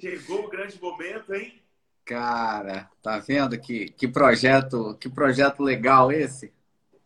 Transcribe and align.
Chegou 0.00 0.46
o 0.46 0.48
grande 0.48 0.80
momento, 0.80 1.34
hein? 1.34 1.60
Cara, 2.04 2.90
tá 3.02 3.18
vendo 3.18 3.58
que, 3.60 3.90
que 3.90 4.08
projeto, 4.08 4.96
que 4.98 5.08
projeto 5.08 5.62
legal 5.62 6.10
esse? 6.10 6.52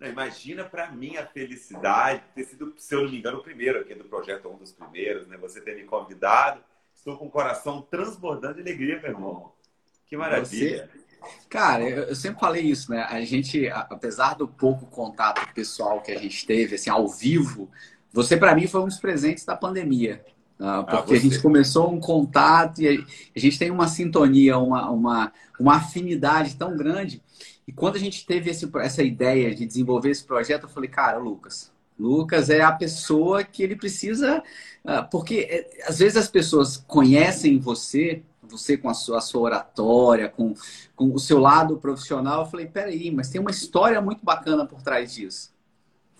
Imagina 0.01 0.65
para 0.65 0.91
mim 0.93 1.17
a 1.17 1.27
felicidade 1.27 2.23
ter 2.35 2.45
sido, 2.45 2.73
se 2.77 2.95
eu 2.95 3.03
não 3.03 3.11
me 3.11 3.19
engano, 3.19 3.39
o 3.39 3.43
primeiro 3.43 3.81
aqui 3.81 3.95
do 3.95 4.05
projeto, 4.05 4.49
um 4.49 4.57
dos 4.57 4.73
primeiros, 4.73 5.27
né? 5.27 5.37
Você 5.39 5.61
ter 5.61 5.75
me 5.75 5.85
convidado. 5.85 6.63
Estou 6.95 7.19
com 7.19 7.27
o 7.27 7.31
coração 7.31 7.83
transbordando 7.83 8.55
de 8.55 8.61
alegria, 8.61 9.01
meu 9.01 9.11
irmão. 9.11 9.53
Que 10.07 10.17
maravilha. 10.17 10.89
Você... 10.93 11.05
Cara, 11.49 11.83
eu 11.83 12.15
sempre 12.15 12.39
falei 12.39 12.63
isso, 12.63 12.91
né? 12.91 13.03
A 13.11 13.21
gente, 13.23 13.69
apesar 13.69 14.35
do 14.35 14.47
pouco 14.47 14.87
contato 14.87 15.53
pessoal 15.55 16.01
que 16.01 16.13
a 16.13 16.19
gente 16.19 16.47
teve, 16.47 16.77
assim, 16.77 16.91
ao 16.91 17.09
vivo, 17.09 17.71
você 18.13 18.37
para 18.37 18.55
mim 18.55 18.67
foi 18.67 18.83
um 18.83 18.87
dos 18.87 19.01
presentes 19.01 19.45
da 19.45 19.57
pandemia. 19.57 20.25
Ah, 20.59 20.85
porque 20.85 21.15
ah, 21.15 21.17
a 21.17 21.21
gente 21.21 21.41
começou 21.41 21.93
um 21.93 21.99
contato 21.99 22.81
e 22.81 23.05
a 23.35 23.39
gente 23.39 23.59
tem 23.59 23.71
uma 23.71 23.89
sintonia, 23.89 24.57
uma, 24.59 24.89
uma, 24.91 25.33
uma 25.59 25.77
afinidade 25.77 26.55
tão 26.57 26.77
grande. 26.77 27.23
E 27.67 27.73
quando 27.73 27.97
a 27.97 27.99
gente 27.99 28.25
teve 28.27 28.51
esse, 28.51 28.71
essa 28.77 29.03
ideia 29.03 29.55
de 29.55 29.67
desenvolver 29.67 30.11
esse 30.11 30.23
projeto, 30.25 30.65
eu 30.65 30.69
falei, 30.69 30.89
cara, 30.89 31.19
Lucas, 31.19 31.73
Lucas 31.99 32.51
é 32.51 32.61
a 32.61 32.73
pessoa 32.73 33.43
que 33.43 33.63
ele 33.63 33.77
precisa. 33.77 34.43
Ah, 34.85 35.03
porque 35.03 35.47
é, 35.51 35.89
às 35.89 35.99
vezes 35.99 36.17
as 36.17 36.29
pessoas 36.29 36.77
conhecem 36.77 37.59
você, 37.59 38.23
você 38.43 38.77
com 38.77 38.89
a 38.89 38.95
sua, 38.95 39.19
a 39.19 39.21
sua 39.21 39.43
oratória, 39.43 40.29
com, 40.29 40.55
com 40.95 41.13
o 41.13 41.19
seu 41.19 41.39
lado 41.39 41.79
profissional. 41.79 42.43
Eu 42.43 42.51
falei, 42.51 42.67
peraí, 42.67 43.11
mas 43.11 43.31
tem 43.31 43.41
uma 43.41 43.51
história 43.51 44.01
muito 44.01 44.25
bacana 44.25 44.67
por 44.67 44.83
trás 44.83 45.15
disso. 45.15 45.54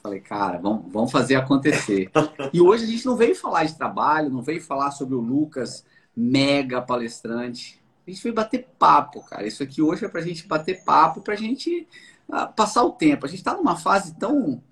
Falei, 0.05 0.21
cara, 0.21 0.59
vamos, 0.59 0.93
vamos 0.93 1.11
fazer 1.11 1.35
acontecer. 1.35 2.11
E 2.53 2.61
hoje 2.61 2.85
a 2.85 2.87
gente 2.87 3.07
não 3.07 3.17
veio 3.17 3.35
falar 3.35 3.65
de 3.65 3.75
trabalho, 3.75 4.29
não 4.29 4.43
veio 4.43 4.61
falar 4.61 4.91
sobre 4.91 5.15
o 5.15 5.19
Lucas, 5.19 5.83
mega 6.15 6.83
palestrante. 6.83 7.83
A 8.07 8.11
gente 8.11 8.23
veio 8.23 8.35
bater 8.35 8.69
papo, 8.79 9.25
cara. 9.25 9.47
Isso 9.47 9.63
aqui 9.63 9.81
hoje 9.81 10.05
é 10.05 10.09
pra 10.09 10.21
gente 10.21 10.47
bater 10.47 10.85
papo, 10.85 11.23
pra 11.23 11.35
gente 11.35 11.89
uh, 12.29 12.53
passar 12.55 12.85
o 12.85 12.93
tempo. 12.93 13.25
A 13.25 13.29
gente 13.31 13.43
tá 13.43 13.55
numa 13.55 13.77
fase 13.77 14.15
tão, 14.19 14.63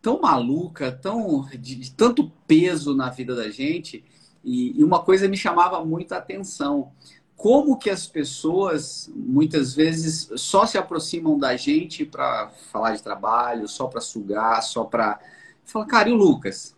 tão 0.00 0.22
maluca, 0.22 0.90
tão 0.90 1.46
de, 1.50 1.74
de 1.74 1.90
tanto 1.92 2.32
peso 2.46 2.96
na 2.96 3.10
vida 3.10 3.36
da 3.36 3.50
gente. 3.50 4.02
E, 4.42 4.80
e 4.80 4.82
uma 4.82 5.02
coisa 5.02 5.28
me 5.28 5.36
chamava 5.36 5.84
muito 5.84 6.12
a 6.12 6.16
atenção 6.16 6.90
como 7.36 7.78
que 7.78 7.90
as 7.90 8.06
pessoas 8.06 9.10
muitas 9.14 9.74
vezes 9.74 10.30
só 10.36 10.66
se 10.66 10.78
aproximam 10.78 11.38
da 11.38 11.56
gente 11.56 12.04
para 12.04 12.50
falar 12.70 12.94
de 12.94 13.02
trabalho, 13.02 13.68
só 13.68 13.86
para 13.86 14.00
sugar, 14.00 14.62
só 14.62 14.84
para 14.84 15.18
falar, 15.64 15.86
cara, 15.86 16.08
e 16.08 16.12
o 16.12 16.16
Lucas? 16.16 16.76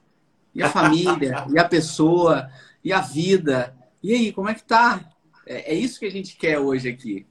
E 0.54 0.62
a 0.62 0.70
família? 0.70 1.46
e 1.52 1.58
a 1.58 1.64
pessoa? 1.68 2.50
E 2.82 2.92
a 2.92 3.00
vida? 3.00 3.76
E 4.02 4.12
aí, 4.12 4.32
como 4.32 4.48
é 4.48 4.54
que 4.54 4.64
tá? 4.64 5.08
É, 5.46 5.72
é 5.72 5.74
isso 5.74 6.00
que 6.00 6.06
a 6.06 6.10
gente 6.10 6.36
quer 6.36 6.58
hoje 6.58 6.88
aqui. 6.88 7.26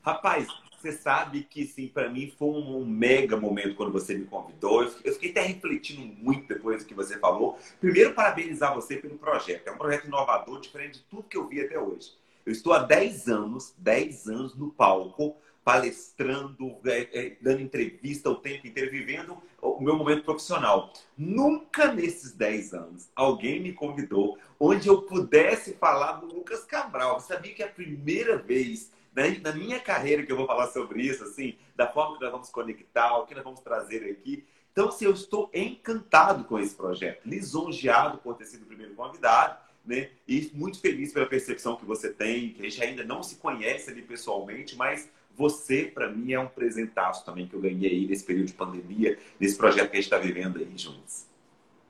Rapaz, 0.00 0.46
você 0.80 0.92
sabe 0.92 1.44
que, 1.44 1.64
sim, 1.64 1.88
para 1.88 2.08
mim 2.08 2.32
foi 2.36 2.48
um 2.48 2.84
mega 2.84 3.36
momento 3.36 3.76
quando 3.76 3.92
você 3.92 4.16
me 4.16 4.24
convidou. 4.24 4.82
Eu 5.04 5.12
fiquei 5.12 5.30
até 5.30 5.42
refletindo 5.42 6.02
muito 6.20 6.48
depois 6.48 6.82
do 6.82 6.88
que 6.88 6.94
você 6.94 7.18
falou. 7.18 7.58
Primeiro, 7.80 8.14
parabenizar 8.14 8.74
você 8.74 8.96
pelo 8.96 9.16
projeto. 9.16 9.68
É 9.68 9.70
um 9.70 9.78
projeto 9.78 10.06
inovador, 10.06 10.60
diferente 10.60 10.98
de 10.98 11.04
tudo 11.04 11.22
que 11.24 11.36
eu 11.36 11.46
vi 11.46 11.60
até 11.60 11.78
hoje. 11.78 12.12
Eu 12.44 12.52
estou 12.52 12.72
há 12.72 12.80
10 12.80 13.28
anos, 13.28 13.74
10 13.78 14.28
anos 14.28 14.56
no 14.56 14.70
palco, 14.70 15.36
palestrando, 15.64 16.76
é, 16.84 17.08
é, 17.12 17.36
dando 17.40 17.62
entrevista 17.62 18.28
o 18.28 18.36
tempo 18.36 18.66
inteiro, 18.66 18.90
vivendo 18.90 19.40
o 19.60 19.80
meu 19.80 19.96
momento 19.96 20.24
profissional. 20.24 20.92
Nunca 21.16 21.92
nesses 21.92 22.32
10 22.32 22.74
anos 22.74 23.10
alguém 23.14 23.60
me 23.60 23.72
convidou 23.72 24.36
onde 24.58 24.88
eu 24.88 25.02
pudesse 25.02 25.74
falar 25.74 26.14
do 26.14 26.26
Lucas 26.26 26.64
Cabral. 26.64 27.14
Eu 27.14 27.20
sabia 27.20 27.54
que 27.54 27.62
é 27.62 27.66
a 27.66 27.70
primeira 27.70 28.36
vez 28.36 28.90
né, 29.14 29.38
na 29.42 29.52
minha 29.52 29.78
carreira 29.78 30.24
que 30.24 30.32
eu 30.32 30.36
vou 30.36 30.46
falar 30.46 30.68
sobre 30.68 31.02
isso, 31.02 31.22
assim, 31.24 31.56
da 31.76 31.86
forma 31.86 32.16
que 32.16 32.24
nós 32.24 32.32
vamos 32.32 32.50
conectar, 32.50 33.16
o 33.18 33.26
que 33.26 33.34
nós 33.34 33.44
vamos 33.44 33.60
trazer 33.60 34.10
aqui. 34.10 34.44
Então, 34.72 34.88
assim, 34.88 35.04
eu 35.04 35.12
estou 35.12 35.50
encantado 35.52 36.44
com 36.44 36.58
esse 36.58 36.74
projeto, 36.74 37.20
lisonjeado 37.26 38.18
por 38.18 38.34
ter 38.36 38.46
sido 38.46 38.62
o 38.62 38.66
primeiro 38.66 38.94
convidado 38.94 39.58
né? 39.84 40.10
E 40.26 40.50
muito 40.54 40.80
feliz 40.80 41.12
pela 41.12 41.26
percepção 41.26 41.76
que 41.76 41.84
você 41.84 42.10
tem, 42.10 42.50
que 42.50 42.60
a 42.60 42.64
gente 42.64 42.82
ainda 42.82 43.04
não 43.04 43.22
se 43.22 43.36
conhece 43.36 43.90
ali 43.90 44.02
pessoalmente, 44.02 44.76
mas 44.76 45.08
você, 45.34 45.84
para 45.84 46.10
mim, 46.10 46.32
é 46.32 46.40
um 46.40 46.46
presentaço 46.46 47.24
também 47.24 47.46
que 47.46 47.54
eu 47.54 47.60
ganhei 47.60 47.90
aí 47.90 48.06
nesse 48.06 48.24
período 48.24 48.46
de 48.46 48.52
pandemia, 48.52 49.18
nesse 49.40 49.56
projeto 49.56 49.90
que 49.90 49.96
a 49.96 50.00
gente 50.00 50.04
está 50.12 50.18
vivendo 50.18 50.58
aí 50.58 50.72
juntos. 50.76 51.32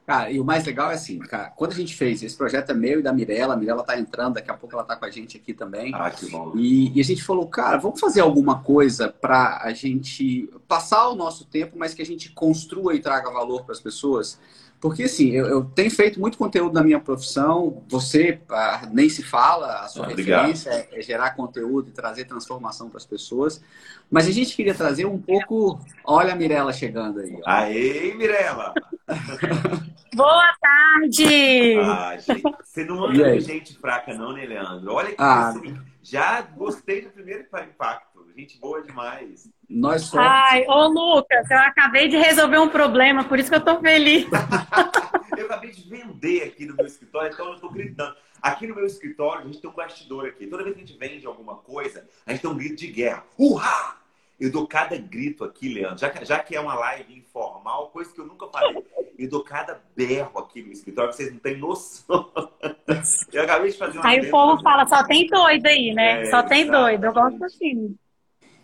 Cara, 0.07 0.33
e 0.33 0.41
o 0.41 0.45
mais 0.45 0.65
legal 0.65 0.91
é 0.91 0.95
assim, 0.95 1.19
cara, 1.21 1.51
quando 1.51 1.73
a 1.73 1.77
gente 1.77 1.95
fez, 1.95 2.23
esse 2.23 2.37
projeto 2.37 2.71
é 2.71 2.75
meu 2.75 2.99
e 2.99 3.03
da 3.03 3.13
Mirella, 3.13 3.55
a 3.55 3.57
Mirella 3.57 3.85
tá 3.85 3.97
entrando, 3.97 4.35
daqui 4.35 4.51
a 4.51 4.55
pouco 4.55 4.75
ela 4.75 4.85
tá 4.85 4.97
com 4.97 5.05
a 5.05 5.11
gente 5.11 5.37
aqui 5.37 5.55
também. 5.55 5.95
Ah, 5.95 6.11
que 6.11 6.29
bom. 6.29 6.53
E, 6.57 6.97
e 6.97 7.01
a 7.01 7.05
gente 7.05 7.23
falou, 7.23 7.47
cara, 7.47 7.77
vamos 7.77 8.01
fazer 8.01 8.21
alguma 8.21 8.63
coisa 8.63 9.09
para 9.09 9.61
a 9.63 9.73
gente 9.73 10.51
passar 10.67 11.09
o 11.09 11.15
nosso 11.15 11.45
tempo, 11.45 11.79
mas 11.79 11.95
que 11.95 12.03
a 12.03 12.07
gente 12.07 12.33
construa 12.33 12.97
e 12.97 13.01
traga 13.01 13.31
valor 13.31 13.65
para 13.65 13.73
as 13.73 13.81
pessoas. 13.81 14.41
Porque, 14.83 15.05
assim, 15.05 15.31
eu, 15.31 15.47
eu, 15.47 15.65
tenho 15.65 15.93
feito 15.93 16.19
muito 16.19 16.37
conteúdo 16.37 16.75
na 16.75 16.83
minha 16.83 16.99
profissão, 16.99 17.85
você 17.89 18.41
ah, 18.51 18.83
nem 18.91 19.09
se 19.09 19.23
fala, 19.23 19.79
a 19.79 19.87
sua 19.87 20.07
ah, 20.07 20.09
referência 20.09 20.71
é, 20.71 20.89
é, 20.99 21.01
gerar 21.01 21.37
conteúdo 21.37 21.89
e 21.89 21.93
trazer 21.93 22.25
transformação 22.25 22.89
para 22.89 22.99
as 22.99 23.07
pessoas. 23.07 23.63
Mas 24.11 24.27
a 24.27 24.33
gente 24.33 24.57
queria 24.57 24.75
trazer 24.75 25.05
um 25.05 25.21
pouco. 25.23 25.79
Olha 26.05 26.33
a 26.33 26.35
Mirella 26.35 26.73
chegando 26.73 27.21
aí. 27.21 27.33
Ó. 27.33 27.43
Aê, 27.49 28.13
Mirella! 28.15 28.75
Boa 30.13 30.53
tarde! 30.61 31.79
Ah, 31.79 32.17
gente, 32.19 32.43
você 32.65 32.85
não 32.85 33.05
anda 33.05 33.39
de 33.39 33.41
gente 33.41 33.79
fraca, 33.79 34.13
não, 34.15 34.33
né, 34.33 34.45
Leandro? 34.45 34.95
Olha 34.95 35.11
que 35.11 35.15
ah. 35.17 35.51
assim, 35.51 35.79
já 36.03 36.43
gostei 36.43 37.03
do 37.03 37.11
primeiro 37.11 37.43
impacto. 37.43 38.12
Gente 38.37 38.59
boa 38.59 38.83
demais. 38.83 39.51
Nós 39.69 40.03
somos. 40.03 40.27
Ai, 40.27 40.65
ô 40.67 40.87
Lucas, 40.89 41.51
eu 41.51 41.59
acabei 41.59 42.09
de 42.09 42.17
resolver 42.17 42.59
um 42.59 42.69
problema, 42.69 43.25
por 43.25 43.39
isso 43.39 43.51
que 43.51 43.57
eu 43.57 43.65
tô 43.65 43.79
feliz. 43.81 44.27
eu 45.37 45.47
acabei 45.47 45.71
de 45.71 45.89
vender 45.89 46.45
aqui 46.45 46.65
no 46.65 46.75
meu 46.75 46.87
escritório, 46.87 47.33
então 47.33 47.53
eu 47.53 47.61
tô 47.61 47.69
gritando. 47.69 48.17
Aqui 48.41 48.67
no 48.67 48.75
meu 48.75 48.87
escritório, 48.87 49.43
a 49.43 49.45
gente 49.45 49.61
tem 49.61 49.71
um 49.71 49.75
bastidor 49.75 50.27
aqui. 50.27 50.47
Toda 50.47 50.65
vez 50.65 50.75
que 50.75 50.83
a 50.83 50.87
gente 50.87 50.99
vende 50.99 51.27
alguma 51.27 51.57
coisa, 51.57 52.09
a 52.27 52.33
gente 52.33 52.41
tem 52.41 52.51
um 52.51 52.57
grito 52.57 52.77
de 52.77 52.89
guerra. 52.89 53.25
Urra! 53.39 54.03
Eu 54.41 54.51
dou 54.51 54.67
cada 54.67 54.97
grito 54.97 55.45
aqui, 55.45 55.73
Leandro, 55.73 55.99
já 55.99 56.11
que, 56.11 56.25
já 56.25 56.39
que 56.41 56.57
é 56.57 56.61
uma 56.61 56.75
live 56.75 57.17
informal, 57.17 57.91
coisa 57.91 58.13
que 58.13 58.21
eu 58.21 58.27
nunca 58.27 58.49
falei. 58.49 58.85
Eu 59.17 59.29
dou 59.29 59.45
cada 59.45 59.81
berro 59.95 60.37
aqui 60.41 60.63
no 60.63 60.73
escritório, 60.73 61.11
que 61.11 61.17
vocês 61.17 61.33
não 61.33 61.39
têm 61.39 61.59
noção. 61.59 62.29
Eu 63.33 63.43
acabei 63.45 63.71
de 63.71 63.79
fazer 63.79 63.99
uma. 63.99 64.07
Aí 64.09 64.21
o 64.21 64.31
povo 64.31 64.61
fala, 64.63 64.87
só 64.87 65.05
tem 65.05 65.27
doido 65.29 65.67
aí, 65.67 65.95
né? 65.95 66.23
É, 66.23 66.27
só 66.27 66.43
tem 66.43 66.67
doido. 66.67 67.05
Eu 67.05 67.13
gosto 67.13 67.45
assim. 67.45 67.97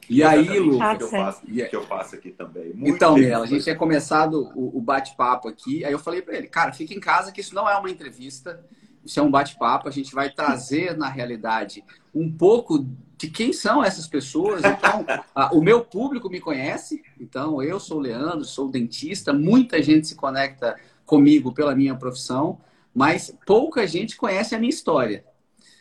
E 0.08 0.22
aí, 0.22 0.58
Lu, 0.58 0.78
que, 0.78 1.02
eu 1.02 1.08
faço, 1.08 1.42
que 1.46 1.76
eu 1.76 1.82
faço 1.86 2.14
aqui 2.14 2.30
também. 2.30 2.72
Muito 2.72 2.96
então, 2.96 3.16
Mela, 3.16 3.44
a 3.44 3.46
gente 3.46 3.64
tinha 3.64 3.76
começado 3.76 4.50
o, 4.54 4.78
o 4.78 4.80
bate-papo 4.80 5.48
aqui. 5.48 5.84
Aí 5.84 5.92
eu 5.92 5.98
falei 5.98 6.22
para 6.22 6.36
ele, 6.36 6.46
cara, 6.46 6.72
fica 6.72 6.94
em 6.94 7.00
casa 7.00 7.30
que 7.30 7.40
isso 7.40 7.54
não 7.54 7.68
é 7.68 7.76
uma 7.76 7.90
entrevista, 7.90 8.64
isso 9.04 9.20
é 9.20 9.22
um 9.22 9.30
bate-papo. 9.30 9.86
A 9.86 9.90
gente 9.90 10.14
vai 10.14 10.30
trazer, 10.30 10.96
na 10.96 11.08
realidade, 11.08 11.84
um 12.14 12.30
pouco 12.32 12.86
de 13.18 13.28
quem 13.28 13.52
são 13.52 13.84
essas 13.84 14.06
pessoas. 14.06 14.62
Então, 14.64 15.04
a, 15.34 15.54
o 15.54 15.60
meu 15.60 15.84
público 15.84 16.30
me 16.30 16.40
conhece. 16.40 17.02
Então, 17.20 17.62
eu 17.62 17.78
sou 17.78 17.98
o 17.98 18.00
Leandro, 18.00 18.44
sou 18.44 18.70
dentista. 18.70 19.32
Muita 19.32 19.82
gente 19.82 20.06
se 20.06 20.14
conecta 20.14 20.76
comigo 21.04 21.52
pela 21.52 21.74
minha 21.74 21.94
profissão, 21.94 22.60
mas 22.94 23.34
pouca 23.46 23.86
gente 23.86 24.16
conhece 24.16 24.54
a 24.54 24.58
minha 24.58 24.70
história. 24.70 25.24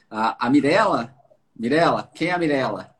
A, 0.09 0.47
a 0.47 0.49
Mirella, 0.49 1.13
Mirella, 1.55 2.09
quem 2.13 2.29
é 2.29 2.31
a 2.33 2.37
Mirella? 2.37 2.96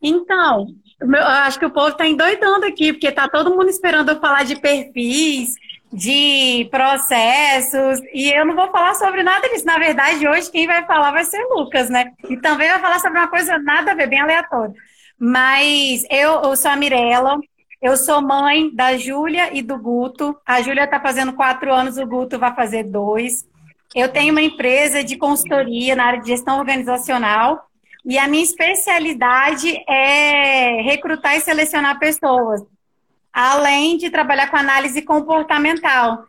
Então, 0.00 0.66
eu 1.00 1.26
acho 1.26 1.58
que 1.58 1.66
o 1.66 1.70
povo 1.70 1.88
está 1.88 2.06
endoidando 2.06 2.66
aqui, 2.66 2.92
porque 2.92 3.08
está 3.08 3.28
todo 3.28 3.50
mundo 3.50 3.68
esperando 3.68 4.10
eu 4.10 4.20
falar 4.20 4.44
de 4.44 4.56
perfis, 4.56 5.54
de 5.92 6.68
processos, 6.70 8.00
e 8.14 8.30
eu 8.32 8.46
não 8.46 8.54
vou 8.54 8.70
falar 8.70 8.94
sobre 8.94 9.22
nada 9.22 9.48
disso. 9.48 9.66
Na 9.66 9.78
verdade, 9.78 10.26
hoje 10.26 10.50
quem 10.50 10.66
vai 10.66 10.84
falar 10.86 11.10
vai 11.10 11.24
ser 11.24 11.44
Lucas, 11.50 11.90
né? 11.90 12.12
E 12.28 12.36
também 12.36 12.68
vai 12.68 12.80
falar 12.80 12.98
sobre 12.98 13.18
uma 13.18 13.28
coisa 13.28 13.58
nada 13.58 13.92
a 13.92 13.94
ver, 13.94 14.08
bem 14.08 14.20
aleatória. 14.20 14.74
Mas 15.18 16.04
eu, 16.10 16.42
eu 16.42 16.56
sou 16.56 16.70
a 16.70 16.76
Mirella, 16.76 17.38
eu 17.80 17.96
sou 17.96 18.22
mãe 18.22 18.74
da 18.74 18.96
Júlia 18.96 19.56
e 19.56 19.60
do 19.60 19.78
Guto. 19.78 20.36
A 20.46 20.62
Júlia 20.62 20.84
está 20.84 20.98
fazendo 20.98 21.32
quatro 21.32 21.72
anos, 21.72 21.98
o 21.98 22.06
Guto 22.06 22.38
vai 22.38 22.54
fazer 22.54 22.84
dois. 22.84 23.44
Eu 23.94 24.08
tenho 24.08 24.32
uma 24.32 24.40
empresa 24.40 25.04
de 25.04 25.16
consultoria 25.16 25.94
na 25.94 26.04
área 26.06 26.20
de 26.20 26.28
gestão 26.28 26.58
organizacional 26.58 27.68
e 28.04 28.18
a 28.18 28.26
minha 28.26 28.42
especialidade 28.42 29.82
é 29.88 30.82
recrutar 30.82 31.36
e 31.36 31.40
selecionar 31.40 31.98
pessoas, 31.98 32.62
além 33.32 33.96
de 33.96 34.10
trabalhar 34.10 34.50
com 34.50 34.56
análise 34.56 35.02
comportamental. 35.02 36.24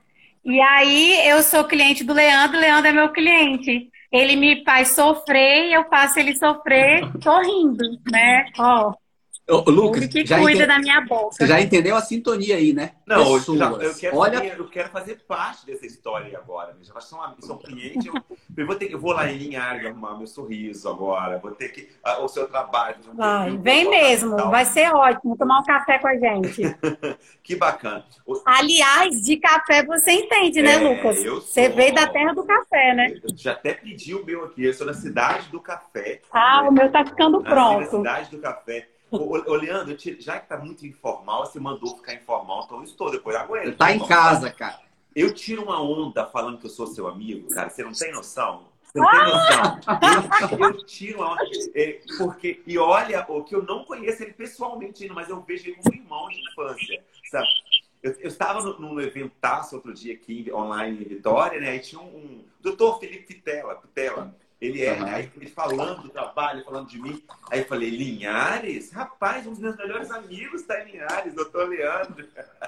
E 0.46 0.60
aí 0.60 1.28
eu 1.28 1.42
sou 1.42 1.64
cliente 1.64 2.04
do 2.04 2.14
Leandro, 2.14 2.58
o 2.58 2.62
Leandro 2.62 2.88
é 2.88 2.92
meu 2.92 3.10
cliente. 3.10 3.90
Ele 4.12 4.36
me 4.36 4.64
faz 4.64 4.90
sofrer 4.90 5.70
e 5.70 5.74
eu 5.74 5.86
faço 5.90 6.20
ele 6.20 6.36
sofrer 6.36 7.02
sorrindo, 7.22 7.84
né? 8.12 8.46
Ó. 8.60 8.94
Ô, 9.50 9.70
Lucas, 9.70 10.08
que 10.08 10.26
já 10.26 10.40
cuida 10.40 10.66
da 10.66 10.80
minha 10.80 11.02
boca. 11.02 11.36
Você 11.36 11.46
já 11.46 11.60
entendeu 11.60 11.98
a 11.98 12.02
sintonia 12.02 12.56
aí, 12.56 12.72
né? 12.72 12.92
Não, 13.06 13.36
eu, 13.36 13.58
já, 13.58 13.72
eu, 13.72 13.94
quero, 13.94 14.18
Olha... 14.18 14.46
eu 14.46 14.70
quero 14.70 14.88
fazer 14.88 15.22
parte 15.28 15.66
dessa 15.66 15.86
história 15.86 16.38
agora. 16.38 16.74
Já 16.82 16.98
são, 17.02 17.20
são 17.42 17.58
clientes. 17.58 18.06
Eu, 18.06 18.14
eu, 18.56 18.66
vou 18.66 18.76
ter 18.76 18.88
que, 18.88 18.96
eu 18.96 19.00
vou 19.00 19.12
lá 19.12 19.30
em 19.30 19.38
Linhares 19.38 19.86
arrumar 19.86 20.18
meu 20.18 20.28
sorriso 20.28 20.88
agora. 20.88 21.40
Vou 21.40 21.52
ter 21.52 21.70
que. 21.70 21.90
o 22.22 22.28
seu 22.30 22.48
trabalho. 22.48 22.96
Vai, 23.14 23.58
vem 23.58 23.90
mesmo, 23.90 24.38
vai 24.50 24.64
ser 24.64 24.90
ótimo 24.94 25.36
tomar 25.36 25.60
um 25.60 25.64
café 25.64 26.00
com 26.00 26.08
a 26.08 26.16
gente. 26.16 26.62
que 27.44 27.58
bacana. 27.58 28.06
Aliás, 28.46 29.22
de 29.22 29.36
café 29.38 29.84
você 29.84 30.12
entende, 30.12 30.62
né, 30.62 30.76
é, 30.76 30.78
Lucas? 30.78 31.22
Você 31.22 31.68
veio 31.68 31.94
da 31.94 32.08
terra 32.08 32.34
do 32.34 32.46
café, 32.46 32.94
né? 32.94 33.20
Eu 33.22 33.36
já 33.36 33.52
até 33.52 33.74
pedi 33.74 34.16
o 34.16 34.26
meu 34.26 34.46
aqui. 34.46 34.64
Eu 34.64 34.74
sou 34.74 34.88
da 34.88 34.94
cidade 34.94 35.50
do 35.50 35.60
café. 35.60 36.22
Ah, 36.32 36.62
né? 36.64 36.70
o 36.70 36.72
meu 36.72 36.90
tá 36.90 37.06
ficando 37.06 37.42
pronto. 37.44 37.80
Na 37.80 37.86
cidade 37.86 38.32
do 38.32 38.38
café. 38.38 38.93
Ô, 39.14 39.56
Leandro, 39.56 39.96
já 40.20 40.40
que 40.40 40.50
tá 40.50 40.58
muito 40.58 40.88
informal, 40.88 41.46
você 41.46 41.60
mandou 41.60 41.96
ficar 41.98 42.16
informal, 42.16 42.64
então 42.66 42.80
eu 42.80 42.84
estou 42.84 43.12
depois 43.12 43.36
aguenta. 43.36 43.74
Tá 43.74 43.92
em 43.92 44.06
casa, 44.06 44.50
cara. 44.52 44.82
Eu 45.16 45.32
tiro 45.32 45.64
uma 45.64 45.80
onda 45.80 46.26
falando 46.26 46.58
que 46.58 46.66
eu 46.66 46.70
sou 46.70 46.88
seu 46.88 47.08
amigo, 47.08 47.48
cara. 47.50 47.70
Você 47.70 47.84
não 47.84 47.92
tem 47.92 48.12
noção? 48.12 48.68
Você 48.82 49.00
não 49.00 49.12
tem 49.12 49.20
noção. 49.20 49.80
Eu, 50.52 50.66
eu 50.66 50.86
tiro 50.86 51.20
uma 51.20 51.34
onda. 51.34 51.44
É, 51.76 52.02
porque, 52.18 52.64
e 52.66 52.78
olha, 52.80 53.24
o 53.30 53.44
que 53.44 53.56
eu 53.56 53.62
não 53.62 53.86
conheço 53.86 54.24
ele 54.24 54.34
pessoalmente 54.34 55.04
ainda, 55.04 55.14
mas 55.14 55.30
eu 55.30 55.40
vejo 55.42 55.68
ele 55.68 55.76
como 55.76 55.96
irmão 55.96 56.28
de 56.30 56.42
infância. 56.42 57.04
Sabe? 57.30 57.48
Eu, 58.02 58.12
eu 58.14 58.28
estava 58.28 58.62
num 58.80 59.00
eventaço 59.00 59.76
outro 59.76 59.94
dia 59.94 60.16
aqui, 60.16 60.52
online 60.52 61.06
em 61.06 61.08
Vitória, 61.08 61.60
né? 61.62 61.76
E 61.76 61.80
tinha 61.80 62.02
um, 62.02 62.06
um 62.06 62.46
doutor 62.60 63.00
Felipe 63.00 63.36
Pitela, 63.36 63.76
Pitela 63.76 64.36
ele 64.64 64.82
é, 64.82 64.94
uhum. 64.94 65.06
aí 65.06 65.32
ele 65.36 65.50
falando 65.50 66.04
do 66.04 66.10
trabalho, 66.10 66.64
falando 66.64 66.88
de 66.88 66.98
mim. 66.98 67.22
Aí 67.52 67.60
eu 67.60 67.66
falei, 67.66 67.90
Linhares? 67.90 68.92
Rapaz, 68.92 69.46
um 69.46 69.50
dos 69.50 69.60
meus 69.60 69.76
melhores 69.76 70.10
amigos 70.10 70.62
está 70.62 70.82
em 70.82 70.94
Linhares, 70.94 71.34
doutor 71.34 71.68
Leandro. 71.68 72.26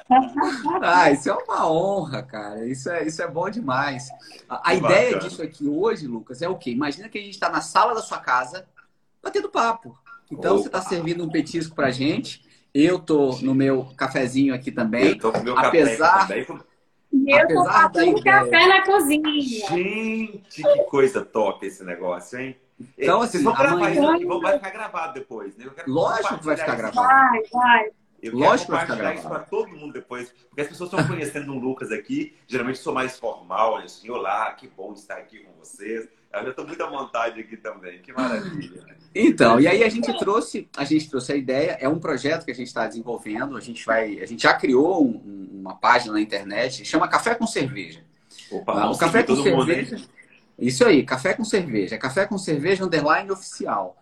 ah, 0.83 1.09
isso 1.09 1.30
é 1.30 1.33
uma 1.33 1.71
honra, 1.71 2.21
cara. 2.21 2.65
Isso 2.65 2.89
é, 2.89 3.07
isso 3.07 3.21
é 3.21 3.27
bom 3.27 3.50
demais. 3.50 4.09
A, 4.50 4.71
a 4.71 4.75
ideia 4.75 5.13
bacana. 5.13 5.30
disso 5.30 5.42
aqui 5.42 5.65
hoje, 5.69 6.06
Lucas, 6.06 6.42
é 6.42 6.50
o 6.50 6.57
quê? 6.57 6.71
Imagina 6.71 7.07
que 7.07 7.18
a 7.18 7.21
gente 7.21 7.33
está 7.33 7.50
na 7.50 7.62
sala 7.62 7.95
da 7.95 8.01
sua 8.01 8.18
casa, 8.18 8.68
batendo 9.24 9.50
papo. 9.50 9.97
Então, 10.30 10.56
Opa. 10.56 10.63
você 10.63 10.68
está 10.68 10.81
servindo 10.81 11.24
um 11.24 11.30
petisco 11.30 11.74
pra 11.74 11.92
gente. 11.92 12.44
Eu 12.74 13.00
tô 13.00 13.38
no 13.38 13.56
meu 13.56 13.86
cafezinho 13.95 14.53
aqui 14.53 14.69
também. 14.69 15.12
Eu 15.12 15.18
tô 15.18 15.31
com 15.31 15.42
meu 15.42 15.57
apesar, 15.57 16.27
café 16.27 16.44
também. 16.44 16.62
Eu 17.25 17.48
tô 17.48 17.63
passando 17.63 18.24
café 18.24 18.68
na 18.68 18.86
cozinha. 18.86 19.68
Gente, 19.68 20.62
que 20.63 20.83
coisa 20.86 21.24
top 21.24 21.66
esse 21.66 21.83
negócio, 21.83 22.39
hein? 22.39 22.56
Então, 22.98 23.22
assim, 23.22 23.42
vão 23.42 23.54
gravar 23.54 23.92
isso 23.92 24.07
aqui, 24.07 24.25
vai 24.25 24.54
ficar 24.54 24.69
gravado 24.69 25.13
depois, 25.13 25.56
né? 25.56 25.66
Lógico 25.88 26.39
que 26.39 26.45
vai 26.45 26.57
ficar 26.57 26.75
gravado. 26.75 27.07
Vai, 27.07 27.44
vai. 27.51 27.89
Eu 28.22 28.36
Lógico 28.36 28.72
quero 28.72 28.88
compartilhar 28.88 29.13
isso 29.13 29.27
para 29.27 29.39
todo 29.39 29.69
mundo 29.69 29.94
depois, 29.94 30.33
porque 30.50 30.62
as 30.62 30.68
pessoas 30.68 30.92
estão 30.92 31.07
conhecendo 31.07 31.51
o 31.54 31.60
Lucas 31.60 31.92
aqui. 31.92 32.36
Geralmente 32.48 32.80
sou 32.80 32.94
mais 32.94 33.19
formal, 33.19 33.78
assim, 33.78 34.10
olá, 34.10 34.51
que 34.54 34.68
bom 34.68 34.94
estar 34.94 35.16
aqui 35.16 35.39
com 35.39 35.51
vocês. 35.60 36.07
Eu 36.35 36.43
já 36.43 36.49
estou 36.49 36.67
muito 36.67 36.83
à 36.83 36.89
vontade 36.89 37.39
aqui 37.39 37.55
também, 37.55 38.01
que 38.01 38.11
maravilha. 38.11 38.97
Então, 39.13 39.59
e 39.59 39.67
aí 39.67 39.83
a 39.83 39.89
gente 39.89 40.11
trouxe, 40.19 40.67
a 40.75 40.83
gente 40.83 41.09
trouxe 41.09 41.31
a 41.31 41.35
ideia, 41.35 41.77
é 41.79 41.87
um 41.87 41.99
projeto 41.99 42.43
que 42.43 42.51
a 42.51 42.55
gente 42.55 42.67
está 42.67 42.85
desenvolvendo, 42.85 43.55
a 43.55 43.61
gente 43.61 43.85
vai, 43.85 44.19
a 44.19 44.25
gente 44.25 44.43
já 44.43 44.53
criou 44.53 45.05
um, 45.05 45.49
uma 45.53 45.75
página 45.75 46.13
na 46.13 46.19
internet, 46.21 46.83
chama 46.83 47.07
Café 47.07 47.35
com 47.35 47.47
Cerveja. 47.47 48.03
Opa, 48.51 48.73
ah, 48.73 48.91
o 48.91 48.97
Café 48.97 49.23
com 49.23 49.35
Cerveja. 49.37 49.95
Mundo, 49.95 50.09
isso 50.59 50.85
aí, 50.85 51.03
Café 51.03 51.33
com 51.33 51.45
Cerveja, 51.45 51.97
Café 51.97 52.25
com 52.25 52.37
Cerveja 52.37 52.83
underline 52.83 53.31
oficial. 53.31 53.97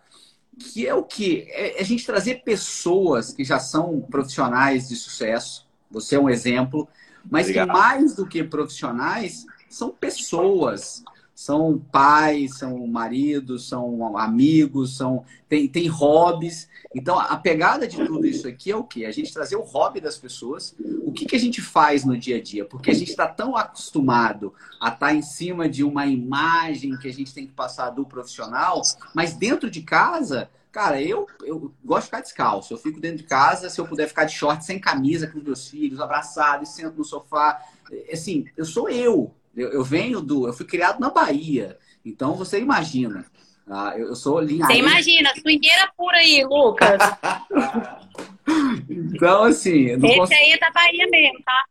Que 0.58 0.86
é 0.86 0.94
o 0.94 1.04
que? 1.04 1.46
É, 1.50 1.78
é 1.78 1.80
a 1.80 1.84
gente 1.84 2.04
trazer 2.04 2.42
pessoas 2.42 3.32
que 3.32 3.44
já 3.44 3.60
são 3.60 4.00
profissionais 4.00 4.88
de 4.88 4.96
sucesso. 4.96 5.68
Você 5.90 6.16
é 6.16 6.18
um 6.18 6.28
exemplo, 6.28 6.88
mas 7.30 7.46
Obrigado. 7.46 7.68
que 7.68 7.72
mais 7.72 8.14
do 8.14 8.26
que 8.26 8.42
profissionais 8.42 9.46
são 9.68 9.90
pessoas 9.90 11.04
são 11.34 11.78
pais, 11.90 12.58
são 12.58 12.86
maridos, 12.86 13.68
são 13.68 14.16
amigos, 14.16 14.96
são 14.96 15.24
tem, 15.48 15.66
tem 15.66 15.88
hobbies. 15.88 16.68
Então, 16.94 17.18
a 17.18 17.36
pegada 17.36 17.88
de 17.88 17.96
tudo 17.96 18.24
isso 18.24 18.46
aqui 18.46 18.70
é 18.70 18.76
o 18.76 18.84
quê? 18.84 19.04
A 19.04 19.10
gente 19.10 19.32
trazer 19.32 19.56
o 19.56 19.62
hobby 19.62 20.00
das 20.00 20.16
pessoas. 20.16 20.76
O 21.02 21.12
que, 21.12 21.26
que 21.26 21.34
a 21.34 21.40
gente 21.40 21.60
faz 21.60 22.04
no 22.04 22.16
dia 22.16 22.36
a 22.36 22.42
dia? 22.42 22.64
Porque 22.64 22.90
a 22.90 22.94
gente 22.94 23.10
está 23.10 23.26
tão 23.26 23.56
acostumado 23.56 24.54
a 24.80 24.88
estar 24.88 25.08
tá 25.08 25.14
em 25.14 25.22
cima 25.22 25.68
de 25.68 25.82
uma 25.82 26.06
imagem 26.06 26.96
que 26.96 27.08
a 27.08 27.12
gente 27.12 27.34
tem 27.34 27.46
que 27.46 27.52
passar 27.52 27.90
do 27.90 28.06
profissional, 28.06 28.80
mas 29.12 29.34
dentro 29.34 29.68
de 29.68 29.82
casa, 29.82 30.48
cara, 30.70 31.02
eu, 31.02 31.26
eu 31.44 31.72
gosto 31.84 32.02
de 32.02 32.06
ficar 32.06 32.20
descalço. 32.20 32.72
Eu 32.72 32.78
fico 32.78 33.00
dentro 33.00 33.18
de 33.18 33.24
casa, 33.24 33.68
se 33.68 33.80
eu 33.80 33.86
puder 33.86 34.06
ficar 34.06 34.24
de 34.24 34.34
short, 34.34 34.64
sem 34.64 34.78
camisa, 34.78 35.26
com 35.26 35.38
os 35.38 35.44
meus 35.44 35.68
filhos, 35.68 36.00
abraçado, 36.00 36.62
e 36.62 36.66
sento 36.66 36.96
no 36.96 37.04
sofá. 37.04 37.60
Assim, 38.12 38.46
eu 38.56 38.64
sou 38.64 38.88
eu. 38.88 39.34
Eu, 39.56 39.70
eu, 39.70 39.84
venho 39.84 40.20
do. 40.20 40.46
Eu 40.46 40.52
fui 40.52 40.66
criado 40.66 41.00
na 41.00 41.10
Bahia. 41.10 41.78
Então 42.04 42.34
você 42.34 42.60
imagina. 42.60 43.24
Ah, 43.68 43.94
eu, 43.96 44.08
eu 44.08 44.16
sou 44.16 44.40
linha. 44.40 44.66
Você 44.66 44.74
imagina, 44.74 45.32
swingueira 45.40 45.90
pura 45.96 46.18
aí, 46.18 46.44
Lucas. 46.44 46.98
então, 48.88 49.44
assim. 49.44 49.90
Esse 49.90 50.16
posso... 50.16 50.34
aí 50.34 50.52
é 50.52 50.58
da 50.58 50.70
Bahia 50.70 51.06
mesmo, 51.08 51.42
tá? 51.44 51.64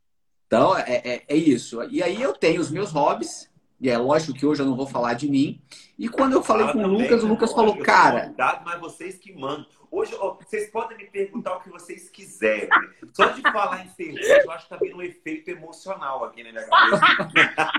Então, 0.47 0.77
é, 0.77 1.01
é, 1.03 1.23
é, 1.27 1.35
isso. 1.35 1.83
E 1.89 2.01
aí 2.01 2.21
eu 2.21 2.33
tenho 2.33 2.61
os 2.61 2.71
meus 2.71 2.91
hobbies. 2.91 3.51
E 3.81 3.89
é 3.89 3.97
lógico 3.97 4.33
que 4.33 4.45
hoje 4.45 4.61
eu 4.61 4.65
não 4.65 4.77
vou 4.77 4.87
falar 4.87 5.13
de 5.13 5.29
mim. 5.29 5.61
E 5.99 6.07
quando 6.07 6.33
eu 6.33 6.43
falei 6.43 6.67
Fala 6.67 6.73
com 6.73 6.81
também, 6.81 6.97
o 6.97 7.01
Lucas, 7.01 7.23
o 7.23 7.27
Lucas 7.27 7.51
falou, 7.51 7.75
cara. 7.77 8.33
mas 8.65 8.79
vocês 8.79 9.17
que 9.17 9.33
mandam. 9.33 9.65
Hoje, 9.93 10.15
ó, 10.19 10.35
vocês 10.43 10.71
podem 10.71 10.97
me 10.97 11.05
perguntar 11.05 11.55
o 11.55 11.61
que 11.61 11.69
vocês 11.69 12.09
quiserem. 12.09 12.67
Só 13.13 13.27
de 13.27 13.43
falar 13.43 13.85
em 13.85 13.89
cerveja, 13.89 14.41
eu 14.43 14.51
acho 14.51 14.63
que 14.63 14.69
tá 14.71 14.77
vindo 14.81 14.97
um 14.97 15.03
efeito 15.03 15.51
emocional 15.51 16.25
aqui 16.25 16.43
na 16.43 16.51
minha 16.51 16.65
cabeça. 16.65 17.71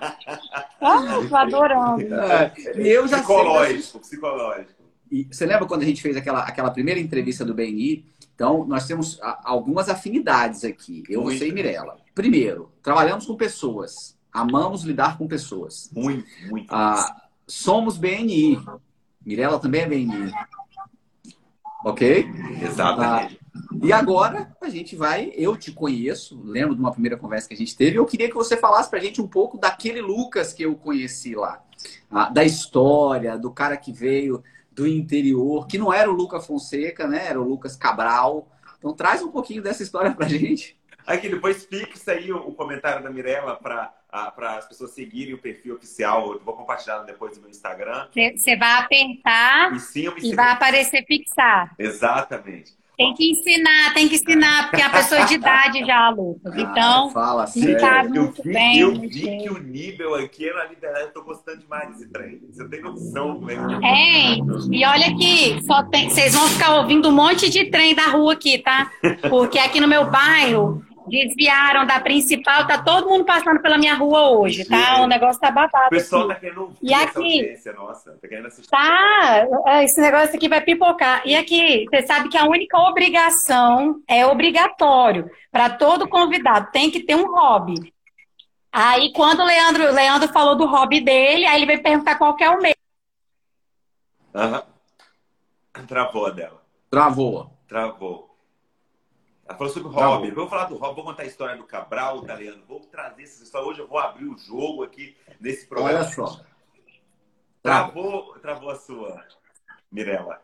ah, 0.81 1.27
tô 1.29 1.37
adorando. 1.37 2.15
É, 2.15 2.53
eu 2.77 3.09
já 3.09 3.17
psicológico, 3.17 3.83
sei, 3.83 4.01
psicológico. 4.01 4.85
E 5.11 5.25
você 5.25 5.45
lembra 5.45 5.67
quando 5.67 5.83
a 5.83 5.85
gente 5.85 6.01
fez 6.01 6.17
aquela, 6.17 6.45
aquela 6.45 6.71
primeira 6.71 7.01
entrevista 7.01 7.45
do 7.45 7.53
BNI? 7.53 8.07
Então, 8.33 8.65
nós 8.65 8.87
temos 8.87 9.19
algumas 9.43 9.89
afinidades 9.89 10.63
aqui, 10.63 11.03
eu, 11.09 11.23
Muito. 11.23 11.39
você 11.39 11.49
e 11.49 11.53
Mirella. 11.53 11.97
Primeiro, 12.15 12.71
trabalhamos 12.81 13.27
com 13.27 13.35
pessoas. 13.35 14.17
Amamos 14.33 14.85
lidar 14.85 15.19
com 15.19 15.27
pessoas. 15.27 15.91
Muito, 15.93 16.29
muito. 16.49 16.73
Ah, 16.73 17.29
somos 17.45 17.99
BNI. 17.99 18.65
Mirella 19.27 19.59
também 19.59 19.81
é 19.81 19.89
BNI. 19.89 20.33
Ok? 21.85 22.27
Exatamente. 22.63 23.39
Ah, 23.41 23.45
e 23.83 23.93
agora 23.93 24.57
a 24.61 24.69
gente 24.69 24.97
vai, 24.97 25.33
eu 25.37 25.57
te 25.57 25.71
conheço, 25.71 26.41
lembro 26.43 26.75
de 26.75 26.81
uma 26.81 26.91
primeira 26.91 27.17
conversa 27.17 27.47
que 27.47 27.55
a 27.55 27.57
gente 27.57 27.77
teve, 27.77 27.99
eu 27.99 28.07
queria 28.07 28.29
que 28.29 28.35
você 28.35 28.57
falasse 28.57 28.89
pra 28.89 28.99
gente 28.99 29.21
um 29.21 29.29
pouco 29.29 29.59
daquele 29.59 30.01
Lucas 30.01 30.53
que 30.53 30.63
eu 30.63 30.75
conheci 30.75 31.35
lá. 31.35 31.63
Ah, 32.11 32.31
da 32.31 32.43
história, 32.43 33.37
do 33.37 33.51
cara 33.51 33.77
que 33.77 33.93
veio 33.93 34.43
do 34.73 34.87
interior, 34.87 35.67
que 35.67 35.79
não 35.79 35.93
era 35.93 36.11
o 36.11 36.15
Lucas 36.15 36.47
Fonseca, 36.47 37.07
né? 37.07 37.27
Era 37.27 37.41
o 37.41 37.49
Lucas 37.49 37.77
Cabral. 37.77 38.49
Então 38.79 38.93
traz 38.93 39.23
um 39.23 39.31
pouquinho 39.31 39.63
dessa 39.63 39.83
história 39.83 40.13
pra 40.13 40.27
gente. 40.27 40.77
Aqui, 41.07 41.29
depois 41.29 41.67
fixa 41.67 42.13
aí 42.13 42.33
o, 42.33 42.53
comentário 42.53 43.03
da 43.03 43.11
Mirella 43.11 43.57
para 43.57 43.93
as 44.15 44.67
pessoas 44.67 44.93
seguirem 44.93 45.35
o 45.35 45.39
perfil 45.39 45.75
oficial. 45.75 46.35
Eu 46.35 46.41
vou 46.41 46.55
compartilhar 46.55 46.99
depois 47.01 47.37
no 47.37 47.43
meu 47.43 47.51
Instagram. 47.51 48.07
Você 48.37 48.57
vai 48.57 48.81
apertar 48.81 49.73
e 50.23 50.35
vai 50.35 50.53
aparecer 50.53 51.05
fixar. 51.05 51.75
Exatamente. 51.79 52.73
Tem 52.97 53.13
que 53.13 53.29
ensinar, 53.29 53.93
tem 53.93 54.09
que 54.09 54.15
ensinar, 54.15 54.71
porque 54.71 54.81
é 54.81 54.87
a 54.87 54.91
pessoa 54.91 55.25
de 55.25 55.35
idade 55.35 55.85
já, 55.85 56.11
Lucas. 56.11 56.55
Ah, 56.55 56.61
então, 56.61 57.11
fala 57.11 57.47
sério. 57.47 58.11
muito 58.11 58.41
eu 58.41 58.45
vi, 58.45 58.53
bem. 58.53 58.79
Eu 58.79 58.95
vi 58.95 59.09
que 59.43 59.51
o 59.51 59.59
nível 59.59 60.15
aqui 60.15 60.49
é 60.49 60.55
na 60.55 60.65
liberdade. 60.65 61.07
Eu 61.07 61.13
tô 61.13 61.23
gostando 61.23 61.59
demais 61.59 61.89
desse 61.89 62.09
trem. 62.09 62.41
Você 62.51 62.69
tem 62.69 62.81
noção, 62.81 63.41
né? 63.41 63.57
Tem. 63.81 64.45
E 64.71 64.85
olha 64.87 65.07
aqui, 65.09 65.61
só 65.65 65.83
tem, 65.85 66.09
vocês 66.09 66.35
vão 66.35 66.47
ficar 66.49 66.77
ouvindo 66.77 67.09
um 67.09 67.13
monte 67.13 67.51
de 67.51 67.71
trem 67.71 67.95
da 67.95 68.07
rua 68.09 68.35
aqui, 68.35 68.59
tá? 68.59 68.91
Porque 69.29 69.59
aqui 69.59 69.81
no 69.81 69.89
meu 69.89 70.09
bairro 70.09 70.85
desviaram 71.07 71.87
da 71.87 72.01
principal, 72.01 72.67
tá 72.67 72.83
todo 72.83 73.09
mundo 73.09 73.25
passando 73.25 73.61
pela 73.61 73.79
minha 73.79 73.95
rua 73.95 74.31
hoje, 74.31 74.65
tá? 74.65 75.01
O 75.03 75.07
negócio 75.07 75.41
tá 75.41 75.51
babado. 75.51 75.87
O 75.87 75.91
pessoal 75.91 76.23
aqui. 76.23 76.35
tá 76.35 76.41
querendo 76.41 76.61
ouvir 76.63 76.77
e 76.83 76.95
aqui, 76.95 77.55
nossa, 77.77 78.13
tá 78.13 78.29
querendo 78.29 78.47
assistir. 78.47 78.71
Tá, 78.71 79.47
é, 79.67 79.85
esse 79.85 80.01
negócio 80.01 80.35
aqui 80.35 80.49
vai 80.49 80.61
pipocar. 80.61 81.23
E 81.25 81.37
aqui, 81.37 81.87
você 81.89 82.07
sabe 82.07 82.29
que 82.29 82.39
a 82.39 82.47
única 82.47 82.79
obrigação 82.79 84.01
é 84.09 84.27
obrigatório 84.27 85.31
para 85.51 85.71
todo 85.71 86.09
convidado, 86.09 86.71
tem 86.73 86.91
que 86.91 87.01
ter 87.01 87.15
um 87.15 87.33
hobby. 87.35 87.93
Aí 88.73 89.13
quando 89.13 89.41
o 89.41 89.45
Leandro, 89.45 89.85
o 89.85 89.95
Leandro 89.95 90.29
falou 90.29 90.57
do 90.57 90.67
hobby 90.67 91.01
dele, 91.01 91.47
aí 91.47 91.59
ele 91.59 91.67
veio 91.67 91.83
perguntar 91.83 92.17
qual 92.17 92.35
que 92.35 92.43
é 92.43 92.51
o 92.51 92.61
meu. 92.61 92.75
Aham. 94.35 94.63
Travou 95.87 96.27
a 96.27 96.31
dela. 96.31 96.63
Travou. 96.91 97.51
Travou. 97.69 98.34
Ela 99.47 99.59
falou 99.59 99.73
sobre 99.73 99.89
o 99.89 99.93
hobby. 99.93 100.31
Vou 100.31 100.49
falar 100.49 100.65
do 100.65 100.77
hobby, 100.77 100.95
vou 100.95 101.05
contar 101.05 101.23
a 101.23 101.27
história 101.27 101.57
do 101.57 101.65
Cabral, 101.65 102.23
italiano. 102.23 102.63
Vou 102.67 102.81
trazer 102.81 103.25
essa 103.25 103.43
história. 103.43 103.67
Hoje 103.67 103.81
eu 103.81 103.89
vou 103.89 103.99
abrir 103.99 104.27
o 104.27 104.39
jogo 104.39 104.83
aqui 104.83 105.17
nesse 105.41 105.67
programa. 105.67 105.99
Olha 105.99 106.09
só. 106.09 106.41
Travou, 107.63 108.39
travou 108.41 108.71
a 108.71 108.77
sua, 108.77 109.25
Mirella. 109.91 110.41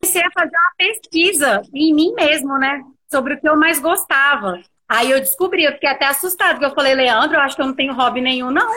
comecei 0.00 0.22
a 0.22 0.30
fazer 0.32 0.56
uma 0.56 0.72
pesquisa 0.76 1.62
em 1.74 1.94
mim 1.94 2.12
mesmo, 2.14 2.58
né? 2.58 2.82
Sobre 3.10 3.34
o 3.34 3.40
que 3.40 3.48
eu 3.48 3.56
mais 3.56 3.78
gostava. 3.78 4.60
Aí 4.90 5.08
eu 5.08 5.20
descobri, 5.20 5.62
eu 5.62 5.70
fiquei 5.74 5.88
até 5.88 6.04
assustada, 6.06 6.54
porque 6.54 6.66
eu 6.66 6.74
falei, 6.74 6.96
Leandro, 6.96 7.36
eu 7.36 7.40
acho 7.40 7.54
que 7.54 7.62
eu 7.62 7.66
não 7.66 7.76
tenho 7.76 7.94
hobby 7.94 8.20
nenhum, 8.20 8.50
não. 8.50 8.68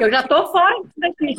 Eu 0.00 0.10
já 0.10 0.22
tô 0.22 0.46
fora 0.46 0.74
daqui. 0.96 1.36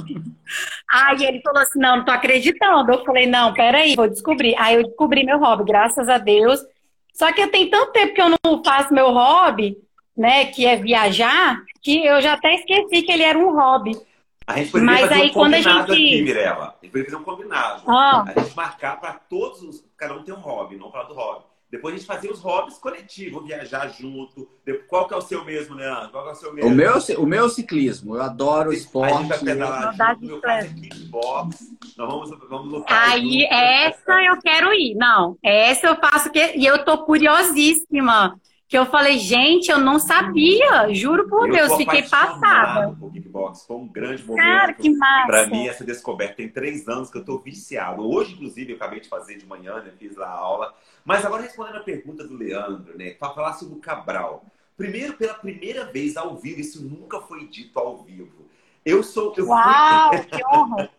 Aí 0.87 1.25
ele 1.25 1.41
falou 1.41 1.59
assim, 1.59 1.79
não, 1.79 1.97
não 1.97 2.05
tô 2.05 2.11
acreditando. 2.11 2.91
Eu 2.91 3.03
falei, 3.03 3.25
não, 3.25 3.51
peraí, 3.51 3.95
vou 3.95 4.07
descobrir. 4.07 4.55
Aí 4.59 4.75
eu 4.75 4.83
descobri 4.83 5.23
meu 5.23 5.39
hobby, 5.39 5.63
graças 5.63 6.07
a 6.07 6.19
Deus. 6.19 6.63
Só 7.11 7.33
que 7.33 7.41
eu 7.41 7.49
tenho 7.49 7.71
tanto 7.71 7.93
tempo 7.93 8.13
que 8.13 8.21
eu 8.21 8.29
não 8.29 8.63
faço 8.63 8.93
meu 8.93 9.09
hobby, 9.09 9.75
né, 10.15 10.45
que 10.45 10.67
é 10.67 10.75
viajar, 10.75 11.57
que 11.81 12.05
eu 12.05 12.21
já 12.21 12.33
até 12.33 12.53
esqueci 12.53 13.01
que 13.01 13.11
ele 13.11 13.23
era 13.23 13.39
um 13.39 13.55
hobby. 13.55 13.99
A 14.45 14.57
gente 14.57 14.69
poderia 14.69 14.93
Mas 14.93 15.01
fazer 15.01 15.13
aí, 15.15 15.29
um 15.29 15.33
quando 15.33 15.53
a 15.55 15.61
gente... 15.61 15.91
aqui, 15.91 16.21
Mirella. 16.21 16.75
A 16.79 16.85
gente 16.85 16.91
poderia 16.91 17.05
fazer 17.05 17.15
um 17.15 17.23
combinado. 17.23 17.81
Ah. 17.87 18.23
A 18.27 18.39
gente 18.39 18.55
marcar 18.55 18.99
para 18.99 19.13
todos 19.13 19.63
os... 19.63 19.83
Cada 19.97 20.13
um 20.13 20.21
tem 20.21 20.31
um 20.31 20.39
hobby, 20.39 20.75
não 20.77 20.91
falar 20.91 21.05
do 21.05 21.15
hobby. 21.15 21.50
Depois 21.71 21.93
a 21.93 21.97
gente 21.97 22.05
fazia 22.05 22.29
os 22.29 22.41
hobbies 22.41 22.77
coletivos, 22.77 23.45
viajar 23.45 23.87
junto. 23.87 24.45
Qual 24.89 25.07
que 25.07 25.13
é 25.13 25.17
o 25.17 25.21
seu 25.21 25.45
mesmo, 25.45 25.75
Leandro? 25.75 26.11
Qual 26.11 26.27
é 26.27 26.31
o 26.33 26.35
seu 26.35 26.53
mesmo? 26.53 26.69
O 26.69 26.75
meu, 26.75 26.93
o 27.17 27.25
meu 27.25 27.49
ciclismo. 27.49 28.15
Eu 28.15 28.21
adoro 28.21 28.73
esporte. 28.73 29.13
A 29.13 29.17
gente 29.17 29.29
vai 29.29 29.39
pedalar 29.39 29.93
junto. 29.93 30.25
Meu 30.25 30.41
caso 30.41 30.67
é 30.67 30.73
kickbox. 30.73 31.71
Nós 31.97 32.09
vamos, 32.09 32.29
vamos 32.49 32.73
lutar 32.73 33.09
Aí, 33.09 33.41
junto. 33.41 33.53
essa 33.53 34.23
eu 34.23 34.37
quero 34.41 34.73
ir. 34.73 34.95
Não, 34.95 35.37
essa 35.41 35.87
eu 35.87 35.95
faço 35.95 36.29
que... 36.29 36.57
E 36.57 36.65
eu 36.65 36.83
tô 36.83 37.05
curiosíssima 37.05 38.37
que 38.71 38.77
eu 38.77 38.85
falei, 38.85 39.17
gente, 39.19 39.69
eu 39.69 39.77
não 39.77 39.99
sabia, 39.99 40.93
juro 40.93 41.27
por 41.27 41.49
eu 41.49 41.53
Deus, 41.53 41.75
fiquei 41.75 42.03
passada. 42.03 42.95
O 43.01 43.11
kickbox 43.11 43.65
foi 43.65 43.75
um 43.75 43.85
grande 43.85 44.23
momento. 44.23 44.45
Cara, 44.45 44.73
que 44.73 44.89
massa. 44.89 45.27
Para 45.27 45.47
mim, 45.47 45.67
essa 45.67 45.83
descoberta 45.83 46.35
tem 46.35 46.47
três 46.47 46.87
anos 46.87 47.09
que 47.09 47.17
eu 47.17 47.25
tô 47.25 47.37
viciado. 47.37 48.09
Hoje, 48.09 48.33
inclusive, 48.33 48.71
eu 48.71 48.77
acabei 48.77 49.01
de 49.01 49.09
fazer 49.09 49.37
de 49.37 49.45
manhã, 49.45 49.81
né? 49.81 49.91
Fiz 49.99 50.15
lá 50.15 50.27
a 50.27 50.37
aula. 50.37 50.73
Mas 51.03 51.25
agora 51.25 51.43
respondendo 51.43 51.77
a 51.77 51.83
pergunta 51.83 52.27
do 52.27 52.35
Leandro, 52.35 52.97
né? 52.97 53.11
Para 53.11 53.33
falar 53.33 53.53
sobre 53.53 53.75
o 53.75 53.81
Cabral. 53.81 54.45
Primeiro, 54.77 55.13
pela 55.13 55.33
primeira 55.33 55.85
vez 55.85 56.17
ao 56.17 56.35
vivo, 56.37 56.59
isso 56.59 56.83
nunca 56.83 57.19
foi 57.21 57.47
dito 57.47 57.77
ao 57.79 58.03
vivo. 58.03 58.49
Eu 58.85 59.03
sou. 59.03 59.33
Eu 59.37 59.47
Uau, 59.47 60.17
fui... 60.17 60.25
que 60.25 60.45
honra! 60.47 60.91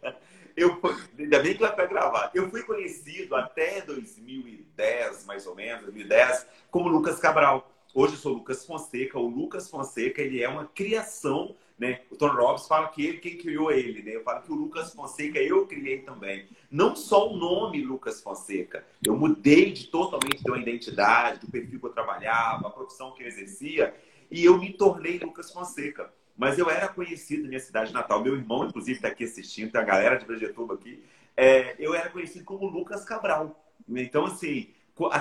eu, 0.56 0.80
ainda 1.18 1.38
bem 1.40 1.54
que 1.54 1.60
vai 1.60 1.74
para 1.74 1.86
gravar. 1.86 2.30
Eu 2.34 2.50
fui 2.50 2.62
conhecido 2.62 3.34
até 3.34 3.80
2010, 3.82 5.24
mais 5.24 5.46
ou 5.46 5.54
menos, 5.54 5.82
2010, 5.82 6.46
como 6.70 6.88
Lucas 6.88 7.18
Cabral. 7.18 7.70
Hoje 7.94 8.14
eu 8.14 8.18
sou 8.18 8.34
Lucas 8.34 8.64
Fonseca. 8.64 9.18
O 9.18 9.28
Lucas 9.28 9.68
Fonseca 9.68 10.22
ele 10.22 10.42
é 10.42 10.48
uma 10.48 10.66
criação, 10.66 11.54
né? 11.78 12.00
O 12.10 12.16
Tony 12.16 12.36
Robbins 12.36 12.66
fala 12.66 12.88
que 12.88 13.04
ele 13.04 13.18
quem 13.18 13.36
criou 13.36 13.70
ele, 13.70 14.02
né? 14.02 14.16
Eu 14.16 14.22
falo 14.22 14.42
que 14.42 14.52
o 14.52 14.54
Lucas 14.54 14.94
Fonseca 14.94 15.38
eu 15.38 15.66
criei 15.66 15.98
também. 15.98 16.46
Não 16.72 16.96
só 16.96 17.28
o 17.28 17.36
nome 17.36 17.82
Lucas 17.82 18.22
Fonseca. 18.22 18.82
Eu 19.04 19.14
mudei 19.14 19.72
de 19.72 19.88
totalmente 19.88 20.42
de 20.42 20.50
uma 20.50 20.58
identidade, 20.58 21.40
do 21.40 21.52
perfil 21.52 21.78
que 21.78 21.84
eu 21.84 21.92
trabalhava, 21.92 22.66
a 22.66 22.70
profissão 22.70 23.12
que 23.12 23.22
eu 23.22 23.26
exercia, 23.26 23.94
e 24.30 24.42
eu 24.42 24.56
me 24.56 24.72
tornei 24.72 25.18
Lucas 25.18 25.52
Fonseca. 25.52 26.10
Mas 26.34 26.58
eu 26.58 26.70
era 26.70 26.88
conhecido 26.88 27.42
na 27.42 27.50
minha 27.50 27.60
cidade 27.60 27.92
natal. 27.92 28.24
Meu 28.24 28.34
irmão, 28.34 28.64
inclusive, 28.64 28.96
está 28.96 29.08
aqui 29.08 29.24
assistindo, 29.24 29.70
tem 29.70 29.80
a 29.82 29.84
galera 29.84 30.16
de 30.16 30.24
Brejetuba 30.24 30.72
aqui. 30.72 31.04
É, 31.36 31.76
eu 31.78 31.94
era 31.94 32.08
conhecido 32.08 32.42
como 32.46 32.66
Lucas 32.66 33.04
Cabral. 33.04 33.62
Então, 33.86 34.24
assim, 34.24 34.72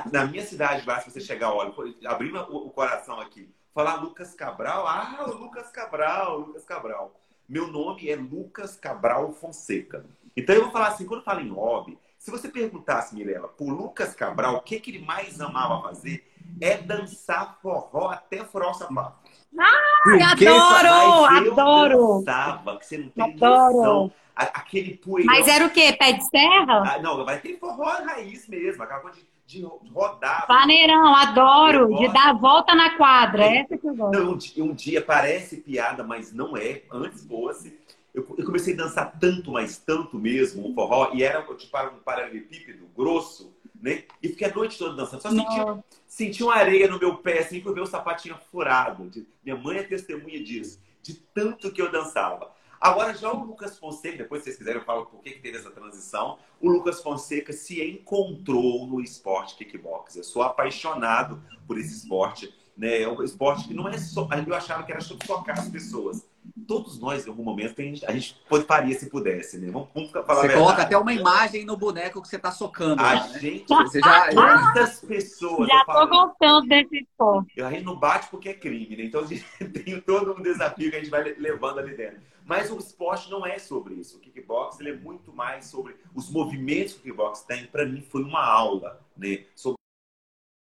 na 0.09 0.25
minha 0.25 0.45
cidade 0.45 0.85
se 1.03 1.11
você 1.11 1.19
chegar, 1.19 1.53
olha, 1.53 1.73
abrindo 2.05 2.39
o 2.39 2.69
coração 2.69 3.19
aqui, 3.19 3.53
falar 3.73 3.95
Lucas 3.95 4.33
Cabral, 4.33 4.87
ah, 4.87 5.25
o 5.27 5.33
Lucas 5.33 5.69
Cabral, 5.69 6.39
Lucas 6.39 6.63
Cabral. 6.63 7.20
Meu 7.51 7.67
nome 7.67 8.09
é 8.09 8.15
Lucas 8.15 8.77
Cabral 8.77 9.33
Fonseca. 9.33 10.05
Então 10.37 10.55
eu 10.55 10.61
vou 10.61 10.71
falar 10.71 10.87
assim, 10.87 11.05
quando 11.05 11.19
eu 11.19 11.25
falo 11.25 11.41
em 11.41 11.49
hobby, 11.49 11.99
se 12.17 12.31
você 12.31 12.47
perguntasse, 12.47 13.13
Mirella, 13.13 13.49
por 13.49 13.67
Lucas 13.67 14.15
Cabral, 14.15 14.55
o 14.55 14.61
que, 14.61 14.79
que 14.79 14.89
ele 14.89 15.03
mais 15.03 15.41
amava 15.41 15.81
fazer 15.81 16.25
é 16.61 16.77
dançar 16.77 17.59
forró 17.61 18.07
até 18.07 18.45
furar 18.45 18.69
o 18.69 18.73
sapato. 18.73 19.17
Ai, 19.59 20.21
adoro! 20.21 21.25
Adoro! 21.25 22.19
Dançava, 22.19 22.79
que 22.79 22.85
você 22.85 22.97
não 22.99 23.09
tem 23.09 23.33
adoro. 23.33 23.73
noção. 23.73 24.11
Aquele 24.33 24.95
poeirão. 24.95 25.35
Mas 25.35 25.45
era 25.45 25.65
o 25.65 25.69
quê? 25.69 25.91
Pé 25.91 26.13
de 26.13 26.23
serra? 26.29 26.93
Ah, 26.93 26.99
não, 27.01 27.25
vai 27.25 27.41
ter 27.41 27.59
forró 27.59 27.83
raiz 27.83 28.47
mesmo, 28.47 28.81
aquela 28.81 29.01
coisa 29.01 29.17
de 29.17 29.25
de 29.51 29.63
rodar. 29.93 30.47
Paneirão, 30.47 31.13
adoro, 31.13 31.97
de 31.97 32.07
dar 32.13 32.29
a 32.29 32.33
volta 32.33 32.73
na 32.73 32.95
quadra. 32.95 33.43
É. 33.43 33.57
Essa 33.57 33.77
que 33.77 33.87
eu 33.87 33.95
gosto. 33.95 34.57
Não, 34.57 34.65
um, 34.65 34.73
dia 34.73 35.01
parece 35.01 35.57
piada, 35.57 36.03
mas 36.03 36.31
não 36.31 36.55
é. 36.55 36.83
Antes 36.89 37.25
fosse. 37.25 37.77
Eu, 38.13 38.25
eu, 38.37 38.45
comecei 38.45 38.73
a 38.73 38.77
dançar 38.77 39.19
tanto, 39.19 39.51
mas 39.51 39.77
tanto 39.77 40.17
mesmo, 40.17 40.69
o 40.69 40.73
forró, 40.73 41.11
e 41.13 41.23
era 41.23 41.41
tipo 41.55 41.77
um 41.77 41.99
paralelepípedo 41.99 42.85
grosso, 42.95 43.53
né? 43.81 44.03
E 44.21 44.29
fiquei 44.29 44.47
a 44.47 44.53
noite 44.53 44.77
toda 44.77 44.95
dançando. 44.95 45.21
Só 45.21 45.29
senti, 45.29 45.83
senti 46.07 46.43
uma 46.43 46.55
areia 46.55 46.89
no 46.89 46.99
meu 46.99 47.17
pé, 47.17 47.39
assim, 47.39 47.61
que 47.61 47.69
o 47.69 47.85
sapatinho 47.85 48.37
furado. 48.51 49.09
Minha 49.43 49.55
mãe 49.55 49.77
é 49.77 49.83
testemunha 49.83 50.43
disso, 50.43 50.79
de 51.01 51.13
tanto 51.13 51.71
que 51.71 51.81
eu 51.81 51.91
dançava. 51.91 52.51
Agora, 52.81 53.13
já 53.13 53.31
o 53.31 53.43
Lucas 53.43 53.77
Fonseca, 53.77 54.17
depois 54.17 54.41
se 54.41 54.45
vocês 54.45 54.57
quiserem 54.57 54.79
eu 54.79 54.85
falo 54.85 55.05
por 55.05 55.21
que, 55.21 55.29
que 55.29 55.39
teve 55.39 55.55
essa 55.55 55.69
transição. 55.69 56.39
O 56.59 56.67
Lucas 56.67 56.99
Fonseca 56.99 57.53
se 57.53 57.79
encontrou 57.79 58.87
no 58.87 58.99
esporte 58.99 59.55
kickbox. 59.55 60.15
Eu 60.15 60.23
sou 60.23 60.41
apaixonado 60.41 61.39
por 61.67 61.77
esse 61.77 61.93
esporte. 61.95 62.51
Né? 62.75 63.03
É 63.03 63.07
um 63.07 63.21
esporte 63.21 63.67
que 63.67 63.73
não 63.75 63.87
é 63.87 63.99
só. 63.99 64.27
Eu 64.47 64.55
achava 64.55 64.81
que 64.81 64.91
era 64.91 64.99
só 64.99 65.15
tocar 65.15 65.59
as 65.59 65.69
pessoas. 65.69 66.25
Todos 66.67 66.99
nós, 66.99 67.25
em 67.25 67.29
algum 67.29 67.43
momento, 67.43 67.79
a 67.79 67.83
gente, 67.83 68.05
a 68.05 68.11
gente 68.11 68.41
faria 68.67 68.97
se 68.97 69.09
pudesse, 69.09 69.57
né? 69.57 69.69
Vamos, 69.71 69.89
vamos 69.93 70.11
falar 70.11 70.41
Você 70.41 70.53
coloca 70.53 70.81
até 70.81 70.97
uma 70.97 71.13
imagem 71.13 71.65
no 71.65 71.77
boneco 71.77 72.21
que 72.21 72.27
você 72.27 72.37
está 72.37 72.51
socando. 72.51 73.01
A 73.01 73.13
lá, 73.13 73.27
né? 73.27 73.39
gente. 73.39 73.67
Você 73.69 73.99
já... 73.99 74.33
Quantas 74.33 74.99
pessoas. 75.01 75.67
Já 75.67 75.85
tô 75.85 76.07
gostando 76.07 76.67
desse 76.67 76.97
esporte. 76.97 77.61
A 77.61 77.69
gente 77.69 77.83
não 77.83 77.95
bate 77.95 78.27
porque 78.29 78.49
é 78.49 78.53
crime, 78.53 78.95
né? 78.95 79.03
Então 79.03 79.21
a 79.21 79.25
gente 79.25 79.45
tem 79.69 80.01
todo 80.01 80.33
um 80.33 80.41
desafio 80.41 80.89
que 80.89 80.95
a 80.95 80.99
gente 80.99 81.11
vai 81.11 81.23
levando 81.37 81.79
ali 81.79 81.95
dentro. 81.95 82.21
Mas 82.45 82.71
o 82.71 82.77
esporte 82.77 83.29
não 83.29 83.45
é 83.45 83.59
sobre 83.59 83.95
isso. 83.95 84.17
O 84.17 84.19
kickbox 84.19 84.79
ele 84.79 84.89
é 84.89 84.95
muito 84.95 85.31
mais 85.31 85.65
sobre 85.65 85.95
os 86.13 86.29
movimentos 86.29 86.93
que 86.93 86.99
o 86.99 87.03
kickbox 87.03 87.43
tem. 87.43 87.67
Para 87.67 87.85
mim 87.85 88.01
foi 88.01 88.23
uma 88.23 88.43
aula, 88.43 88.99
né? 89.15 89.45
Sobre 89.55 89.77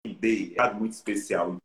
é 0.05 0.73
muito 0.73 0.93
especial. 0.93 1.57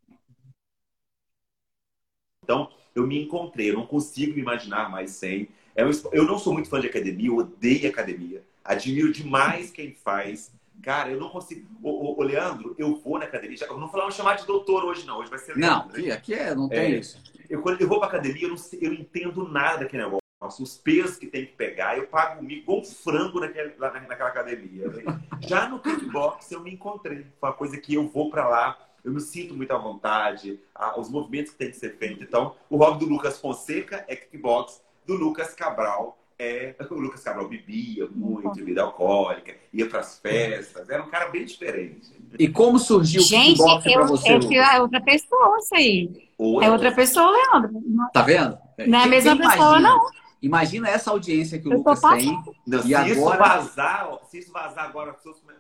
Então 2.44 2.72
eu 2.96 3.06
me 3.06 3.22
encontrei. 3.22 3.70
Eu 3.70 3.76
não 3.76 3.86
consigo 3.86 4.34
me 4.34 4.42
imaginar 4.42 4.90
mais 4.90 5.12
sem. 5.12 5.50
É 5.76 5.84
eu 6.14 6.24
não 6.26 6.40
sou 6.40 6.54
muito 6.54 6.70
fã 6.70 6.80
de 6.80 6.88
academia. 6.88 7.28
Eu 7.28 7.38
odeio 7.38 7.90
academia. 7.90 8.42
Admiro 8.64 9.12
demais 9.12 9.70
quem 9.70 9.94
faz. 9.94 10.52
Cara, 10.82 11.12
eu 11.12 11.20
não 11.20 11.30
consigo. 11.30 11.68
Ô, 11.84 12.20
ô, 12.20 12.24
Leandro, 12.24 12.74
eu 12.78 12.96
vou 12.96 13.20
na 13.20 13.26
academia. 13.26 13.58
Eu 13.62 13.74
não 13.74 13.82
vou 13.82 13.90
falar 13.90 14.10
chamar 14.12 14.36
de 14.36 14.46
doutor 14.46 14.86
hoje, 14.86 15.06
não. 15.06 15.20
Hoje 15.20 15.30
vai 15.30 15.40
ser. 15.40 15.56
Leandro, 15.56 15.88
não, 15.88 15.96
aqui, 15.96 16.12
aqui 16.12 16.34
é, 16.34 16.56
não 16.56 16.70
tem 16.70 16.80
é, 16.80 16.90
isso. 17.00 17.22
Eu, 17.50 17.62
quando 17.62 17.82
eu 17.82 17.88
vou 17.88 18.00
pra 18.00 18.08
academia, 18.08 18.44
eu 18.44 18.50
não, 18.50 18.58
sei, 18.58 18.80
eu 18.82 18.92
não 18.92 19.00
entendo 19.00 19.48
nada 19.48 19.80
daquele 19.80 20.04
negócio. 20.04 20.24
Os 20.42 20.78
pesos 20.78 21.18
que 21.18 21.26
tem 21.26 21.46
que 21.46 21.54
pegar, 21.54 21.98
eu 21.98 22.06
pago 22.06 22.44
um 22.44 22.50
igual 22.50 22.80
um 22.80 22.84
frango 22.84 23.40
naquela, 23.40 23.70
naquela 24.02 24.30
academia. 24.30 24.86
Já 25.40 25.68
no 25.68 25.80
kickbox 25.80 26.52
eu 26.52 26.62
me 26.62 26.72
encontrei. 26.72 27.26
Foi 27.40 27.50
uma 27.50 27.56
coisa 27.56 27.78
que 27.78 27.96
eu 27.96 28.08
vou 28.08 28.30
para 28.30 28.48
lá, 28.48 28.78
eu 29.06 29.14
me 29.14 29.22
sinto 29.22 29.56
muito 29.56 29.72
à 29.72 29.78
vontade, 29.78 30.60
os 30.98 31.10
movimentos 31.10 31.52
que 31.52 31.58
tem 31.58 31.70
que 31.70 31.78
ser 31.78 31.96
feitos. 31.98 32.24
Então, 32.24 32.56
o 32.70 32.78
hobby 32.78 33.00
do 33.00 33.06
Lucas 33.06 33.40
Fonseca 33.40 34.04
é 34.08 34.16
kickbox, 34.16 34.82
do 35.06 35.14
Lucas 35.14 35.54
Cabral 35.54 36.18
é, 36.38 36.76
o 36.92 36.96
Lucas 36.96 37.24
Cabral 37.24 37.48
bebia 37.48 38.08
muito, 38.14 38.52
bebida 38.54 38.84
alcoólica, 38.84 39.56
ia 39.74 39.88
para 39.88 40.00
as 40.00 40.20
festas, 40.20 40.90
era 40.90 41.02
um 41.04 41.10
cara 41.10 41.30
bem 41.30 41.46
diferente. 41.46 42.14
E 42.38 42.48
como 42.48 42.78
surgiu 42.78 43.22
Gente, 43.22 43.62
o 43.62 43.80
kickbox 43.80 43.94
para 43.94 44.06
você? 44.06 44.28
Gente, 44.28 44.58
é 44.58 44.82
outra 44.82 45.02
pessoa 45.02 45.58
isso 45.60 45.76
aí. 45.76 46.30
é 46.62 46.72
outra 46.72 46.92
pessoa, 46.94 47.32
Leandro. 47.32 47.82
Tá 48.14 48.22
vendo? 48.22 48.58
Não 48.88 49.00
é 49.00 49.04
a 49.04 49.08
mesma 49.08 49.38
pessoa, 49.38 49.80
não. 49.80 50.00
Imagina 50.42 50.90
essa 50.90 51.10
audiência 51.10 51.58
que 51.58 51.68
o 51.68 51.72
eu 51.72 51.78
Lucas 51.78 52.02
tem. 52.02 52.38
Não, 52.68 52.84
se 52.84 52.94
agora... 52.94 53.12
isso 53.12 53.24
vazar, 53.24 54.20
se 54.30 54.38
isso 54.38 54.52
vazar 54.52 54.86
agora, 54.86 55.16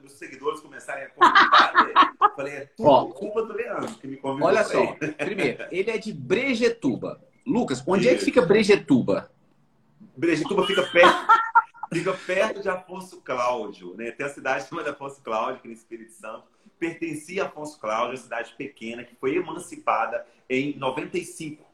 os 0.06 0.14
seguidores 0.14 0.60
começarem 0.60 1.06
a 1.06 1.10
comentar, 1.10 1.74
eu 2.22 2.36
falei, 2.36 2.54
é 2.54 2.66
tudo 2.78 2.90
Ó, 2.90 3.06
culpa 3.08 3.44
do 3.44 3.54
Leandro 3.54 3.96
que 3.96 4.08
me 4.08 4.18
convidou. 4.18 4.48
Olha 4.48 4.64
só, 4.64 4.96
primeiro, 5.18 5.66
ele 5.72 5.92
é 5.92 5.98
de 5.98 6.14
Brejetuba. 6.14 7.22
Lucas, 7.46 7.84
onde 7.86 8.06
isso. 8.06 8.16
é 8.16 8.18
que 8.18 8.26
fica 8.26 8.42
Brejetuba? 8.42 9.32
Brejetuba 10.18 10.66
fica 10.66 10.84
perto, 10.84 11.28
fica 11.94 12.14
perto 12.14 12.62
de 12.62 12.70
Afonso 12.70 13.22
Cláudio, 13.22 13.96
né? 13.96 14.12
Tem 14.12 14.26
a 14.26 14.30
cidade 14.30 14.68
chamada 14.68 14.92
Afonso 14.92 15.22
Cláudio, 15.22 15.56
aqui 15.56 15.68
no 15.68 15.74
Espírito 15.74 16.14
Santo. 16.14 16.44
Pertencia 16.80 17.44
a 17.44 17.48
Afonso 17.48 17.80
Cláudio, 17.80 18.12
uma 18.12 18.18
cidade 18.18 18.54
pequena 18.58 19.04
que 19.04 19.16
foi 19.16 19.36
emancipada 19.36 20.26
em 20.50 20.78
95. 20.78 21.64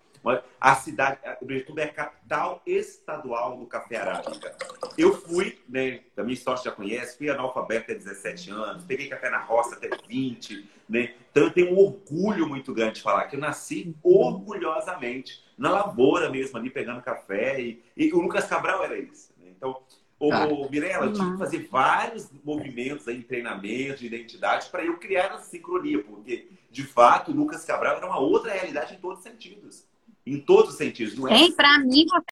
A 0.60 0.75
cidade, 0.75 1.20
Brejetuba 1.42 1.82
é 1.82 1.86
a 1.86 1.94
capital 1.94 2.62
estadual 2.66 3.58
do 3.58 3.66
café 3.66 3.98
arábica. 3.98 4.56
Eu 4.98 5.13
fui, 5.13 5.60
né, 5.68 6.01
a 6.16 6.22
minha 6.22 6.34
história 6.34 6.62
você 6.62 6.70
já 6.70 6.75
conhece, 6.75 7.18
fui 7.18 7.30
analfabeto 7.30 7.92
até 7.92 7.96
17 7.96 8.51
anos, 8.51 8.84
peguei 8.84 9.08
café 9.08 9.30
na 9.30 9.40
roça 9.40 9.75
até 9.75 9.90
20, 10.08 10.70
né? 10.88 11.16
Então 11.32 11.44
eu 11.44 11.51
tenho 11.51 11.74
um 11.74 11.80
orgulho 11.80 12.48
muito 12.48 12.74
grande 12.74 12.96
de 12.96 13.01
falar 13.01 13.25
que 13.28 13.36
eu 13.36 13.40
nasci 13.40 13.96
orgulhosamente 14.04 15.44
na 15.58 15.72
lavoura 15.72 16.30
mesmo 16.30 16.58
ali, 16.58 16.70
pegando 16.70 17.01
café. 17.01 17.60
E, 17.60 17.84
e 17.98 18.13
o 18.13 18.20
Lucas 18.20 18.46
Cabral 18.46 18.84
era 18.84 18.98
isso. 18.98 19.32
Né? 19.40 19.48
Então, 19.58 19.82
Ô, 20.22 20.32
ah. 20.32 20.48
Mirella, 20.70 21.08
eu 21.08 21.13
tive 21.13 21.32
que 21.32 21.38
fazer 21.40 21.68
vários 21.72 22.30
movimentos 22.44 23.08
aí, 23.08 23.24
treinamento, 23.24 24.01
de 24.01 24.06
identidade, 24.06 24.70
para 24.70 24.86
eu 24.86 25.00
criar 25.00 25.34
essa 25.34 25.46
sincronia, 25.46 26.04
porque, 26.04 26.48
de 26.70 26.84
fato, 26.84 27.32
o 27.32 27.34
Lucas 27.36 27.66
Cabral 27.66 27.98
era 27.98 28.06
uma 28.06 28.20
outra 28.20 28.54
realidade 28.54 28.94
em 28.94 29.00
todos 29.00 29.18
os 29.18 29.24
sentidos. 29.24 29.84
Em 30.25 30.40
todos 30.40 30.72
os 30.72 30.78
sentidos. 30.78 31.18
Não 31.18 31.28
é? 31.28 31.36
Hein, 31.36 31.54
para 31.54 31.80
mim, 31.80 32.06
você 32.06 32.32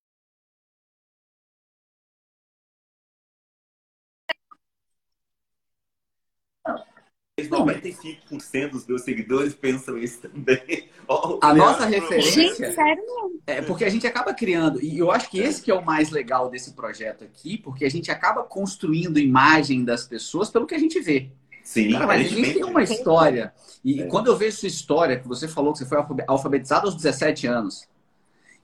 95% 7.48 8.72
dos 8.72 8.86
meus 8.86 9.02
seguidores 9.02 9.54
pensam 9.54 9.98
isso 9.98 10.22
também. 10.22 10.90
a 11.42 11.54
nossa 11.54 11.86
referência 11.86 12.72
sério? 12.74 13.04
é 13.48 13.62
porque 13.62 13.86
a 13.86 13.90
gente 13.90 14.06
acaba 14.06 14.34
criando, 14.34 14.84
e 14.84 14.98
eu 14.98 15.12
acho 15.12 15.30
que 15.30 15.40
esse 15.40 15.62
que 15.62 15.72
é 15.72 15.74
o 15.74 15.84
mais 15.84 16.10
legal 16.10 16.50
desse 16.50 16.74
projeto 16.74 17.24
aqui, 17.24 17.58
porque 17.58 17.86
a 17.86 17.90
gente 17.90 18.12
acaba 18.12 18.44
construindo 18.44 19.20
imagem 19.20 19.84
das 19.84 20.06
pessoas 20.06 20.50
pelo 20.50 20.68
que 20.68 20.76
a 20.76 20.80
gente 20.80 21.00
vê. 21.00 21.32
Sim, 21.70 21.92
Cara, 21.92 22.08
mas 22.08 22.26
a 22.26 22.30
gente 22.36 22.54
tem 22.56 22.64
uma 22.64 22.82
história. 22.82 23.54
E 23.86 24.02
é. 24.02 24.08
quando 24.08 24.26
eu 24.26 24.36
vejo 24.36 24.58
sua 24.58 24.68
história, 24.68 25.20
que 25.20 25.28
você 25.28 25.48
falou 25.48 25.72
que 25.72 25.78
você 25.78 25.86
foi 25.86 26.00
alfabetizado 26.28 26.88
aos 26.88 26.96
17 26.96 27.46
anos. 27.46 27.88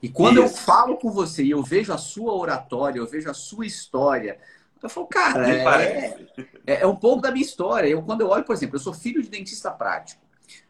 E 0.01 0.09
quando 0.09 0.43
Isso. 0.43 0.55
eu 0.55 0.57
falo 0.57 0.97
com 0.97 1.11
você 1.11 1.43
e 1.43 1.51
eu 1.51 1.61
vejo 1.61 1.93
a 1.93 1.99
sua 1.99 2.33
oratória, 2.33 2.97
eu 2.97 3.05
vejo 3.05 3.29
a 3.29 3.33
sua 3.35 3.63
história, 3.63 4.39
eu 4.81 4.89
falo, 4.89 5.05
cara, 5.05 5.47
é, 5.47 6.27
é, 6.65 6.81
é, 6.81 6.87
um 6.87 6.95
pouco 6.95 7.21
da 7.21 7.29
minha 7.29 7.45
história. 7.45 7.87
Eu, 7.87 8.01
quando 8.01 8.21
eu 8.21 8.27
olho, 8.27 8.43
por 8.43 8.53
exemplo, 8.53 8.75
eu 8.75 8.79
sou 8.81 8.91
filho 8.91 9.21
de 9.21 9.29
dentista 9.29 9.69
prático. 9.69 10.23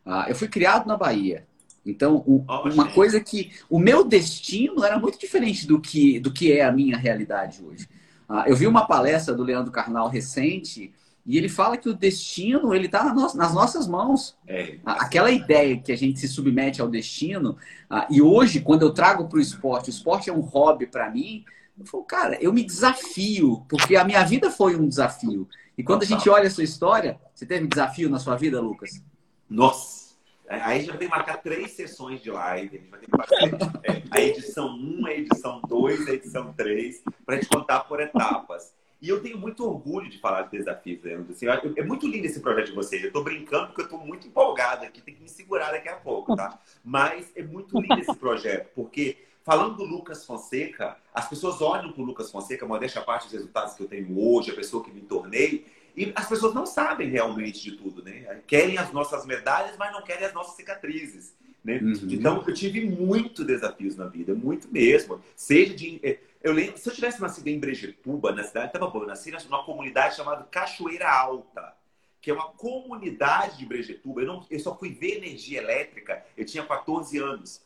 Ah, 0.06 0.26
eu 0.28 0.36
fui 0.36 0.50
criado 0.50 0.88
na 0.88 0.98
Bahia. 0.98 1.48
Então, 1.86 2.18
o, 2.28 2.44
oh, 2.46 2.64
uma 2.64 2.84
gente. 2.84 2.94
coisa 2.94 3.18
que. 3.22 3.54
O 3.70 3.80
meu 3.80 4.04
destino 4.04 4.84
era 4.84 5.00
muito 5.00 5.18
diferente 5.18 5.66
do 5.66 5.80
que, 5.80 6.20
do 6.20 6.34
que 6.34 6.52
é 6.52 6.66
a 6.66 6.72
minha 6.74 6.98
realidade 6.98 7.64
hoje. 7.64 7.88
Ah, 8.28 8.44
eu 8.46 8.58
vi 8.58 8.68
uma 8.68 8.86
palestra 8.86 9.34
do 9.34 9.42
Leandro 9.42 9.72
Carnal 9.72 10.10
recente 10.10 10.94
e 11.26 11.38
ele 11.38 11.50
fala 11.50 11.76
que 11.76 11.90
o 11.90 11.94
destino 11.94 12.74
ele 12.74 12.86
está 12.86 13.12
nas 13.14 13.54
nossas 13.54 13.88
mãos. 13.88 14.38
É. 14.48 14.78
Aquela 14.86 15.32
ideia 15.32 15.80
que 15.80 15.92
a 15.92 15.98
gente 15.98 16.20
se 16.20 16.28
submete 16.28 16.82
ao 16.82 16.88
destino. 16.88 17.58
Ah, 17.90 18.08
e 18.12 18.22
hoje, 18.22 18.62
quando 18.62 18.84
eu 18.84 18.94
trago 18.94 19.28
para 19.28 19.38
o 19.38 19.42
esporte, 19.42 19.90
o 19.90 19.92
esporte 19.92 20.30
é 20.30 20.34
um 20.34 20.42
hobby 20.42 20.86
para 20.86 21.10
mim. 21.10 21.44
Eu 21.80 21.86
falo, 21.88 22.04
cara, 22.04 22.38
eu 22.40 22.54
me 22.54 22.64
desafio, 22.64 23.66
porque 23.68 23.96
a 23.96 24.04
minha 24.04 24.24
vida 24.24 24.52
foi 24.52 24.76
um 24.76 24.88
desafio. 24.88 25.50
E 25.76 25.84
quando 25.84 26.04
a 26.04 26.06
gente 26.06 26.30
olha 26.30 26.48
a 26.48 26.52
sua 26.52 26.64
história, 26.64 27.20
você 27.34 27.46
teve 27.46 27.68
desafio 27.68 28.08
na 28.10 28.20
sua 28.20 28.36
vida, 28.36 28.62
Lucas? 28.62 29.04
Nossa! 29.50 30.06
Aí 30.48 30.62
a 30.62 30.78
gente 30.78 30.90
vai 30.90 30.98
ter 31.00 31.06
que 31.06 31.12
marcar 31.12 31.38
três 31.38 31.72
sessões 31.72 32.22
de 32.22 32.30
live. 32.30 32.78
A 32.78 32.80
gente 32.80 32.90
vai 32.90 33.00
ter 33.00 33.08
que 33.08 33.58
fazer 33.58 34.04
a 34.12 34.22
edição 34.22 34.68
1, 34.68 35.08
a 35.08 35.12
edição 35.12 35.62
2, 35.68 36.08
a 36.08 36.14
edição 36.14 36.54
3, 36.54 37.02
para 37.26 37.36
a 37.36 37.40
gente 37.40 37.50
contar 37.50 37.80
por 37.82 38.00
etapas. 38.00 38.72
E 39.02 39.10
eu 39.10 39.22
tenho 39.22 39.38
muito 39.38 39.66
orgulho 39.66 40.10
de 40.10 40.18
falar 40.20 40.44
de 40.44 40.58
desafios, 40.58 41.04
Leandro. 41.04 41.32
Assim, 41.32 41.46
é 41.76 41.84
muito 41.84 42.08
lindo 42.08 42.26
esse 42.26 42.40
projeto 42.40 42.68
de 42.68 42.74
vocês. 42.74 43.02
Eu 43.02 43.10
estou 43.10 43.24
brincando 43.24 43.68
porque 43.68 43.82
eu 43.82 43.86
estou 43.86 44.00
muito 44.00 44.28
empolgado 44.28 44.86
aqui, 44.86 45.02
tem 45.02 45.14
que 45.14 45.22
me 45.22 45.30
segurar 45.30 45.72
daqui 45.72 45.90
a 45.90 45.96
pouco, 45.96 46.36
tá? 46.36 46.60
Mas 46.84 47.32
é 47.36 47.44
muito 47.44 47.80
lindo 47.80 48.00
esse 48.00 48.16
projeto, 48.16 48.70
porque 48.74 49.18
falando 49.44 49.76
do 49.78 49.84
Lucas 49.84 50.26
Fonseca, 50.26 50.98
as 51.14 51.30
pessoas 51.30 51.62
olham 51.62 51.92
para 51.92 52.02
o 52.02 52.06
Lucas 52.06 52.32
Fonseca, 52.32 52.66
modéstia 52.66 53.02
a 53.02 53.04
parte 53.04 53.26
dos 53.26 53.34
resultados 53.34 53.76
que 53.76 53.84
eu 53.84 53.88
tenho 53.88 54.20
hoje, 54.20 54.52
a 54.52 54.56
pessoa 54.56 54.84
que 54.84 54.92
me 54.92 55.02
tornei, 55.02 55.66
e 55.96 56.12
as 56.16 56.28
pessoas 56.28 56.54
não 56.54 56.66
sabem 56.66 57.10
realmente 57.10 57.62
de 57.62 57.78
tudo, 57.78 58.04
né? 58.04 58.42
Querem 58.48 58.78
as 58.78 58.92
nossas 58.92 59.26
medalhas, 59.26 59.78
mas 59.78 59.94
não 59.94 60.02
querem 60.02 60.26
as 60.26 60.34
nossas 60.34 60.56
cicatrizes. 60.56 61.34
Né? 61.64 61.80
Uhum. 61.82 61.94
Então, 62.12 62.44
eu 62.46 62.54
tive 62.54 62.86
muito 62.86 63.44
desafios 63.44 63.96
na 63.96 64.06
vida, 64.06 64.36
muito 64.36 64.68
mesmo. 64.72 65.20
Seja 65.36 65.74
de. 65.74 66.00
Eu 66.46 66.54
lembro, 66.54 66.78
se 66.78 66.88
eu 66.88 66.94
tivesse 66.94 67.20
nascido 67.20 67.48
em 67.48 67.60
Brejetuba, 67.60 68.32
na 68.32 68.44
cidade, 68.44 68.68
estava 68.68 68.86
bom, 68.86 69.00
eu 69.00 69.08
nasci 69.08 69.32
numa 69.32 69.64
comunidade 69.64 70.16
chamada 70.16 70.44
Cachoeira 70.44 71.10
Alta, 71.10 71.74
que 72.22 72.30
é 72.30 72.34
uma 72.36 72.50
comunidade 72.50 73.58
de 73.58 73.66
Brejetuba. 73.66 74.22
Eu, 74.22 74.28
não, 74.28 74.46
eu 74.52 74.60
só 74.60 74.78
fui 74.78 74.92
ver 74.92 75.18
energia 75.18 75.60
elétrica, 75.60 76.24
eu 76.38 76.46
tinha 76.46 76.64
14 76.64 77.18
anos. 77.18 77.66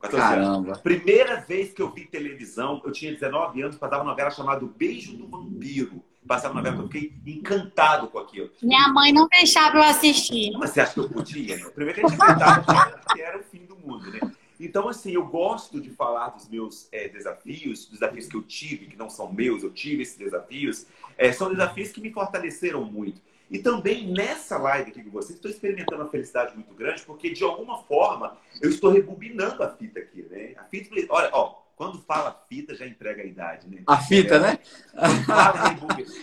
Caramba. 0.00 0.68
Anos. 0.68 0.80
Primeira 0.80 1.40
vez 1.40 1.72
que 1.72 1.82
eu 1.82 1.90
vi 1.90 2.06
televisão, 2.06 2.80
eu 2.84 2.92
tinha 2.92 3.10
19 3.10 3.60
anos, 3.62 3.76
passava 3.76 4.04
uma 4.04 4.10
novela 4.10 4.30
chamada 4.30 4.64
Beijo 4.64 5.16
do 5.16 5.26
Vampiro. 5.26 6.00
Passava 6.24 6.54
uma 6.54 6.62
novela 6.62 6.88
que 6.88 6.98
eu 6.98 7.02
fiquei 7.02 7.34
encantado 7.34 8.06
com 8.06 8.18
aquilo. 8.20 8.48
Minha 8.62 8.88
mãe 8.90 9.12
não 9.12 9.26
deixava 9.26 9.78
eu 9.78 9.82
assistir. 9.82 10.52
Mas 10.56 10.70
você 10.70 10.82
acha 10.82 10.94
que 10.94 11.00
eu 11.00 11.08
podia? 11.08 11.56
Né? 11.56 11.68
Primeiro 11.70 11.98
que 11.98 12.06
a 12.06 12.08
gente 12.08 12.22
acreditava 12.22 13.00
que 13.12 13.20
era 13.20 13.40
o 13.40 13.42
fim 13.42 13.66
do 13.66 13.76
mundo, 13.76 14.08
né? 14.08 14.20
Então, 14.64 14.88
assim, 14.88 15.12
eu 15.12 15.26
gosto 15.26 15.80
de 15.80 15.90
falar 15.90 16.30
dos 16.30 16.48
meus 16.48 16.88
é, 16.90 17.08
desafios, 17.08 17.86
dos 17.86 18.00
desafios 18.00 18.26
que 18.26 18.36
eu 18.36 18.42
tive, 18.42 18.86
que 18.86 18.96
não 18.96 19.10
são 19.10 19.32
meus, 19.32 19.62
eu 19.62 19.70
tive 19.70 20.02
esses 20.02 20.16
desafios. 20.16 20.86
É, 21.18 21.30
são 21.32 21.50
desafios 21.50 21.92
que 21.92 22.00
me 22.00 22.10
fortaleceram 22.10 22.84
muito. 22.84 23.20
E 23.50 23.58
também 23.58 24.10
nessa 24.10 24.56
live 24.56 24.90
aqui 24.90 25.02
com 25.02 25.10
vocês, 25.10 25.36
estou 25.36 25.50
experimentando 25.50 26.02
uma 26.02 26.10
felicidade 26.10 26.54
muito 26.54 26.72
grande, 26.74 27.02
porque 27.02 27.30
de 27.30 27.44
alguma 27.44 27.82
forma 27.82 28.38
eu 28.60 28.70
estou 28.70 28.90
rebobinando 28.90 29.62
a 29.62 29.68
fita 29.68 30.00
aqui, 30.00 30.22
né? 30.30 30.54
A 30.56 30.64
fita, 30.64 30.94
olha, 31.10 31.28
ó, 31.32 31.62
quando 31.76 32.00
fala 32.00 32.42
fita, 32.48 32.74
já 32.74 32.86
entrega 32.86 33.22
a 33.22 33.26
idade, 33.26 33.68
né? 33.68 33.82
A 33.86 33.98
fita, 33.98 34.36
é, 34.36 34.38
né? 34.38 34.58
Fala, 35.26 35.76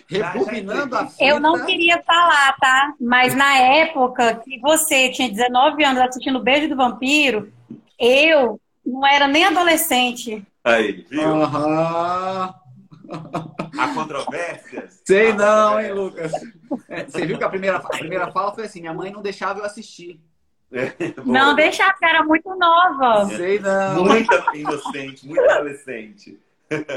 rebobinando 0.07 0.95
a 0.95 1.07
fita. 1.07 1.23
Eu 1.23 1.39
não 1.39 1.65
queria 1.65 2.01
falar, 2.03 2.55
tá? 2.57 2.93
Mas 2.99 3.35
na 3.35 3.57
época 3.57 4.35
que 4.35 4.59
você 4.59 5.09
tinha 5.11 5.29
19 5.29 5.83
anos 5.83 6.01
assistindo 6.01 6.41
Beijo 6.41 6.69
do 6.69 6.75
Vampiro, 6.75 7.51
eu 8.01 8.59
não 8.85 9.05
era 9.07 9.27
nem 9.27 9.45
adolescente. 9.45 10.45
Aí, 10.63 11.05
viu? 11.09 11.21
Aham. 11.21 12.55
Há 13.77 13.93
controvérsias? 13.93 15.01
Sei 15.05 15.33
não, 15.33 15.79
hein, 15.79 15.91
Lucas? 15.93 16.31
É, 16.87 17.03
você 17.03 17.25
viu 17.25 17.37
que 17.37 17.43
a 17.43 17.49
primeira, 17.49 17.77
a 17.77 17.81
primeira 17.81 18.31
fala 18.31 18.53
foi 18.53 18.65
assim: 18.65 18.79
minha 18.79 18.93
mãe 18.93 19.11
não 19.11 19.21
deixava 19.21 19.59
eu 19.59 19.65
assistir. 19.65 20.19
É, 20.71 20.93
não 21.25 21.53
deixava, 21.53 21.93
era 22.01 22.23
muito 22.23 22.55
nova. 22.55 23.25
Sei 23.25 23.59
não. 23.59 24.05
Muito 24.05 24.33
inocente, 24.55 25.27
muito 25.27 25.41
adolescente. 25.41 26.39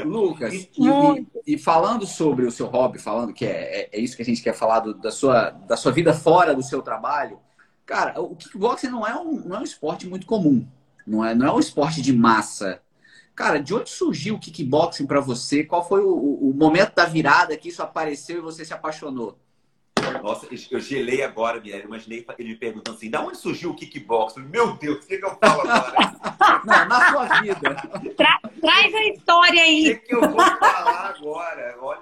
Lucas, 0.05 0.53
e, 0.53 0.69
e, 0.77 1.53
e, 1.55 1.57
falando 1.57 2.05
sobre 2.07 2.45
o 2.45 2.51
seu 2.51 2.67
hobby, 2.67 2.97
falando 2.97 3.33
que 3.33 3.45
é, 3.45 3.81
é, 3.81 3.89
é 3.91 3.99
isso 3.99 4.15
que 4.15 4.21
a 4.21 4.25
gente 4.25 4.41
quer 4.41 4.53
falar 4.53 4.79
do, 4.79 4.93
da, 4.93 5.11
sua, 5.11 5.49
da 5.49 5.75
sua 5.75 5.91
vida 5.91 6.13
fora 6.13 6.55
do 6.55 6.63
seu 6.63 6.81
trabalho, 6.81 7.39
cara, 7.85 8.21
o 8.21 8.37
kickboxing 8.37 8.87
não 8.87 9.05
é 9.05 9.13
um, 9.13 9.33
não 9.45 9.57
é 9.57 9.59
um 9.59 9.63
esporte 9.63 10.07
muito 10.07 10.25
comum. 10.25 10.65
Não 11.05 11.23
é, 11.23 11.35
não 11.35 11.47
é 11.47 11.53
um 11.53 11.59
esporte 11.59 12.01
de 12.01 12.11
massa. 12.11 12.81
Cara, 13.35 13.59
de 13.59 13.73
onde 13.73 13.89
surgiu 13.89 14.35
o 14.35 14.39
kickboxing 14.39 15.05
para 15.05 15.19
você? 15.19 15.63
Qual 15.63 15.85
foi 15.85 16.01
o, 16.01 16.13
o, 16.15 16.53
momento 16.53 16.95
da 16.95 17.05
virada 17.05 17.57
que 17.57 17.67
isso 17.67 17.83
apareceu 17.83 18.37
e 18.37 18.41
você 18.41 18.63
se 18.63 18.73
apaixonou? 18.73 19.37
Nossa, 20.23 20.47
eu 20.71 20.79
gelei 20.79 21.21
agora, 21.21 21.59
Guilherme. 21.59 21.87
Imaginei 21.87 22.25
ele 22.39 22.49
me 22.49 22.55
perguntando 22.55 22.95
assim: 22.95 23.09
da 23.09 23.21
onde 23.21 23.37
surgiu 23.37 23.71
o 23.71 23.75
kickboxing? 23.75 24.41
Meu 24.43 24.77
Deus, 24.77 25.03
o 25.03 25.07
que, 25.07 25.17
que 25.17 25.25
eu 25.25 25.37
falo 25.37 25.61
agora? 25.61 26.15
Não, 26.65 26.85
na 26.87 27.11
sua 27.11 27.41
vida. 27.41 27.75
Tra 28.15 28.39
traz 28.61 28.95
a 28.95 29.05
história 29.07 29.61
aí. 29.61 29.91
O 29.91 29.99
que, 29.99 30.07
que 30.07 30.15
eu 30.15 30.21
vou 30.21 30.39
falar 30.39 31.15
agora? 31.17 31.77
Olha, 31.81 31.99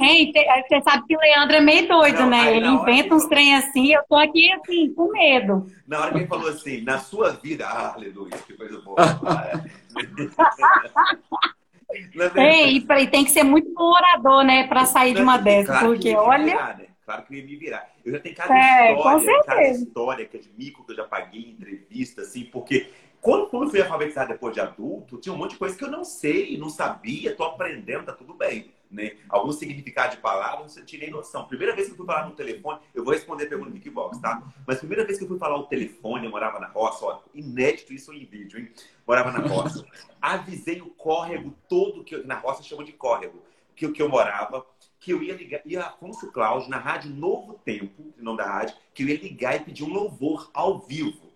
Ei, 0.00 0.32
você 0.68 0.82
sabe 0.82 1.06
que 1.06 1.16
o 1.16 1.20
Leandro 1.20 1.56
é 1.56 1.60
meio 1.60 1.88
doido, 1.88 2.20
não, 2.20 2.30
né? 2.30 2.56
Ele 2.56 2.66
inventa 2.66 3.14
uns 3.14 3.22
falou... 3.22 3.28
trem 3.28 3.54
assim, 3.54 3.92
eu 3.92 4.02
tô 4.08 4.16
aqui 4.16 4.50
assim, 4.52 4.92
com 4.94 5.10
medo. 5.10 5.66
Na 5.86 6.00
hora 6.00 6.12
que 6.12 6.18
ele 6.18 6.26
falou 6.26 6.48
assim, 6.48 6.82
na 6.82 6.98
sua 6.98 7.32
vida, 7.32 7.66
ah, 7.66 7.94
aleluia, 7.94 8.36
que 8.46 8.54
coisa 8.54 8.80
boa. 8.80 8.96
Ei, 12.36 12.76
e 12.76 13.06
tem 13.06 13.24
que 13.24 13.30
ser 13.30 13.44
muito 13.44 13.72
bom 13.72 13.92
orador, 13.92 14.44
né, 14.44 14.66
para 14.66 14.84
sair 14.84 15.14
de 15.14 15.22
uma 15.22 15.36
dessas, 15.36 15.66
claro 15.66 15.88
porque 15.88 16.14
olha. 16.14 16.44
Virar, 16.44 16.78
né? 16.78 16.86
Claro 17.04 17.22
que 17.24 17.34
eu 17.34 17.38
ia 17.38 17.44
me 17.44 17.56
virar. 17.56 17.90
Eu 18.04 18.12
já 18.12 18.18
tenho 18.18 18.34
cada 18.34 18.56
é, 18.56 18.94
história, 18.94 19.42
cada 19.44 19.68
história 19.68 20.24
que 20.24 20.36
é 20.38 20.40
de 20.40 20.50
mico 20.56 20.84
que 20.84 20.92
eu 20.92 20.96
já 20.96 21.04
paguei 21.04 21.42
em 21.42 21.50
entrevista, 21.50 22.22
assim, 22.22 22.46
porque 22.46 22.90
quando, 23.20 23.46
quando 23.48 23.64
eu 23.64 23.70
fui 23.70 23.82
alfabetizado 23.82 24.32
depois 24.32 24.54
de 24.54 24.60
adulto, 24.60 25.18
tinha 25.18 25.34
um 25.34 25.38
monte 25.38 25.52
de 25.52 25.58
coisa 25.58 25.76
que 25.76 25.84
eu 25.84 25.90
não 25.90 26.02
sei, 26.02 26.56
não 26.56 26.70
sabia, 26.70 27.36
tô 27.36 27.44
aprendendo, 27.44 28.04
tá 28.04 28.12
tudo 28.12 28.34
bem 28.34 28.72
né? 28.94 29.16
Algum 29.28 29.52
significado 29.52 30.16
de 30.16 30.22
palavras, 30.22 30.76
eu 30.76 30.84
tirei 30.84 31.10
noção. 31.10 31.46
Primeira 31.46 31.74
vez 31.74 31.88
que 31.88 31.92
eu 31.92 31.96
fui 31.96 32.06
falar 32.06 32.26
no 32.28 32.34
telefone, 32.34 32.78
eu 32.94 33.04
vou 33.04 33.12
responder 33.12 33.44
a 33.44 33.48
pergunta 33.48 33.70
do 33.70 33.76
Kickbox, 33.76 34.18
tá? 34.18 34.42
Mas 34.66 34.78
primeira 34.78 35.04
vez 35.04 35.18
que 35.18 35.24
eu 35.24 35.28
fui 35.28 35.38
falar 35.38 35.56
o 35.56 35.64
telefone, 35.64 36.26
eu 36.26 36.30
morava 36.30 36.58
na 36.58 36.68
roça, 36.68 37.04
ó, 37.04 37.20
inédito 37.34 37.92
isso 37.92 38.12
em 38.12 38.24
vídeo, 38.24 38.58
hein? 38.58 38.70
Morava 39.06 39.32
na 39.32 39.40
roça. 39.40 39.84
Avisei 40.22 40.80
o 40.80 40.90
córrego 40.90 41.54
todo, 41.68 42.04
que 42.04 42.14
eu, 42.14 42.26
na 42.26 42.38
roça 42.38 42.62
chama 42.62 42.84
de 42.84 42.92
córrego, 42.92 43.42
que, 43.74 43.88
que 43.88 44.00
eu 44.00 44.08
morava, 44.08 44.64
que 45.00 45.12
eu 45.12 45.22
ia 45.22 45.34
ligar, 45.34 45.60
ia 45.66 45.84
Afonso 45.84 46.30
Cláudio, 46.30 46.70
na 46.70 46.78
rádio 46.78 47.10
Novo 47.10 47.54
Tempo, 47.64 48.14
o 48.18 48.22
nome 48.22 48.38
da 48.38 48.46
rádio, 48.46 48.76
que 48.94 49.02
eu 49.02 49.08
ia 49.08 49.20
ligar 49.20 49.56
e 49.56 49.60
pedir 49.60 49.84
um 49.84 49.92
louvor 49.92 50.50
ao 50.54 50.78
vivo. 50.78 51.34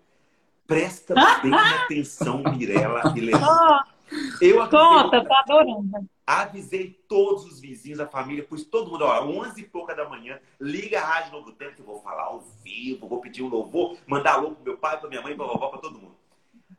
Presta 0.66 1.14
bem 1.42 1.52
atenção, 1.54 2.42
Mirella 2.42 3.12
e 3.16 3.20
Leandro. 3.20 3.48
Eu 4.40 4.66
Conta, 4.68 5.22
tô 5.22 5.34
adorando. 5.34 6.08
Avisei 6.28 6.90
todos 7.08 7.46
os 7.46 7.58
vizinhos, 7.58 7.98
a 8.00 8.06
família, 8.06 8.44
pus 8.44 8.62
todo 8.62 8.90
mundo, 8.90 9.02
ó, 9.06 9.24
11 9.24 9.62
e 9.62 9.64
pouca 9.64 9.94
da 9.94 10.06
manhã, 10.06 10.38
liga 10.60 11.00
a 11.00 11.02
Rádio 11.02 11.32
Novo 11.32 11.52
Tempo 11.52 11.76
que 11.76 11.80
eu 11.80 11.86
vou 11.86 12.02
falar 12.02 12.24
ao 12.24 12.40
vivo, 12.62 13.08
vou 13.08 13.18
pedir 13.18 13.42
um 13.42 13.48
louvor, 13.48 13.96
mandar 14.06 14.34
alô 14.34 14.50
pro 14.50 14.62
meu 14.62 14.76
pai, 14.76 15.00
pra 15.00 15.08
minha 15.08 15.22
mãe, 15.22 15.34
pra 15.34 15.46
vovó, 15.46 15.70
pra 15.70 15.78
todo 15.78 15.98
mundo. 15.98 16.14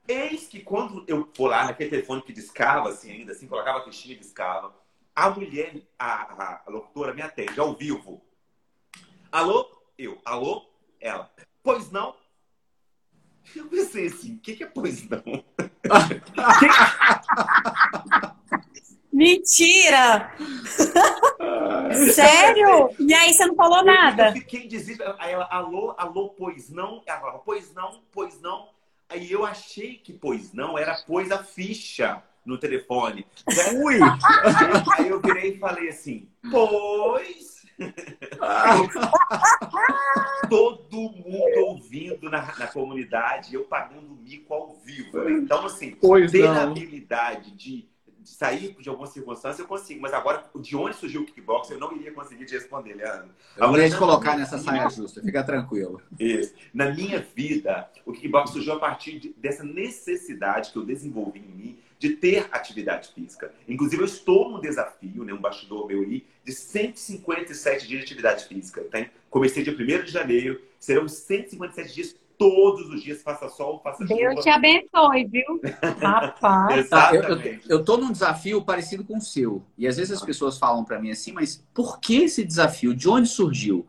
Eis 0.08 0.48
que 0.48 0.60
quando 0.60 1.04
eu 1.08 1.28
for 1.36 1.48
lá 1.48 1.66
naquele 1.66 1.90
telefone 1.90 2.22
que 2.22 2.32
discava 2.32 2.90
assim 2.90 3.10
ainda, 3.10 3.32
assim, 3.32 3.48
colocava 3.48 3.80
a 3.80 3.84
fichinha 3.86 4.14
e 4.14 4.20
discava, 4.20 4.72
A 5.16 5.32
mulher, 5.32 5.82
a, 5.98 6.62
a 6.68 6.70
locutora, 6.70 7.12
me 7.12 7.24
atende 7.24 7.60
ao 7.60 7.74
vivo. 7.74 8.22
Alô? 9.32 9.66
Eu. 9.98 10.22
Alô? 10.26 10.70
Ela. 11.02 11.34
Pois 11.64 11.90
não? 11.90 12.16
Eu 13.56 13.66
pensei 13.66 14.06
assim, 14.06 14.36
o 14.36 14.40
que, 14.42 14.58
que 14.58 14.64
é 14.64 14.68
pois 14.68 15.10
não? 15.10 15.24
Mentira! 19.20 20.32
Sério? 22.14 22.90
E 22.98 23.14
aí 23.14 23.34
você 23.34 23.46
não 23.46 23.56
falou 23.56 23.84
nada? 23.84 24.30
Eu 24.30 24.34
fiquei 24.34 24.66
desesperado. 24.66 25.18
Aí 25.20 25.34
ela, 25.34 25.46
alô, 25.52 25.94
alô, 25.98 26.30
pois 26.30 26.70
não? 26.70 27.04
Ela 27.06 27.20
falava, 27.20 27.40
pois 27.40 27.74
não, 27.74 28.00
pois 28.14 28.40
não. 28.40 28.70
Aí 29.10 29.30
eu 29.30 29.46
achei 29.46 29.96
que 29.96 30.14
pois 30.14 30.54
não 30.54 30.78
era 30.78 30.98
pois 31.06 31.30
a 31.32 31.44
ficha 31.44 32.24
no 32.46 32.58
telefone. 32.58 33.28
Ui! 33.84 34.00
Aí 34.98 35.10
eu 35.10 35.20
virei 35.20 35.56
e 35.56 35.60
falei 35.60 35.90
assim, 35.90 36.30
pois. 36.50 37.60
Todo 40.50 40.98
mundo 40.98 41.60
ouvindo 41.66 42.30
na, 42.30 42.58
na 42.58 42.68
comunidade, 42.68 43.54
eu 43.54 43.66
pagando 43.66 44.18
mico 44.24 44.54
ao 44.54 44.76
vivo. 44.76 45.30
Então, 45.30 45.66
assim, 45.66 45.92
pois 46.00 46.32
ter 46.32 46.48
não. 46.48 46.54
a 46.54 46.64
habilidade 46.64 47.52
de 47.52 47.90
de 47.99 47.99
sair 48.24 48.76
de 48.80 48.90
alguma 48.90 49.08
circunstância, 49.08 49.62
eu 49.62 49.68
consigo. 49.68 50.02
Mas 50.02 50.14
agora, 50.14 50.46
de 50.56 50.76
onde 50.76 50.96
surgiu 50.96 51.22
o 51.22 51.26
kickbox, 51.26 51.70
eu 51.70 51.80
não 51.80 51.96
iria 51.96 52.12
conseguir 52.12 52.46
te 52.46 52.54
responder, 52.54 52.94
Leandro. 52.94 53.30
Eu 53.58 53.70
vou 53.70 53.78
te 53.78 53.98
colocar 53.98 54.38
nessa 54.38 54.58
saia 54.58 54.90
justa, 54.90 55.22
fica 55.22 55.44
tranquilo. 55.44 56.02
Isso. 56.20 56.54
Na 56.74 56.92
minha 56.92 57.20
vida, 57.36 57.90
o 58.06 58.14
kickbox 58.14 58.52
surgiu 58.52 58.74
a 58.74 58.80
partir 58.80 59.20
de, 59.20 59.34
dessa 59.38 59.64
necessidade 59.64 60.72
que 60.72 60.78
eu 60.78 60.86
desenvolvi 60.86 61.40
em 61.40 61.56
mim 61.56 61.80
de 62.00 62.12
ter 62.12 62.48
atividade 62.52 63.10
física. 63.14 63.54
Inclusive, 63.68 64.02
eu 64.02 64.06
estou 64.06 64.50
num 64.50 64.62
desafio, 64.62 65.26
né, 65.26 65.34
um 65.34 65.42
bastidor 65.42 65.86
meu 65.86 66.02
aí, 66.02 66.26
de 66.46 66.54
157 66.54 67.86
dias 67.86 68.00
de 68.00 68.06
atividade 68.06 68.46
física. 68.46 68.82
Tá? 68.86 69.06
Comecei 69.30 69.64
dia 69.64 69.74
1 69.74 70.06
de 70.06 70.12
janeiro, 70.12 70.62
serão 70.80 71.10
157 71.10 71.94
dias 71.94 72.16
todos 72.40 72.90
os 72.90 73.04
dias, 73.04 73.22
faça 73.22 73.50
sol, 73.50 73.82
faça 73.84 74.08
chuva. 74.08 74.18
Deus 74.18 74.42
te 74.42 74.50
abençoe, 74.50 75.26
viu? 75.26 75.60
Rapaz. 76.02 76.88
Ah, 76.90 77.14
eu, 77.14 77.22
eu, 77.24 77.60
eu 77.68 77.84
tô 77.84 77.98
num 77.98 78.14
desafio 78.14 78.62
parecido 78.62 79.04
com 79.04 79.18
o 79.18 79.22
seu. 79.22 79.62
E 79.78 79.86
às 79.86 79.98
vezes 79.98 80.14
as 80.14 80.24
pessoas 80.24 80.58
falam 80.58 80.86
para 80.86 80.98
mim 80.98 81.12
assim, 81.12 81.34
mas 81.34 81.62
por 81.74 82.00
que 82.00 82.24
esse 82.24 82.46
desafio? 82.46 82.96
De 82.96 83.10
onde 83.10 83.28
surgiu? 83.28 83.86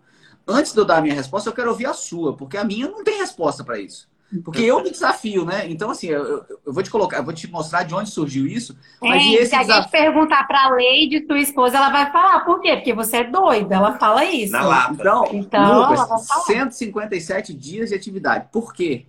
Antes 0.46 0.72
de 0.72 0.80
eu 0.80 0.84
dar 0.84 0.98
a 0.98 1.00
minha 1.00 1.14
resposta, 1.14 1.48
eu 1.48 1.54
quero 1.54 1.70
ouvir 1.70 1.86
a 1.86 1.94
sua, 1.94 2.36
porque 2.36 2.56
a 2.56 2.64
minha 2.64 2.88
não 2.88 3.04
tem 3.04 3.18
resposta 3.18 3.62
para 3.62 3.78
isso. 3.78 4.10
Porque 4.45 4.62
eu 4.62 4.83
me 4.83 4.90
desafio, 4.90 5.45
né? 5.45 5.69
Então, 5.69 5.90
assim, 5.90 6.07
eu, 6.07 6.45
eu, 6.64 6.73
vou 6.73 6.83
te 6.83 6.90
colocar, 6.90 7.16
eu 7.16 7.25
vou 7.25 7.35
te 7.35 7.51
mostrar 7.51 7.83
de 7.83 7.95
onde 7.95 8.11
surgiu 8.11 8.47
isso. 8.47 8.77
Mas 9.03 9.23
Ei, 9.25 9.35
esse 9.35 9.51
se 9.51 9.57
a 9.57 9.61
desafio... 9.61 9.83
gente 9.83 9.90
perguntar 9.90 10.47
pra 10.47 10.71
Leide, 10.71 11.23
tua 11.23 11.40
esposa, 11.40 11.77
ela 11.77 11.90
vai 11.90 12.12
falar. 12.12 12.40
Por 12.45 12.61
quê? 12.61 12.77
Porque 12.77 12.95
você 12.95 13.19
é 13.19 13.25
doida. 13.25 13.75
Ela 13.75 13.99
fala 13.99 14.25
isso. 14.25 14.53
Na 14.53 14.62
lata. 14.62 14.95
Então, 14.95 15.29
Então, 15.33 15.81
Lucas, 15.81 15.99
ela 15.99 16.07
vai 16.07 16.25
falar. 16.25 16.45
157 16.45 17.53
dias 17.53 17.88
de 17.88 17.97
atividade. 17.97 18.47
Por 18.53 18.73
quê? 18.73 19.07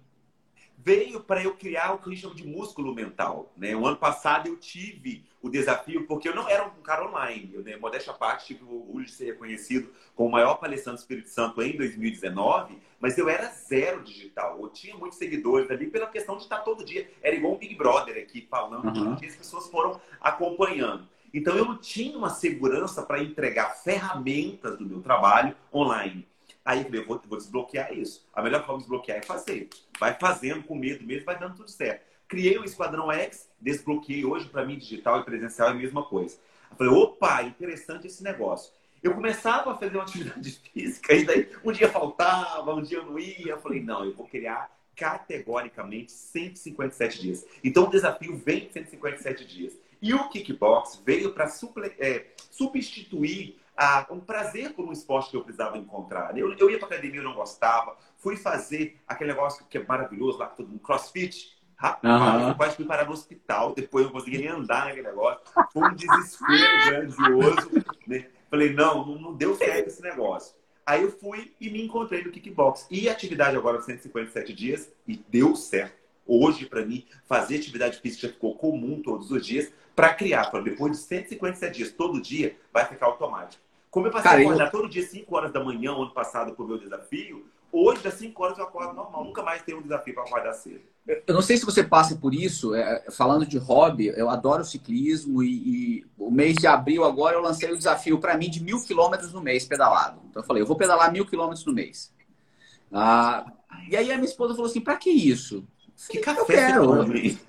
Veio 0.83 1.19
para 1.21 1.43
eu 1.43 1.53
criar 1.55 1.93
o 1.93 1.97
que 1.99 2.09
a 2.09 2.11
gente 2.11 2.21
chama 2.21 2.35
de 2.35 2.45
músculo 2.45 2.93
mental. 2.93 3.51
Né? 3.55 3.75
O 3.75 3.85
ano 3.85 3.97
passado 3.97 4.47
eu 4.47 4.57
tive 4.57 5.23
o 5.41 5.49
desafio, 5.49 6.05
porque 6.07 6.27
eu 6.29 6.35
não 6.35 6.47
era 6.47 6.65
um 6.65 6.81
cara 6.81 7.07
online. 7.07 7.51
Eu, 7.53 7.61
né, 7.63 7.75
modéstia 7.77 8.11
à 8.11 8.15
parte, 8.15 8.47
tive 8.47 8.63
o 8.63 8.75
orgulho 8.75 9.05
de 9.05 9.11
ser 9.11 9.25
reconhecido 9.25 9.91
como 10.15 10.29
o 10.29 10.31
maior 10.31 10.55
palestrante 10.55 10.97
do 10.97 11.01
Espírito 11.01 11.29
Santo 11.29 11.61
em 11.61 11.75
2019, 11.75 12.77
mas 12.99 13.17
eu 13.17 13.27
era 13.27 13.47
zero 13.47 14.03
digital. 14.03 14.59
Eu 14.61 14.69
tinha 14.69 14.95
muitos 14.95 15.17
seguidores 15.17 15.69
ali 15.71 15.87
pela 15.87 16.07
questão 16.07 16.37
de 16.37 16.43
estar 16.43 16.59
todo 16.59 16.85
dia. 16.85 17.09
Era 17.21 17.35
igual 17.35 17.53
um 17.53 17.57
Big 17.57 17.75
Brother 17.75 18.17
aqui 18.17 18.47
falando, 18.49 18.85
Uhum. 18.97 19.17
e 19.21 19.25
as 19.25 19.35
pessoas 19.35 19.67
foram 19.67 19.99
acompanhando. 20.19 21.07
Então 21.33 21.55
eu 21.55 21.63
não 21.65 21.77
tinha 21.77 22.17
uma 22.17 22.29
segurança 22.29 23.01
para 23.03 23.23
entregar 23.23 23.75
ferramentas 23.81 24.77
do 24.77 24.85
meu 24.85 25.01
trabalho 25.01 25.55
online. 25.73 26.27
Aí 26.63 26.85
eu 26.91 27.05
vou, 27.05 27.19
vou 27.27 27.37
desbloquear 27.37 27.93
isso. 27.93 28.27
A 28.33 28.41
melhor 28.41 28.61
forma 28.65 28.77
de 28.77 28.83
desbloquear 28.83 29.17
é 29.17 29.21
fazer. 29.21 29.69
Vai 29.99 30.13
fazendo 30.19 30.63
com 30.63 30.75
medo 30.75 31.05
mesmo, 31.05 31.25
vai 31.25 31.37
dando 31.37 31.55
tudo 31.55 31.69
certo. 31.69 32.05
Criei 32.27 32.57
o 32.57 32.63
Esquadrão 32.63 33.11
X, 33.11 33.49
desbloqueei 33.59 34.23
hoje 34.23 34.47
para 34.47 34.65
mim 34.65 34.77
digital 34.77 35.19
e 35.19 35.25
presencial 35.25 35.69
é 35.69 35.71
a 35.71 35.75
mesma 35.75 36.03
coisa. 36.03 36.37
Eu 36.69 36.77
falei, 36.77 36.93
opa, 36.93 37.43
interessante 37.43 38.07
esse 38.07 38.23
negócio. 38.23 38.71
Eu 39.03 39.15
começava 39.15 39.71
a 39.71 39.75
fazer 39.75 39.95
uma 39.95 40.03
atividade 40.03 40.61
física 40.71 41.13
e 41.13 41.25
daí 41.25 41.49
um 41.63 41.71
dia 41.71 41.89
faltava, 41.89 42.73
um 42.73 42.81
dia 42.81 43.01
não 43.01 43.17
ia. 43.17 43.53
Eu 43.53 43.59
falei, 43.59 43.81
não, 43.81 44.05
eu 44.05 44.13
vou 44.13 44.27
criar 44.27 44.69
categoricamente 44.95 46.11
157 46.11 47.21
dias. 47.21 47.45
Então 47.63 47.85
o 47.85 47.89
desafio 47.89 48.37
vem 48.37 48.67
de 48.67 48.73
157 48.73 49.45
dias. 49.45 49.73
E 50.01 50.13
o 50.13 50.29
kickbox 50.29 51.01
veio 51.05 51.33
para 51.33 51.47
substituir 52.49 53.59
ah, 53.83 54.05
um 54.11 54.19
prazer 54.19 54.73
por 54.73 54.85
um 54.85 54.91
esporte 54.91 55.31
que 55.31 55.35
eu 55.35 55.43
precisava 55.43 55.75
encontrar. 55.75 56.37
Eu, 56.37 56.53
eu 56.53 56.69
ia 56.69 56.77
para 56.77 56.87
academia, 56.87 57.19
eu 57.19 57.23
não 57.23 57.33
gostava. 57.33 57.97
Fui 58.15 58.37
fazer 58.37 59.01
aquele 59.07 59.33
negócio 59.33 59.65
que 59.67 59.75
é 59.75 59.83
maravilhoso 59.83 60.37
lá, 60.37 60.45
todo 60.45 60.69
mundo, 60.69 60.79
crossfit. 60.79 61.57
Rapaz, 61.75 62.47
eu 62.47 62.53
quase 62.53 62.75
fui 62.75 62.85
parar 62.85 63.05
no 63.05 63.11
hospital. 63.13 63.73
Depois 63.73 64.05
eu 64.05 64.11
não 64.11 64.19
conseguia 64.19 64.39
nem 64.39 64.49
andar 64.49 64.85
naquele 64.85 65.07
negócio. 65.07 65.41
Foi 65.73 65.81
um 65.81 65.95
desespero 65.95 67.17
grandioso. 67.17 67.71
né? 68.05 68.27
Falei, 68.51 68.71
não, 68.71 69.03
não, 69.03 69.19
não 69.19 69.33
deu 69.33 69.55
certo 69.55 69.87
esse 69.87 70.03
negócio. 70.03 70.55
Aí 70.85 71.01
eu 71.01 71.11
fui 71.11 71.55
e 71.59 71.67
me 71.71 71.83
encontrei 71.83 72.23
no 72.23 72.29
kickbox. 72.29 72.85
E 72.91 73.09
a 73.09 73.11
atividade 73.11 73.57
agora 73.57 73.79
de 73.79 73.85
157 73.85 74.53
dias 74.53 74.93
e 75.07 75.17
deu 75.27 75.55
certo. 75.55 75.99
Hoje, 76.27 76.67
para 76.67 76.85
mim, 76.85 77.03
fazer 77.25 77.55
atividade 77.55 77.99
física 77.99 78.27
já 78.27 78.33
ficou 78.33 78.55
comum 78.55 79.01
todos 79.01 79.31
os 79.31 79.43
dias 79.43 79.73
para 79.95 80.13
criar. 80.13 80.51
Falei, 80.51 80.69
depois 80.69 80.91
de 80.91 80.99
157 80.99 81.77
dias, 81.77 81.91
todo 81.91 82.21
dia, 82.21 82.55
vai 82.71 82.85
ficar 82.85 83.07
automático. 83.07 83.70
Como 83.91 84.07
eu 84.07 84.11
passei 84.11 84.23
Cara, 84.31 84.39
a 84.39 84.43
eu- 84.43 84.49
acordar 84.49 84.71
todo 84.71 84.89
dia 84.89 85.05
5 85.05 85.35
horas 85.35 85.51
da 85.51 85.61
manhã, 85.63 85.91
ano 85.91 86.11
passado, 86.13 86.53
pro 86.55 86.65
meu 86.65 86.77
desafio, 86.79 87.45
hoje, 87.71 88.01
das 88.01 88.13
5 88.13 88.41
horas, 88.41 88.57
eu 88.57 88.63
acordo 88.63 88.93
normal. 88.93 89.25
Nunca 89.25 89.43
mais 89.43 89.61
tenho 89.63 89.79
um 89.79 89.81
desafio 89.81 90.13
para 90.13 90.23
acordar 90.23 90.53
cedo. 90.53 90.79
Eu 91.27 91.33
não 91.33 91.41
sei 91.41 91.57
se 91.57 91.65
você 91.65 91.83
passa 91.83 92.15
por 92.15 92.33
isso, 92.33 92.73
é, 92.75 93.05
falando 93.11 93.45
de 93.45 93.57
hobby, 93.57 94.07
eu 94.15 94.29
adoro 94.29 94.63
ciclismo 94.63 95.43
e, 95.43 95.49
e 95.99 96.05
o 96.17 96.29
mês 96.31 96.55
de 96.55 96.67
abril 96.67 97.03
agora 97.03 97.35
eu 97.35 97.41
lancei 97.41 97.71
o 97.71 97.77
desafio 97.77 98.19
para 98.19 98.37
mim 98.37 98.49
de 98.49 98.63
mil 98.63 98.81
quilômetros 98.83 99.33
no 99.33 99.41
mês 99.41 99.65
pedalado. 99.65 100.21
Então 100.29 100.41
eu 100.41 100.47
falei, 100.47 100.61
eu 100.61 100.67
vou 100.67 100.75
pedalar 100.77 101.11
mil 101.11 101.25
quilômetros 101.25 101.65
no 101.65 101.73
mês. 101.73 102.13
Ah, 102.91 103.45
e 103.89 103.95
aí 103.97 104.11
a 104.11 104.15
minha 104.15 104.29
esposa 104.29 104.53
falou 104.53 104.69
assim, 104.69 104.79
para 104.81 104.95
que 104.95 105.09
isso? 105.09 105.65
Que 106.09 106.19
Eu 106.19 106.21
café 106.23 106.43
quero, 106.53 106.83
eu- 106.83 106.87
come? 106.87 107.39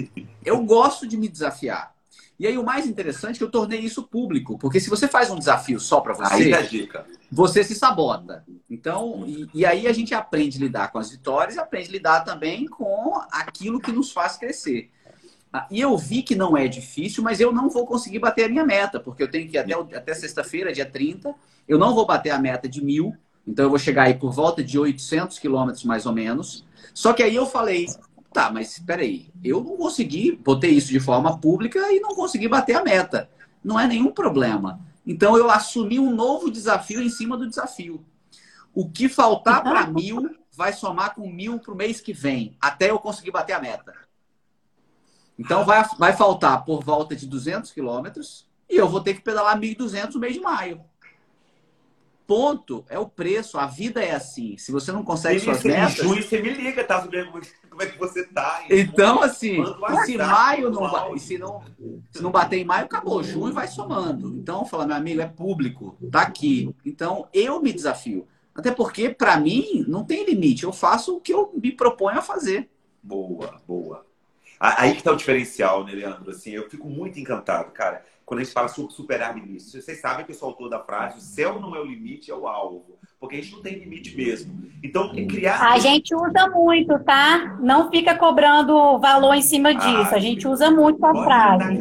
Eu 0.44 0.62
gosto 0.64 1.07
de 1.07 1.16
me 1.16 1.28
desafiar. 1.28 1.91
E 2.38 2.47
aí 2.47 2.59
o 2.59 2.64
mais 2.64 2.87
interessante 2.87 3.37
é 3.37 3.38
que 3.38 3.45
eu 3.45 3.51
tornei 3.51 3.81
isso 3.81 4.03
público, 4.03 4.59
porque 4.59 4.81
se 4.81 4.90
você 4.90 5.07
faz 5.07 5.31
um 5.31 5.38
desafio 5.38 5.79
só 5.79 6.01
para 6.01 6.14
você, 6.14 6.51
dica. 6.62 7.07
você 7.31 7.62
se 7.62 7.75
sabota. 7.75 8.45
Então, 8.68 9.25
e, 9.27 9.49
e 9.55 9.66
aí 9.66 9.87
a 9.87 9.92
gente 9.92 10.14
aprende 10.14 10.59
a 10.59 10.61
lidar 10.61 10.90
com 10.90 10.99
as 10.99 11.11
vitórias 11.11 11.57
e 11.57 11.61
aprende 11.61 11.88
a 11.88 11.92
lidar 11.92 12.21
também 12.25 12.66
com 12.66 13.21
aquilo 13.31 13.81
que 13.81 13.92
nos 13.92 14.11
faz 14.11 14.37
crescer. 14.37 14.90
Ah, 15.53 15.66
E 15.71 15.81
eu 15.81 15.97
vi 15.97 16.23
que 16.23 16.35
não 16.35 16.57
é 16.57 16.66
difícil, 16.66 17.23
mas 17.23 17.38
eu 17.38 17.53
não 17.53 17.68
vou 17.68 17.87
conseguir 17.87 18.18
bater 18.18 18.47
a 18.47 18.49
minha 18.49 18.64
meta, 18.64 18.99
porque 18.99 19.23
eu 19.23 19.31
tenho 19.31 19.49
que 19.49 19.57
ir 19.57 19.59
até, 19.59 19.97
até 19.97 20.14
sexta-feira, 20.14 20.73
dia 20.73 20.87
30, 20.87 21.35
eu 21.68 21.79
não 21.79 21.95
vou 21.95 22.07
bater 22.07 22.31
a 22.31 22.38
meta 22.38 22.68
de 22.68 22.83
mil, 22.83 23.14
então 23.47 23.66
eu 23.66 23.71
vou 23.71 23.79
chegar 23.79 24.05
aí 24.05 24.14
por 24.14 24.33
volta 24.33 24.64
de 24.64 24.79
800 24.79 25.38
quilômetros 25.38 25.85
mais 25.85 26.07
ou 26.07 26.12
menos. 26.12 26.64
Só 26.95 27.12
que 27.12 27.23
aí 27.23 27.35
eu 27.35 27.45
falei, 27.47 27.87
tá, 28.33 28.51
mas 28.51 28.73
espera 28.73 29.03
aí, 29.03 29.31
eu 29.45 29.62
não 29.62 29.77
consegui, 29.77 30.33
botei 30.33 30.71
isso 30.71 30.88
de 30.88 30.99
forma 31.01 31.38
pública 31.38 31.79
e 31.92 32.01
não 32.01 32.14
consegui 32.14 32.49
bater 32.49 32.77
a 32.77 32.83
meta. 32.83 33.31
Não 33.62 33.79
é 33.79 33.87
nenhum 33.87 34.11
problema. 34.11 34.81
Então 35.07 35.37
eu 35.37 35.51
assumi 35.51 35.99
um 35.99 36.14
novo 36.14 36.51
desafio 36.51 37.03
em 37.03 37.09
cima 37.09 37.37
do 37.37 37.49
desafio. 37.49 38.05
O 38.75 38.88
que 38.88 39.09
faltar 39.09 39.62
para 39.62 39.87
mil 39.87 40.35
vai 40.53 40.73
somar 40.73 41.14
com 41.14 41.29
mil 41.29 41.59
para 41.59 41.73
o 41.73 41.77
mês 41.77 42.01
que 42.01 42.12
vem, 42.12 42.57
até 42.61 42.90
eu 42.90 42.99
conseguir 42.99 43.31
bater 43.31 43.53
a 43.53 43.61
meta. 43.61 43.95
Então 45.38 45.64
vai, 45.64 45.85
vai 45.99 46.12
faltar 46.12 46.64
por 46.64 46.85
volta 46.85 47.16
de 47.16 47.27
200 47.27 47.73
quilômetros 47.73 48.49
e 48.68 48.77
eu 48.77 48.88
vou 48.88 49.01
ter 49.01 49.14
que 49.14 49.23
pedalar 49.23 49.59
1.200 49.59 50.14
no 50.14 50.21
mês 50.21 50.35
de 50.35 50.40
maio. 50.40 50.85
Ponto. 52.27 52.85
É 52.89 52.99
o 52.99 53.09
preço. 53.09 53.59
A 53.59 53.67
vida 53.67 54.03
é 54.03 54.15
assim. 54.15 54.57
Se 54.57 54.73
você 54.73 54.93
não 54.93 55.03
consegue 55.03 55.41
suas 55.41 55.65
em 55.65 55.69
metas. 55.69 55.97
junho 55.97 56.23
você 56.23 56.41
me 56.41 56.53
liga, 56.53 56.85
tá? 56.85 57.01
Como 57.71 57.83
é 57.83 57.87
que 57.87 57.99
você 57.99 58.25
tá. 58.25 58.65
Então, 58.71 59.23
assim, 59.23 59.57
se 60.05 60.17
maio 60.17 60.71
não, 60.71 61.15
e 61.15 61.21
se 61.21 61.39
não, 61.39 61.63
se 62.11 62.23
não 62.23 62.31
bater 62.31 62.59
em 62.59 62.65
maio, 62.65 62.85
acabou. 62.85 63.23
Junho 63.23 63.53
vai 63.53 63.67
somando. 63.67 64.29
Então, 64.37 64.65
falar, 64.65 64.87
meu 64.87 64.97
amigo, 64.97 65.21
é 65.21 65.27
público, 65.27 65.97
tá 66.11 66.23
aqui. 66.23 66.75
Então, 66.85 67.29
eu 67.33 67.61
me 67.61 67.73
desafio. 67.73 68.27
Até 68.55 68.71
porque, 68.71 69.09
para 69.09 69.39
mim, 69.39 69.85
não 69.89 70.05
tem 70.05 70.27
limite. 70.27 70.65
Eu 70.65 70.73
faço 70.73 71.17
o 71.17 71.21
que 71.21 71.33
eu 71.33 71.51
me 71.55 71.73
proponho 71.73 72.19
a 72.19 72.23
fazer. 72.23 72.71
Boa, 73.03 73.61
boa. 73.67 74.07
Aí 74.64 74.94
que 74.94 75.03
tá 75.03 75.11
o 75.11 75.16
diferencial, 75.16 75.85
né, 75.85 75.92
Leandro? 75.92 76.31
Assim, 76.31 76.53
eu 76.53 76.70
fico 76.70 76.88
muito 76.88 77.18
encantado, 77.18 77.72
cara, 77.72 78.05
quando 78.25 78.38
a 78.38 78.44
gente 78.44 78.53
fala 78.53 78.68
sobre 78.68 78.92
superar 78.92 79.35
limites. 79.35 79.72
Vocês 79.72 80.01
sabem 80.01 80.25
que 80.25 80.31
eu 80.31 80.37
sou 80.37 80.51
autor 80.51 80.68
da 80.68 80.79
frase: 80.79 81.18
o 81.18 81.20
céu 81.20 81.61
não 81.61 81.75
é 81.75 81.81
o 81.81 81.85
limite, 81.85 82.31
é 82.31 82.35
o 82.35 82.46
alvo. 82.46 82.96
Porque 83.23 83.37
a 83.37 83.41
gente 83.41 83.53
não 83.53 83.63
tem 83.63 83.79
limite 83.79 84.17
mesmo. 84.17 84.61
Então, 84.83 85.13
criar. 85.13 85.63
A 85.63 85.79
gente 85.79 86.13
usa 86.13 86.49
muito, 86.49 86.99
tá? 87.05 87.57
Não 87.61 87.89
fica 87.89 88.17
cobrando 88.17 88.99
valor 88.99 89.35
em 89.35 89.43
cima 89.43 89.73
disso. 89.73 90.11
Ah, 90.13 90.17
a 90.17 90.19
gente 90.19 90.49
usa 90.49 90.73
muito 90.73 91.07
a 91.07 91.15
frase. 91.23 91.79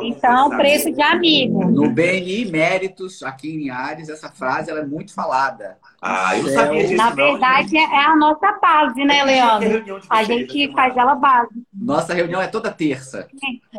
Então, 0.00 0.48
preço 0.56 0.90
de 0.90 1.02
amigo. 1.02 1.66
No 1.66 1.90
BNI 1.90 2.46
Méritos, 2.46 3.22
aqui 3.22 3.50
em 3.50 3.68
Ares, 3.68 4.08
essa 4.08 4.30
frase 4.30 4.70
ela 4.70 4.80
é 4.80 4.86
muito 4.86 5.12
falada. 5.12 5.76
Ah, 6.00 6.38
eu 6.38 6.44
não 6.44 6.50
sabia 6.50 6.82
disso. 6.84 6.96
Na 6.96 7.10
verdade, 7.10 7.74
não, 7.74 7.80
é 7.80 8.04
a 8.06 8.16
nossa 8.16 8.52
base, 8.52 9.04
né, 9.04 9.24
Leandro? 9.24 10.00
A 10.08 10.22
gente 10.22 10.72
faz 10.72 10.96
ela 10.96 11.16
base. 11.16 11.62
Nossa 11.74 12.14
reunião 12.14 12.40
é 12.40 12.46
toda 12.46 12.70
terça. 12.70 13.28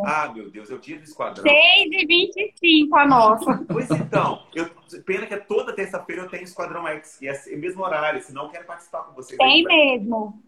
Ah, 0.04 0.30
meu 0.32 0.52
Deus, 0.52 0.70
é 0.70 0.76
o 0.76 0.80
dia 0.80 0.98
do 0.98 1.04
esquadrão. 1.06 1.44
6 1.44 1.56
e 1.92 2.06
25 2.06 2.96
a 2.96 3.08
nossa. 3.08 3.66
Pois 3.68 3.90
então, 3.90 4.44
eu, 4.54 4.70
pena 5.06 5.26
que 5.26 5.34
é 5.34 5.38
toda 5.38 5.74
terça-feira 5.74 6.24
eu 6.24 6.30
tenho 6.30 6.44
Esquadrão 6.44 6.86
E 7.22 7.28
é 7.28 7.34
o 7.54 7.60
mesmo 7.60 7.84
horário, 7.84 8.22
senão 8.22 8.44
eu 8.44 8.50
quero 8.50 8.66
participar 8.66 9.04
com 9.04 9.14
vocês. 9.14 9.38
Tem 9.38 9.64
mesmo. 9.64 10.42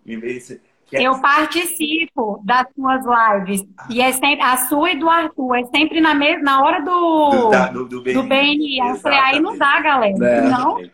Eu 0.91 1.21
participo 1.21 2.41
das 2.43 2.67
suas 2.75 3.01
lives. 3.05 3.65
E 3.89 4.01
é 4.01 4.11
sempre 4.11 4.41
a 4.41 4.57
sua 4.67 4.91
e 4.91 4.99
do 4.99 5.09
Arthur. 5.09 5.55
É 5.55 5.63
sempre 5.65 6.01
na, 6.01 6.13
mesma, 6.13 6.43
na 6.43 6.63
hora 6.63 6.81
do, 6.81 7.49
do, 7.71 7.85
do, 7.85 7.89
do 7.89 8.01
BNI. 8.01 8.13
Do 8.13 8.23
BNI. 8.23 8.81
Aí 9.05 9.39
não 9.39 9.57
dá, 9.57 9.79
galera. 9.81 10.25
É. 10.25 10.41
Não. 10.41 10.77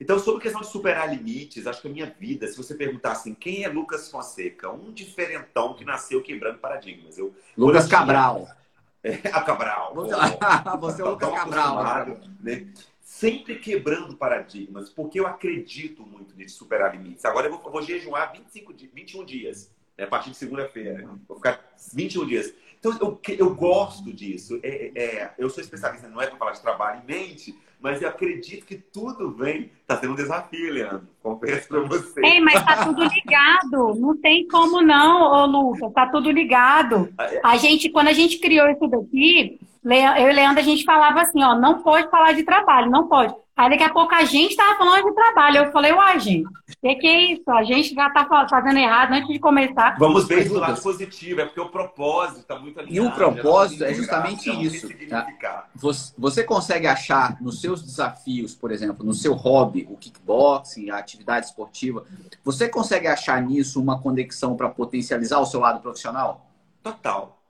Então, 0.00 0.18
sobre 0.18 0.38
a 0.38 0.42
questão 0.44 0.62
de 0.62 0.68
superar 0.68 1.14
limites, 1.14 1.66
acho 1.66 1.82
que 1.82 1.88
a 1.88 1.90
minha 1.90 2.06
vida, 2.18 2.46
se 2.46 2.56
você 2.56 2.74
perguntar 2.74 3.12
assim, 3.12 3.34
quem 3.34 3.64
é 3.64 3.68
Lucas 3.68 4.10
Fonseca? 4.10 4.70
Um 4.70 4.90
diferentão 4.90 5.74
que 5.74 5.84
nasceu 5.84 6.22
quebrando 6.22 6.58
paradigmas. 6.58 7.18
Eu, 7.18 7.34
Lucas 7.56 7.86
Cabral. 7.86 8.48
É, 9.00 9.28
a 9.32 9.42
Cabral. 9.42 9.94
você 9.94 11.00
é 11.00 11.04
o 11.04 11.10
Lucas 11.10 11.30
Cabral. 11.30 12.18
Né? 12.40 12.66
Sempre 13.18 13.56
quebrando 13.56 14.16
paradigmas, 14.16 14.90
porque 14.90 15.18
eu 15.18 15.26
acredito 15.26 16.06
muito 16.06 16.36
nisso, 16.36 16.56
superar 16.56 16.92
limites. 16.92 17.24
Agora 17.24 17.48
eu 17.48 17.50
vou, 17.50 17.60
eu 17.64 17.72
vou 17.72 17.82
jejuar 17.82 18.32
25, 18.32 18.72
21 18.94 19.24
dias, 19.24 19.74
né, 19.96 20.04
a 20.04 20.06
partir 20.06 20.30
de 20.30 20.36
segunda-feira. 20.36 21.04
Vou 21.26 21.36
ficar 21.36 21.60
21 21.92 22.24
dias. 22.24 22.54
Então, 22.78 22.96
eu, 23.00 23.20
eu 23.36 23.52
gosto 23.56 24.12
disso. 24.12 24.60
É, 24.62 24.92
é, 24.94 25.34
eu 25.36 25.50
sou 25.50 25.60
especialista, 25.60 26.06
não 26.06 26.22
é 26.22 26.28
para 26.28 26.36
falar 26.36 26.52
de 26.52 26.62
trabalho 26.62 27.02
em 27.02 27.06
mente, 27.12 27.58
mas 27.80 28.00
eu 28.00 28.08
acredito 28.08 28.64
que 28.64 28.76
tudo 28.76 29.32
vem. 29.32 29.72
Está 29.82 29.98
sendo 29.98 30.12
um 30.12 30.16
desafio, 30.16 30.72
Leandro. 30.72 31.08
Confesso 31.20 31.66
para 31.66 31.80
você. 31.80 32.24
Ei, 32.24 32.40
mas 32.40 32.60
está 32.60 32.84
tudo 32.84 33.02
ligado. 33.02 33.94
Não 33.96 34.16
tem 34.16 34.46
como 34.46 34.80
não, 34.80 35.32
ô 35.32 35.46
Lucas. 35.46 35.88
Está 35.88 36.06
tudo 36.06 36.30
ligado. 36.30 37.12
Ah, 37.18 37.34
é. 37.34 37.40
A 37.42 37.56
gente, 37.56 37.90
quando 37.90 38.06
a 38.06 38.12
gente 38.12 38.38
criou 38.38 38.68
isso 38.70 38.86
daqui, 38.86 39.58
eu 39.84 40.30
e 40.30 40.32
Leandro, 40.32 40.60
a 40.60 40.64
gente 40.64 40.84
falava 40.84 41.22
assim, 41.22 41.42
ó, 41.42 41.54
não 41.54 41.82
pode 41.82 42.10
falar 42.10 42.32
de 42.32 42.42
trabalho, 42.42 42.90
não 42.90 43.08
pode. 43.08 43.34
Aí 43.58 43.68
daqui 43.70 43.82
a 43.82 43.92
pouco 43.92 44.14
a 44.14 44.24
gente 44.24 44.52
estava 44.52 44.78
falando 44.78 45.04
de 45.04 45.14
trabalho. 45.14 45.56
Eu 45.56 45.72
falei, 45.72 45.92
uai, 45.92 46.20
gente, 46.20 46.46
o 46.46 46.52
que, 46.80 46.94
que, 46.94 47.06
é 47.08 47.32
isso? 47.32 47.50
A 47.50 47.64
gente 47.64 47.92
já 47.92 48.06
está 48.06 48.24
fazendo 48.48 48.78
errado 48.78 49.14
antes 49.14 49.26
de 49.26 49.40
começar. 49.40 49.96
Vamos 49.98 50.28
ver 50.28 50.48
do 50.48 50.60
lado 50.60 50.80
positivo, 50.80 51.40
é 51.40 51.44
porque 51.44 51.60
o 51.60 51.68
propósito 51.68 52.38
está 52.38 52.56
muito 52.56 52.78
alinhado. 52.78 53.08
E 53.08 53.10
o 53.10 53.12
propósito 53.12 53.82
é 53.82 53.92
justamente 53.92 54.48
isso. 54.64 54.88
Tá? 55.08 55.66
Você 56.16 56.44
consegue 56.44 56.86
achar 56.86 57.36
nos 57.40 57.60
seus 57.60 57.82
desafios, 57.82 58.54
por 58.54 58.70
exemplo, 58.70 59.04
no 59.04 59.12
seu 59.12 59.34
hobby, 59.34 59.88
o 59.90 59.96
kickboxing, 59.96 60.90
a 60.90 60.98
atividade 60.98 61.46
esportiva, 61.46 62.04
você 62.44 62.68
consegue 62.68 63.08
achar 63.08 63.42
nisso 63.42 63.82
uma 63.82 64.00
conexão 64.00 64.56
para 64.56 64.68
potencializar 64.68 65.40
o 65.40 65.46
seu 65.46 65.58
lado 65.58 65.80
profissional? 65.80 66.46
Total. 66.80 67.42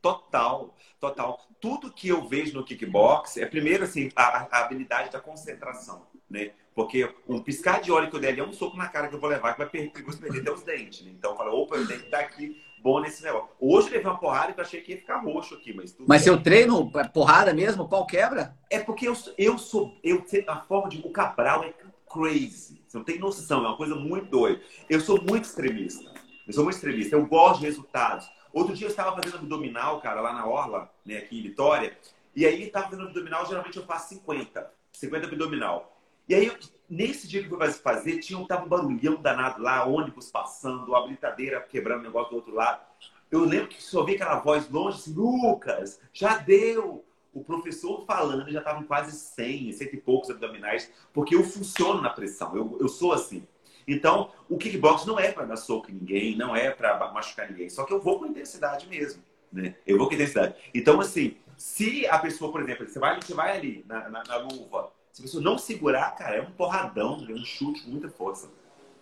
Total. 0.00 0.74
Total 1.00 1.40
tudo 1.60 1.92
que 1.92 2.08
eu 2.08 2.26
vejo 2.26 2.54
no 2.54 2.64
kickbox 2.64 3.36
é, 3.36 3.46
primeiro, 3.46 3.84
assim, 3.84 4.10
a, 4.16 4.48
a 4.50 4.64
habilidade 4.64 5.10
da 5.10 5.20
concentração, 5.20 6.06
né? 6.28 6.52
Porque 6.74 7.12
um 7.28 7.40
piscar 7.40 7.80
de 7.80 7.92
olho 7.92 8.08
que 8.08 8.16
eu 8.16 8.20
der 8.20 8.28
ali 8.28 8.40
é 8.40 8.44
um 8.44 8.52
soco 8.52 8.76
na 8.76 8.88
cara 8.88 9.08
que 9.08 9.14
eu 9.14 9.20
vou 9.20 9.28
levar, 9.28 9.52
que 9.52 9.58
vai 9.58 9.68
perder, 9.68 9.92
perder 9.92 10.40
até 10.40 10.52
os 10.52 10.62
dentes. 10.62 11.04
Né? 11.04 11.12
Então, 11.16 11.32
eu 11.32 11.36
falo, 11.36 11.52
opa, 11.60 11.76
eu 11.76 11.86
tenho 11.86 12.00
que 12.00 12.06
estar 12.06 12.20
aqui 12.20 12.62
bom 12.82 13.00
nesse 13.00 13.22
negócio. 13.22 13.50
Hoje 13.60 13.88
eu 13.88 13.92
levei 13.92 14.10
uma 14.10 14.18
porrada 14.18 14.52
e 14.52 14.54
eu 14.56 14.62
achei 14.62 14.80
que 14.80 14.92
ia 14.92 14.98
ficar 14.98 15.18
roxo 15.18 15.54
aqui, 15.54 15.74
mas 15.74 15.92
tudo 15.92 16.08
Mas 16.08 16.22
seu 16.22 16.42
treino, 16.42 16.90
é 16.94 17.04
porrada 17.06 17.52
mesmo, 17.52 17.88
pau 17.88 18.06
quebra? 18.06 18.56
É 18.70 18.78
porque 18.78 19.06
eu, 19.06 19.16
eu 19.36 19.58
sou, 19.58 19.98
eu, 20.02 20.24
a 20.46 20.60
forma 20.60 20.88
de, 20.88 21.02
o 21.04 21.10
Cabral 21.10 21.64
é 21.64 21.74
crazy. 22.10 22.82
Você 22.86 22.96
não 22.96 23.04
tem 23.04 23.18
noção, 23.18 23.64
é 23.64 23.68
uma 23.68 23.76
coisa 23.76 23.94
muito 23.94 24.30
doida. 24.30 24.62
Eu 24.88 25.00
sou 25.00 25.20
muito 25.22 25.44
extremista. 25.44 26.10
Eu 26.46 26.52
sou 26.52 26.64
muito 26.64 26.76
extremista. 26.76 27.14
Eu 27.14 27.26
gosto 27.26 27.60
de 27.60 27.66
resultados. 27.66 28.28
Outro 28.52 28.74
dia 28.74 28.86
eu 28.86 28.90
estava 28.90 29.14
fazendo 29.14 29.36
abdominal, 29.36 30.00
cara, 30.00 30.20
lá 30.20 30.32
na 30.32 30.46
Orla, 30.46 30.90
né, 31.04 31.18
aqui 31.18 31.38
em 31.38 31.42
Vitória. 31.42 31.96
E 32.34 32.46
aí 32.46 32.64
estava 32.64 32.88
fazendo 32.90 33.08
abdominal, 33.08 33.46
geralmente 33.46 33.76
eu 33.76 33.84
faço 33.84 34.08
50. 34.14 34.70
50 34.92 35.26
abdominal. 35.26 35.96
E 36.28 36.34
aí, 36.34 36.52
nesse 36.88 37.26
dia 37.26 37.42
que 37.42 37.52
eu 37.52 37.58
fui 37.58 37.72
fazer, 37.72 38.18
tinha 38.18 38.44
tava 38.46 38.64
um 38.64 38.68
barulhão 38.68 39.20
danado 39.20 39.60
lá, 39.60 39.84
ônibus 39.84 40.30
passando, 40.30 40.94
a 40.94 41.06
britadeira 41.06 41.60
quebrando 41.60 42.00
o 42.00 42.04
negócio 42.04 42.30
do 42.30 42.36
outro 42.36 42.54
lado. 42.54 42.82
Eu 43.30 43.44
lembro 43.44 43.68
que 43.68 43.82
só 43.82 44.04
vi 44.04 44.14
aquela 44.14 44.40
voz 44.40 44.68
longe 44.68 44.98
assim, 44.98 45.12
Lucas, 45.14 46.00
já 46.12 46.38
deu. 46.38 47.04
O 47.32 47.44
professor 47.44 48.04
falando, 48.04 48.50
já 48.50 48.58
estavam 48.58 48.82
quase 48.82 49.12
100, 49.12 49.72
cento 49.72 49.94
e 49.94 50.00
poucos 50.00 50.30
abdominais, 50.30 50.92
porque 51.12 51.36
eu 51.36 51.44
funciono 51.44 52.00
na 52.00 52.10
pressão, 52.10 52.56
eu, 52.56 52.76
eu 52.80 52.88
sou 52.88 53.12
assim. 53.12 53.46
Então, 53.90 54.30
o 54.48 54.56
kickbox 54.56 55.04
não 55.04 55.18
é 55.18 55.32
para 55.32 55.44
dar 55.44 55.56
soco 55.56 55.90
em 55.90 55.94
ninguém, 55.94 56.36
não 56.36 56.54
é 56.54 56.70
para 56.70 57.10
machucar 57.12 57.50
ninguém, 57.50 57.68
só 57.68 57.84
que 57.84 57.92
eu 57.92 58.00
vou 58.00 58.20
com 58.20 58.26
intensidade 58.26 58.86
mesmo, 58.86 59.20
né? 59.52 59.74
Eu 59.84 59.98
vou 59.98 60.06
com 60.06 60.14
intensidade. 60.14 60.54
Então, 60.72 61.00
assim, 61.00 61.36
se 61.56 62.06
a 62.06 62.16
pessoa, 62.18 62.52
por 62.52 62.62
exemplo, 62.62 62.88
você 62.88 63.00
vai, 63.00 63.20
você 63.20 63.34
vai 63.34 63.56
ali 63.56 63.84
na, 63.88 64.08
na, 64.08 64.22
na 64.22 64.36
luva, 64.36 64.92
se 65.12 65.20
a 65.20 65.24
pessoa 65.24 65.42
não 65.42 65.58
segurar, 65.58 66.14
cara, 66.14 66.36
é 66.36 66.40
um 66.40 66.52
porradão, 66.52 67.26
é 67.28 67.32
um 67.32 67.44
chute 67.44 67.82
com 67.82 67.90
muita 67.90 68.08
força. 68.08 68.48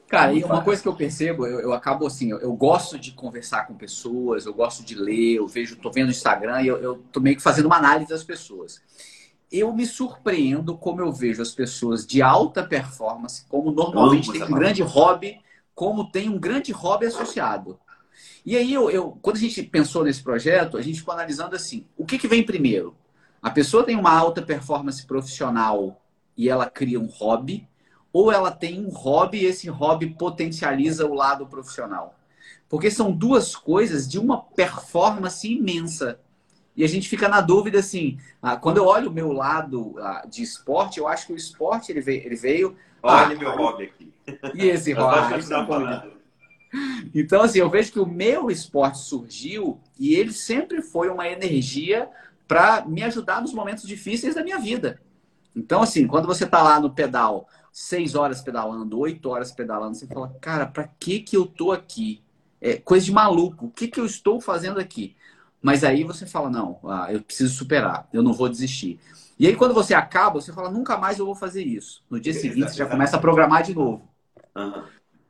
Cara, 0.08 0.32
e 0.32 0.42
uma 0.42 0.64
coisa 0.64 0.80
que 0.80 0.88
eu 0.88 0.96
percebo, 0.96 1.46
eu, 1.46 1.60
eu 1.60 1.72
acabo 1.74 2.06
assim, 2.06 2.30
eu, 2.30 2.38
eu, 2.40 2.54
gosto 2.54 2.98
de 2.98 3.12
conversar 3.12 3.66
com 3.66 3.74
pessoas, 3.74 4.46
eu 4.46 4.54
gosto 4.54 4.82
de 4.82 4.94
ler, 4.94 5.34
eu 5.34 5.46
vejo, 5.46 5.76
tô 5.76 5.90
vendo 5.90 6.06
no 6.06 6.12
Instagram 6.12 6.62
e 6.62 6.66
eu, 6.68 6.78
eu 6.78 6.96
tô 7.12 7.20
meio 7.20 7.36
que 7.36 7.42
fazendo 7.42 7.66
uma 7.66 7.76
análise 7.76 8.08
das 8.08 8.24
pessoas 8.24 8.80
eu 9.50 9.72
me 9.72 9.86
surpreendo 9.86 10.76
como 10.76 11.00
eu 11.00 11.12
vejo 11.12 11.40
as 11.40 11.52
pessoas 11.52 12.06
de 12.06 12.20
alta 12.20 12.62
performance, 12.62 13.44
como 13.48 13.70
normalmente 13.70 14.30
tem 14.30 14.42
um 14.42 14.50
grande 14.50 14.82
hobby, 14.82 15.40
como 15.74 16.10
tem 16.10 16.28
um 16.28 16.38
grande 16.38 16.72
hobby 16.72 17.06
associado. 17.06 17.78
E 18.44 18.56
aí, 18.56 18.72
eu, 18.72 18.90
eu, 18.90 19.18
quando 19.22 19.36
a 19.36 19.40
gente 19.40 19.62
pensou 19.62 20.04
nesse 20.04 20.22
projeto, 20.22 20.76
a 20.76 20.82
gente 20.82 21.00
ficou 21.00 21.14
analisando 21.14 21.54
assim: 21.54 21.86
o 21.96 22.04
que, 22.04 22.18
que 22.18 22.28
vem 22.28 22.42
primeiro? 22.42 22.96
A 23.40 23.50
pessoa 23.50 23.84
tem 23.84 23.96
uma 23.96 24.12
alta 24.12 24.42
performance 24.42 25.04
profissional 25.06 26.02
e 26.36 26.48
ela 26.48 26.68
cria 26.68 27.00
um 27.00 27.06
hobby, 27.06 27.68
ou 28.12 28.32
ela 28.32 28.50
tem 28.50 28.84
um 28.84 28.90
hobby 28.90 29.38
e 29.38 29.46
esse 29.46 29.68
hobby 29.68 30.10
potencializa 30.10 31.06
o 31.06 31.14
lado 31.14 31.46
profissional? 31.46 32.18
Porque 32.68 32.90
são 32.90 33.12
duas 33.12 33.56
coisas 33.56 34.08
de 34.08 34.18
uma 34.18 34.42
performance 34.42 35.50
imensa. 35.50 36.20
E 36.78 36.84
a 36.84 36.88
gente 36.88 37.08
fica 37.08 37.28
na 37.28 37.40
dúvida 37.40 37.80
assim, 37.80 38.20
ah, 38.40 38.56
quando 38.56 38.76
eu 38.76 38.86
olho 38.86 39.10
o 39.10 39.12
meu 39.12 39.32
lado 39.32 39.96
ah, 39.98 40.24
de 40.30 40.44
esporte, 40.44 41.00
eu 41.00 41.08
acho 41.08 41.26
que 41.26 41.32
o 41.32 41.36
esporte 41.36 41.90
ele 41.90 42.00
veio. 42.00 42.24
Ele 42.24 42.36
veio 42.36 42.76
Olha 43.02 43.34
ah, 43.34 43.38
meu 43.38 43.50
hobby 43.50 43.84
aqui. 43.84 44.12
E 44.54 44.64
esse 44.68 44.92
hobby. 44.92 45.42
então, 47.12 47.42
assim, 47.42 47.58
eu 47.58 47.68
vejo 47.68 47.90
que 47.90 47.98
o 47.98 48.06
meu 48.06 48.48
esporte 48.48 48.98
surgiu 48.98 49.80
e 49.98 50.14
ele 50.14 50.32
sempre 50.32 50.80
foi 50.80 51.08
uma 51.08 51.26
energia 51.26 52.08
para 52.46 52.84
me 52.86 53.02
ajudar 53.02 53.42
nos 53.42 53.52
momentos 53.52 53.82
difíceis 53.82 54.36
da 54.36 54.44
minha 54.44 54.60
vida. 54.60 55.00
Então, 55.56 55.82
assim, 55.82 56.06
quando 56.06 56.26
você 56.26 56.44
está 56.44 56.62
lá 56.62 56.78
no 56.78 56.94
pedal, 56.94 57.48
seis 57.72 58.14
horas 58.14 58.40
pedalando, 58.40 59.00
oito 59.00 59.28
horas 59.30 59.50
pedalando, 59.50 59.96
você 59.96 60.06
fala, 60.06 60.32
cara, 60.40 60.64
para 60.64 60.86
que 60.86 61.18
que 61.18 61.36
eu 61.36 61.44
tô 61.44 61.72
aqui? 61.72 62.22
É 62.60 62.76
coisa 62.76 63.04
de 63.04 63.12
maluco. 63.12 63.66
O 63.66 63.70
que 63.70 63.88
que 63.88 63.98
eu 63.98 64.06
estou 64.06 64.40
fazendo 64.40 64.78
aqui? 64.78 65.16
Mas 65.60 65.82
aí 65.82 66.04
você 66.04 66.26
fala, 66.26 66.48
não, 66.48 66.78
ah, 66.84 67.12
eu 67.12 67.20
preciso 67.20 67.54
superar, 67.54 68.08
eu 68.12 68.22
não 68.22 68.32
vou 68.32 68.48
desistir. 68.48 69.00
E 69.38 69.46
aí 69.46 69.56
quando 69.56 69.74
você 69.74 69.94
acaba, 69.94 70.40
você 70.40 70.52
fala, 70.52 70.70
nunca 70.70 70.96
mais 70.96 71.18
eu 71.18 71.26
vou 71.26 71.34
fazer 71.34 71.64
isso. 71.64 72.04
No 72.08 72.20
dia 72.20 72.32
seguinte, 72.32 72.70
você 72.70 72.76
já 72.76 72.86
começa 72.86 73.16
a 73.16 73.20
programar 73.20 73.62
de 73.62 73.74
novo. 73.74 74.08
Uhum. 74.56 74.84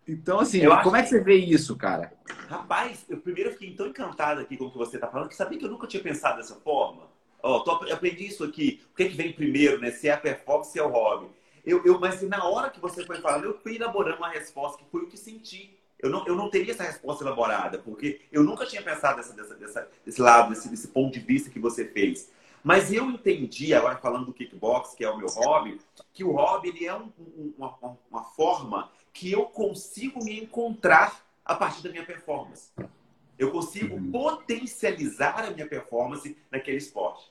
Então, 0.06 0.40
assim, 0.40 0.60
eu 0.60 0.74
como 0.80 0.96
é 0.96 1.02
que 1.02 1.10
você 1.10 1.20
vê 1.20 1.36
isso, 1.36 1.76
cara? 1.76 2.10
Rapaz, 2.48 3.04
eu 3.10 3.18
primeiro 3.18 3.52
fiquei 3.52 3.74
tão 3.74 3.88
encantado 3.88 4.40
aqui 4.40 4.56
com 4.56 4.64
o 4.64 4.70
que 4.70 4.78
você 4.78 4.96
está 4.96 5.06
falando, 5.06 5.28
que 5.28 5.36
sabia 5.36 5.58
que 5.58 5.64
eu 5.66 5.70
nunca 5.70 5.86
tinha 5.86 6.02
pensado 6.02 6.38
dessa 6.38 6.54
forma. 6.54 7.02
Ó, 7.42 7.62
oh, 7.66 7.84
eu 7.84 7.94
aprendi 7.94 8.26
isso 8.26 8.42
aqui. 8.42 8.80
O 8.90 8.96
que, 8.96 9.02
é 9.02 9.08
que 9.08 9.16
vem 9.16 9.32
primeiro, 9.32 9.78
né? 9.78 9.90
Se 9.90 10.08
é 10.08 10.12
a 10.12 10.16
performance, 10.16 10.72
se 10.72 10.78
é 10.78 10.82
o 10.82 10.88
hobby. 10.88 11.28
Eu, 11.64 11.84
eu, 11.84 12.00
mas 12.00 12.22
na 12.22 12.42
hora 12.44 12.70
que 12.70 12.80
você 12.80 13.04
foi 13.04 13.20
falando, 13.20 13.44
eu 13.44 13.58
fui 13.58 13.76
elaborando 13.76 14.16
uma 14.16 14.30
resposta 14.30 14.78
que 14.78 14.90
foi 14.90 15.02
o 15.02 15.06
que 15.06 15.18
senti. 15.18 15.77
Eu 15.98 16.10
não, 16.10 16.26
eu 16.26 16.36
não 16.36 16.48
teria 16.48 16.72
essa 16.72 16.84
resposta 16.84 17.24
elaborada, 17.24 17.78
porque 17.78 18.20
eu 18.30 18.42
nunca 18.44 18.64
tinha 18.64 18.82
pensado 18.82 19.16
dessa, 19.16 19.34
dessa, 19.34 19.54
dessa, 19.54 19.88
desse 20.04 20.20
lado, 20.20 20.50
desse, 20.50 20.68
desse 20.68 20.88
ponto 20.88 21.12
de 21.12 21.20
vista 21.20 21.50
que 21.50 21.58
você 21.58 21.84
fez. 21.84 22.30
Mas 22.62 22.92
eu 22.92 23.08
entendi, 23.10 23.72
agora 23.74 23.96
falando 23.96 24.26
do 24.26 24.32
kickbox, 24.32 24.94
que 24.94 25.04
é 25.04 25.10
o 25.10 25.16
meu 25.16 25.28
hobby, 25.28 25.80
que 26.12 26.24
o 26.24 26.32
hobby 26.32 26.68
ele 26.68 26.86
é 26.86 26.94
um, 26.94 27.10
um, 27.18 27.54
uma, 27.56 27.98
uma 28.10 28.24
forma 28.24 28.90
que 29.12 29.32
eu 29.32 29.44
consigo 29.46 30.22
me 30.24 30.40
encontrar 30.40 31.24
a 31.44 31.54
partir 31.54 31.82
da 31.82 31.90
minha 31.90 32.04
performance. 32.04 32.70
Eu 33.38 33.50
consigo 33.50 33.94
uhum. 33.94 34.10
potencializar 34.10 35.44
a 35.44 35.50
minha 35.50 35.66
performance 35.66 36.36
naquele 36.50 36.76
esporte. 36.76 37.30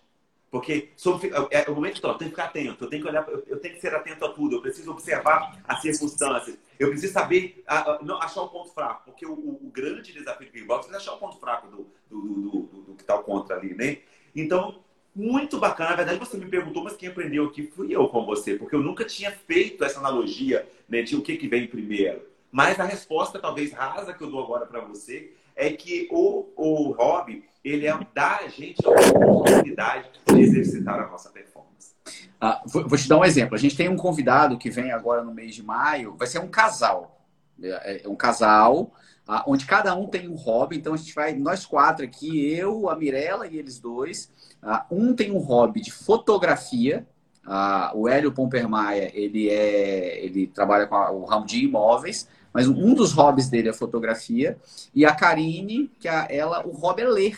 Porque 0.50 0.90
sobre, 0.96 1.30
é, 1.52 1.66
é 1.66 1.70
o 1.70 1.76
momento 1.76 2.00
todo, 2.00 2.14
eu 2.14 2.18
tenho 2.18 2.32
que 2.32 2.36
ficar 2.38 2.50
atento, 2.50 2.86
eu 2.86 2.90
tenho 2.90 3.04
que 3.04 3.10
olhar, 3.10 3.28
eu, 3.48 3.60
tenho 3.60 3.76
que 3.76 3.82
ser 3.82 3.94
atento 3.94 4.26
a 4.26 4.30
tudo, 4.30 4.56
eu 4.56 4.62
preciso 4.62 4.92
observar 4.92 5.62
as 5.68 5.82
circunstâncias, 5.82 6.58
eu 6.80 6.90
preciso 6.90 7.12
saber 7.12 7.62
a, 7.68 7.92
a, 7.92 8.02
não, 8.02 8.22
achar 8.22 8.42
o 8.44 8.48
ponto 8.48 8.70
fraco, 8.74 9.04
porque 9.06 9.26
o, 9.26 9.34
o, 9.34 9.68
o 9.68 9.70
grande 9.70 10.14
desafio 10.14 10.48
do 10.48 10.54
kickbox 10.54 10.90
é 10.90 10.96
achar 10.96 11.14
o 11.14 11.18
ponto 11.18 11.38
fraco 11.38 11.68
do, 11.68 11.88
do, 12.10 12.22
do, 12.22 12.42
do, 12.62 12.82
do 12.84 12.96
que 12.96 13.02
está 13.02 13.18
contra 13.18 13.58
ali, 13.58 13.74
né? 13.74 13.98
Então, 14.34 14.80
muito 15.18 15.58
bacana. 15.58 15.90
Na 15.90 15.96
verdade, 15.96 16.20
você 16.20 16.38
me 16.38 16.46
perguntou, 16.46 16.84
mas 16.84 16.96
quem 16.96 17.10
aprendeu 17.10 17.46
aqui 17.46 17.64
fui 17.64 17.94
eu 17.94 18.08
com 18.08 18.24
você, 18.24 18.56
porque 18.56 18.76
eu 18.76 18.82
nunca 18.82 19.04
tinha 19.04 19.32
feito 19.32 19.84
essa 19.84 20.00
analogia 20.00 20.68
né, 20.88 21.02
de 21.02 21.16
o 21.16 21.22
que, 21.22 21.36
que 21.36 21.48
vem 21.48 21.68
primeiro. 21.68 22.22
Mas 22.52 22.80
a 22.80 22.86
resposta, 22.86 23.40
talvez 23.40 23.74
rasa, 23.74 24.14
que 24.14 24.24
eu 24.24 24.30
dou 24.30 24.44
agora 24.44 24.66
para 24.66 24.80
você, 24.80 25.34
é 25.56 25.72
que 25.72 26.08
o, 26.12 26.48
o 26.56 26.92
hobby, 26.92 27.44
ele 27.70 27.88
é 27.88 28.00
dar 28.14 28.42
a 28.44 28.48
gente 28.48 28.86
a 28.86 28.90
oportunidade 28.90 30.10
de 30.26 30.42
exercitar 30.42 31.00
a 31.00 31.08
nossa 31.08 31.30
performance. 31.30 31.94
Ah, 32.40 32.62
vou, 32.66 32.88
vou, 32.88 32.98
te 32.98 33.08
dar 33.08 33.18
um 33.18 33.26
exemplo. 33.26 33.56
A 33.56 33.58
gente 33.58 33.76
tem 33.76 33.90
um 33.90 33.98
convidado 33.98 34.58
que 34.58 34.70
vem 34.70 34.92
agora 34.92 35.24
no 35.24 35.34
mês 35.34 35.56
de 35.56 35.64
maio, 35.64 36.16
vai 36.18 36.28
ser 36.28 36.40
um 36.40 36.48
casal. 36.48 37.26
É, 37.62 38.04
é 38.06 38.10
um 38.10 38.16
casal 38.16 38.92
ah, 39.28 39.44
onde 39.48 39.66
cada 39.66 39.96
um 39.96 40.08
tem 40.08 40.30
um 40.30 40.36
hobby. 40.36 40.78
Então 40.78 40.94
a 40.94 40.98
gente 40.98 41.14
vai, 41.14 41.34
nós 41.34 41.66
quatro 41.66 42.06
aqui, 42.06 42.54
eu, 42.54 42.90
a 42.90 42.96
Mirella 42.96 43.48
e 43.48 43.58
eles 43.58 43.80
dois. 43.80 44.32
Ah, 44.62 44.86
um 44.92 45.14
tem 45.14 45.32
um 45.32 45.40
hobby 45.40 45.82
de 45.82 45.92
fotografia. 45.92 47.06
Ah, 47.46 47.92
o 47.96 48.08
Hélio 48.08 48.32
Pompermaia, 48.32 49.12
ele 49.14 49.50
é, 49.50 50.24
ele 50.24 50.48
trabalha 50.48 50.86
com 50.86 50.96
a, 50.96 51.12
o 51.12 51.26
ramo 51.26 51.46
de 51.46 51.64
imóveis 51.64 52.28
mas 52.58 52.68
um 52.68 52.96
dos 52.96 53.12
hobbies 53.12 53.50
dele 53.50 53.70
é 53.70 53.74
fotografia. 53.74 54.58
E 54.92 55.06
a 55.06 55.14
Karine, 55.14 55.92
que 56.00 56.08
a, 56.08 56.26
ela, 56.28 56.66
o 56.66 56.72
hobby 56.72 57.04
é 57.04 57.08
ler. 57.08 57.38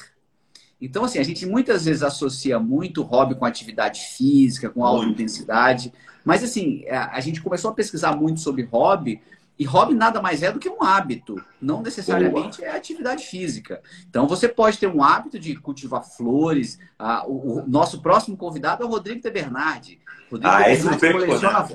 Então, 0.82 1.04
assim, 1.04 1.20
a 1.20 1.24
gente 1.24 1.46
muitas 1.46 1.86
vezes 1.86 2.04
associa 2.04 2.60
muito 2.60 3.04
hobby 3.04 3.36
com 3.36 3.46
atividade 3.46 4.02
física, 4.02 4.70
com 4.70 4.86
alta 4.86 5.08
intensidade. 5.08 5.94
Mas, 6.24 6.44
assim, 6.44 6.86
a, 6.88 7.18
a 7.18 7.20
gente 7.20 7.42
começou 7.42 7.72
a 7.72 7.74
pesquisar 7.74 8.16
muito 8.16 8.40
sobre 8.40 8.64
hobby 8.64 9.22
e 9.60 9.66
hobby 9.66 9.94
nada 9.94 10.22
mais 10.22 10.42
é 10.42 10.50
do 10.54 10.58
que 10.58 10.70
um 10.70 10.82
hábito, 10.82 11.44
não 11.62 11.82
necessariamente 11.82 12.64
é 12.64 12.74
atividade 12.74 13.26
física. 13.26 13.82
Então 14.10 14.26
você 14.26 14.48
pode 14.48 14.78
ter 14.78 14.88
um 14.88 15.04
hábito 15.04 15.38
de 15.38 15.54
cultivar 15.58 16.02
flores. 16.02 16.80
Ah, 16.98 17.26
o, 17.28 17.60
o, 17.60 17.68
nosso 17.68 18.02
próximo 18.02 18.38
convidado 18.38 18.84
é 18.84 18.86
o 18.86 18.90
Rodrigo 18.90 19.22
de 19.22 19.30
Bernardi. 19.30 20.00
Rodrigo 20.32 20.50
ah, 20.50 20.72
esse 20.72 20.88
coleciona, 21.12 21.68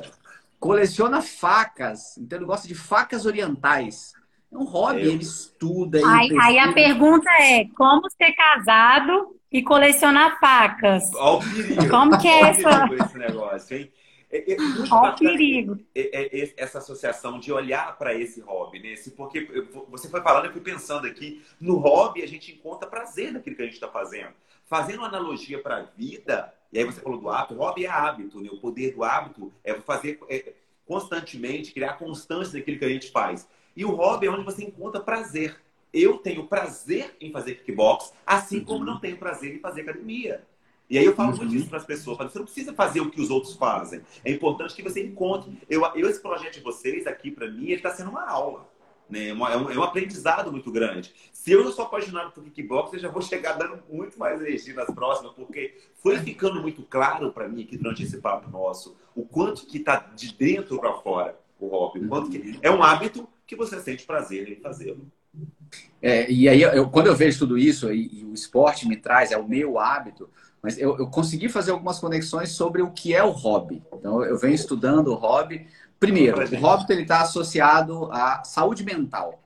coleciona 0.59 1.21
facas, 1.21 2.17
então 2.17 2.39
ele 2.39 2.47
gosta 2.47 2.67
de 2.67 2.75
facas 2.75 3.27
orientais. 3.27 4.15
É 4.55 4.57
um 4.57 4.65
hobby, 4.65 5.01
ele 5.01 5.23
estuda. 5.23 5.99
Ele 5.99 6.07
aí, 6.07 6.29
aí, 6.41 6.59
a 6.61 6.73
pergunta 6.73 7.29
é: 7.41 7.65
como 7.77 8.09
ser 8.09 8.33
casado 8.33 9.37
e 9.51 9.63
colecionar 9.63 10.39
facas? 10.39 11.11
Olha 11.15 11.39
o 11.39 11.41
perigo. 11.41 11.89
Como 11.91 12.19
que 12.21 12.29
é 12.29 12.41
essa? 12.51 12.89
esse 13.05 13.19
negócio, 13.19 13.77
hein? 13.77 13.93
É, 14.31 14.53
é 14.53 14.57
Olha 14.93 15.13
o 15.13 15.17
perigo. 15.17 15.79
É, 15.93 16.41
é, 16.41 16.55
essa 16.57 16.79
associação 16.79 17.41
de 17.41 17.53
olhar 17.53 17.99
para 17.99 18.15
esse 18.15 18.41
hobby, 18.41 18.79
né? 18.79 18.95
Porque 19.17 19.49
você 19.89 20.09
foi 20.09 20.23
falando, 20.23 20.47
eu 20.47 20.53
fui 20.53 20.61
pensando 20.61 21.07
aqui, 21.07 21.43
no 21.61 21.77
hobby 21.79 22.23
a 22.23 22.29
gente 22.29 22.53
encontra 22.53 22.89
prazer 22.89 23.33
naquilo 23.33 23.57
que 23.57 23.63
a 23.63 23.65
gente 23.65 23.75
está 23.75 23.89
fazendo. 23.89 24.33
Fazendo 24.67 24.99
uma 24.99 25.09
analogia 25.09 25.61
para 25.61 25.79
a 25.79 25.83
vida, 25.83 26.55
e 26.73 26.79
aí 26.79 26.85
você 26.85 27.01
falou 27.01 27.19
do 27.19 27.29
hábito, 27.29 27.55
o 27.55 27.59
hobby 27.59 27.87
é 27.87 27.91
hábito, 27.91 28.41
né? 28.41 28.49
O 28.53 28.59
poder 28.59 28.95
do 28.95 29.03
hábito 29.03 29.53
é 29.65 29.75
fazer 29.75 30.21
é, 30.29 30.53
constantemente, 30.87 31.73
criar 31.73 31.95
constância 31.95 32.57
naquilo 32.57 32.79
que 32.79 32.85
a 32.85 32.89
gente 32.89 33.11
faz. 33.11 33.49
E 33.77 33.85
o 33.85 33.95
hobby 33.95 34.27
é 34.27 34.31
onde 34.31 34.45
você 34.45 34.65
encontra 34.65 35.01
prazer. 35.01 35.61
Eu 35.93 36.19
tenho 36.19 36.47
prazer 36.47 37.17
em 37.21 37.31
fazer 37.31 37.57
kickbox, 37.57 38.13
assim 38.27 38.59
uhum. 38.59 38.65
como 38.65 38.85
não 38.85 38.99
tenho 38.99 39.17
prazer 39.17 39.55
em 39.55 39.61
fazer 39.61 39.83
academia. 39.83 40.45
E 40.91 40.99
aí 40.99 41.05
eu 41.05 41.15
falo 41.15 41.31
muito 41.37 41.51
uhum. 41.51 41.57
isso 41.57 41.69
para 41.69 41.79
as 41.79 41.85
pessoas. 41.85 42.19
Você 42.19 42.39
não 42.39 42.45
precisa 42.45 42.75
fazer 42.75 43.01
o 43.01 43.11
que 43.11 43.21
os 43.21 43.31
outros 43.31 43.55
fazem. 43.55 44.03
É 44.25 44.31
importante 44.31 44.75
que 44.75 44.83
você 44.83 45.03
encontre. 45.05 45.57
Eu, 45.69 45.85
eu 45.95 46.09
esse 46.09 46.21
projeto 46.21 46.55
de 46.55 46.61
vocês 46.61 47.07
aqui, 47.07 47.31
para 47.31 47.49
mim, 47.49 47.71
está 47.71 47.91
sendo 47.91 48.11
uma 48.11 48.29
aula. 48.29 48.69
Né? 49.09 49.29
É, 49.29 49.35
um, 49.35 49.71
é 49.71 49.79
um 49.79 49.83
aprendizado 49.83 50.51
muito 50.51 50.71
grande. 50.71 51.15
Se 51.33 51.53
eu 51.53 51.65
não 51.65 51.73
sou 51.73 51.85
apaixonado 51.85 52.33
por 52.33 52.43
kickbox, 52.45 52.93
eu 52.93 52.99
já 52.99 53.09
vou 53.09 53.23
chegar 53.23 53.55
dando 53.55 53.83
muito 53.89 54.19
mais 54.19 54.41
energia 54.41 54.75
nas 54.75 54.91
próximas, 54.93 55.33
porque 55.33 55.77
foi 56.03 56.19
ficando 56.19 56.61
muito 56.61 56.83
claro 56.83 57.33
para 57.33 57.49
mim 57.49 57.63
aqui 57.63 57.77
durante 57.77 58.03
esse 58.03 58.19
papo 58.19 58.51
nosso 58.51 58.97
o 59.15 59.25
quanto 59.25 59.67
que 59.67 59.79
está 59.79 59.97
de 59.97 60.35
dentro 60.35 60.79
para 60.79 60.93
fora 60.95 61.39
o 61.61 61.69
hobby. 61.69 62.01
O 62.01 62.09
quanto 62.09 62.31
que 62.31 62.59
é 62.61 62.71
um 62.71 62.83
hábito 62.83 63.29
que 63.47 63.57
você 63.57 63.81
sente 63.81 64.05
prazer 64.05 64.49
em 64.51 64.61
fazê-lo. 64.61 65.11
É, 66.01 66.31
e 66.31 66.49
aí, 66.49 66.63
eu, 66.63 66.89
quando 66.89 67.09
eu 67.09 67.17
vejo 67.17 67.39
tudo 67.39 67.59
isso, 67.59 67.93
e, 67.93 68.21
e, 68.21 68.25
o 68.25 68.33
esporte 68.33 68.87
me 68.87 68.97
traz, 68.97 69.33
é 69.33 69.37
o 69.37 69.49
meu 69.49 69.79
hábito, 69.79 70.31
mas 70.63 70.79
eu, 70.79 70.97
eu 70.99 71.09
consegui 71.09 71.49
fazer 71.49 71.73
algumas 71.73 71.99
conexões 71.99 72.51
sobre 72.51 72.83
o 72.83 72.93
que 72.93 73.15
é 73.15 73.23
o 73.23 73.31
hobby. 73.31 73.83
Então, 73.93 74.23
eu 74.23 74.39
venho 74.39 74.55
estudando 74.55 75.09
o 75.09 75.15
hobby 75.15 75.67
Primeiro, 76.05 76.37
o 76.61 76.67
hábito 76.67 76.93
está 76.93 77.23
associado 77.23 78.13
à 78.13 78.45
saúde 78.45 78.85
mental. 78.85 79.43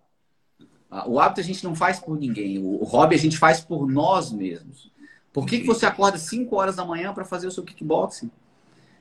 Ah, 0.91 1.09
o 1.09 1.21
hábito 1.21 1.41
a 1.41 1.45
gente 1.45 1.63
não 1.63 1.73
faz 1.75 2.01
por 2.01 2.19
ninguém. 2.19 2.59
O 2.59 2.83
hobby 2.83 3.15
a 3.15 3.19
gente 3.19 3.39
faz 3.39 3.61
por 3.61 3.89
nós 3.89 4.33
mesmos. 4.33 4.91
Por 5.33 5.47
que, 5.47 5.61
que 5.61 5.67
você 5.67 5.87
acorda 5.87 6.19
5 6.19 6.57
horas 6.57 6.75
da 6.75 6.85
manhã 6.85 7.15
para 7.15 7.25
fazer 7.25 7.47
o 7.47 7.51
seu 7.53 7.63
kickboxing? 7.63 8.29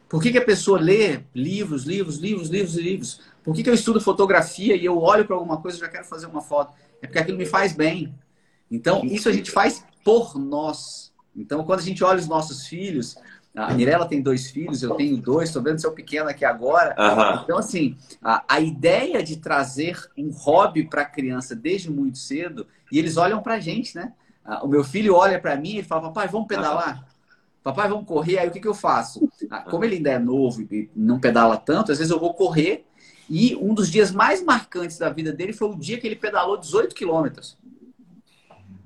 Por 0.07 0.21
que, 0.21 0.31
que 0.31 0.37
a 0.37 0.45
pessoa 0.45 0.79
lê 0.79 1.21
livros, 1.33 1.83
livros, 1.83 2.17
livros, 2.17 2.49
livros 2.49 2.75
livros? 2.75 3.21
Por 3.47 3.55
que, 3.55 3.63
que 3.63 3.69
eu 3.69 3.73
estudo 3.73 4.01
fotografia 4.01 4.75
e 4.75 4.83
eu 4.83 5.01
olho 5.01 5.23
para 5.23 5.33
alguma 5.33 5.61
coisa 5.61 5.77
e 5.77 5.79
já 5.79 5.87
quero 5.87 6.03
fazer 6.03 6.25
uma 6.25 6.41
foto? 6.41 6.73
É 7.01 7.07
porque 7.07 7.17
aquilo 7.17 7.37
me 7.37 7.45
faz 7.45 7.71
bem. 7.71 8.13
Então, 8.69 9.05
isso 9.05 9.29
a 9.29 9.31
gente 9.31 9.49
faz 9.49 9.85
por 10.03 10.37
nós. 10.37 11.13
Então, 11.33 11.63
quando 11.63 11.79
a 11.79 11.83
gente 11.83 12.03
olha 12.03 12.19
os 12.19 12.27
nossos 12.27 12.67
filhos, 12.67 13.15
a 13.55 13.73
Mirella 13.73 14.05
tem 14.05 14.21
dois 14.21 14.51
filhos, 14.51 14.83
eu 14.83 14.95
tenho 14.95 15.15
dois, 15.15 15.47
estou 15.47 15.63
vendo 15.63 15.79
seu 15.79 15.93
pequeno 15.93 16.27
aqui 16.27 16.43
agora. 16.43 16.93
Uhum. 16.99 17.41
Então, 17.41 17.57
assim, 17.57 17.95
a, 18.21 18.43
a, 18.49 18.59
ideia 18.59 19.23
de 19.23 19.37
trazer 19.37 19.97
um 20.17 20.29
hobby 20.29 20.83
para 20.83 21.03
a 21.03 21.05
criança 21.05 21.55
desde 21.55 21.89
muito 21.89 22.17
cedo, 22.17 22.67
e 22.91 22.99
eles 22.99 23.15
olham 23.15 23.41
para 23.41 23.53
a 23.53 23.59
gente, 23.61 23.95
né? 23.95 24.11
O 24.61 24.67
meu 24.67 24.83
filho 24.83 25.15
olha 25.15 25.39
para 25.39 25.55
mim 25.55 25.77
e 25.77 25.83
fala, 25.83 26.01
papai, 26.01 26.27
vamos 26.27 26.47
pedalar? 26.47 26.97
Uhum. 26.97 27.03
Papai, 27.63 27.87
vamos 27.87 28.05
correr? 28.05 28.39
Aí 28.39 28.49
o 28.49 28.51
que, 28.51 28.59
que 28.59 28.67
eu 28.67 28.73
faço? 28.73 29.25
Como 29.69 29.85
ele 29.85 29.95
ainda 29.95 30.11
é 30.11 30.19
novo 30.19 30.61
e 30.63 30.89
não 30.93 31.17
pedala 31.17 31.55
tanto, 31.55 31.93
às 31.93 31.97
vezes 31.97 32.11
eu 32.11 32.19
vou 32.19 32.33
correr, 32.33 32.86
e 33.29 33.55
um 33.55 33.73
dos 33.73 33.91
dias 33.91 34.11
mais 34.11 34.43
marcantes 34.43 34.97
da 34.97 35.09
vida 35.09 35.31
dele 35.31 35.53
foi 35.53 35.69
o 35.69 35.75
dia 35.75 35.99
que 35.99 36.07
ele 36.07 36.15
pedalou 36.15 36.57
18 36.57 36.95
quilômetros. 36.95 37.57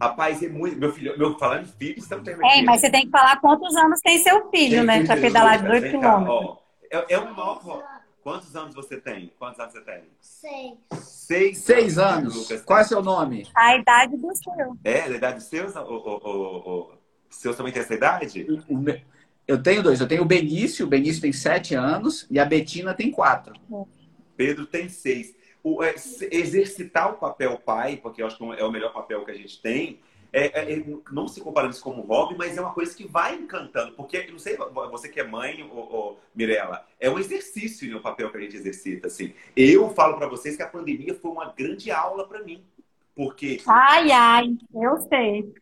Rapaz, 0.02 0.42
é 0.42 0.50
muito. 0.50 0.78
Meu 0.78 0.92
filho, 0.92 1.16
meu, 1.18 1.38
falando 1.38 1.66
de 1.66 1.74
filho, 1.74 2.00
estamos 2.00 2.26
terminando. 2.26 2.52
É, 2.52 2.64
mas 2.64 2.82
você 2.82 2.90
tem 2.90 3.06
que 3.06 3.12
falar 3.12 3.40
quantos 3.40 3.76
anos 3.76 4.00
tem 4.02 4.18
seu 4.18 4.50
filho, 4.50 4.78
tem 4.78 4.84
né? 4.84 5.06
Para 5.06 5.22
pedalar 5.22 5.62
18 5.62 5.90
quilômetros. 5.92 6.58
É, 6.90 7.14
é 7.14 7.20
o 7.20 7.36
maior. 7.36 7.84
Quantos 8.24 8.56
anos 8.56 8.76
você 8.76 8.98
tem? 8.98 9.32
Quantos 9.38 9.60
anos 9.60 9.74
você 9.74 9.82
tem? 9.82 10.04
Seis. 10.20 10.78
Seis, 11.02 11.58
Seis 11.60 11.98
anos. 11.98 12.36
Lucas, 12.36 12.62
Qual 12.62 12.80
é 12.80 12.84
seu 12.84 13.02
nome? 13.02 13.48
A 13.56 13.76
idade 13.76 14.16
do 14.18 14.36
seu. 14.36 14.78
É, 14.84 15.02
a 15.02 15.10
idade 15.10 15.38
do 15.38 15.44
seu? 15.44 15.68
O, 15.68 15.94
o, 15.94 16.18
o, 16.18 16.82
o 16.94 16.98
seu 17.30 17.56
também 17.56 17.74
tem 17.74 17.82
essa 17.82 17.94
idade? 17.94 18.46
Eu 19.48 19.62
tenho 19.62 19.82
dois. 19.82 20.00
Eu 20.00 20.08
tenho 20.08 20.22
o 20.22 20.26
Benício. 20.26 20.86
O 20.86 20.90
Benício 20.90 21.22
tem 21.22 21.34
sete 21.34 21.74
anos 21.74 22.28
e 22.30 22.40
a 22.40 22.46
Betina 22.46 22.94
tem 22.94 23.10
quatro. 23.12 23.54
Pedro 24.42 24.66
tem 24.66 24.90
seis 24.90 25.36
o, 25.64 25.84
é, 25.84 25.94
exercitar 26.32 27.12
o 27.12 27.18
papel 27.18 27.60
pai, 27.60 27.98
porque 27.98 28.24
eu 28.24 28.26
acho 28.26 28.38
que 28.38 28.44
é 28.60 28.66
o 28.66 28.72
melhor 28.72 28.92
papel 28.92 29.24
que 29.24 29.30
a 29.30 29.36
gente 29.36 29.62
tem, 29.62 30.00
é, 30.34 30.46
é, 30.60 30.74
é 30.74 30.84
não 31.12 31.28
se 31.28 31.40
comparando 31.42 31.74
isso 31.74 31.84
como 31.84 32.02
hobby, 32.02 32.36
mas 32.36 32.58
é 32.58 32.62
uma 32.62 32.74
coisa 32.74 32.96
que 32.96 33.08
vai 33.08 33.36
encantando. 33.36 33.92
Porque, 33.94 34.26
não 34.32 34.40
sei, 34.40 34.58
você 34.90 35.10
que 35.10 35.20
é 35.20 35.24
mãe, 35.24 35.62
ou, 35.72 36.20
Mirella, 36.34 36.84
é 37.00 37.08
um 37.08 37.20
exercício 37.20 37.88
né, 37.88 37.96
o 37.96 38.02
papel 38.02 38.32
que 38.32 38.38
a 38.38 38.42
gente 38.42 38.56
exercita. 38.56 39.08
Assim. 39.08 39.36
Eu 39.56 39.90
falo 39.92 40.18
para 40.18 40.28
vocês 40.28 40.56
que 40.56 40.64
a 40.64 40.68
pandemia 40.68 41.14
foi 41.14 41.30
uma 41.30 41.52
grande 41.52 41.92
aula 41.92 42.28
para 42.28 42.42
mim. 42.42 42.64
Porque. 43.16 43.62
Ai, 43.68 44.12
ai, 44.12 44.58
eu 44.74 44.98
sei. 45.02 45.54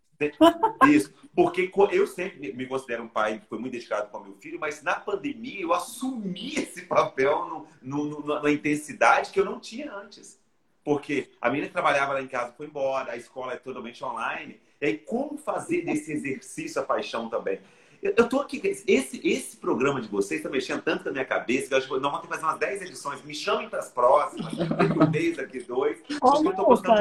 Isso. 0.87 1.13
Porque 1.35 1.71
eu 1.91 2.07
sempre 2.07 2.53
me 2.53 2.65
considero 2.65 3.03
um 3.03 3.07
pai 3.07 3.39
que 3.39 3.47
foi 3.47 3.59
muito 3.59 3.73
dedicado 3.73 4.09
com 4.09 4.19
meu 4.19 4.33
filho, 4.33 4.59
mas 4.59 4.81
na 4.81 4.95
pandemia 4.95 5.61
eu 5.61 5.73
assumi 5.73 6.55
esse 6.57 6.83
papel 6.83 7.67
no, 7.81 8.05
no, 8.05 8.41
na 8.41 8.51
intensidade 8.51 9.31
que 9.31 9.39
eu 9.39 9.45
não 9.45 9.59
tinha 9.59 9.93
antes. 9.93 10.39
Porque 10.83 11.29
a 11.39 11.49
menina 11.49 11.67
que 11.67 11.73
trabalhava 11.73 12.13
lá 12.13 12.21
em 12.21 12.27
casa 12.27 12.53
foi 12.53 12.65
embora, 12.65 13.11
a 13.11 13.17
escola 13.17 13.53
é 13.53 13.57
totalmente 13.57 14.03
online. 14.03 14.59
E 14.81 14.85
aí, 14.85 14.97
como 14.97 15.37
fazer 15.37 15.83
desse 15.83 16.11
exercício 16.11 16.81
a 16.81 16.85
paixão 16.85 17.29
também? 17.29 17.59
Eu, 18.01 18.13
eu 18.17 18.29
tô 18.29 18.39
aqui, 18.39 18.61
esse, 18.87 19.19
esse 19.23 19.57
programa 19.57 20.01
de 20.01 20.07
vocês 20.07 20.39
está 20.39 20.49
mexendo 20.49 20.81
tanto 20.81 21.05
na 21.05 21.11
minha 21.11 21.25
cabeça 21.25 21.67
que 21.67 21.73
eu 21.73 21.77
acho 21.77 21.87
que 21.87 21.93
nós 21.93 22.01
vamos 22.01 22.21
ter 22.21 22.27
que 22.27 22.33
fazer 22.33 22.45
umas 22.45 22.59
10 22.59 22.81
edições. 22.83 23.23
Me 23.23 23.35
chamem 23.35 23.69
para 23.69 23.79
as 23.79 23.91
próximas. 23.91 24.55
Tem 24.55 24.67
um 24.91 25.09
mês 25.09 25.37
aqui, 25.37 25.59
dois. 25.59 25.99
Ô, 26.21 26.41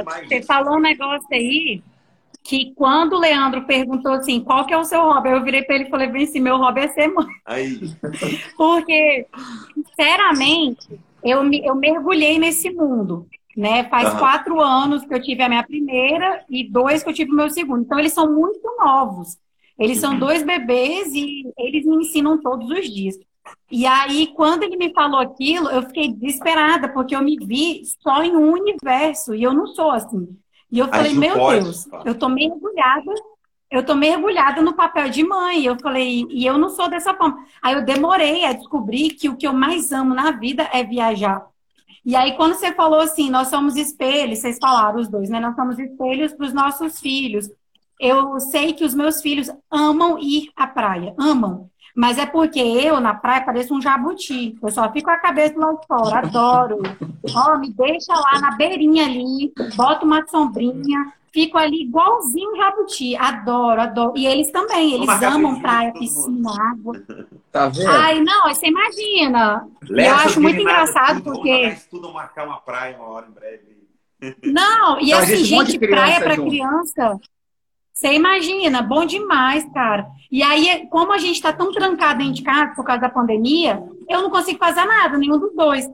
mais 0.04 0.28
Você 0.28 0.42
falou 0.42 0.76
um 0.76 0.80
negócio 0.80 1.28
aí 1.32 1.82
que 2.42 2.72
quando 2.74 3.14
o 3.14 3.18
Leandro 3.18 3.66
perguntou 3.66 4.12
assim, 4.12 4.40
qual 4.40 4.64
que 4.64 4.72
é 4.72 4.78
o 4.78 4.84
seu 4.84 5.00
hobby? 5.02 5.30
Eu 5.30 5.42
virei 5.42 5.62
para 5.62 5.76
ele 5.76 5.84
e 5.84 5.90
falei 5.90 6.08
bem 6.08 6.24
assim, 6.24 6.40
meu 6.40 6.56
hobby 6.56 6.80
é 6.80 6.88
ser 6.88 7.08
mãe. 7.08 7.26
Aí. 7.44 7.80
Porque, 8.56 9.26
sinceramente, 9.74 10.98
eu, 11.22 11.42
me, 11.44 11.64
eu 11.64 11.74
mergulhei 11.74 12.38
nesse 12.38 12.70
mundo. 12.70 13.26
Né? 13.56 13.84
Faz 13.88 14.12
uhum. 14.12 14.18
quatro 14.18 14.60
anos 14.60 15.04
que 15.04 15.12
eu 15.12 15.20
tive 15.20 15.42
a 15.42 15.48
minha 15.48 15.64
primeira 15.64 16.44
e 16.48 16.70
dois 16.70 17.02
que 17.02 17.08
eu 17.08 17.14
tive 17.14 17.32
o 17.32 17.34
meu 17.34 17.50
segundo. 17.50 17.82
Então, 17.82 17.98
eles 17.98 18.12
são 18.12 18.32
muito 18.32 18.62
novos. 18.78 19.36
Eles 19.78 19.98
são 19.98 20.18
dois 20.18 20.42
bebês 20.42 21.12
e 21.12 21.52
eles 21.58 21.84
me 21.84 21.96
ensinam 21.96 22.40
todos 22.40 22.70
os 22.70 22.88
dias. 22.88 23.16
E 23.70 23.86
aí, 23.86 24.28
quando 24.34 24.62
ele 24.62 24.76
me 24.76 24.92
falou 24.92 25.20
aquilo, 25.20 25.68
eu 25.68 25.82
fiquei 25.82 26.12
desesperada, 26.12 26.88
porque 26.88 27.14
eu 27.14 27.22
me 27.22 27.36
vi 27.36 27.82
só 28.02 28.22
em 28.22 28.34
um 28.34 28.52
universo, 28.52 29.34
e 29.34 29.42
eu 29.42 29.52
não 29.52 29.66
sou 29.66 29.90
assim. 29.90 30.28
E 30.70 30.78
eu 30.78 30.88
falei, 30.88 31.14
meu 31.14 31.34
pode, 31.34 31.64
Deus, 31.64 31.88
eu 32.04 32.14
tô 32.14 32.28
mergulhada, 32.28 33.12
eu 33.70 33.84
tô 33.84 33.94
mergulhada 33.94 34.62
no 34.62 34.74
papel 34.74 35.08
de 35.08 35.22
mãe. 35.24 35.64
Eu 35.64 35.78
falei, 35.78 36.26
e 36.30 36.44
eu 36.44 36.58
não 36.58 36.68
sou 36.68 36.88
dessa 36.88 37.14
forma. 37.14 37.44
Aí 37.62 37.74
eu 37.74 37.84
demorei 37.84 38.44
a 38.44 38.52
descobrir 38.52 39.10
que 39.10 39.28
o 39.28 39.36
que 39.36 39.46
eu 39.46 39.52
mais 39.52 39.92
amo 39.92 40.14
na 40.14 40.30
vida 40.30 40.68
é 40.72 40.84
viajar. 40.84 41.46
E 42.04 42.16
aí, 42.16 42.36
quando 42.36 42.54
você 42.54 42.72
falou 42.72 43.00
assim, 43.00 43.28
nós 43.28 43.48
somos 43.48 43.76
espelhos, 43.76 44.38
vocês 44.38 44.56
falaram 44.58 44.98
os 44.98 45.08
dois, 45.08 45.28
né? 45.28 45.40
Nós 45.40 45.54
somos 45.54 45.78
espelhos 45.78 46.32
para 46.32 46.46
os 46.46 46.52
nossos 46.54 46.98
filhos. 47.00 47.50
Eu 48.00 48.38
sei 48.40 48.72
que 48.72 48.84
os 48.84 48.94
meus 48.94 49.20
filhos 49.20 49.50
amam 49.70 50.18
ir 50.18 50.50
à 50.56 50.66
praia, 50.66 51.14
amam. 51.18 51.68
Mas 51.94 52.18
é 52.18 52.26
porque 52.26 52.60
eu, 52.60 53.00
na 53.00 53.14
praia, 53.14 53.44
pareço 53.44 53.74
um 53.74 53.80
jabuti. 53.80 54.56
Eu 54.62 54.70
só 54.70 54.90
fico 54.92 55.06
com 55.06 55.10
a 55.10 55.18
cabeça 55.18 55.58
lá 55.58 55.74
fora, 55.86 56.18
adoro. 56.18 56.82
Ó, 57.34 57.54
oh, 57.54 57.58
me 57.58 57.70
deixa 57.72 58.14
lá 58.14 58.40
na 58.40 58.52
beirinha 58.52 59.04
ali, 59.04 59.52
bota 59.74 60.04
uma 60.04 60.26
sombrinha, 60.26 61.12
fico 61.32 61.58
ali 61.58 61.82
igualzinho 61.82 62.56
jabuti. 62.56 63.16
Adoro, 63.16 63.80
adoro. 63.80 64.12
E 64.16 64.26
eles 64.26 64.50
também, 64.50 64.94
eles 64.94 65.22
amam 65.22 65.60
praia, 65.60 65.92
piscina, 65.92 66.50
água. 66.72 67.02
Tá 67.50 67.68
vendo? 67.68 67.90
Ai, 67.90 68.20
não, 68.20 68.42
você 68.48 68.66
imagina. 68.66 69.66
eu 69.88 70.14
acho 70.14 70.40
muito 70.40 70.60
engraçado 70.60 71.22
tudo, 71.22 71.34
porque. 71.34 71.76
Tudo 71.90 72.12
marcar 72.12 72.46
uma 72.46 72.58
praia 72.58 72.96
uma 72.96 73.08
hora 73.08 73.26
em 73.26 73.32
breve. 73.32 73.78
Não, 74.42 75.00
e 75.00 75.12
assim, 75.12 75.44
gente, 75.44 75.78
praia 75.78 76.20
para 76.20 76.36
criança. 76.36 77.18
Você 77.98 78.12
imagina, 78.12 78.80
bom 78.80 79.04
demais, 79.04 79.68
cara. 79.74 80.06
E 80.30 80.40
aí, 80.40 80.86
como 80.88 81.12
a 81.12 81.18
gente 81.18 81.34
está 81.34 81.52
tão 81.52 81.72
trancado 81.72 82.20
dentro 82.20 82.34
de 82.34 82.42
casa 82.42 82.72
por 82.76 82.84
causa 82.84 83.00
da 83.00 83.08
pandemia, 83.08 83.82
eu 84.08 84.22
não 84.22 84.30
consigo 84.30 84.56
fazer 84.56 84.84
nada, 84.84 85.18
nenhum 85.18 85.36
dos 85.36 85.52
dois. 85.52 85.90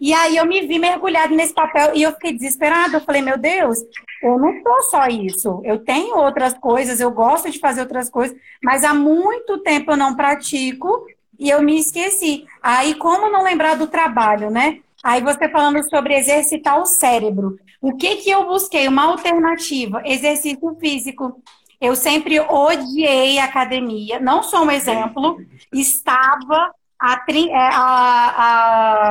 E 0.00 0.14
aí 0.14 0.36
eu 0.36 0.46
me 0.46 0.60
vi 0.60 0.78
mergulhado 0.78 1.34
nesse 1.34 1.52
papel 1.52 1.90
e 1.96 2.04
eu 2.04 2.12
fiquei 2.12 2.34
desesperada. 2.34 2.98
Eu 2.98 3.00
falei, 3.00 3.20
meu 3.20 3.36
Deus, 3.36 3.78
eu 4.22 4.38
não 4.38 4.62
sou 4.62 4.82
só 4.90 5.08
isso. 5.08 5.60
Eu 5.64 5.84
tenho 5.84 6.16
outras 6.18 6.54
coisas, 6.54 7.00
eu 7.00 7.10
gosto 7.10 7.50
de 7.50 7.58
fazer 7.58 7.80
outras 7.80 8.08
coisas, 8.08 8.36
mas 8.62 8.84
há 8.84 8.94
muito 8.94 9.58
tempo 9.58 9.90
eu 9.90 9.96
não 9.96 10.14
pratico 10.14 11.04
e 11.36 11.50
eu 11.50 11.60
me 11.60 11.80
esqueci. 11.80 12.46
Aí, 12.62 12.94
como 12.94 13.28
não 13.28 13.42
lembrar 13.42 13.74
do 13.74 13.88
trabalho, 13.88 14.52
né? 14.52 14.78
Aí 15.02 15.22
você 15.22 15.48
falando 15.48 15.82
sobre 15.88 16.14
exercitar 16.14 16.80
o 16.80 16.86
cérebro. 16.86 17.58
O 17.80 17.96
que 17.96 18.16
que 18.16 18.30
eu 18.30 18.46
busquei? 18.46 18.86
Uma 18.86 19.04
alternativa, 19.04 20.02
exercício 20.04 20.76
físico. 20.78 21.42
Eu 21.80 21.96
sempre 21.96 22.38
odiei 22.38 23.38
academia, 23.38 24.20
não 24.20 24.42
sou 24.42 24.64
um 24.64 24.70
exemplo. 24.70 25.40
Estava 25.72 26.72
há, 26.98 27.24
é, 27.28 27.54
há, 27.56 28.34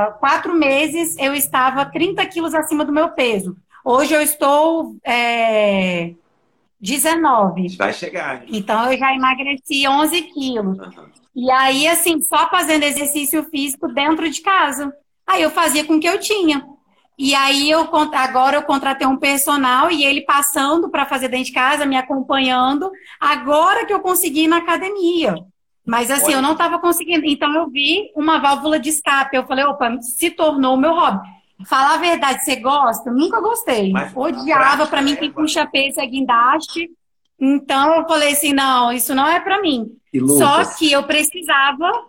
há 0.05 0.11
quatro 0.19 0.53
meses, 0.53 1.17
eu 1.17 1.33
estava 1.33 1.85
30 1.85 2.23
quilos 2.27 2.53
acima 2.53 2.85
do 2.85 2.93
meu 2.93 3.09
peso. 3.09 3.57
Hoje 3.83 4.13
eu 4.13 4.21
estou 4.21 4.95
é, 5.03 6.13
19. 6.79 7.75
Vai 7.75 7.91
chegar. 7.91 8.43
Hein? 8.43 8.49
Então 8.53 8.91
eu 8.91 8.97
já 8.99 9.15
emagreci 9.15 9.87
11 9.87 10.21
quilos. 10.21 10.77
Uhum. 10.77 11.09
E 11.35 11.49
aí, 11.51 11.87
assim, 11.87 12.21
só 12.21 12.49
fazendo 12.49 12.83
exercício 12.83 13.43
físico 13.45 13.87
dentro 13.87 14.29
de 14.29 14.41
casa. 14.41 14.93
Aí 15.30 15.43
eu 15.43 15.51
fazia 15.51 15.86
com 15.86 15.97
o 15.97 15.99
que 15.99 16.09
eu 16.09 16.19
tinha. 16.19 16.65
E 17.15 17.36
aí 17.36 17.69
eu 17.69 17.88
agora 18.13 18.57
eu 18.57 18.63
contratei 18.63 19.05
um 19.05 19.17
personal 19.17 19.91
e 19.91 20.03
ele 20.03 20.21
passando 20.21 20.89
para 20.89 21.05
fazer 21.05 21.27
dentro 21.27 21.45
de 21.45 21.51
casa, 21.51 21.86
me 21.86 21.95
acompanhando. 21.95 22.89
Agora 23.19 23.86
que 23.86 23.93
eu 23.93 23.99
consegui 23.99 24.45
ir 24.45 24.47
na 24.47 24.57
academia. 24.57 25.36
Mas 25.86 26.09
assim, 26.09 26.27
Olha. 26.27 26.36
eu 26.36 26.41
não 26.41 26.53
estava 26.53 26.80
conseguindo. 26.80 27.25
Então 27.25 27.53
eu 27.53 27.69
vi 27.69 28.11
uma 28.15 28.39
válvula 28.39 28.80
de 28.80 28.89
escape. 28.89 29.38
Eu 29.38 29.45
falei, 29.45 29.65
opa, 29.65 30.01
se 30.01 30.32
tornou 30.32 30.73
o 30.73 30.80
meu 30.80 30.93
hobby. 30.93 31.19
Falar 31.65 31.95
a 31.95 31.97
verdade, 31.97 32.43
você 32.43 32.55
gosta? 32.55 33.11
Nunca 33.11 33.39
gostei. 33.39 33.91
Mas, 33.91 34.15
Odiava 34.15 34.88
para 34.88 35.01
mim 35.01 35.15
quem 35.15 35.32
puxa 35.32 35.67
peso 35.67 35.99
é 35.99 36.07
guindaste. 36.07 36.89
Então 37.39 37.95
eu 37.95 38.07
falei 38.07 38.32
assim, 38.32 38.53
não, 38.53 38.91
isso 38.91 39.13
não 39.13 39.27
é 39.27 39.39
para 39.39 39.61
mim. 39.61 39.91
Só 40.38 40.65
que 40.77 40.91
eu 40.91 41.03
precisava 41.03 42.05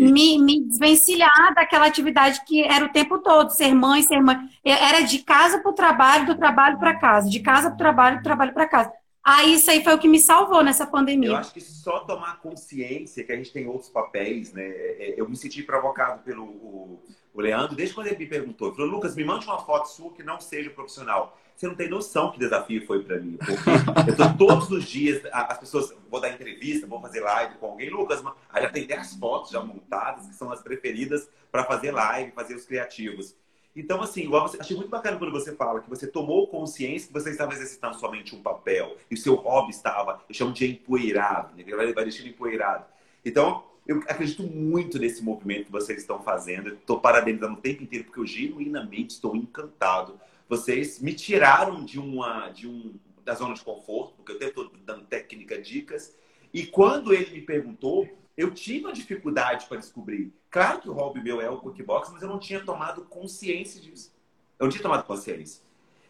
me, 0.00 0.38
me 0.38 0.64
desvencilhar 0.64 1.54
daquela 1.54 1.86
atividade 1.86 2.42
que 2.46 2.62
era 2.62 2.84
o 2.84 2.92
tempo 2.92 3.18
todo, 3.18 3.50
ser 3.50 3.74
mãe, 3.74 4.02
ser 4.02 4.20
mãe. 4.20 4.36
Era 4.64 5.00
de 5.02 5.18
casa 5.18 5.58
para 5.58 5.70
o 5.70 5.74
trabalho, 5.74 6.26
do 6.26 6.36
trabalho 6.36 6.78
para 6.78 6.98
casa, 6.98 7.28
de 7.28 7.40
casa 7.40 7.68
para 7.68 7.74
o 7.74 7.78
trabalho, 7.78 8.16
do 8.18 8.22
trabalho 8.22 8.52
para 8.52 8.66
casa. 8.66 8.92
Aí 9.22 9.54
isso 9.54 9.70
aí 9.70 9.84
foi 9.84 9.94
o 9.94 9.98
que 9.98 10.08
me 10.08 10.18
salvou 10.18 10.64
nessa 10.64 10.86
pandemia. 10.86 11.28
Eu 11.28 11.36
acho 11.36 11.52
que 11.52 11.60
só 11.60 12.00
tomar 12.00 12.40
consciência 12.40 13.22
que 13.22 13.30
a 13.30 13.36
gente 13.36 13.52
tem 13.52 13.66
outros 13.66 13.90
papéis, 13.90 14.52
né? 14.52 14.62
É, 14.62 15.14
eu 15.16 15.28
me 15.28 15.36
senti 15.36 15.62
provocado 15.62 16.22
pelo 16.22 17.02
o, 17.34 17.40
Leandro, 17.40 17.76
desde 17.76 17.94
quando 17.94 18.08
ele 18.08 18.18
me 18.18 18.26
perguntou, 18.26 18.68
ele 18.68 18.76
falou, 18.76 18.90
Lucas, 18.90 19.14
me 19.14 19.24
mande 19.24 19.46
uma 19.46 19.58
foto 19.58 19.86
sua 19.86 20.12
que 20.12 20.22
não 20.22 20.40
seja 20.40 20.70
profissional. 20.70 21.38
Você 21.54 21.66
não 21.66 21.74
tem 21.74 21.88
noção 21.88 22.32
que 22.32 22.38
desafio 22.38 22.86
foi 22.86 23.02
para 23.02 23.18
mim. 23.18 23.36
Porque 23.36 24.10
eu 24.10 24.16
tô 24.16 24.32
todos 24.36 24.70
os 24.70 24.84
dias, 24.84 25.22
as 25.32 25.58
pessoas, 25.58 25.94
vou 26.10 26.20
dar 26.20 26.30
entrevista, 26.30 26.86
vou 26.86 27.00
fazer 27.00 27.20
live 27.20 27.56
com 27.56 27.66
alguém, 27.66 27.90
Lucas, 27.90 28.22
aí 28.48 28.62
já 28.62 28.70
tem 28.70 28.86
10 28.86 29.16
fotos 29.16 29.50
já 29.50 29.62
montadas, 29.62 30.26
que 30.26 30.34
são 30.34 30.50
as 30.50 30.62
preferidas 30.62 31.28
para 31.52 31.64
fazer 31.64 31.90
live, 31.90 32.32
fazer 32.32 32.54
os 32.54 32.64
criativos. 32.64 33.36
Então, 33.74 34.02
assim, 34.02 34.24
eu 34.24 34.36
achei 34.36 34.76
muito 34.76 34.88
bacana 34.88 35.16
quando 35.16 35.30
você 35.30 35.54
fala 35.54 35.80
que 35.80 35.88
você 35.88 36.06
tomou 36.06 36.48
consciência 36.48 37.06
que 37.06 37.12
você 37.12 37.30
estava 37.30 37.52
exercitando 37.52 37.98
somente 37.98 38.34
um 38.34 38.42
papel 38.42 38.96
e 39.10 39.14
o 39.14 39.18
seu 39.18 39.34
hobby 39.36 39.70
estava, 39.70 40.20
eu 40.28 40.34
chamo 40.34 40.52
de 40.52 40.66
empoeirado, 40.66 41.54
né? 41.54 41.64
vai 41.92 42.04
deixando 42.04 42.28
empoeirado. 42.28 42.84
Então, 43.24 43.64
eu 43.90 43.98
acredito 44.08 44.42
muito 44.42 44.98
nesse 44.98 45.22
movimento 45.22 45.66
que 45.66 45.72
vocês 45.72 46.00
estão 46.00 46.22
fazendo. 46.22 46.70
Estou 46.70 47.00
parabenizando 47.00 47.54
o 47.54 47.60
tempo 47.60 47.82
inteiro, 47.82 48.04
porque 48.04 48.20
eu 48.20 48.26
genuinamente 48.26 49.14
estou 49.14 49.34
encantado 49.36 50.18
vocês 50.50 50.98
me 50.98 51.14
tiraram 51.14 51.84
de 51.84 52.00
uma 52.00 52.48
de 52.48 52.66
um 52.66 52.98
da 53.24 53.34
zona 53.34 53.54
de 53.54 53.62
conforto, 53.62 54.14
porque 54.16 54.32
eu 54.32 54.48
estou 54.48 54.68
dando 54.84 55.04
técnica, 55.04 55.62
dicas. 55.62 56.18
E 56.52 56.66
quando 56.66 57.14
ele 57.14 57.30
me 57.30 57.42
perguntou, 57.42 58.08
eu 58.36 58.50
tive 58.50 58.86
uma 58.86 58.92
dificuldade 58.92 59.66
para 59.66 59.76
descobrir. 59.76 60.32
Claro 60.50 60.80
que 60.80 60.90
o 60.90 60.92
hobby 60.92 61.22
meu 61.22 61.40
é 61.40 61.48
o 61.48 61.60
kickbox, 61.60 62.10
mas 62.10 62.22
eu 62.22 62.28
não 62.28 62.40
tinha 62.40 62.64
tomado 62.64 63.02
consciência 63.02 63.80
disso. 63.80 64.12
Eu 64.58 64.64
não 64.64 64.70
tinha 64.72 64.82
tomado 64.82 65.04
consciência. 65.04 65.62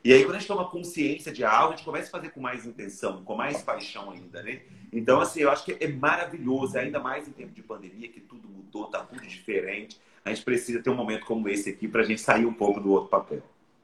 E 0.03 0.13
aí, 0.13 0.25
quando 0.25 0.37
a 0.37 0.39
gente 0.39 0.49
toma 0.49 0.65
consciência 0.65 1.31
de 1.31 1.45
algo, 1.45 1.75
a 1.75 1.77
gente 1.77 1.85
começa 1.85 2.09
a 2.09 2.11
fazer 2.11 2.31
com 2.31 2.41
mais 2.41 2.65
intenção, 2.65 3.23
com 3.23 3.35
mais 3.35 3.63
paixão 3.63 4.11
ainda, 4.11 4.43
né? 4.43 4.61
Então, 4.93 5.21
assim, 5.21 5.41
eu 5.41 5.51
acho 5.51 5.65
que 5.65 5.77
é 5.79 5.89
maravilhoso, 5.89 6.79
ainda 6.79 6.99
mais 6.99 7.29
em 7.29 7.33
tempo 7.33 7.53
de 7.53 7.63
pandemia, 7.63 8.09
que 8.09 8.21
tudo 8.21 8.49
mudou, 8.49 8.87
tá 8.87 9.01
tudo 9.01 9.21
diferente. 9.27 10.01
A 10.25 10.31
gente 10.31 10.43
precisa 10.43 10.83
ter 10.83 10.89
um 10.91 10.95
momento 10.95 11.27
como 11.27 11.49
esse 11.49 11.69
aqui 11.69 11.87
para 11.87 12.01
a 12.01 12.05
gente 12.05 12.21
sair 12.21 12.47
um 12.47 12.53
pouco 12.53 12.81
do 12.81 12.91
outro 12.91 13.11
papel. 13.11 13.43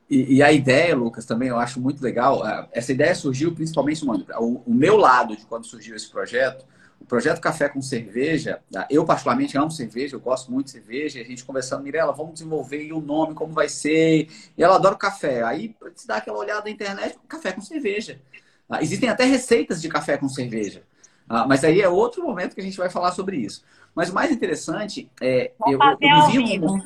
E, 0.09 0.37
e, 0.37 0.43
a 0.43 0.53
ideia, 0.53 0.95
Lucas, 0.95 1.27
também 1.27 1.49
eu 1.49 1.59
acho 1.59 1.81
muito 1.81 2.03
legal. 2.03 2.43
Essa 2.73 2.93
ideia 2.93 3.15
surgiu 3.15 3.53
principalmente, 3.53 4.05
mano, 4.05 4.25
o, 4.39 4.63
o 4.67 4.75
meu 4.75 4.97
lado 4.97 5.37
de 5.37 5.45
quando 5.45 5.67
surgiu 5.67 5.97
esse 5.97 6.09
projeto. 6.09 6.65
O 7.01 7.05
projeto 7.05 7.41
Café 7.41 7.69
com 7.69 7.81
Cerveja, 7.81 8.61
tá? 8.71 8.87
eu 8.91 9.05
particularmente 9.05 9.57
amo 9.57 9.71
cerveja, 9.71 10.17
eu 10.17 10.21
gosto 10.21 10.51
muito 10.51 10.67
de 10.67 10.73
cerveja. 10.73 11.21
A 11.21 11.25
gente 11.25 11.45
conversando, 11.45 11.83
Mirella, 11.83 12.13
vamos 12.13 12.35
desenvolver 12.35 12.93
o 12.93 13.01
nome, 13.01 13.35
como 13.35 13.53
vai 13.53 13.69
ser. 13.69 14.29
E 14.57 14.63
ela 14.63 14.77
adora 14.77 14.95
o 14.95 14.99
café. 14.99 15.43
Aí 15.43 15.77
se 15.95 16.07
dá 16.07 16.17
aquela 16.17 16.39
olhada 16.39 16.65
na 16.65 16.71
internet, 16.71 17.17
café 17.29 17.53
com 17.53 17.61
cerveja. 17.61 18.21
Ah, 18.69 18.83
existem 18.83 19.09
até 19.09 19.25
receitas 19.25 19.81
de 19.81 19.89
café 19.89 20.17
com 20.17 20.29
cerveja. 20.29 20.83
Ah, 21.29 21.47
mas 21.47 21.65
aí 21.65 21.81
é 21.81 21.89
outro 21.89 22.25
momento 22.25 22.55
que 22.55 22.61
a 22.61 22.65
gente 22.65 22.77
vai 22.77 22.91
falar 22.91 23.13
sobre 23.13 23.37
isso. 23.37 23.65
Mas 23.95 24.11
o 24.11 24.15
mais 24.15 24.31
interessante 24.31 25.11
é. 25.21 25.53
eu, 25.67 25.79
eu, 25.79 25.99
eu 26.01 26.27
vi 26.31 26.61
um, 26.61 26.83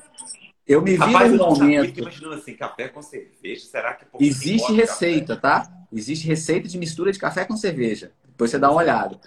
eu 0.71 0.81
me 0.81 0.93
vi 0.93 1.29
num 1.31 1.37
momento. 1.37 1.99
imaginando 1.99 2.35
assim, 2.35 2.55
café 2.55 2.89
com 2.89 3.03
cerveja, 3.03 3.65
será 3.67 3.95
que 3.95 4.07
Existe 4.21 4.73
receita, 4.73 5.37
tá? 5.37 5.69
Existe 5.93 6.29
receita 6.29 6.69
de 6.69 6.79
mistura 6.79 7.11
de 7.11 7.19
café 7.19 7.45
com 7.45 7.57
cerveja. 7.57 8.13
Depois 8.25 8.53
você 8.53 8.59
dá 8.59 8.71
uma 8.71 8.81
olhada. 8.81 9.19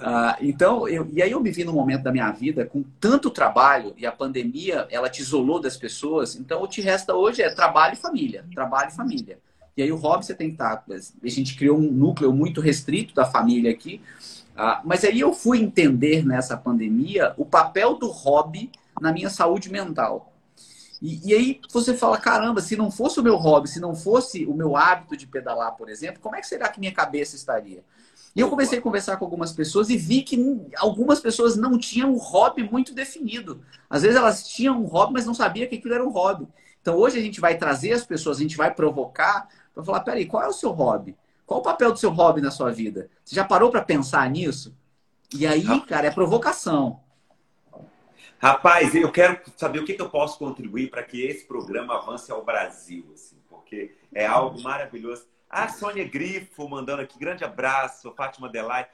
Ah, 0.00 0.36
então, 0.40 0.88
eu, 0.88 1.08
e 1.12 1.22
aí 1.22 1.30
eu 1.30 1.40
me 1.40 1.50
vi 1.50 1.64
num 1.64 1.72
momento 1.72 2.02
da 2.02 2.12
minha 2.12 2.30
vida 2.30 2.64
com 2.64 2.84
tanto 3.00 3.30
trabalho 3.30 3.94
e 3.96 4.06
a 4.06 4.12
pandemia 4.12 4.86
ela 4.90 5.08
te 5.08 5.20
isolou 5.20 5.60
das 5.60 5.76
pessoas. 5.76 6.36
Então, 6.36 6.62
o 6.62 6.68
que 6.68 6.80
resta 6.80 7.14
hoje 7.14 7.42
é 7.42 7.50
trabalho 7.50 7.94
e 7.94 7.96
família, 7.96 8.44
trabalho 8.54 8.90
e 8.90 8.94
família. 8.94 9.38
E 9.76 9.82
aí 9.82 9.92
o 9.92 9.96
hobby 9.96 10.24
você 10.24 10.34
tem 10.34 10.48
que 10.48 10.54
estar. 10.54 10.76
Tá, 10.76 10.94
a 10.94 11.28
gente 11.28 11.56
criou 11.56 11.78
um 11.78 11.90
núcleo 11.90 12.32
muito 12.32 12.60
restrito 12.60 13.14
da 13.14 13.26
família 13.26 13.70
aqui. 13.70 14.00
Ah, 14.56 14.80
mas 14.84 15.04
aí 15.04 15.20
eu 15.20 15.34
fui 15.34 15.60
entender 15.60 16.24
nessa 16.24 16.56
pandemia 16.56 17.34
o 17.36 17.44
papel 17.44 17.94
do 17.98 18.08
hobby 18.08 18.70
na 19.00 19.12
minha 19.12 19.28
saúde 19.28 19.70
mental. 19.70 20.32
E, 21.00 21.30
e, 21.30 21.34
aí 21.34 21.60
você 21.70 21.92
fala, 21.92 22.18
caramba, 22.18 22.62
se 22.62 22.74
não 22.74 22.90
fosse 22.90 23.20
o 23.20 23.22
meu 23.22 23.36
hobby, 23.36 23.68
se 23.68 23.78
não 23.78 23.94
fosse 23.94 24.46
o 24.46 24.54
meu 24.54 24.76
hábito 24.76 25.14
de 25.14 25.26
pedalar, 25.26 25.76
por 25.76 25.90
exemplo, 25.90 26.20
como 26.22 26.36
é 26.36 26.40
que 26.40 26.46
será 26.46 26.70
que 26.70 26.80
minha 26.80 26.92
cabeça 26.92 27.36
estaria? 27.36 27.84
E 28.36 28.40
eu 28.40 28.50
comecei 28.50 28.78
a 28.78 28.82
conversar 28.82 29.16
com 29.16 29.24
algumas 29.24 29.50
pessoas 29.54 29.88
e 29.88 29.96
vi 29.96 30.20
que 30.20 30.38
algumas 30.76 31.20
pessoas 31.20 31.56
não 31.56 31.78
tinham 31.78 32.12
um 32.12 32.18
hobby 32.18 32.62
muito 32.62 32.92
definido. 32.92 33.62
Às 33.88 34.02
vezes 34.02 34.14
elas 34.14 34.46
tinham 34.46 34.78
um 34.78 34.84
hobby, 34.84 35.14
mas 35.14 35.24
não 35.24 35.32
sabia 35.32 35.66
que 35.66 35.76
aquilo 35.76 35.94
era 35.94 36.04
um 36.04 36.10
hobby. 36.10 36.46
Então 36.82 36.96
hoje 36.98 37.18
a 37.18 37.22
gente 37.22 37.40
vai 37.40 37.56
trazer 37.56 37.92
as 37.92 38.04
pessoas, 38.04 38.36
a 38.36 38.42
gente 38.42 38.54
vai 38.54 38.72
provocar 38.72 39.48
para 39.74 39.82
falar, 39.82 40.00
peraí, 40.00 40.26
qual 40.26 40.42
é 40.42 40.48
o 40.48 40.52
seu 40.52 40.70
hobby? 40.70 41.16
Qual 41.46 41.60
o 41.60 41.62
papel 41.62 41.90
do 41.90 41.98
seu 41.98 42.10
hobby 42.10 42.42
na 42.42 42.50
sua 42.50 42.70
vida? 42.70 43.08
Você 43.24 43.34
já 43.34 43.42
parou 43.42 43.70
para 43.70 43.80
pensar 43.80 44.28
nisso? 44.28 44.76
E 45.34 45.46
aí, 45.46 45.80
cara, 45.86 46.08
é 46.08 46.10
provocação. 46.10 47.00
Rapaz, 48.38 48.94
eu 48.94 49.10
quero 49.10 49.40
saber 49.56 49.78
o 49.78 49.84
que, 49.86 49.94
que 49.94 50.02
eu 50.02 50.10
posso 50.10 50.38
contribuir 50.38 50.90
para 50.90 51.02
que 51.02 51.22
esse 51.22 51.46
programa 51.46 51.94
avance 51.94 52.30
ao 52.30 52.44
Brasil, 52.44 53.06
assim, 53.14 53.38
porque 53.48 53.96
é 54.12 54.26
algo 54.26 54.60
maravilhoso. 54.62 55.24
A 55.48 55.68
Sônia 55.68 56.06
Grifo 56.06 56.68
mandando 56.68 57.02
aqui, 57.02 57.18
grande 57.18 57.44
abraço. 57.44 58.12
Fátima 58.16 58.48
Delay, 58.48 58.86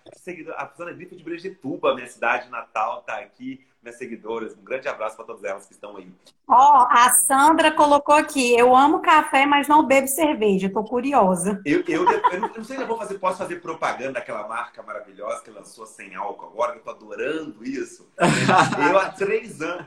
a 0.56 0.68
Sônia 0.76 0.94
Grifo 0.94 1.16
de 1.16 1.24
Brejetuba, 1.24 1.94
minha 1.94 2.06
cidade 2.06 2.50
natal, 2.50 3.02
tá 3.02 3.16
aqui 3.18 3.64
minhas 3.82 3.98
seguidoras. 3.98 4.56
Um 4.56 4.62
grande 4.62 4.86
abraço 4.86 5.16
para 5.16 5.24
todas 5.24 5.42
elas 5.42 5.66
que 5.66 5.72
estão 5.72 5.96
aí. 5.96 6.08
Ó, 6.46 6.54
oh, 6.54 6.86
a 6.88 7.10
Sandra 7.10 7.72
colocou 7.72 8.14
aqui: 8.14 8.56
eu 8.56 8.74
amo 8.76 9.00
café, 9.00 9.44
mas 9.44 9.66
não 9.66 9.84
bebo 9.84 10.06
cerveja. 10.06 10.68
Estou 10.68 10.84
curiosa. 10.84 11.60
Eu, 11.66 11.82
eu, 11.88 12.08
eu, 12.08 12.22
não, 12.22 12.30
eu, 12.30 12.40
não 12.40 12.64
sei 12.64 12.76
se 12.76 12.82
eu 12.82 12.86
vou 12.86 12.96
fazer, 12.96 13.18
posso 13.18 13.38
fazer 13.38 13.56
propaganda 13.56 14.12
daquela 14.12 14.46
marca 14.46 14.82
maravilhosa 14.82 15.42
que 15.42 15.50
lançou 15.50 15.84
sem 15.86 16.14
álcool 16.14 16.46
agora, 16.46 16.76
eu 16.76 16.82
tô 16.82 16.90
adorando 16.90 17.64
isso. 17.64 18.08
eu 18.88 18.98
há 18.98 19.08
três 19.10 19.60
anos. 19.60 19.86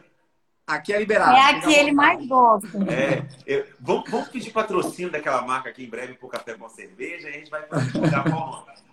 Aqui 0.67 0.91
é 0.93 0.97
liberado. 0.97 1.37
É 1.37 1.41
a 1.41 1.59
que 1.59 1.71
ele 1.71 1.91
mais 1.91 2.25
gosta. 2.27 2.67
É, 2.91 3.23
eu, 3.45 3.65
vamos, 3.79 4.09
vamos, 4.09 4.29
pedir 4.29 4.51
patrocínio 4.51 5.11
daquela 5.11 5.43
marca 5.43 5.69
aqui 5.69 5.83
em 5.83 5.89
breve 5.89 6.15
por 6.15 6.27
café 6.27 6.55
com 6.55 6.67
cerveja, 6.67 7.29
e 7.29 7.29
a 7.29 7.33
gente 7.33 7.51
vai 7.51 7.63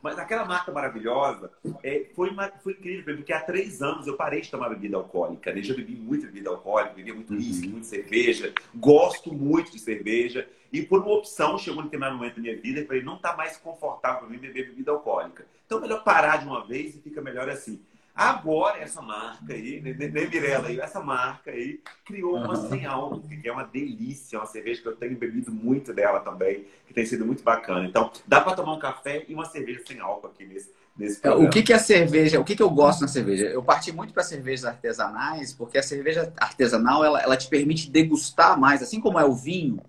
Mas 0.02 0.18
aquela 0.18 0.44
marca 0.44 0.70
maravilhosa 0.70 1.50
é, 1.82 2.04
foi, 2.14 2.28
uma, 2.28 2.50
foi 2.62 2.74
incrível, 2.74 3.16
porque 3.16 3.32
há 3.32 3.40
três 3.40 3.80
anos 3.80 4.06
eu 4.06 4.18
parei 4.18 4.42
de 4.42 4.50
tomar 4.50 4.68
bebida 4.68 4.98
alcoólica. 4.98 5.50
Né? 5.50 5.60
Eu 5.60 5.64
já 5.64 5.74
bebi 5.74 5.94
muito 5.94 6.26
bebida 6.26 6.50
alcoólica, 6.50 6.94
bebi 6.94 7.12
muito 7.12 7.32
uísque, 7.32 7.66
uhum. 7.66 7.72
muito 7.72 7.86
cerveja, 7.86 8.52
gosto 8.74 9.32
muito 9.32 9.72
de 9.72 9.78
cerveja. 9.78 10.46
E 10.70 10.82
por 10.82 11.00
uma 11.00 11.12
opção, 11.14 11.58
chegou 11.58 11.80
um 11.80 11.84
determinado 11.84 12.16
momento 12.16 12.36
da 12.36 12.42
minha 12.42 12.56
vida 12.56 12.80
e 12.80 12.86
falei, 12.86 13.02
não 13.02 13.16
está 13.16 13.34
mais 13.34 13.56
confortável 13.56 14.20
para 14.20 14.28
mim 14.28 14.36
beber 14.36 14.66
bebida 14.66 14.90
alcoólica. 14.90 15.46
Então, 15.64 15.80
melhor 15.80 16.04
parar 16.04 16.36
de 16.36 16.46
uma 16.46 16.66
vez 16.66 16.94
e 16.94 17.00
fica 17.00 17.22
melhor 17.22 17.48
assim. 17.48 17.80
Agora, 18.14 18.78
essa 18.78 19.00
marca 19.00 19.54
aí, 19.54 19.80
né, 19.80 19.92
Mirella? 19.94 20.70
Essa 20.82 21.00
marca 21.00 21.50
aí 21.50 21.80
criou 22.04 22.36
uma 22.36 22.56
sem 22.68 22.84
álcool, 22.84 23.22
que 23.22 23.48
é 23.48 23.52
uma 23.52 23.64
delícia, 23.64 24.38
uma 24.38 24.46
cerveja 24.46 24.82
que 24.82 24.88
eu 24.88 24.96
tenho 24.96 25.16
bebido 25.16 25.50
muito 25.50 25.94
dela 25.94 26.20
também, 26.20 26.66
que 26.86 26.92
tem 26.92 27.06
sido 27.06 27.24
muito 27.24 27.42
bacana. 27.42 27.86
Então, 27.86 28.12
dá 28.26 28.40
para 28.42 28.54
tomar 28.54 28.74
um 28.74 28.78
café 28.78 29.24
e 29.26 29.34
uma 29.34 29.46
cerveja 29.46 29.80
sem 29.86 29.98
álcool 29.98 30.26
aqui 30.26 30.44
nesse, 30.44 30.70
nesse 30.94 31.18
é, 31.18 31.20
programa. 31.22 31.48
O 31.48 31.50
que, 31.50 31.62
que 31.62 31.72
é 31.72 31.78
cerveja? 31.78 32.38
O 32.38 32.44
que, 32.44 32.54
que 32.54 32.62
eu 32.62 32.68
gosto 32.68 33.00
na 33.00 33.08
cerveja? 33.08 33.46
Eu 33.46 33.62
parti 33.62 33.90
muito 33.92 34.12
para 34.12 34.22
cervejas 34.22 34.66
artesanais, 34.66 35.54
porque 35.54 35.78
a 35.78 35.82
cerveja 35.82 36.30
artesanal 36.36 37.02
ela, 37.02 37.18
ela 37.18 37.36
te 37.36 37.48
permite 37.48 37.90
degustar 37.90 38.60
mais, 38.60 38.82
assim 38.82 39.00
como 39.00 39.18
é 39.18 39.24
o 39.24 39.34
vinho. 39.34 39.80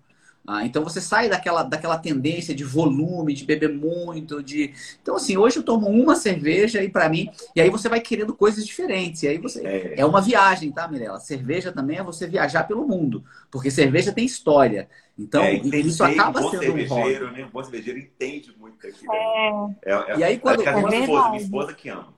Ah, 0.46 0.66
então 0.66 0.84
você 0.84 1.00
sai 1.00 1.30
daquela, 1.30 1.64
daquela 1.64 1.98
tendência 1.98 2.54
de 2.54 2.66
volume, 2.66 3.34
de 3.34 3.46
beber 3.46 3.70
muito, 3.70 4.44
de. 4.44 4.74
Então, 5.02 5.16
assim, 5.16 5.38
hoje 5.38 5.58
eu 5.58 5.64
tomo 5.64 5.88
uma 5.88 6.18
cerveja 6.18 6.84
e 6.84 6.90
para 6.90 7.08
mim. 7.08 7.30
E 7.56 7.62
aí 7.62 7.70
você 7.70 7.88
vai 7.88 8.02
querendo 8.02 8.36
coisas 8.36 8.66
diferentes. 8.66 9.24
E 9.24 9.30
aí 9.30 9.38
você. 9.38 9.66
É, 9.66 10.02
é 10.02 10.06
uma 10.06 10.20
viagem, 10.20 10.70
tá, 10.70 10.86
Mirella? 10.86 11.20
Cerveja 11.20 11.72
também 11.72 11.98
é 11.98 12.04
você 12.04 12.28
viajar 12.28 12.66
pelo 12.66 12.86
mundo. 12.86 13.24
Porque 13.50 13.72
cerveja 13.72 14.12
tem 14.12 14.26
história. 14.26 14.90
Então, 15.18 15.44
é, 15.44 15.56
isso 15.56 16.04
acaba 16.04 16.42
um 16.42 16.50
sendo 16.50 16.74
um 16.74 16.88
hobby. 16.88 17.20
Né? 17.20 17.46
Um 17.46 17.50
bom 17.50 17.64
cervejeiro 17.64 18.00
entende 18.00 18.54
muito 18.60 18.86
aqui. 18.86 19.08
Né? 19.08 19.76
É. 19.86 19.94
É, 19.94 20.18
e 20.18 20.24
aí, 20.26 20.38
quando. 20.40 20.62
É, 20.62 20.76
minha, 20.76 21.00
esposa, 21.00 21.30
minha 21.30 21.42
esposa 21.42 21.74
que 21.74 21.88
ama 21.88 22.14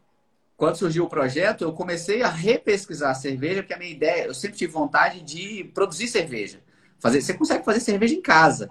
quando 0.58 0.78
surgiu 0.78 1.04
o 1.04 1.10
projeto, 1.10 1.64
eu 1.64 1.74
comecei 1.74 2.22
a 2.22 2.30
repesquisar 2.30 3.12
a 3.12 3.14
cerveja, 3.16 3.62
porque 3.62 3.74
a 3.74 3.78
minha 3.78 3.92
ideia, 3.92 4.26
eu 4.26 4.34
sempre 4.34 4.58
tive 4.58 4.72
vontade 4.72 5.22
de 5.22 5.66
produzir 5.74 6.08
cerveja. 6.08 6.62
Fazer, 7.00 7.22
você 7.22 7.34
consegue 7.34 7.66
fazer 7.66 7.80
cerveja 7.80 8.14
em 8.14 8.22
casa. 8.22 8.70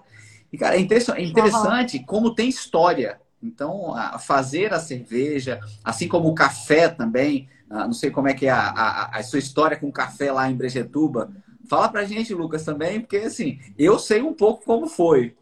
E, 0.52 0.58
cara, 0.58 0.76
é 0.76 0.80
interessante 0.80 1.96
uhum. 1.98 2.04
como 2.04 2.34
tem 2.34 2.48
história. 2.48 3.20
Então, 3.42 3.94
a 3.94 4.18
fazer 4.18 4.72
a 4.72 4.78
cerveja, 4.78 5.60
assim 5.84 6.08
como 6.08 6.28
o 6.28 6.34
café 6.34 6.88
também, 6.88 7.48
não 7.68 7.92
sei 7.92 8.10
como 8.10 8.28
é 8.28 8.34
que 8.34 8.46
é 8.46 8.50
a, 8.50 8.70
a, 8.70 9.18
a 9.18 9.22
sua 9.22 9.38
história 9.38 9.76
com 9.76 9.88
o 9.88 9.92
café 9.92 10.32
lá 10.32 10.48
em 10.50 10.56
Brejetuba. 10.56 11.30
Fala 11.68 11.88
pra 11.88 12.04
gente, 12.04 12.32
Lucas, 12.32 12.64
também, 12.64 13.00
porque 13.00 13.18
assim, 13.18 13.58
eu 13.76 13.98
sei 13.98 14.22
um 14.22 14.32
pouco 14.32 14.64
como 14.64 14.86
foi. 14.86 15.36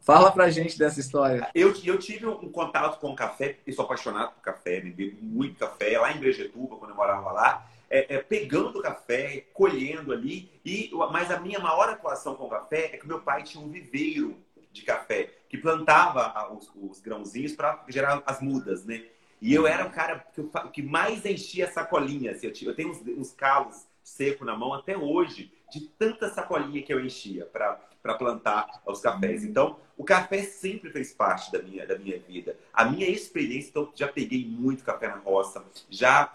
Fala 0.00 0.30
pra 0.30 0.50
gente 0.50 0.78
dessa 0.78 1.00
história. 1.00 1.48
Eu, 1.54 1.74
eu 1.84 1.98
tive 1.98 2.26
um 2.26 2.50
contato 2.50 3.00
com 3.00 3.10
o 3.10 3.16
café, 3.16 3.58
eu 3.66 3.72
sou 3.72 3.84
apaixonado 3.84 4.32
por 4.34 4.42
café, 4.42 4.80
bebi 4.80 5.18
muito 5.20 5.58
café 5.58 5.98
lá 5.98 6.12
em 6.12 6.18
Brejetuba, 6.18 6.76
quando 6.76 6.90
eu 6.90 6.96
morava 6.96 7.32
lá 7.32 7.66
é, 7.94 8.16
é, 8.16 8.18
pegando 8.18 8.82
café, 8.82 9.46
colhendo 9.52 10.12
ali. 10.12 10.50
E, 10.64 10.90
mas 11.12 11.30
a 11.30 11.38
minha 11.38 11.60
maior 11.60 11.88
atuação 11.88 12.34
com 12.34 12.46
o 12.46 12.50
café 12.50 12.90
é 12.92 12.98
que 12.98 13.06
meu 13.06 13.20
pai 13.20 13.44
tinha 13.44 13.64
um 13.64 13.70
viveiro 13.70 14.36
de 14.72 14.82
café 14.82 15.30
que 15.48 15.56
plantava 15.56 16.52
os, 16.52 16.68
os 16.74 17.00
grãozinhos 17.00 17.52
para 17.52 17.84
gerar 17.88 18.20
as 18.26 18.40
mudas, 18.40 18.84
né? 18.84 19.04
E 19.40 19.54
eu 19.54 19.64
era 19.64 19.86
o 19.86 19.92
cara 19.92 20.26
que, 20.34 20.42
que 20.72 20.82
mais 20.82 21.24
enchia 21.24 21.70
sacolinha. 21.70 22.32
Assim, 22.32 22.48
eu, 22.48 22.68
eu 22.68 22.74
tenho 22.74 22.90
uns, 22.90 23.00
uns 23.06 23.32
calos 23.32 23.86
secos 24.02 24.44
na 24.44 24.56
mão 24.56 24.74
até 24.74 24.96
hoje, 24.96 25.52
de 25.70 25.82
tanta 25.82 26.28
sacolinha 26.30 26.82
que 26.82 26.92
eu 26.92 26.98
enchia 26.98 27.46
para 27.46 27.80
plantar 28.12 28.82
os 28.84 29.00
cafés. 29.00 29.42
Então, 29.42 29.78
o 29.96 30.04
café 30.04 30.42
sempre 30.42 30.90
fez 30.90 31.14
parte 31.14 31.50
da 31.50 31.62
minha, 31.62 31.86
da 31.86 31.98
minha 31.98 32.18
vida. 32.18 32.58
A 32.70 32.84
minha 32.84 33.08
experiência, 33.08 33.70
então, 33.70 33.90
já 33.94 34.06
peguei 34.06 34.44
muito 34.46 34.84
café 34.84 35.08
na 35.08 35.16
roça, 35.16 35.64
já 35.88 36.30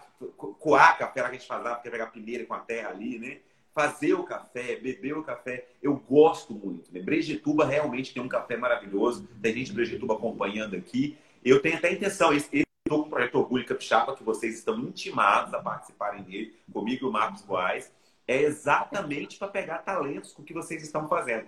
coar 0.58 0.98
café, 0.98 1.22
lá 1.22 1.28
que 1.28 1.36
a 1.36 1.38
gente 1.38 1.46
fazia, 1.46 1.74
porque 1.74 1.88
pegar 1.88 2.06
primeiro 2.06 2.44
com 2.46 2.54
a 2.54 2.58
terra 2.58 2.90
ali, 2.90 3.18
né? 3.20 3.38
Fazer 3.72 4.14
o 4.14 4.24
café, 4.24 4.74
beber 4.76 5.16
o 5.16 5.22
café, 5.22 5.68
eu 5.80 5.94
gosto 5.94 6.52
muito. 6.52 6.92
Né? 6.92 7.00
Brejetuba 7.00 7.64
realmente 7.64 8.12
tem 8.12 8.20
um 8.20 8.28
café 8.28 8.56
maravilhoso. 8.56 9.28
Tem 9.40 9.54
gente 9.54 9.68
de 9.68 9.74
Brejetuba 9.74 10.14
acompanhando 10.14 10.74
aqui. 10.74 11.16
Eu 11.44 11.62
tenho 11.62 11.76
até 11.76 11.92
intenção, 11.92 12.32
estou 12.32 12.64
com 12.88 12.96
o 12.96 13.08
projeto 13.08 13.36
Orgulho 13.36 13.64
Capixaba, 13.64 14.16
que 14.16 14.24
vocês 14.24 14.56
estão 14.56 14.76
intimados 14.80 15.54
a 15.54 15.60
participarem 15.60 16.24
dele, 16.24 16.52
comigo 16.72 17.06
e 17.06 17.08
o 17.08 17.12
Marcos 17.12 17.42
Boaz. 17.42 17.92
É 18.30 18.42
exatamente 18.42 19.36
para 19.36 19.48
pegar 19.48 19.78
talentos 19.78 20.32
com 20.32 20.42
o 20.42 20.44
que 20.44 20.54
vocês 20.54 20.84
estão 20.84 21.08
fazendo. 21.08 21.46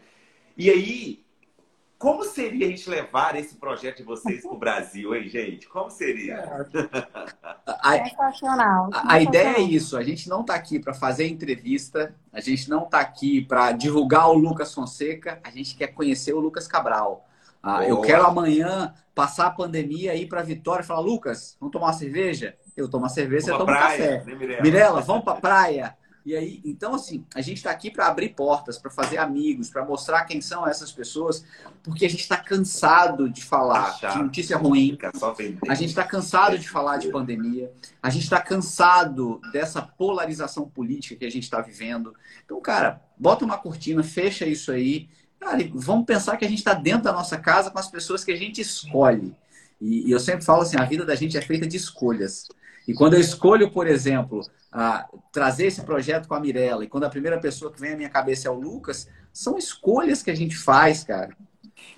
E 0.57 0.68
aí, 0.68 1.24
como 1.97 2.24
seria 2.24 2.66
a 2.66 2.70
gente 2.70 2.91
levar 2.91 3.37
esse 3.37 3.55
projeto 3.55 3.99
de 3.99 4.03
vocês 4.03 4.43
para 4.43 4.51
o 4.51 4.59
Brasil, 4.59 5.14
hein, 5.14 5.28
gente? 5.28 5.68
Como 5.68 5.89
seria? 5.89 6.66
Sensacional. 8.09 8.91
A, 8.93 9.14
a, 9.14 9.22
ideia 9.22 9.59
é 9.59 9.61
isso. 9.61 9.97
A 9.97 10.03
gente 10.03 10.28
não 10.28 10.41
está 10.41 10.57
aqui 10.57 10.80
para 10.80 10.93
fazer 10.93 11.28
entrevista, 11.28 12.12
a 12.33 12.41
gente 12.41 12.68
não 12.68 12.83
está 12.83 12.99
aqui 12.99 13.43
para 13.43 13.70
divulgar 13.70 14.28
o 14.28 14.35
Lucas 14.35 14.74
Fonseca, 14.74 15.39
a 15.45 15.51
gente 15.51 15.76
quer 15.76 15.95
conhecer 15.95 16.33
o 16.33 16.41
Lucas 16.41 16.66
Cabral. 16.66 17.28
Ah, 17.62 17.87
eu 17.87 18.01
quero 18.01 18.26
amanhã 18.26 18.93
passar 19.14 19.47
a 19.47 19.51
pandemia 19.53 20.16
ir 20.16 20.26
para 20.26 20.43
Vitória 20.43 20.83
e 20.83 20.87
falar: 20.87 20.99
Lucas, 20.99 21.57
vamos 21.61 21.72
tomar 21.72 21.87
uma 21.87 21.93
cerveja? 21.93 22.57
Eu 22.76 22.91
tomo 22.91 23.05
uma 23.05 23.09
cerveja, 23.09 23.47
você 23.47 23.53
toma 23.53 23.62
um 23.62 23.66
café. 23.66 24.24
Né, 24.24 24.35
Mirella? 24.35 24.62
Mirella, 24.62 25.01
vamos 25.01 25.22
para 25.22 25.41
praia. 25.41 25.97
E 26.24 26.36
aí, 26.36 26.60
então, 26.64 26.94
assim, 26.94 27.24
a 27.34 27.40
gente 27.40 27.56
está 27.56 27.70
aqui 27.72 27.90
para 27.90 28.06
abrir 28.06 28.28
portas, 28.30 28.78
para 28.78 28.90
fazer 28.90 29.18
amigos, 29.18 29.68
para 29.68 29.84
mostrar 29.84 30.24
quem 30.24 30.40
são 30.40 30.66
essas 30.66 30.92
pessoas, 30.92 31.44
porque 31.82 32.06
a 32.06 32.08
gente 32.08 32.20
está 32.20 32.36
cansado 32.36 33.28
de 33.28 33.42
falar 33.42 33.98
de 33.98 34.22
notícia 34.22 34.56
ruim, 34.56 34.96
a 35.68 35.74
gente 35.74 35.88
está 35.88 36.04
cansado 36.04 36.56
de 36.56 36.68
falar 36.68 36.98
de 36.98 37.08
pandemia, 37.08 37.72
a 38.00 38.08
gente 38.08 38.22
está 38.22 38.40
cansado 38.40 39.40
dessa 39.52 39.82
polarização 39.82 40.68
política 40.68 41.16
que 41.16 41.24
a 41.24 41.30
gente 41.30 41.42
está 41.42 41.60
vivendo. 41.60 42.14
Então, 42.44 42.60
cara, 42.60 43.02
bota 43.18 43.44
uma 43.44 43.58
cortina, 43.58 44.04
fecha 44.04 44.46
isso 44.46 44.70
aí, 44.70 45.08
cara, 45.40 45.58
vamos 45.74 46.06
pensar 46.06 46.36
que 46.36 46.44
a 46.44 46.48
gente 46.48 46.58
está 46.58 46.74
dentro 46.74 47.02
da 47.02 47.12
nossa 47.12 47.36
casa 47.36 47.68
com 47.68 47.78
as 47.80 47.90
pessoas 47.90 48.22
que 48.22 48.30
a 48.30 48.36
gente 48.36 48.60
escolhe. 48.60 49.34
E, 49.80 50.08
e 50.08 50.12
eu 50.12 50.20
sempre 50.20 50.44
falo 50.44 50.62
assim, 50.62 50.76
a 50.76 50.84
vida 50.84 51.04
da 51.04 51.16
gente 51.16 51.36
é 51.36 51.40
feita 51.42 51.66
de 51.66 51.76
escolhas. 51.76 52.46
E 52.87 52.95
quando 52.95 53.14
eu 53.14 53.20
escolho, 53.20 53.70
por 53.70 53.87
exemplo, 53.87 54.41
a 54.70 55.09
trazer 55.30 55.66
esse 55.66 55.83
projeto 55.83 56.26
com 56.26 56.35
a 56.35 56.41
Mirella, 56.41 56.85
e 56.85 56.89
quando 56.89 57.05
a 57.05 57.11
primeira 57.11 57.39
pessoa 57.39 57.72
que 57.72 57.80
vem 57.80 57.93
à 57.93 57.97
minha 57.97 58.11
cabeça 58.11 58.49
é 58.49 58.51
o 58.51 58.59
Lucas, 58.59 59.09
são 59.33 59.57
escolhas 59.57 60.22
que 60.22 60.30
a 60.30 60.35
gente 60.35 60.57
faz, 60.57 61.05
cara. 61.05 61.37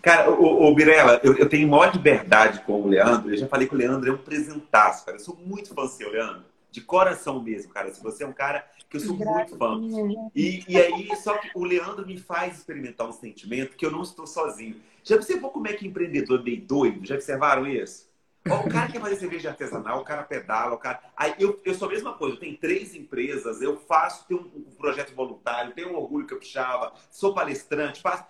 Cara, 0.03 0.31
o, 0.31 0.71
o 0.71 0.75
Mirella, 0.75 1.21
eu, 1.23 1.35
eu, 1.37 1.49
tenho 1.49 1.69
maior 1.69 1.93
liberdade 1.93 2.61
com 2.61 2.83
o 2.83 2.89
Leandro. 2.89 3.31
Eu 3.31 3.37
já 3.37 3.49
falei 3.49 3.67
que 3.67 3.75
o 3.75 3.79
Leandro 3.79 4.11
é 4.11 4.13
um 4.13 4.19
presentaço, 4.19 5.05
cara. 5.05 5.17
Eu 5.17 5.21
sou 5.21 5.37
muito 5.45 5.75
fã 5.75 5.87
seu, 5.87 6.11
Leandro. 6.11 6.45
De 6.71 6.81
coração 6.81 7.43
mesmo, 7.43 7.73
cara. 7.73 7.93
Se 7.93 8.03
você 8.03 8.25
é 8.25 8.27
um 8.27 8.33
cara 8.33 8.67
que 8.89 8.97
eu 8.97 9.01
sou 9.01 9.17
muito 9.17 9.57
fã. 9.57 9.81
E, 10.35 10.65
e 10.69 10.77
aí, 10.77 11.09
só 11.17 11.39
que 11.39 11.51
o 11.55 11.65
Leandro 11.65 12.07
me 12.07 12.19
faz 12.19 12.59
experimentar 12.59 13.09
um 13.09 13.13
sentimento 13.13 13.77
que 13.77 13.87
eu 13.87 13.91
não 13.91 14.03
estou 14.03 14.27
sozinho. 14.27 14.77
Já 15.03 15.17
observou 15.17 15.51
como 15.51 15.69
é 15.69 15.73
que 15.73 15.87
empreendedor 15.87 16.41
é 16.41 16.43
meio 16.43 16.61
doido? 16.63 17.07
Já 17.07 17.15
observaram 17.15 17.67
isso? 17.67 18.09
O 18.47 18.69
cara 18.69 18.93
quer 18.93 19.01
fazer 19.01 19.17
cerveja 19.17 19.49
artesanal, 19.51 20.01
o 20.01 20.05
cara 20.05 20.23
pedala, 20.23 20.75
o 20.75 20.79
cara. 20.79 21.01
Aí 21.17 21.35
eu, 21.39 21.61
eu 21.65 21.75
sou 21.75 21.89
a 21.89 21.91
mesma 21.91 22.13
coisa, 22.13 22.37
eu 22.37 22.41
tenho 22.41 22.57
três 22.59 22.95
empresas, 22.95 23.63
eu 23.63 23.77
faço, 23.77 24.27
tenho 24.27 24.41
um, 24.41 24.59
um 24.59 24.75
projeto 24.77 25.15
voluntário, 25.15 25.73
tenho 25.73 25.93
um 25.93 25.97
orgulho 25.97 26.27
que 26.27 26.35
eu 26.35 26.39
puxava, 26.39 26.93
sou 27.11 27.33
palestrante, 27.33 28.03
faço. 28.03 28.25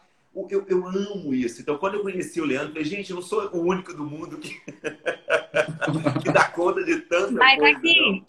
Eu, 0.48 0.64
eu 0.68 0.86
amo 0.86 1.32
isso. 1.32 1.60
Então, 1.60 1.78
quando 1.78 1.94
eu 1.94 2.02
conheci 2.02 2.40
o 2.40 2.44
Leandro, 2.44 2.68
eu 2.68 2.72
falei, 2.72 2.84
gente, 2.84 3.10
eu 3.10 3.16
não 3.16 3.22
sou 3.22 3.48
o 3.52 3.60
único 3.60 3.92
do 3.94 4.04
mundo 4.04 4.38
que, 4.38 4.50
que 6.22 6.32
dá 6.32 6.48
conta 6.48 6.84
de 6.84 7.00
tanta 7.02 7.32
Mas 7.32 7.58
coisa. 7.58 7.78
aqui, 7.78 8.24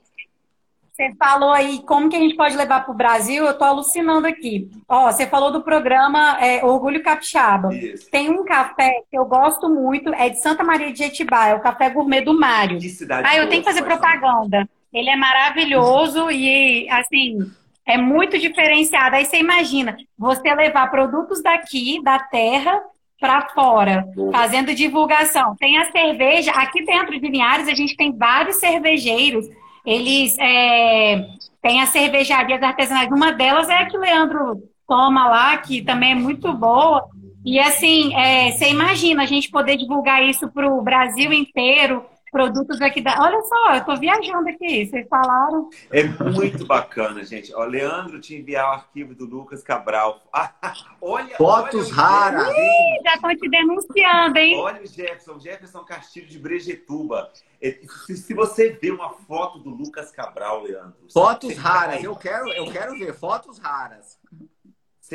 você 0.96 1.14
falou 1.20 1.52
aí 1.52 1.80
como 1.80 2.10
que 2.10 2.16
a 2.16 2.20
gente 2.20 2.38
pode 2.38 2.56
levar 2.56 2.86
para 2.86 2.94
o 2.94 2.96
Brasil, 2.96 3.44
eu 3.44 3.52
estou 3.52 3.68
alucinando 3.68 4.26
aqui. 4.26 4.70
Ó, 4.88 5.12
você 5.12 5.28
falou 5.28 5.52
do 5.52 5.62
programa 5.62 6.38
é, 6.40 6.64
Orgulho 6.64 7.04
Capixaba. 7.04 7.76
Isso. 7.76 8.10
Tem 8.10 8.30
um 8.30 8.46
café 8.46 9.02
que 9.12 9.18
eu 9.18 9.26
gosto 9.26 9.68
muito, 9.68 10.14
é 10.14 10.30
de 10.30 10.40
Santa 10.42 10.64
Maria 10.64 10.94
de 10.94 11.00
Jetibá, 11.00 11.50
é 11.50 11.54
o 11.54 11.60
café 11.60 11.90
gourmet 11.90 12.22
do 12.22 12.40
Mário. 12.40 12.80
Que 12.80 12.88
cidade 12.88 13.28
ah, 13.30 13.36
eu 13.36 13.50
tenho 13.50 13.62
que 13.62 13.68
fazer 13.68 13.84
propaganda. 13.84 14.70
Ele 14.94 15.10
é 15.10 15.18
maravilhoso 15.18 16.32
e, 16.32 16.90
assim, 16.90 17.40
é 17.86 17.98
muito 17.98 18.40
diferenciado. 18.40 19.18
Aí 19.18 19.26
você 19.26 19.38
imagina, 19.38 19.98
você 20.18 20.56
levar 20.56 20.90
produtos 20.90 21.44
daqui, 21.44 22.02
da 22.02 22.20
terra, 22.20 22.82
para 23.20 23.50
fora, 23.50 24.06
fazendo 24.32 24.74
divulgação. 24.74 25.56
Tem 25.58 25.78
a 25.78 25.92
cerveja, 25.92 26.52
aqui 26.52 26.86
dentro 26.86 27.20
de 27.20 27.28
Linhares 27.28 27.68
a 27.68 27.74
gente 27.74 27.98
tem 27.98 28.16
vários 28.16 28.58
cervejeiros. 28.58 29.46
Eles 29.86 30.38
é, 30.40 31.28
têm 31.62 31.82
as 31.82 31.90
cervejarias 31.90 32.62
artesanais. 32.62 33.10
Uma 33.12 33.32
delas 33.32 33.70
é 33.70 33.78
a 33.78 33.86
que 33.86 33.98
o 33.98 34.02
Leandro 34.02 34.64
toma 34.88 35.28
lá, 35.28 35.58
que 35.58 35.82
também 35.82 36.12
é 36.12 36.16
muito 36.16 36.52
boa. 36.54 37.06
E 37.46 37.60
assim, 37.60 38.16
é, 38.16 38.52
você 38.52 38.70
imagina 38.70 39.24
a 39.24 39.26
gente 39.28 39.52
poder 39.52 39.78
divulgar 39.78 40.24
isso 40.24 40.50
para 40.50 40.68
o 40.68 40.82
Brasil 40.82 41.32
inteiro, 41.32 42.04
produtos 42.36 42.82
aqui 42.82 43.00
da. 43.00 43.16
Olha 43.22 43.42
só, 43.44 43.76
eu 43.76 43.80
estou 43.80 43.98
viajando 43.98 44.50
aqui, 44.50 44.86
vocês 44.86 45.08
falaram. 45.08 45.70
É 45.90 46.04
muito 46.04 46.66
bacana, 46.66 47.24
gente. 47.24 47.56
Ó, 47.56 47.64
Leandro 47.64 48.20
te 48.20 48.36
enviar 48.36 48.68
o 48.68 48.74
arquivo 48.74 49.16
do 49.16 49.24
Lucas 49.24 49.64
Cabral. 49.64 50.22
olha, 51.00 51.38
Fotos 51.38 51.88
olha 51.88 51.96
raras. 51.96 52.50
Ih, 52.50 53.04
já 53.06 53.14
estão 53.14 53.34
te 53.38 53.50
denunciando, 53.50 54.38
hein? 54.38 54.58
Olha 54.58 54.82
o 54.82 54.86
Jefferson, 54.86 55.40
Jefferson 55.40 55.86
Castilho 55.86 56.28
de 56.28 56.38
Brejetuba. 56.38 57.32
É, 57.62 57.80
se, 58.06 58.18
se 58.18 58.34
você 58.34 58.72
vê 58.82 58.92
uma 58.92 59.12
foto 59.12 59.58
do 59.60 59.70
Lucas 59.70 60.12
Cabral, 60.12 60.64
Leandro. 60.64 60.94
Fotos 61.14 61.56
raras, 61.56 62.04
eu 62.04 62.18
quero, 62.18 62.50
eu 62.50 62.70
quero 62.70 63.00
ver 63.00 63.14
fotos 63.14 63.60
raras. 63.60 64.20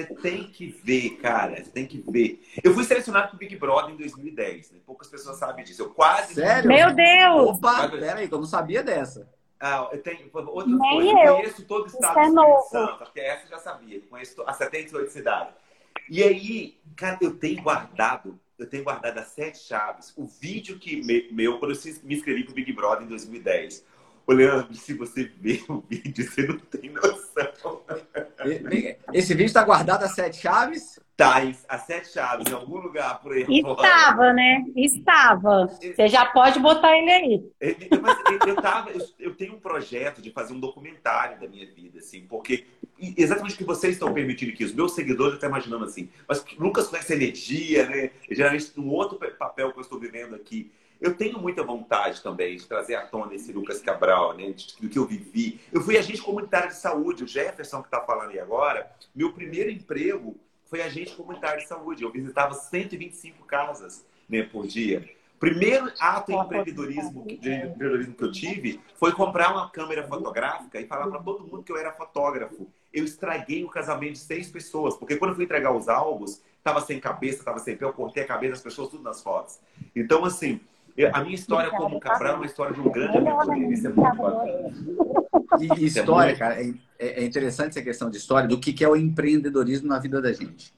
Você 0.07 0.14
tem 0.14 0.44
que 0.44 0.66
ver, 0.66 1.16
cara. 1.16 1.57
Você 1.57 1.70
tem 1.70 1.86
que 1.86 2.03
ver. 2.11 2.42
Eu 2.62 2.74
fui 2.74 2.84
selecionado 2.84 3.28
para 3.28 3.36
o 3.36 3.38
Big 3.38 3.57
Brother 3.57 3.94
em 3.94 3.96
2010. 3.96 4.72
Né? 4.72 4.78
Poucas 4.84 5.09
pessoas 5.09 5.38
sabem 5.38 5.64
disso. 5.64 5.82
Eu 5.82 5.90
quase. 5.90 6.34
Sério? 6.34 6.68
Meu 6.68 6.94
Deus! 6.94 7.57
Opa, 7.57 7.88
peraí, 7.88 8.28
eu 8.30 8.38
não 8.38 8.44
sabia 8.44 8.82
dessa. 8.82 9.28
Ah, 9.59 9.88
eu 9.92 10.03
tenho 10.03 10.30
outra 10.32 10.78
coisa. 10.78 11.20
Eu. 11.20 11.36
conheço 11.36 11.64
todo 11.66 11.84
o 11.84 11.86
estado 11.86 12.18
Isso 12.20 12.34
do 12.34 12.40
é 12.40 12.44
Espírito 12.44 12.70
Santo. 12.70 12.98
Porque 12.98 13.20
essa 13.20 13.44
eu 13.44 13.51
já 13.51 13.59
sabia. 13.59 13.96
Eu 13.96 14.03
conheço 14.03 14.42
as 14.46 14.57
78 14.57 15.11
cidades. 15.11 15.55
E 16.09 16.22
aí, 16.22 16.80
cara, 16.96 17.18
eu 17.20 17.36
tenho 17.36 17.62
guardado. 17.62 18.40
Eu 18.59 18.68
tenho 18.68 18.84
guardado 18.84 19.18
as 19.18 19.28
sete 19.28 19.59
chaves. 19.59 20.12
O 20.16 20.26
vídeo 20.26 20.78
que 20.78 21.01
meu, 21.32 21.59
quando 21.59 21.74
eu 21.74 21.80
me 22.03 22.14
inscrevi 22.14 22.44
para 22.44 22.53
o 22.53 22.55
Big 22.55 22.72
Brother 22.72 23.05
em 23.05 23.09
2010 23.09 23.84
Ô, 24.31 24.33
Leandro, 24.33 24.72
se 24.74 24.95
você 24.95 25.28
ver 25.41 25.64
o 25.68 25.81
vídeo, 25.91 26.24
você 26.24 26.47
não 26.47 26.57
tem 26.57 26.89
noção. 26.91 27.83
Esse 29.12 29.35
vídeo 29.35 29.47
está 29.47 29.64
guardado 29.64 30.05
as 30.05 30.14
sete 30.14 30.37
chaves? 30.37 31.01
Tá, 31.16 31.43
as 31.68 31.81
sete 31.83 32.12
chaves, 32.12 32.47
em 32.49 32.55
algum 32.55 32.76
lugar 32.76 33.20
por 33.20 33.33
aí. 33.33 33.45
Estava, 33.49 34.33
né? 34.33 34.64
Estava. 34.76 35.66
Você 35.66 36.07
já 36.07 36.26
pode 36.26 36.61
botar 36.61 36.97
ele 36.97 37.11
aí. 37.11 37.51
Mas 38.01 38.47
eu, 38.47 38.55
tava, 38.55 38.91
eu, 38.91 39.05
eu 39.18 39.35
tenho 39.35 39.55
um 39.55 39.59
projeto 39.59 40.22
de 40.22 40.31
fazer 40.31 40.53
um 40.53 40.61
documentário 40.61 41.41
da 41.41 41.49
minha 41.49 41.66
vida, 41.66 41.99
assim, 41.99 42.24
porque 42.28 42.66
exatamente 43.01 43.57
o 43.57 43.59
que 43.59 43.64
vocês 43.64 43.95
estão 43.95 44.14
permitindo 44.14 44.53
aqui, 44.53 44.62
os 44.62 44.72
meus 44.72 44.93
seguidores 44.93 45.35
estão 45.35 45.49
imaginando 45.49 45.87
assim, 45.87 46.09
mas 46.28 46.45
Lucas 46.57 46.87
com 46.87 46.97
essa 46.97 47.14
energia, 47.14 47.89
né? 47.89 48.11
Geralmente, 48.31 48.70
um 48.78 48.91
outro 48.91 49.18
papel 49.37 49.72
que 49.72 49.78
eu 49.78 49.83
estou 49.83 49.99
vivendo 49.99 50.37
aqui 50.37 50.70
eu 51.01 51.14
tenho 51.16 51.38
muita 51.38 51.62
vontade 51.62 52.22
também 52.22 52.57
de 52.57 52.66
trazer 52.66 52.94
à 52.94 53.07
tona 53.07 53.34
esse 53.34 53.53
Lucas 53.53 53.80
Cabral, 53.80 54.36
né? 54.36 54.55
Do 54.80 54.88
que 54.88 54.98
eu 54.98 55.07
vivi. 55.07 55.61
Eu 55.72 55.80
fui 55.80 55.96
agente 55.96 56.20
comunitário 56.20 56.68
de 56.68 56.76
saúde, 56.76 57.24
o 57.24 57.26
Jefferson 57.26 57.80
que 57.80 57.88
está 57.88 58.01
falando 58.01 58.30
aí 58.30 58.38
agora. 58.38 58.90
Meu 59.14 59.32
primeiro 59.32 59.70
emprego 59.70 60.36
foi 60.66 60.82
agente 60.82 61.14
comunitário 61.14 61.61
de 61.61 61.66
saúde. 61.66 62.03
Eu 62.03 62.12
visitava 62.12 62.55
125 62.55 63.44
casas 63.46 64.05
né, 64.28 64.42
por 64.42 64.66
dia. 64.66 65.09
Primeiro 65.40 65.90
ato 65.98 66.32
de 66.32 66.38
empreendedorismo, 66.38 67.26
de 67.26 67.51
empreendedorismo 67.51 68.14
que 68.14 68.24
eu 68.24 68.30
tive 68.30 68.80
foi 68.96 69.11
comprar 69.12 69.53
uma 69.53 69.70
câmera 69.70 70.07
fotográfica 70.07 70.78
e 70.78 70.86
falar 70.86 71.09
para 71.09 71.22
todo 71.22 71.46
mundo 71.46 71.62
que 71.62 71.72
eu 71.72 71.78
era 71.78 71.92
fotógrafo. 71.92 72.70
Eu 72.92 73.05
estraguei 73.05 73.64
o 73.64 73.70
casamento 73.70 74.12
de 74.12 74.18
seis 74.18 74.51
pessoas, 74.51 74.96
porque 74.96 75.16
quando 75.16 75.30
eu 75.30 75.36
fui 75.36 75.44
entregar 75.44 75.72
os 75.72 75.88
álbuns, 75.88 76.42
estava 76.59 76.82
sem 76.82 77.01
cabeça, 77.01 77.38
estava 77.38 77.59
sem 77.59 77.74
pé, 77.74 77.86
eu 77.86 77.92
cortei 77.94 78.22
a 78.22 78.26
cabeça 78.26 78.53
das 78.53 78.62
pessoas 78.62 78.90
tudo 78.90 79.03
nas 79.03 79.22
fotos. 79.22 79.59
Então, 79.96 80.26
assim, 80.26 80.61
a 81.12 81.22
minha 81.22 81.34
história 81.34 81.70
como 81.70 82.01
Cabral 82.01 82.34
é 82.34 82.36
uma 82.36 82.47
história 82.47 82.74
de 82.74 82.80
um 82.80 82.91
grande 82.91 83.18
aventureiro. 83.18 83.72
Isso 83.72 83.86
é 83.86 83.91
muito 83.91 84.16
bacana. 84.16 84.72
E 85.61 85.84
história, 85.84 86.36
cara, 86.36 86.62
é, 86.62 86.72
é, 86.99 87.24
interessante 87.24 87.70
essa 87.70 87.82
questão 87.82 88.11
de 88.11 88.16
história, 88.16 88.49
do 88.49 88.59
que 88.59 88.84
é 88.84 88.88
o 88.88 88.97
empreendedorismo 88.97 89.88
na 89.88 89.99
vida 89.99 90.20
da 90.20 90.32
gente. 90.32 90.72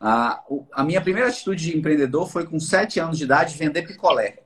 A, 0.00 0.42
a 0.72 0.84
minha 0.84 1.00
primeira 1.00 1.28
atitude 1.28 1.70
de 1.70 1.76
empreendedor 1.76 2.28
foi 2.28 2.46
com 2.46 2.58
sete 2.58 2.98
anos 2.98 3.18
de 3.18 3.24
idade 3.24 3.56
vender 3.56 3.82
picolé. 3.82 4.38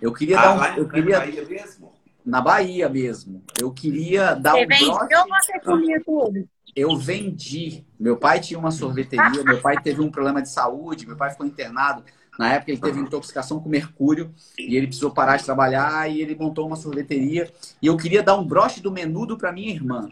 Eu 0.00 0.12
queria 0.12 0.38
ah, 0.38 0.42
dar 0.42 0.74
um. 0.74 0.78
Eu 0.78 0.88
queria, 0.88 1.18
na 1.18 1.26
Bahia 1.26 1.44
mesmo? 1.44 1.92
Na 2.24 2.40
Bahia 2.40 2.88
mesmo. 2.88 3.42
Eu 3.60 3.70
queria 3.72 4.34
dar 4.34 4.52
você 4.52 4.64
um. 4.64 4.68
Vendeu 4.68 5.24
você 5.28 5.60
comia 5.60 6.02
tudo? 6.04 6.48
Eu 6.74 6.96
vendi. 6.96 7.84
Meu 7.98 8.16
pai 8.16 8.40
tinha 8.40 8.58
uma 8.58 8.70
sorveteria, 8.70 9.42
meu 9.44 9.60
pai 9.60 9.76
teve 9.82 10.00
um 10.00 10.10
problema 10.10 10.40
de 10.40 10.48
saúde, 10.48 11.06
meu 11.06 11.16
pai 11.16 11.30
ficou 11.30 11.46
internado. 11.46 12.04
Na 12.38 12.54
época 12.54 12.70
ele 12.70 12.80
teve 12.80 13.00
intoxicação 13.00 13.60
com 13.60 13.68
mercúrio 13.68 14.32
e 14.58 14.76
ele 14.76 14.86
precisou 14.86 15.10
parar 15.10 15.36
de 15.36 15.44
trabalhar 15.44 16.10
e 16.10 16.22
ele 16.22 16.34
montou 16.34 16.66
uma 16.66 16.76
sorveteria. 16.76 17.52
E 17.82 17.86
eu 17.86 17.96
queria 17.96 18.22
dar 18.22 18.36
um 18.36 18.46
broche 18.46 18.80
do 18.80 18.90
menudo 18.90 19.36
para 19.36 19.52
minha 19.52 19.70
irmã. 19.70 20.08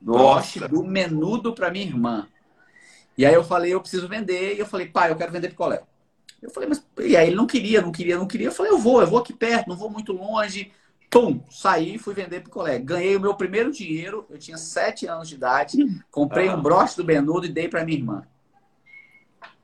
Broche 0.00 0.60
do 0.66 0.82
menudo 0.82 1.52
para 1.52 1.70
minha 1.70 1.86
irmã. 1.86 2.26
E 3.16 3.26
aí 3.26 3.34
eu 3.34 3.44
falei, 3.44 3.74
eu 3.74 3.80
preciso 3.80 4.08
vender. 4.08 4.54
E 4.54 4.58
eu 4.58 4.66
falei, 4.66 4.86
pai, 4.86 5.10
eu 5.10 5.16
quero 5.16 5.32
vender 5.32 5.48
picolé. 5.48 5.82
Eu 6.40 6.50
falei, 6.50 6.68
mas. 6.68 6.84
E 7.00 7.16
aí 7.16 7.26
ele 7.26 7.36
não 7.36 7.46
queria, 7.46 7.82
não 7.82 7.90
queria, 7.90 8.16
não 8.16 8.26
queria. 8.26 8.46
Eu 8.46 8.52
falei, 8.52 8.70
eu 8.70 8.78
vou, 8.78 9.00
eu 9.00 9.06
vou 9.06 9.18
aqui 9.18 9.32
perto, 9.32 9.68
não 9.68 9.76
vou 9.76 9.90
muito 9.90 10.12
longe. 10.12 10.70
Pum, 11.10 11.40
saí 11.50 11.94
e 11.94 11.98
fui 11.98 12.14
vender 12.14 12.42
picolé. 12.42 12.78
Ganhei 12.78 13.16
o 13.16 13.20
meu 13.20 13.34
primeiro 13.34 13.72
dinheiro, 13.72 14.26
eu 14.30 14.38
tinha 14.38 14.58
sete 14.58 15.06
anos 15.06 15.28
de 15.28 15.36
idade, 15.36 15.78
comprei 16.10 16.50
um 16.50 16.60
broche 16.60 16.96
do 16.96 17.04
menudo 17.04 17.46
e 17.46 17.48
dei 17.48 17.66
para 17.66 17.84
minha 17.84 17.98
irmã. 17.98 18.22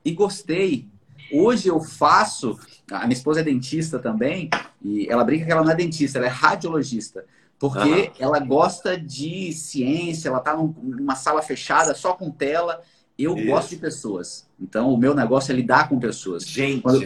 E 0.03 0.11
gostei. 0.11 0.89
Hoje 1.31 1.67
eu 1.67 1.79
faço, 1.81 2.59
a 2.91 3.01
minha 3.01 3.13
esposa 3.13 3.39
é 3.39 3.43
dentista 3.43 3.99
também, 3.99 4.49
e 4.81 5.07
ela 5.09 5.23
brinca 5.23 5.45
que 5.45 5.51
ela 5.51 5.63
não 5.63 5.71
é 5.71 5.75
dentista, 5.75 6.17
ela 6.17 6.27
é 6.27 6.29
radiologista. 6.29 7.25
Porque 7.57 7.79
uhum. 7.79 8.11
ela 8.19 8.39
gosta 8.39 8.97
de 8.99 9.53
ciência, 9.53 10.29
ela 10.29 10.39
está 10.39 10.55
numa 10.55 11.15
sala 11.15 11.41
fechada 11.41 11.95
só 11.95 12.13
com 12.13 12.29
tela. 12.29 12.81
Eu 13.17 13.37
Isso. 13.37 13.47
gosto 13.47 13.69
de 13.69 13.77
pessoas. 13.77 14.47
Então, 14.59 14.93
o 14.93 14.97
meu 14.97 15.15
negócio 15.15 15.51
é 15.51 15.55
lidar 15.55 15.87
com 15.87 15.97
pessoas. 15.97 16.45
Gente. 16.45 16.81
Quando... 16.81 17.01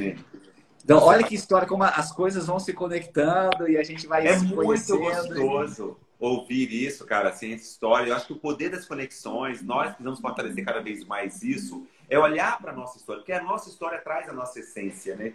Então, 0.83 1.03
olha 1.03 1.23
que 1.23 1.35
história, 1.35 1.67
como 1.67 1.83
as 1.83 2.11
coisas 2.11 2.47
vão 2.47 2.59
se 2.59 2.73
conectando 2.73 3.69
e 3.69 3.77
a 3.77 3.83
gente 3.83 4.07
vai 4.07 4.27
é 4.27 4.39
se 4.39 4.47
conhecendo. 4.47 5.03
É 5.03 5.13
muito 5.13 5.35
gostoso 5.35 5.97
ouvir 6.19 6.73
isso, 6.73 7.05
cara, 7.05 7.29
assim, 7.29 7.53
essa 7.53 7.63
história. 7.63 8.09
Eu 8.09 8.15
acho 8.15 8.27
que 8.27 8.33
o 8.33 8.39
poder 8.39 8.69
das 8.69 8.85
conexões, 8.85 9.61
nós 9.61 9.89
precisamos 9.89 10.19
fortalecer 10.19 10.65
cada 10.65 10.81
vez 10.81 11.05
mais 11.05 11.41
isso 11.43 11.87
é 12.09 12.17
olhar 12.17 12.59
para 12.59 12.71
a 12.71 12.75
nossa 12.75 12.97
história, 12.97 13.21
porque 13.21 13.33
a 13.33 13.43
nossa 13.43 13.69
história 13.69 13.99
traz 13.99 14.27
a 14.27 14.33
nossa 14.33 14.59
essência, 14.59 15.15
né? 15.15 15.33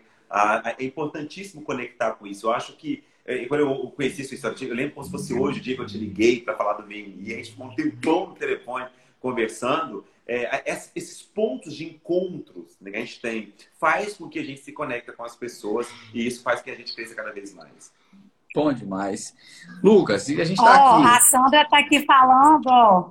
é 0.77 0.85
importantíssimo 0.85 1.63
conectar 1.63 2.13
com 2.13 2.27
isso. 2.27 2.47
Eu 2.47 2.53
acho 2.53 2.77
que 2.77 3.05
é, 3.25 3.47
quando 3.47 3.61
eu 3.61 3.91
conheci 3.91 4.25
sua 4.25 4.35
história, 4.35 4.57
eu 4.65 4.75
lembro 4.75 4.95
como 4.95 5.07
se 5.07 5.13
fosse 5.13 5.33
hoje 5.33 5.61
o 5.61 5.63
dia 5.63 5.75
que 5.75 5.81
eu 5.81 5.87
te 5.87 5.97
liguei 5.97 6.41
para 6.41 6.57
falar 6.57 6.75
do 6.75 6.83
VMI, 6.83 7.33
a 7.33 7.37
gente 7.37 7.53
ficou 7.53 7.67
um 7.67 7.75
tempão 7.75 8.27
no 8.29 8.35
telefone 8.35 8.87
conversando. 9.21 10.05
É, 10.27 10.65
esses 10.95 11.21
pontos 11.21 11.75
de 11.75 11.85
encontros 11.85 12.79
né, 12.81 12.91
que 12.91 12.97
a 12.97 13.01
gente 13.01 13.21
tem 13.21 13.53
faz 13.79 14.15
com 14.15 14.27
que 14.27 14.39
a 14.39 14.43
gente 14.43 14.61
se 14.63 14.73
conecta 14.73 15.13
com 15.13 15.23
as 15.23 15.37
pessoas 15.37 15.87
e 16.15 16.27
isso 16.27 16.43
faz 16.43 16.61
com 16.61 16.65
que 16.65 16.71
a 16.71 16.75
gente 16.75 16.95
cresça 16.95 17.15
cada 17.15 17.31
vez 17.31 17.53
mais. 17.53 17.93
Bom 18.55 18.73
demais. 18.73 19.35
Lucas, 19.83 20.29
e 20.31 20.41
a 20.41 20.45
gente 20.45 20.57
está 20.59 20.97
oh, 20.97 20.97
aqui. 20.97 21.09
A 21.09 21.21
Sandra 21.21 21.63
está 21.63 21.79
aqui 21.79 22.07
falando, 22.07 22.67
ó. 22.69 23.11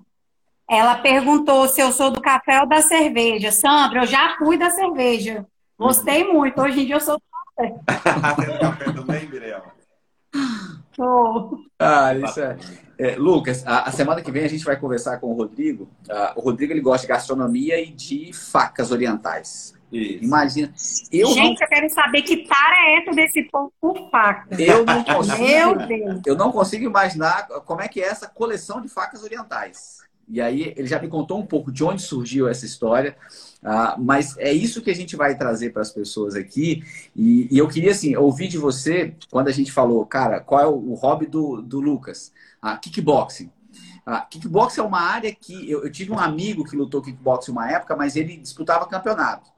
Ela 0.70 0.96
perguntou 0.96 1.68
se 1.68 1.82
eu 1.82 1.92
sou 1.92 2.12
do 2.12 2.22
café 2.22 2.62
ou 2.62 2.68
da 2.68 2.82
cerveja. 2.82 3.52
Sandra, 3.52 4.02
eu 4.02 4.08
já 4.08 4.36
fui 4.38 4.58
da 4.58 4.70
cerveja. 4.70 5.46
Gostei 5.78 6.24
muito. 6.24 6.62
Hoje 6.62 6.82
em 6.82 6.86
dia 6.86 6.96
eu 6.96 7.02
sou 7.02 7.18
do 7.18 7.24
café. 7.56 7.76
Você 8.36 8.52
é 8.52 8.54
do 8.54 8.60
café 8.60 8.92
também, 8.92 9.28
Mirella? 9.28 9.74
Sou. 10.96 11.60
Ah, 11.80 12.14
isso 12.14 12.40
é. 12.40 12.58
é 12.98 13.16
Lucas, 13.16 13.66
a, 13.66 13.90
a, 13.90 13.92
semana 13.92 14.22
que 14.22 14.32
vem 14.32 14.46
a 14.46 14.48
gente 14.48 14.64
vai 14.64 14.78
conversar 14.78 15.18
com 15.18 15.28
o 15.28 15.34
Rodrigo. 15.34 15.90
Uh, 16.08 16.40
o 16.40 16.42
Rodrigo 16.42 16.72
ele 16.72 16.82
gosta 16.82 17.06
de 17.06 17.12
gastronomia 17.12 17.82
e 17.82 17.92
de 17.92 18.32
facas 18.32 18.92
orientais. 18.92 19.74
Isso. 19.92 20.24
Imagina. 20.24 20.74
Eu 21.12 21.28
Gente, 21.28 21.60
não... 21.60 21.68
eu 21.68 21.68
quero 21.68 21.90
saber 21.90 22.22
que 22.24 22.48
tara 22.48 22.76
é 22.88 23.00
essa 23.00 23.12
desse 23.12 23.44
povo 23.44 23.72
por 23.80 24.10
facas. 24.10 24.58
Eu 24.58 24.84
não 24.86 25.04
consigo. 25.04 25.38
Meu 25.38 25.76
Deus. 25.76 26.22
Eu 26.26 26.36
não 26.36 26.52
consigo 26.52 26.86
imaginar 26.86 27.48
como 27.66 27.82
é 27.82 27.88
que 27.88 28.02
é 28.02 28.08
essa 28.08 28.28
coleção 28.28 28.82
de 28.82 28.88
facas 28.88 29.24
orientais. 29.24 30.04
E 30.28 30.42
aí 30.42 30.74
ele 30.76 30.88
já 30.88 31.00
me 31.00 31.08
contou 31.08 31.40
um 31.40 31.46
pouco 31.46 31.72
de 31.72 31.84
onde 31.84 32.02
surgiu 32.02 32.48
essa 32.48 32.66
história. 32.66 33.16
Uh, 33.62 34.02
mas 34.02 34.38
é 34.38 34.52
isso 34.52 34.82
que 34.82 34.90
a 34.90 34.96
gente 34.96 35.16
vai 35.16 35.38
trazer 35.38 35.72
para 35.72 35.82
as 35.82 35.92
pessoas 35.92 36.36
aqui. 36.36 36.84
E, 37.16 37.48
e, 37.52 37.58
eu 37.58 37.68
queria, 37.68 37.92
assim, 37.92 38.16
ouvir 38.16 38.48
de 38.48 38.58
você, 38.58 39.16
quando 39.30 39.48
a 39.48 39.52
gente 39.52 39.72
falou, 39.72 40.06
cara, 40.06 40.40
qual 40.40 40.62
é 40.62 40.68
o, 40.68 40.94
hobby 40.96 41.26
do, 41.26 41.62
do 41.62 41.80
Lucas? 41.80 42.32
Uh, 42.64 42.80
kickboxing. 42.80 43.52
Uh, 44.08 44.28
kickboxing 44.30 44.82
é 44.82 44.84
uma 44.84 45.02
área 45.02 45.34
que... 45.34 45.70
Eu, 45.70 45.84
eu, 45.84 45.92
tive 45.92 46.12
um 46.12 46.20
amigo 46.20 46.64
que 46.64 46.76
lutou 46.76 47.02
kickboxing 47.02 47.52
uma 47.52 47.70
época, 47.70 47.96
mas 47.96 48.16
ele 48.16 48.38
disputava 48.38 48.88
campeonato. 48.88 49.50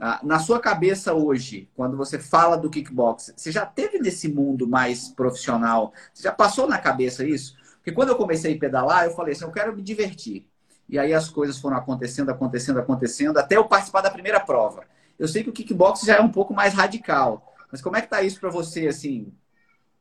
Uh, 0.00 0.26
na 0.26 0.38
sua 0.38 0.58
cabeça 0.58 1.12
hoje, 1.12 1.68
quando 1.76 1.94
você 1.96 2.18
fala 2.18 2.56
do 2.56 2.70
kickboxing, 2.70 3.34
você 3.36 3.52
já 3.52 3.66
teve 3.66 3.98
nesse 3.98 4.28
mundo 4.28 4.66
mais 4.66 5.08
profissional? 5.08 5.92
Você 6.14 6.22
já 6.22 6.32
passou 6.32 6.66
na 6.66 6.78
cabeça 6.78 7.26
isso? 7.26 7.59
Porque 7.80 7.92
quando 7.92 8.10
eu 8.10 8.16
comecei 8.16 8.54
a 8.54 8.58
pedalar, 8.58 9.06
eu 9.06 9.12
falei 9.12 9.32
assim, 9.32 9.44
eu 9.44 9.50
quero 9.50 9.74
me 9.74 9.82
divertir. 9.82 10.46
E 10.88 10.98
aí 10.98 11.14
as 11.14 11.30
coisas 11.30 11.58
foram 11.58 11.76
acontecendo, 11.76 12.30
acontecendo, 12.30 12.78
acontecendo, 12.78 13.38
até 13.38 13.56
eu 13.56 13.64
participar 13.64 14.02
da 14.02 14.10
primeira 14.10 14.38
prova. 14.38 14.84
Eu 15.18 15.26
sei 15.26 15.42
que 15.42 15.50
o 15.50 15.52
kickbox 15.52 16.02
já 16.02 16.16
é 16.16 16.20
um 16.20 16.30
pouco 16.30 16.52
mais 16.52 16.74
radical. 16.74 17.54
Mas 17.70 17.80
como 17.80 17.96
é 17.96 18.02
que 18.02 18.08
tá 18.08 18.22
isso 18.22 18.40
para 18.40 18.50
você, 18.50 18.88
assim? 18.88 19.32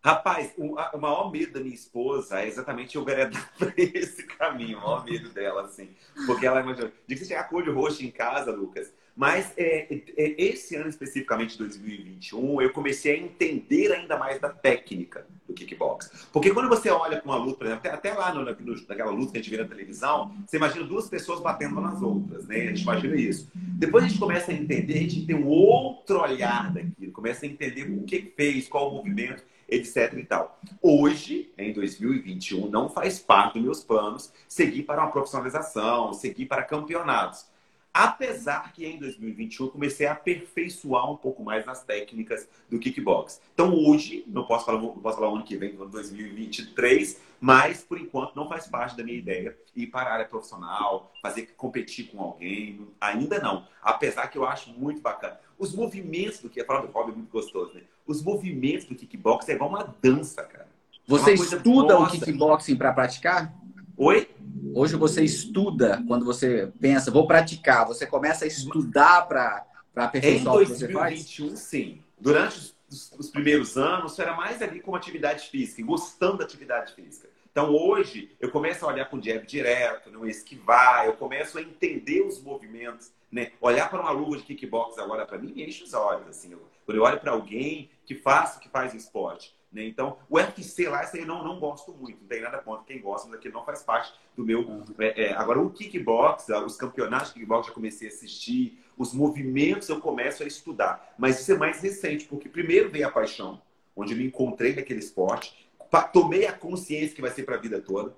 Rapaz, 0.01 0.53
o, 0.57 0.75
maior 0.97 1.29
medo 1.29 1.53
da 1.53 1.59
minha 1.59 1.75
esposa 1.75 2.39
é 2.39 2.47
exatamente 2.47 2.95
eu 2.95 3.01
enveredar 3.01 3.51
para 3.57 3.73
esse 3.77 4.23
caminho. 4.23 4.77
O 4.77 4.81
maior 4.81 5.05
medo 5.05 5.29
dela, 5.29 5.63
assim. 5.63 5.89
Porque 6.25 6.45
ela 6.45 6.61
imagina. 6.61 6.91
De 7.05 7.15
que 7.15 7.25
você 7.25 7.35
chegar 7.35 7.49
o 7.51 7.73
roxo 7.73 8.03
em 8.03 8.11
casa, 8.11 8.51
Lucas. 8.51 8.91
Mas 9.19 9.51
é, 9.57 9.85
é, 10.15 10.41
esse 10.41 10.77
ano 10.77 10.87
especificamente, 10.87 11.57
2021, 11.57 12.61
eu 12.61 12.71
comecei 12.71 13.15
a 13.15 13.17
entender 13.17 13.91
ainda 13.91 14.17
mais 14.17 14.39
da 14.39 14.47
técnica 14.47 15.27
do 15.45 15.53
kickbox. 15.53 16.29
Porque 16.31 16.51
quando 16.51 16.69
você 16.69 16.89
olha 16.89 17.17
para 17.17 17.29
uma 17.29 17.35
luta, 17.35 17.57
por 17.57 17.65
exemplo, 17.65 17.85
até, 17.85 18.09
até 18.09 18.13
lá 18.17 18.33
no, 18.33 18.45
no, 18.45 18.87
naquela 18.87 19.11
luta 19.11 19.33
que 19.33 19.37
a 19.39 19.41
gente 19.41 19.51
vê 19.51 19.61
na 19.61 19.67
televisão, 19.67 20.33
você 20.47 20.55
imagina 20.55 20.85
duas 20.85 21.09
pessoas 21.09 21.41
batendo 21.41 21.81
nas 21.81 22.01
outras, 22.01 22.47
né? 22.47 22.61
A 22.61 22.67
gente 22.67 22.83
imagina 22.83 23.13
isso. 23.17 23.51
Depois 23.53 24.05
a 24.05 24.07
gente 24.07 24.17
começa 24.17 24.51
a 24.51 24.55
entender, 24.55 24.93
a 24.93 25.01
gente 25.01 25.25
tem 25.25 25.35
um 25.35 25.47
outro 25.47 26.21
olhar 26.21 26.71
daquilo, 26.71 27.11
começa 27.11 27.45
a 27.45 27.49
entender 27.49 27.91
o 27.91 28.03
que 28.03 28.21
fez, 28.37 28.69
qual 28.69 28.89
o 28.89 28.95
movimento 28.95 29.43
etc 29.67 30.13
e 30.13 30.23
tal. 30.23 30.57
Hoje, 30.81 31.51
em 31.57 31.73
2021, 31.73 32.69
não 32.69 32.87
faz 32.87 33.19
parte 33.19 33.55
dos 33.55 33.63
meus 33.63 33.83
planos 33.83 34.31
seguir 34.47 34.83
para 34.83 35.01
uma 35.01 35.11
profissionalização, 35.11 36.13
seguir 36.13 36.45
para 36.45 36.63
campeonatos. 36.63 37.45
Apesar 37.93 38.71
que 38.71 38.85
em 38.85 38.99
2021 38.99 39.65
eu 39.65 39.71
comecei 39.71 40.05
a 40.05 40.11
aperfeiçoar 40.11 41.11
um 41.11 41.17
pouco 41.17 41.43
mais 41.43 41.65
nas 41.65 41.83
técnicas 41.83 42.47
do 42.69 42.77
kickbox. 42.77 43.41
Então 43.53 43.73
hoje, 43.73 44.23
não 44.27 44.45
posso 44.45 44.65
falar, 44.65 44.79
não 44.79 44.89
posso 44.89 45.17
falar 45.17 45.31
o 45.31 45.35
ano 45.35 45.43
que 45.43 45.57
vem, 45.57 45.75
2023, 45.75 47.19
mas 47.41 47.81
por 47.81 47.99
enquanto 47.99 48.35
não 48.35 48.47
faz 48.47 48.67
parte 48.67 48.95
da 48.95 49.03
minha 49.03 49.17
ideia 49.17 49.57
ir 49.75 49.87
para 49.87 50.09
a 50.09 50.13
área 50.13 50.25
profissional, 50.25 51.11
fazer 51.21 51.47
competir 51.57 52.11
com 52.11 52.21
alguém, 52.21 52.87
ainda 53.01 53.39
não. 53.39 53.65
Apesar 53.81 54.27
que 54.27 54.37
eu 54.37 54.45
acho 54.45 54.71
muito 54.71 55.01
bacana. 55.01 55.39
Os 55.57 55.73
movimentos 55.73 56.39
do 56.39 56.49
que, 56.49 56.63
falar 56.63 56.81
do 56.81 56.91
hobby 56.91 57.11
é 57.11 57.15
muito 57.15 57.31
gostoso, 57.31 57.73
né? 57.73 57.81
Os 58.05 58.23
movimentos 58.23 58.85
do 58.85 58.95
kickbox 58.95 59.49
é 59.49 59.53
igual 59.53 59.69
uma 59.69 59.95
dança, 60.01 60.43
cara. 60.43 60.67
Você 61.07 61.31
é 61.31 61.33
estuda 61.33 61.97
o 61.99 62.07
kickboxing 62.07 62.75
para 62.75 62.93
praticar? 62.93 63.53
Oi? 63.97 64.29
Hoje 64.73 64.95
você 64.95 65.23
estuda, 65.23 66.03
quando 66.07 66.25
você 66.25 66.71
pensa, 66.79 67.11
vou 67.11 67.27
praticar, 67.27 67.85
você 67.85 68.05
começa 68.05 68.45
a 68.45 68.47
estudar 68.47 69.27
para 69.27 69.65
aperfeiçoar 69.95 70.55
o 70.55 70.59
que 70.59 70.65
você 70.65 70.87
faz? 70.91 71.13
Em 71.13 71.47
2021, 71.47 71.55
sim. 71.55 72.03
Durante 72.19 72.57
os, 72.89 73.11
os 73.17 73.29
primeiros 73.29 73.77
anos, 73.77 74.17
era 74.19 74.35
mais 74.35 74.61
ali 74.61 74.79
como 74.79 74.97
atividade 74.97 75.49
física, 75.49 75.83
gostando 75.83 76.37
da 76.37 76.43
atividade 76.43 76.93
física. 76.93 77.29
Então 77.51 77.75
hoje 77.75 78.31
eu 78.39 78.51
começo 78.51 78.85
a 78.85 78.89
olhar 78.89 79.05
com 79.09 79.17
o 79.17 79.23
jab 79.23 79.45
direto, 79.45 80.11
não 80.11 80.25
esquivar, 80.25 81.05
eu 81.05 81.13
começo 81.13 81.57
a 81.57 81.61
entender 81.61 82.21
os 82.21 82.41
movimentos, 82.41 83.11
né? 83.31 83.51
Olhar 83.59 83.89
para 83.89 83.99
uma 83.99 84.11
luva 84.11 84.37
de 84.37 84.43
kickbox 84.43 84.97
agora 84.97 85.25
para 85.25 85.37
mim 85.37 85.51
me 85.53 85.63
enche 85.63 85.83
os 85.83 85.93
olhos 85.93 86.27
assim. 86.27 86.55
Quando 86.85 86.97
eu 86.97 87.03
olho 87.03 87.19
para 87.19 87.31
alguém 87.31 87.89
que 88.05 88.15
faz, 88.15 88.57
que 88.57 88.69
faz 88.69 88.93
esporte, 88.93 89.53
né? 89.71 89.85
Então, 89.85 90.17
o 90.29 90.37
UFC 90.37 90.89
lá, 90.89 91.03
esse 91.03 91.17
aí 91.17 91.23
eu 91.23 91.27
não, 91.27 91.43
não 91.43 91.59
gosto 91.59 91.93
muito, 91.93 92.21
não 92.21 92.27
tem 92.27 92.41
nada 92.41 92.57
contra 92.59 92.85
quem 92.85 92.99
gosta, 92.99 93.27
mas 93.27 93.37
aqui 93.37 93.49
não 93.49 93.63
faz 93.63 93.83
parte 93.83 94.13
do 94.35 94.43
meu. 94.43 94.61
Uhum. 94.61 94.83
É, 94.97 95.25
é, 95.25 95.33
agora, 95.33 95.59
o 95.59 95.69
kickbox, 95.69 96.47
os 96.65 96.75
campeonatos 96.75 97.29
de 97.29 97.35
kickbox 97.35 97.67
já 97.67 97.73
comecei 97.73 98.07
a 98.07 98.11
assistir, 98.11 98.83
os 98.97 99.13
movimentos 99.13 99.87
eu 99.87 99.99
começo 99.99 100.43
a 100.43 100.47
estudar. 100.47 101.13
Mas 101.17 101.39
isso 101.39 101.51
é 101.51 101.57
mais 101.57 101.81
recente, 101.81 102.25
porque 102.25 102.49
primeiro 102.49 102.89
veio 102.89 103.07
a 103.07 103.11
paixão, 103.11 103.61
onde 103.95 104.13
eu 104.13 104.17
me 104.17 104.25
encontrei 104.25 104.75
naquele 104.75 104.99
esporte, 104.99 105.69
tomei 106.11 106.45
a 106.45 106.53
consciência 106.53 107.15
que 107.15 107.21
vai 107.21 107.31
ser 107.31 107.43
para 107.43 107.55
a 107.55 107.59
vida 107.59 107.79
toda. 107.79 108.15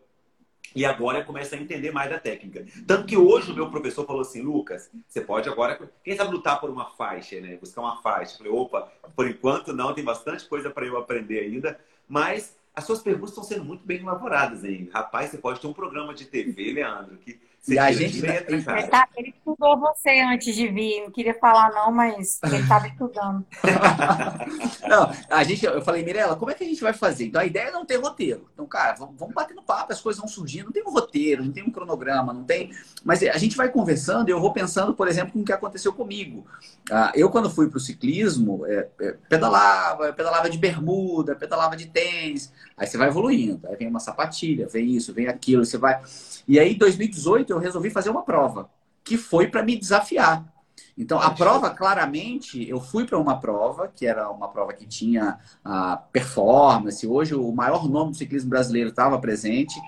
E 0.75 0.85
agora 0.85 1.19
eu 1.19 1.25
começo 1.25 1.53
a 1.53 1.57
entender 1.57 1.91
mais 1.91 2.09
da 2.09 2.19
técnica. 2.19 2.65
Tanto 2.87 3.05
que 3.05 3.17
hoje 3.17 3.51
o 3.51 3.55
meu 3.55 3.69
professor 3.69 4.05
falou 4.05 4.21
assim, 4.21 4.41
Lucas, 4.41 4.89
você 5.07 5.21
pode 5.21 5.49
agora, 5.49 5.79
quem 6.03 6.15
sabe 6.15 6.31
lutar 6.31 6.59
por 6.59 6.69
uma 6.69 6.85
faixa, 6.91 7.39
né? 7.41 7.57
Buscar 7.57 7.81
uma 7.81 8.01
faixa. 8.01 8.33
Eu 8.33 8.37
falei, 8.37 8.51
opa, 8.53 8.91
por 9.15 9.27
enquanto 9.27 9.73
não, 9.73 9.93
tem 9.93 10.03
bastante 10.03 10.47
coisa 10.47 10.69
para 10.69 10.85
eu 10.85 10.97
aprender 10.97 11.39
ainda. 11.39 11.79
Mas 12.07 12.57
as 12.73 12.85
suas 12.85 13.01
perguntas 13.01 13.31
estão 13.31 13.43
sendo 13.43 13.65
muito 13.65 13.85
bem 13.85 13.99
elaboradas 13.99 14.63
ainda. 14.63 14.91
Rapaz, 14.93 15.29
você 15.29 15.37
pode 15.37 15.59
ter 15.59 15.67
um 15.67 15.73
programa 15.73 16.13
de 16.13 16.25
TV, 16.25 16.71
Leandro, 16.71 17.17
que 17.17 17.39
e 17.67 17.77
a 17.77 17.91
gente 17.91 18.25
ele, 18.25 18.63
tá, 18.63 19.07
ele 19.15 19.29
estudou 19.29 19.79
você 19.79 20.19
antes 20.21 20.55
de 20.55 20.67
vir, 20.67 21.03
não 21.03 21.11
queria 21.11 21.33
falar 21.35 21.71
não, 21.71 21.91
mas 21.91 22.39
ele 22.43 22.57
estava 22.57 22.87
estudando. 22.87 23.45
não, 24.89 25.11
a 25.29 25.43
gente, 25.43 25.63
eu 25.63 25.81
falei, 25.83 26.03
Mirella, 26.03 26.35
como 26.35 26.49
é 26.49 26.55
que 26.55 26.63
a 26.63 26.67
gente 26.67 26.81
vai 26.81 26.91
fazer? 26.91 27.25
Então 27.25 27.39
a 27.39 27.45
ideia 27.45 27.67
é 27.67 27.71
não 27.71 27.85
ter 27.85 27.97
roteiro. 27.97 28.49
Então, 28.53 28.65
cara, 28.65 28.93
vamos, 28.93 29.15
vamos 29.15 29.35
bater 29.35 29.53
no 29.53 29.61
papo, 29.61 29.93
as 29.93 30.01
coisas 30.01 30.19
vão 30.19 30.27
surgindo, 30.27 30.65
não 30.65 30.71
tem 30.71 30.83
um 30.83 30.91
roteiro, 30.91 31.45
não 31.45 31.51
tem 31.51 31.63
um 31.63 31.71
cronograma, 31.71 32.33
não 32.33 32.43
tem. 32.43 32.71
Mas 33.03 33.21
a 33.21 33.37
gente 33.37 33.55
vai 33.55 33.69
conversando 33.69 34.29
e 34.29 34.31
eu 34.31 34.41
vou 34.41 34.51
pensando, 34.51 34.95
por 34.95 35.07
exemplo, 35.07 35.33
com 35.33 35.41
o 35.41 35.45
que 35.45 35.53
aconteceu 35.53 35.93
comigo. 35.93 36.45
Ah, 36.89 37.11
eu, 37.13 37.29
quando 37.29 37.49
fui 37.49 37.69
para 37.69 37.77
o 37.77 37.81
ciclismo, 37.81 38.65
é, 38.65 38.87
é, 38.99 39.15
pedalava, 39.29 40.11
pedalava 40.13 40.49
de 40.49 40.57
bermuda, 40.57 41.35
pedalava 41.35 41.77
de 41.77 41.85
tênis. 41.85 42.51
Aí 42.81 42.87
você 42.87 42.97
vai 42.97 43.09
evoluindo, 43.09 43.67
aí 43.67 43.75
vem 43.75 43.87
uma 43.87 43.99
sapatilha, 43.99 44.67
vem 44.67 44.95
isso, 44.95 45.13
vem 45.13 45.27
aquilo, 45.27 45.63
você 45.63 45.77
vai. 45.77 46.01
E 46.47 46.59
aí, 46.59 46.73
em 46.73 46.77
2018, 46.79 47.53
eu 47.53 47.59
resolvi 47.59 47.91
fazer 47.91 48.09
uma 48.09 48.23
prova, 48.23 48.71
que 49.03 49.17
foi 49.17 49.47
para 49.47 49.61
me 49.61 49.77
desafiar. 49.77 50.51
Então, 50.97 51.19
a 51.19 51.29
prova, 51.29 51.69
claramente, 51.69 52.67
eu 52.67 52.81
fui 52.81 53.05
para 53.05 53.19
uma 53.19 53.39
prova, 53.39 53.87
que 53.87 54.07
era 54.07 54.31
uma 54.31 54.47
prova 54.47 54.73
que 54.73 54.87
tinha 54.87 55.37
a 55.63 55.95
performance. 55.95 57.05
Hoje, 57.05 57.35
o 57.35 57.51
maior 57.51 57.87
nome 57.87 58.13
do 58.13 58.17
ciclismo 58.17 58.49
brasileiro 58.49 58.89
estava 58.89 59.19
presente. 59.19 59.79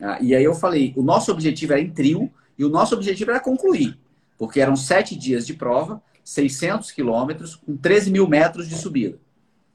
Ah, 0.00 0.16
e 0.18 0.34
aí 0.34 0.42
eu 0.42 0.54
falei: 0.54 0.94
o 0.96 1.02
nosso 1.02 1.30
objetivo 1.30 1.74
era 1.74 1.82
em 1.82 1.90
trio 1.90 2.32
e 2.58 2.64
o 2.64 2.70
nosso 2.70 2.94
objetivo 2.94 3.30
era 3.30 3.40
concluir, 3.40 3.98
porque 4.38 4.58
eram 4.58 4.74
sete 4.74 5.14
dias 5.14 5.46
de 5.46 5.52
prova, 5.52 6.00
600 6.24 6.92
quilômetros, 6.92 7.56
com 7.56 7.76
13 7.76 8.10
mil 8.10 8.26
metros 8.26 8.66
de 8.66 8.74
subida. 8.74 9.18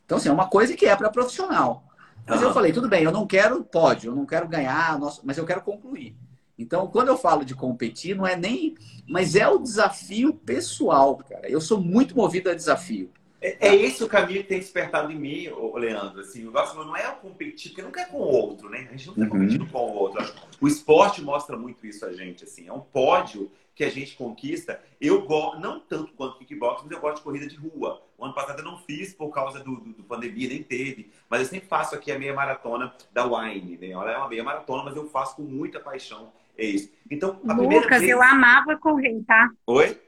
Então, 0.08 0.18
assim, 0.18 0.30
é 0.30 0.32
uma 0.32 0.48
coisa 0.48 0.76
que 0.76 0.88
é 0.88 0.96
para 0.96 1.12
profissional. 1.12 1.83
Mas 2.26 2.42
eu 2.42 2.54
falei, 2.54 2.72
tudo 2.72 2.88
bem, 2.88 3.04
eu 3.04 3.12
não 3.12 3.28
quero 3.28 3.64
pódio, 3.64 4.12
eu 4.12 4.16
não 4.16 4.26
quero 4.26 4.48
ganhar, 4.48 5.00
mas 5.24 5.38
eu 5.38 5.46
quero 5.46 5.62
concluir. 5.62 6.16
Então, 6.58 6.88
quando 6.88 7.10
eu 7.10 7.18
falo 7.18 7.44
de 7.44 7.56
competir, 7.56 8.16
não 8.16 8.26
é 8.26 8.36
nem. 8.36 8.76
Mas 9.08 9.36
é 9.36 9.48
o 9.48 9.58
desafio 9.58 10.34
pessoal, 10.34 11.18
cara. 11.18 11.50
Eu 11.50 11.60
sou 11.60 11.82
muito 11.82 12.16
movido 12.16 12.50
a 12.50 12.54
desafio. 12.54 13.12
É, 13.44 13.68
é 13.68 13.76
esse 13.76 14.02
o 14.02 14.08
caminho 14.08 14.42
que 14.42 14.48
tem 14.48 14.60
despertado 14.60 15.12
em 15.12 15.20
mim, 15.20 15.50
Leandro. 15.76 16.22
Assim, 16.22 16.44
o 16.44 16.46
negócio 16.46 16.82
não 16.82 16.96
é 16.96 17.10
o 17.10 17.18
competir, 17.18 17.72
porque 17.72 17.82
nunca 17.82 18.02
é 18.02 18.06
com 18.06 18.18
o 18.18 18.22
outro, 18.22 18.70
né? 18.70 18.88
A 18.90 18.96
gente 18.96 19.08
não 19.08 19.14
está 19.14 19.26
uhum. 19.26 19.30
competindo 19.30 19.70
com 19.70 19.80
o 19.80 19.94
outro. 19.96 20.34
O 20.62 20.68
esporte 20.68 21.22
mostra 21.22 21.58
muito 21.58 21.86
isso 21.86 22.06
a 22.06 22.14
gente. 22.14 22.46
Assim, 22.46 22.68
é 22.68 22.72
um 22.72 22.80
pódio 22.80 23.52
que 23.76 23.84
a 23.84 23.90
gente 23.90 24.16
conquista. 24.16 24.80
Eu 25.02 25.26
gosto, 25.26 25.60
não 25.60 25.80
tanto 25.82 26.14
quanto 26.14 26.38
kickbox, 26.38 26.84
mas 26.84 26.92
eu 26.92 27.02
gosto 27.02 27.18
de 27.18 27.24
corrida 27.24 27.48
de 27.48 27.58
rua. 27.58 28.02
O 28.18 28.24
ano 28.24 28.34
passado 28.34 28.60
eu 28.60 28.66
não 28.66 28.78
fiz 28.78 29.14
por 29.14 29.30
causa 29.30 29.60
do, 29.60 29.76
do, 29.76 29.94
do, 29.94 30.04
pandemia, 30.04 30.48
nem 30.48 30.64
teve. 30.64 31.12
Mas 31.30 31.42
eu 31.42 31.48
sempre 31.48 31.68
faço 31.68 31.96
aqui 31.96 32.12
a 32.14 32.20
meia 32.20 32.34
maratona 32.34 32.94
da 33.12 33.26
Wine. 33.26 33.78
Né? 33.78 33.90
Ela 33.90 34.12
é 34.12 34.18
uma 34.18 34.30
meia 34.30 34.44
maratona, 34.44 34.84
mas 34.84 34.96
eu 34.96 35.10
faço 35.10 35.36
com 35.36 35.42
muita 35.42 35.82
paixão. 35.82 36.32
É 36.58 36.64
isso. 36.64 36.90
Então, 37.12 37.42
a 37.48 37.54
Lucas, 37.54 38.00
vez... 38.00 38.12
eu 38.12 38.22
amava 38.22 38.78
correr, 38.78 39.22
tá? 39.28 39.50
Oi? 39.68 40.00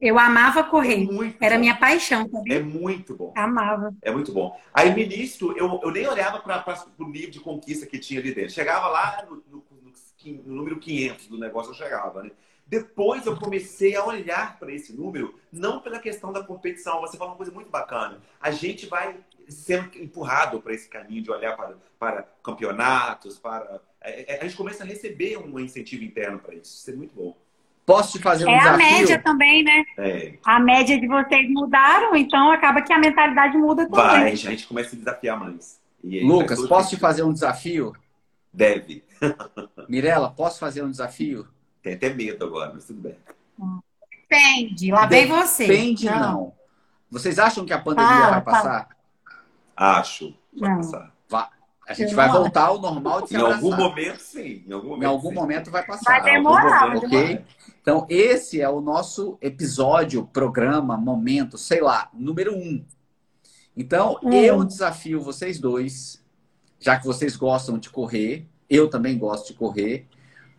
Eu 0.00 0.18
amava 0.18 0.62
correr. 0.64 1.08
É 1.40 1.46
Era 1.46 1.54
bom. 1.54 1.60
minha 1.60 1.76
paixão, 1.76 2.28
É 2.48 2.60
muito 2.60 3.14
bom. 3.14 3.32
Amava. 3.36 3.94
É 4.02 4.10
muito 4.10 4.32
bom. 4.32 4.58
Aí, 4.72 4.90
no 4.90 4.98
início, 4.98 5.56
eu, 5.56 5.80
eu 5.82 5.90
nem 5.90 6.06
olhava 6.06 6.38
para 6.40 6.86
o 6.98 7.08
nível 7.08 7.30
de 7.30 7.40
conquista 7.40 7.86
que 7.86 7.98
tinha 7.98 8.20
ali 8.20 8.34
dentro. 8.34 8.52
Chegava 8.52 8.88
lá 8.88 9.24
no, 9.28 9.36
no, 9.50 9.64
no, 9.70 10.42
no 10.44 10.54
número 10.54 10.78
500 10.78 11.28
do 11.28 11.38
negócio, 11.38 11.70
eu 11.70 11.74
chegava, 11.74 12.22
né? 12.22 12.30
Depois 12.66 13.24
eu 13.24 13.36
comecei 13.36 13.94
a 13.94 14.04
olhar 14.04 14.58
para 14.58 14.72
esse 14.72 14.92
número, 14.92 15.38
não 15.52 15.80
pela 15.80 16.00
questão 16.00 16.32
da 16.32 16.42
competição. 16.42 17.00
Você 17.00 17.16
falou 17.16 17.32
uma 17.32 17.36
coisa 17.36 17.52
muito 17.52 17.70
bacana. 17.70 18.20
A 18.40 18.50
gente 18.50 18.86
vai 18.86 19.16
sendo 19.48 19.96
empurrado 19.96 20.60
para 20.60 20.74
esse 20.74 20.88
caminho 20.88 21.22
de 21.22 21.30
olhar 21.30 21.56
para, 21.56 21.76
para 21.96 22.22
campeonatos, 22.42 23.38
para. 23.38 23.80
É, 24.00 24.34
é, 24.34 24.40
a 24.40 24.44
gente 24.44 24.56
começa 24.56 24.82
a 24.82 24.86
receber 24.86 25.38
um 25.38 25.60
incentivo 25.60 26.02
interno 26.02 26.40
para 26.40 26.54
isso. 26.54 26.74
Isso 26.74 26.90
é 26.90 26.94
muito 26.94 27.14
bom. 27.14 27.36
Posso 27.86 28.18
te 28.18 28.18
fazer 28.18 28.44
um 28.44 28.50
é 28.50 28.58
desafio? 28.58 28.84
É 28.84 28.88
a 28.88 28.98
média 28.98 29.22
também, 29.22 29.62
né? 29.62 29.84
É. 29.96 30.34
A 30.44 30.58
média 30.58 31.00
de 31.00 31.06
vocês 31.06 31.48
mudaram, 31.50 32.16
então 32.16 32.50
acaba 32.50 32.82
que 32.82 32.92
a 32.92 32.98
mentalidade 32.98 33.56
muda 33.56 33.88
também. 33.88 34.04
Vai, 34.04 34.32
a 34.32 34.34
gente 34.34 34.66
começa 34.66 34.96
a 34.96 34.98
desafiar 34.98 35.38
mais. 35.38 35.80
Lucas, 36.02 36.66
posso 36.66 36.90
te 36.90 36.96
fazer 36.96 37.22
um 37.22 37.32
desafio? 37.32 37.92
Deve. 38.52 39.04
Mirela, 39.88 40.30
posso 40.30 40.58
fazer 40.58 40.82
um 40.82 40.90
desafio? 40.90 41.46
Tem 41.80 41.94
até 41.94 42.12
medo 42.12 42.44
agora, 42.44 42.72
mas 42.74 42.86
tudo 42.86 43.00
bem. 43.00 43.16
Depende, 44.10 44.90
lá 44.90 45.06
vem 45.06 45.28
você. 45.28 45.68
Depende, 45.68 46.06
não. 46.06 46.20
não. 46.20 46.52
Vocês 47.08 47.38
acham 47.38 47.64
que 47.64 47.72
a 47.72 47.78
pandemia 47.78 48.30
vai 48.30 48.40
passar? 48.40 48.88
Acho. 49.76 50.34
Vai 50.58 50.70
não. 50.70 50.76
passar. 50.78 51.12
Vai. 51.28 51.46
A 51.88 51.94
gente 51.94 52.14
vai 52.16 52.28
voltar 52.28 52.64
ao 52.64 52.80
normal 52.80 53.22
de 53.22 53.28
se 53.28 53.36
Em 53.36 53.40
algum 53.40 53.76
momento, 53.76 54.18
sim. 54.18 54.64
Em 54.66 54.72
algum 54.72 54.88
momento, 54.88 55.02
em 55.02 55.06
algum 55.06 55.32
momento 55.32 55.70
vai 55.70 55.86
passar. 55.86 56.20
Vai 56.20 56.32
demorar, 56.32 56.88
momento, 56.88 57.06
ok? 57.06 57.44
Então, 57.86 58.04
esse 58.08 58.60
é 58.60 58.68
o 58.68 58.80
nosso 58.80 59.38
episódio, 59.40 60.26
programa, 60.26 60.96
momento, 60.96 61.56
sei 61.56 61.80
lá, 61.80 62.10
número 62.12 62.52
um. 62.52 62.84
Então, 63.76 64.18
hum. 64.24 64.32
eu 64.32 64.64
desafio 64.64 65.20
vocês 65.20 65.60
dois, 65.60 66.20
já 66.80 66.98
que 66.98 67.06
vocês 67.06 67.36
gostam 67.36 67.78
de 67.78 67.88
correr, 67.88 68.44
eu 68.68 68.90
também 68.90 69.16
gosto 69.16 69.52
de 69.52 69.54
correr, 69.54 70.08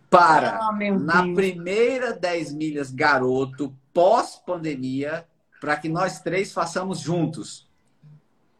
para, 0.09 0.69
oh, 0.69 0.99
na 0.99 1.21
primeira 1.34 2.13
10 2.13 2.53
milhas 2.53 2.91
garoto, 2.91 3.75
pós-pandemia, 3.93 5.28
para 5.59 5.75
que 5.75 5.89
nós 5.89 6.21
três 6.21 6.53
façamos 6.53 7.01
juntos. 7.01 7.69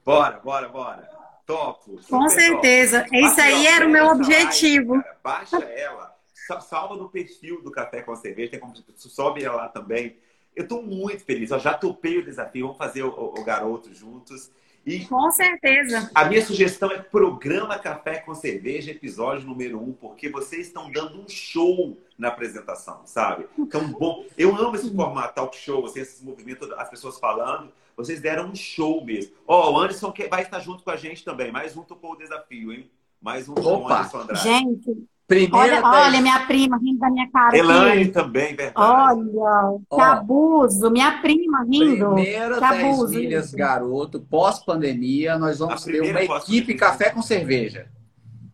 Bora, 0.04 0.42
bora, 0.42 0.68
bora. 0.68 1.10
Topo. 1.46 2.02
Com 2.10 2.28
certeza. 2.28 3.04
Topo. 3.04 3.16
Isso 3.16 3.40
aí 3.40 3.66
era 3.66 3.88
o 3.88 3.90
meu 3.90 4.08
objetivo. 4.08 4.96
Live, 4.96 5.10
Baixa 5.24 5.58
ela. 5.64 6.17
Salva 6.62 6.96
no 6.96 7.10
perfil 7.10 7.62
do 7.62 7.72
Café 7.72 8.02
com 8.02 8.16
Cerveja. 8.16 8.52
Tem 8.52 8.60
como 8.60 8.74
sobe 8.96 9.44
ela 9.44 9.56
lá 9.56 9.70
também. 9.70 10.18
Eu 10.56 10.64
estou 10.64 10.82
muito 10.82 11.24
feliz. 11.24 11.52
Eu 11.52 11.60
já 11.60 11.74
topei 11.74 12.18
o 12.18 12.26
desafio. 12.26 12.68
Vamos 12.68 12.78
fazer 12.78 13.04
o, 13.04 13.10
o, 13.10 13.40
o 13.40 13.44
garoto 13.44 13.94
juntos. 13.94 14.52
E 14.88 15.04
Com 15.06 15.30
certeza. 15.32 16.10
A 16.16 16.24
minha 16.24 16.42
sugestão 16.42 16.90
é 16.90 16.98
programa 16.98 17.78
Café 17.78 18.20
com 18.20 18.34
Cerveja, 18.34 18.92
episódio 18.92 19.46
número 19.46 19.78
um, 19.84 19.92
porque 19.92 20.30
vocês 20.30 20.68
estão 20.68 20.90
dando 20.90 21.20
um 21.20 21.28
show 21.28 21.98
na 22.18 22.30
apresentação, 22.30 23.02
sabe? 23.06 23.48
Então, 23.60 23.86
bom, 23.92 24.24
eu 24.38 24.56
amo 24.56 24.78
esse 24.78 24.90
formato 24.96 25.36
talk 25.36 25.58
show, 25.58 25.86
assim, 25.86 26.00
esses 26.00 26.24
movimentos, 26.24 26.72
as 26.72 26.90
pessoas 26.90 27.20
falando. 27.20 27.70
Vocês 27.98 28.22
deram 28.22 28.50
um 28.50 28.56
show 28.56 29.04
mesmo. 29.04 29.34
Ó, 29.46 29.70
oh, 29.70 29.74
o 29.74 29.78
Anderson 29.78 30.14
vai 30.30 30.44
estar 30.44 30.62
junto 30.62 30.86
com 30.86 30.92
a 30.92 30.96
gente 30.96 31.22
também. 31.26 31.52
Mais 31.52 31.76
um 31.76 31.84
tocou 31.84 32.14
o 32.14 32.18
desafio, 32.18 32.72
hein? 32.72 32.90
Mais 33.22 33.50
um 33.50 33.56
com 33.56 33.62
o 33.62 33.90
Anderson 33.90 34.20
Andrade. 34.20 34.44
Gente, 34.44 35.08
Primeira 35.28 35.86
olha, 35.86 36.06
olha, 36.06 36.22
minha 36.22 36.40
prima 36.48 36.78
rindo 36.78 37.00
da 37.00 37.10
minha 37.10 37.30
cara. 37.30 37.58
Elaine 37.58 38.04
aqui. 38.04 38.12
também, 38.12 38.56
verdade. 38.56 38.74
Olha, 38.78 39.80
que 39.94 40.02
abuso. 40.02 40.90
Minha 40.90 41.22
prima 41.22 41.66
rindo. 41.70 42.14
Primeira 42.14 42.54
que 42.56 42.62
10 42.62 42.94
abuso. 42.94 43.14
milhas, 43.14 43.54
garoto, 43.54 44.22
pós-pandemia, 44.22 45.38
nós 45.38 45.60
vamos 45.60 45.84
ter 45.84 46.02
uma 46.02 46.24
equipe 46.24 46.76
café 46.76 47.10
com 47.10 47.22
cerveja. 47.22 47.88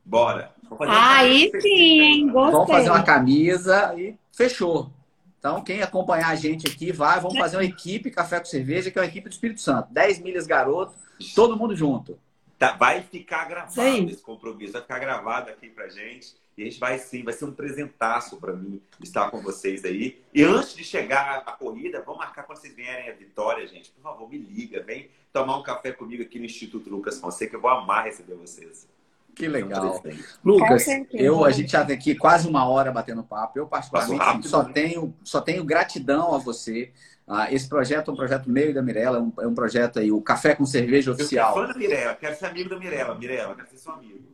Bora. 0.03 0.51
Aí 0.79 1.51
sim, 1.61 2.01
hein? 2.01 2.29
Gostei. 2.31 2.51
Vamos 2.51 2.71
fazer 2.71 2.89
uma 2.89 3.03
camisa 3.03 3.93
e 3.95 4.15
fechou. 4.31 4.89
Então, 5.37 5.61
quem 5.61 5.81
acompanhar 5.81 6.29
a 6.29 6.35
gente 6.35 6.65
aqui, 6.65 6.91
vai, 6.91 7.19
vamos 7.19 7.37
fazer 7.37 7.57
uma 7.57 7.65
equipe 7.65 8.09
Café 8.09 8.39
com 8.39 8.45
Cerveja, 8.45 8.89
que 8.89 8.97
é 8.97 9.01
uma 9.01 9.07
equipe 9.07 9.27
do 9.27 9.33
Espírito 9.33 9.59
Santo. 9.59 9.91
10 9.91 10.19
milhas, 10.19 10.47
garoto, 10.47 10.93
todo 11.35 11.57
mundo 11.57 11.75
junto. 11.75 12.17
Tá, 12.57 12.71
vai 12.77 13.01
ficar 13.01 13.45
gravado 13.49 13.73
sim. 13.73 14.05
esse 14.05 14.23
compromisso, 14.23 14.71
vai 14.71 14.81
ficar 14.81 14.99
gravado 14.99 15.49
aqui 15.49 15.67
pra 15.67 15.89
gente. 15.89 16.41
E 16.57 16.61
a 16.61 16.65
gente 16.65 16.79
vai 16.79 16.99
sim, 16.99 17.23
vai 17.23 17.33
ser 17.33 17.45
um 17.45 17.51
presentaço 17.51 18.37
para 18.37 18.53
mim 18.53 18.81
estar 19.01 19.31
com 19.31 19.41
vocês 19.41 19.83
aí. 19.85 20.21
E 20.33 20.43
antes 20.43 20.75
de 20.75 20.83
chegar 20.83 21.43
a 21.45 21.51
corrida, 21.51 22.01
vamos 22.05 22.19
marcar 22.19 22.43
quando 22.43 22.59
vocês 22.59 22.75
vierem 22.75 23.09
a 23.09 23.13
Vitória, 23.13 23.65
gente. 23.67 23.91
Por 23.91 24.01
favor, 24.01 24.29
me 24.29 24.37
liga, 24.37 24.81
vem 24.83 25.09
tomar 25.31 25.57
um 25.57 25.63
café 25.63 25.91
comigo 25.91 26.21
aqui 26.21 26.37
no 26.37 26.45
Instituto 26.45 26.89
Lucas 26.89 27.19
Fonseca. 27.19 27.55
Eu 27.55 27.61
vou 27.61 27.71
amar 27.71 28.05
receber 28.05 28.35
vocês. 28.35 28.87
Que 29.35 29.47
legal. 29.47 30.01
Lucas, 30.43 30.85
eu, 31.11 31.43
a 31.43 31.51
gente 31.51 31.71
já 31.71 31.83
tem 31.83 31.95
aqui 31.95 32.13
quase 32.13 32.47
uma 32.47 32.67
hora 32.67 32.91
batendo 32.91 33.23
papo. 33.23 33.57
Eu, 33.57 33.65
particularmente, 33.65 34.23
rápido, 34.23 34.47
só, 34.47 34.63
né? 34.63 34.71
tenho, 34.73 35.15
só 35.23 35.41
tenho 35.41 35.63
gratidão 35.63 36.35
a 36.35 36.37
você. 36.37 36.91
Ah, 37.27 37.51
esse 37.51 37.67
projeto 37.67 38.11
é 38.11 38.13
um 38.13 38.17
projeto 38.17 38.47
meio 38.47 38.73
da 38.73 38.81
Mirella, 38.81 39.17
é 39.17 39.21
um, 39.21 39.33
é 39.41 39.47
um 39.47 39.55
projeto 39.55 39.97
aí, 39.97 40.11
o 40.11 40.21
Café 40.21 40.53
com 40.53 40.65
Cerveja 40.65 41.11
Oficial. 41.11 41.49
Eu 41.49 41.53
sou 41.53 41.67
fã 41.67 41.73
da 41.73 41.79
Mirella, 41.79 42.15
quero 42.15 42.37
ser 42.37 42.45
amigo 42.45 42.69
da 42.69 42.77
Mirella. 42.77 43.15
Mirella, 43.15 43.55
quero 43.55 43.69
ser 43.69 43.77
seu 43.77 43.93
amigo. 43.93 44.32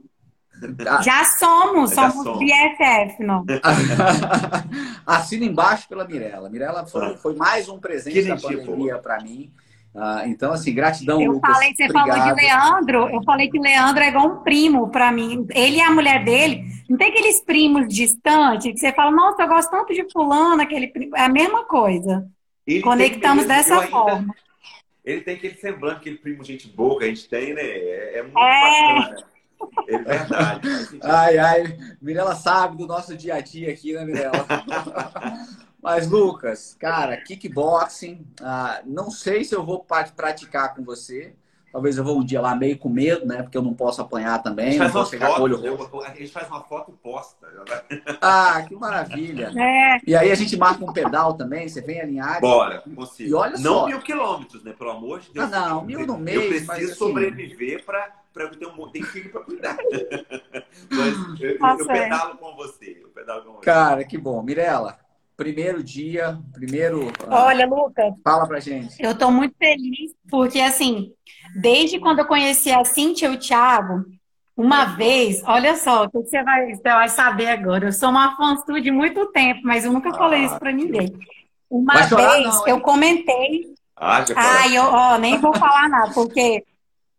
Ah. 0.88 1.02
Já 1.02 1.24
somos, 1.24 1.92
Já 1.92 2.10
somos, 2.10 2.24
somos. 2.24 2.40
BFF, 2.40 3.24
não. 3.24 3.46
Assina 5.06 5.46
embaixo 5.46 5.88
pela 5.88 6.06
Mirella. 6.06 6.50
Mirella 6.50 6.86
foi, 6.86 7.14
ah. 7.14 7.18
foi 7.18 7.36
mais 7.36 7.70
um 7.70 7.80
presente 7.80 8.24
da 8.24 8.38
pandemia 8.38 8.98
para 8.98 9.22
mim. 9.22 9.52
Ah, 9.96 10.24
então, 10.28 10.54
assim, 10.54 10.74
gratidão, 10.74 11.22
eu 11.22 11.34
Lucas. 11.34 11.52
Falei, 11.52 11.74
você 11.76 11.86
Obrigado. 11.86 12.08
falou 12.08 12.36
de 12.36 12.42
Leandro, 12.42 13.10
eu 13.10 13.24
falei 13.24 13.50
que 13.50 13.60
Leandro 13.60 14.04
é 14.04 14.10
igual 14.10 14.28
um 14.28 14.44
primo 14.44 14.90
para 14.90 15.12
mim. 15.12 15.48
Ele 15.50 15.78
e 15.78 15.82
a 15.82 15.92
mulher 15.92 16.24
dele, 16.24 16.64
não 16.88 16.98
tem 16.98 17.10
aqueles 17.10 17.42
primos 17.42 17.88
distantes 17.88 18.72
que 18.72 18.78
você 18.78 18.94
fala, 18.94 19.12
nossa, 19.12 19.42
eu 19.42 19.48
gosto 19.48 19.72
tanto 19.72 19.94
de 19.94 20.10
fulano, 20.12 20.62
aquele 20.62 20.88
primo. 20.88 21.16
É 21.18 21.22
a 21.22 21.30
mesma 21.30 21.66
coisa. 21.66 22.28
Ele 22.68 22.82
Conectamos 22.82 23.46
tem, 23.46 23.56
dessa 23.56 23.82
forma. 23.88 24.20
Ainda, 24.20 24.36
ele 25.04 25.22
tem 25.22 25.36
aquele 25.36 25.56
semblante, 25.56 25.98
aquele 26.02 26.18
primo 26.18 26.44
gente 26.44 26.68
boa 26.68 27.00
que 27.00 27.06
a 27.06 27.08
gente 27.08 27.28
tem, 27.28 27.54
né? 27.56 27.62
É, 27.62 28.20
é 28.20 28.22
muito 28.24 28.38
é... 28.38 29.00
bacana. 29.00 29.26
É 29.88 29.98
verdade. 29.98 30.68
ai, 31.04 31.38
ai. 31.38 31.78
Mirela 32.02 32.36
sabe 32.36 32.78
do 32.78 32.88
nosso 32.88 33.16
dia 33.16 33.36
a 33.36 33.42
dia 33.42 33.72
aqui, 33.72 33.94
né, 33.94 34.06
Mirela? 34.06 34.46
Mas, 35.82 36.08
Lucas, 36.10 36.76
cara, 36.78 37.16
kickboxing, 37.18 38.28
ah, 38.42 38.82
não 38.86 39.10
sei 39.10 39.46
se 39.46 39.56
eu 39.56 39.66
vou 39.66 39.86
praticar 40.16 40.76
com 40.76 40.84
você. 40.84 41.34
Talvez 41.72 41.98
eu 41.98 42.04
vou 42.04 42.18
um 42.18 42.24
dia 42.24 42.42
lá 42.42 42.56
meio 42.56 42.78
com 42.78 42.90
medo, 42.90 43.26
né? 43.26 43.44
Porque 43.44 43.58
eu 43.58 43.62
não 43.62 43.74
posso 43.74 44.02
apanhar 44.02 44.42
também. 44.42 44.80
A 44.80 44.84
gente 44.84 44.92
faz, 44.92 45.10
chegar 45.10 45.28
foto, 45.28 45.42
olho 45.44 45.76
roxo. 45.78 46.02
a 46.02 46.14
gente 46.14 46.32
faz 46.32 46.48
uma 46.48 46.64
foto 46.64 46.92
posta. 46.92 47.48
Ah, 48.22 48.64
que 48.68 48.76
maravilha. 48.76 49.52
É. 49.60 50.00
E 50.06 50.16
aí 50.16 50.32
a 50.32 50.36
gente 50.36 50.56
marca 50.58 50.84
um 50.84 50.94
pedal 50.94 51.34
também, 51.34 51.68
você 51.68 51.82
vem 51.82 52.02
alinhado. 52.02 52.42
Bora, 52.42 52.82
consigo. 52.96 53.30
E 53.30 53.34
olha 53.34 53.58
não 53.58 53.80
só. 53.82 53.86
mil 53.88 54.02
quilômetros, 54.02 54.64
né? 54.64 54.74
Pelo 54.74 54.92
amor 54.92 55.20
de 55.20 55.32
Deus. 55.32 55.52
Ah, 55.52 55.70
não, 55.70 55.86
mil 55.86 56.06
no 56.06 56.18
mês. 56.18 56.38
Eu 56.38 56.48
preciso 56.48 56.68
mas, 56.68 56.84
assim... 56.84 56.94
sobreviver 56.96 57.86
para 57.86 58.20
para 58.34 58.44
eu 58.44 58.52
ter 58.52 58.68
um 58.68 58.76
monte 58.76 59.00
de 59.00 59.06
filho 59.08 59.32
para 59.32 59.42
cuidar. 59.42 59.76
Mas 60.92 61.42
eu, 61.42 61.50
eu, 61.50 61.80
eu 61.80 61.88
pedalo 61.88 62.38
com 62.38 62.56
você. 62.56 63.00
Eu 63.02 63.10
pedalo 63.10 63.44
com 63.44 63.54
você. 63.54 63.66
Cara, 63.66 64.04
que 64.04 64.18
bom. 64.18 64.42
Mirela, 64.42 64.98
primeiro 65.40 65.82
dia, 65.82 66.38
primeiro. 66.52 67.10
Ah, 67.30 67.46
Olha, 67.46 67.66
Lucas. 67.66 68.14
Fala 68.22 68.46
pra 68.46 68.60
gente. 68.60 69.02
Eu 69.02 69.18
tô 69.18 69.32
muito 69.32 69.56
feliz, 69.58 70.12
porque 70.30 70.60
assim, 70.60 71.14
desde 71.56 71.98
quando 71.98 72.20
eu 72.20 72.26
conheci 72.26 72.70
a 72.70 72.84
Cintia 72.84 73.30
e 73.30 73.36
o 73.36 73.40
Thiago, 73.40 74.04
uma 74.56 74.84
vez, 74.84 75.42
olha 75.46 75.78
só, 75.78 76.04
o 76.04 76.10
que 76.10 76.18
você 76.18 76.44
vai, 76.44 76.76
você 76.76 76.84
vai 76.84 77.08
saber 77.08 77.48
agora. 77.48 77.86
Eu 77.86 77.94
sou 77.94 78.10
uma 78.10 78.36
fã 78.36 78.54
de 78.82 78.92
muito 78.92 79.28
tempo, 79.28 79.62
mas 79.64 79.86
eu 79.86 79.94
nunca 79.94 80.14
falei 80.14 80.42
ah, 80.42 80.46
isso 80.48 80.60
pra 80.60 80.74
ninguém. 80.74 81.18
Uma 81.70 81.94
vez 81.94 82.46
não, 82.46 82.68
eu 82.68 82.82
comentei. 82.82 83.74
Ah, 83.96 84.26
já 84.26 84.34
Ai, 84.36 84.78
eu 84.78 84.84
ó, 84.84 85.18
nem 85.18 85.40
vou 85.40 85.56
falar 85.56 85.88
nada, 85.88 86.12
porque 86.14 86.66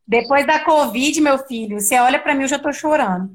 depois 0.06 0.46
da 0.46 0.60
Covid, 0.60 1.18
meu 1.22 1.38
filho, 1.38 1.80
você 1.80 1.98
olha 1.98 2.18
para 2.18 2.34
mim, 2.34 2.42
eu 2.42 2.48
já 2.48 2.58
tô 2.58 2.70
chorando. 2.70 3.30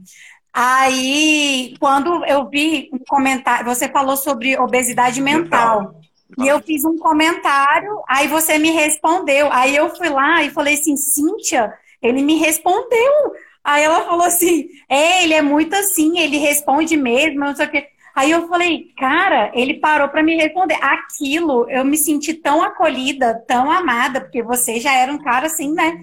Aí, 0.58 1.76
quando 1.82 2.24
eu 2.24 2.50
vi 2.50 2.90
um 2.94 3.00
comentário, 3.00 3.66
você 3.66 3.90
falou 3.90 4.16
sobre 4.16 4.58
obesidade 4.58 5.20
mental. 5.22 6.00
E 6.40 6.48
eu 6.48 6.62
fiz 6.62 6.86
um 6.86 6.98
comentário, 6.98 8.02
aí 8.08 8.30
você 8.30 8.58
me 8.58 8.72
respondeu. 8.72 9.52
Aí 9.52 9.76
eu 9.76 9.94
fui 9.94 10.08
lá 10.08 10.44
e 10.44 10.50
falei 10.50 10.76
assim, 10.76 10.96
Cíntia, 10.96 11.74
ele 12.02 12.22
me 12.22 12.38
respondeu. 12.38 13.34
Aí 13.66 13.84
ela 13.84 14.06
falou 14.06 14.26
assim, 14.26 14.70
é, 14.88 15.24
ele 15.26 15.34
é 15.34 15.42
muito 15.42 15.76
assim, 15.76 16.20
ele 16.20 16.38
responde 16.38 16.96
mesmo, 16.96 17.40
não 17.40 17.54
sei 17.54 17.66
o 17.66 17.72
quê. 17.72 17.88
Aí 18.16 18.32
eu 18.32 18.48
falei, 18.48 18.94
cara, 18.98 19.52
ele 19.54 19.74
parou 19.74 20.08
para 20.08 20.24
me 20.24 20.38
responder. 20.38 20.78
Aquilo, 20.82 21.70
eu 21.70 21.84
me 21.84 21.98
senti 21.98 22.34
tão 22.34 22.64
acolhida, 22.64 23.44
tão 23.46 23.70
amada, 23.70 24.22
porque 24.22 24.42
você 24.42 24.80
já 24.80 24.94
era 24.94 25.12
um 25.12 25.18
cara 25.18 25.48
assim, 25.48 25.74
né? 25.74 26.00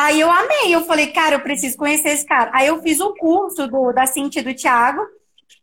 Aí 0.00 0.20
eu 0.20 0.30
amei, 0.30 0.72
eu 0.72 0.84
falei, 0.84 1.08
cara, 1.08 1.34
eu 1.34 1.40
preciso 1.40 1.76
conhecer 1.76 2.10
esse 2.10 2.24
cara. 2.24 2.52
Aí 2.54 2.68
eu 2.68 2.80
fiz 2.80 3.00
o 3.00 3.14
curso 3.14 3.66
do, 3.66 3.92
da 3.92 4.06
Cintia 4.06 4.40
e 4.40 4.44
do 4.44 4.54
Thiago, 4.54 5.04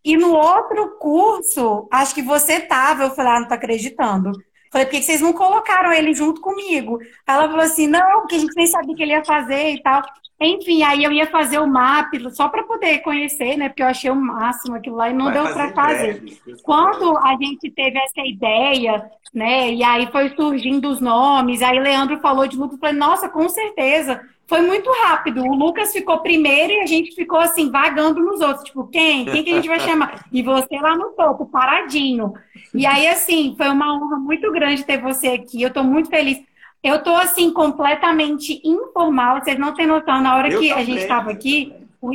e 0.03 0.17
no 0.17 0.33
outro 0.33 0.97
curso, 0.99 1.87
acho 1.89 2.13
que 2.13 2.21
você 2.21 2.59
tava, 2.59 3.03
eu 3.03 3.11
falei, 3.11 3.31
ah, 3.31 3.39
não 3.39 3.47
tô 3.47 3.53
acreditando. 3.53 4.33
Falei, 4.69 4.87
por 4.87 4.91
que 4.91 5.03
vocês 5.03 5.21
não 5.21 5.31
colocaram 5.31 5.93
ele 5.93 6.13
junto 6.13 6.41
comigo? 6.41 6.99
Ela 7.25 7.47
falou 7.47 7.61
assim, 7.61 7.87
não, 7.87 8.19
porque 8.19 8.35
a 8.35 8.39
gente 8.39 8.53
nem 8.57 8.67
sabia 8.67 8.91
o 8.91 8.95
que 8.97 9.03
ele 9.03 9.13
ia 9.13 9.23
fazer 9.23 9.69
e 9.69 9.81
tal. 9.81 10.01
Enfim, 10.39 10.83
aí 10.83 11.03
eu 11.03 11.11
ia 11.13 11.27
fazer 11.27 11.59
o 11.59 11.67
map 11.67 12.13
só 12.31 12.49
para 12.49 12.63
poder 12.63 12.99
conhecer, 12.99 13.55
né? 13.55 13.69
Porque 13.69 13.81
eu 13.81 13.87
achei 13.87 14.11
o 14.11 14.15
máximo 14.15 14.75
aquilo 14.75 14.97
lá 14.97 15.09
e 15.09 15.13
não 15.13 15.25
Vai 15.25 15.33
deu 15.33 15.53
para 15.53 15.73
fazer. 15.73 16.23
Quando 16.61 17.17
a 17.17 17.37
gente 17.39 17.71
teve 17.71 17.97
essa 17.97 18.21
ideia, 18.21 19.09
né? 19.33 19.73
E 19.73 19.81
aí 19.81 20.07
foi 20.11 20.29
surgindo 20.35 20.89
os 20.89 20.99
nomes, 20.99 21.61
aí 21.61 21.79
Leandro 21.79 22.19
falou 22.19 22.47
de 22.47 22.57
Lucas, 22.57 22.73
eu 22.73 22.79
falei, 22.79 22.95
nossa, 22.95 23.29
com 23.29 23.47
certeza. 23.47 24.21
Foi 24.47 24.61
muito 24.61 24.91
rápido. 25.03 25.41
O 25.41 25.55
Lucas 25.55 25.91
ficou 25.91 26.19
primeiro 26.19 26.71
e 26.71 26.81
a 26.81 26.85
gente 26.85 27.15
ficou 27.15 27.39
assim, 27.39 27.71
vagando 27.71 28.19
nos 28.19 28.41
outros. 28.41 28.65
Tipo, 28.65 28.85
quem? 28.87 29.25
Quem 29.25 29.43
que 29.43 29.51
a 29.51 29.55
gente 29.55 29.67
vai 29.67 29.79
chamar? 29.81 30.25
E 30.31 30.43
você 30.43 30.77
lá 30.79 30.95
no 30.95 31.11
topo, 31.13 31.47
paradinho. 31.47 32.33
E 32.73 32.85
aí, 32.85 33.07
assim, 33.07 33.55
foi 33.57 33.69
uma 33.69 33.95
honra 33.95 34.17
muito 34.17 34.51
grande 34.51 34.83
ter 34.85 35.01
você 35.01 35.29
aqui. 35.29 35.61
Eu 35.61 35.69
estou 35.69 35.83
muito 35.83 36.09
feliz. 36.09 36.39
Eu 36.85 37.01
tô 37.01 37.15
assim 37.15 37.51
completamente 37.51 38.61
informal, 38.63 39.41
vocês 39.41 39.57
não 39.57 39.73
têm 39.73 39.87
noção. 39.87 40.21
Na 40.21 40.35
hora 40.35 40.53
eu 40.53 40.59
que 40.59 40.71
a 40.71 40.83
gente 40.83 41.01
estava 41.01 41.31
aqui, 41.31 41.73
o, 41.99 42.11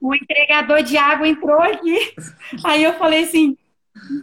o 0.00 0.14
entregador 0.14 0.84
de 0.84 0.96
água 0.96 1.26
entrou 1.26 1.60
aqui. 1.60 2.14
Aí 2.62 2.84
eu 2.84 2.92
falei 2.92 3.24
assim, 3.24 3.56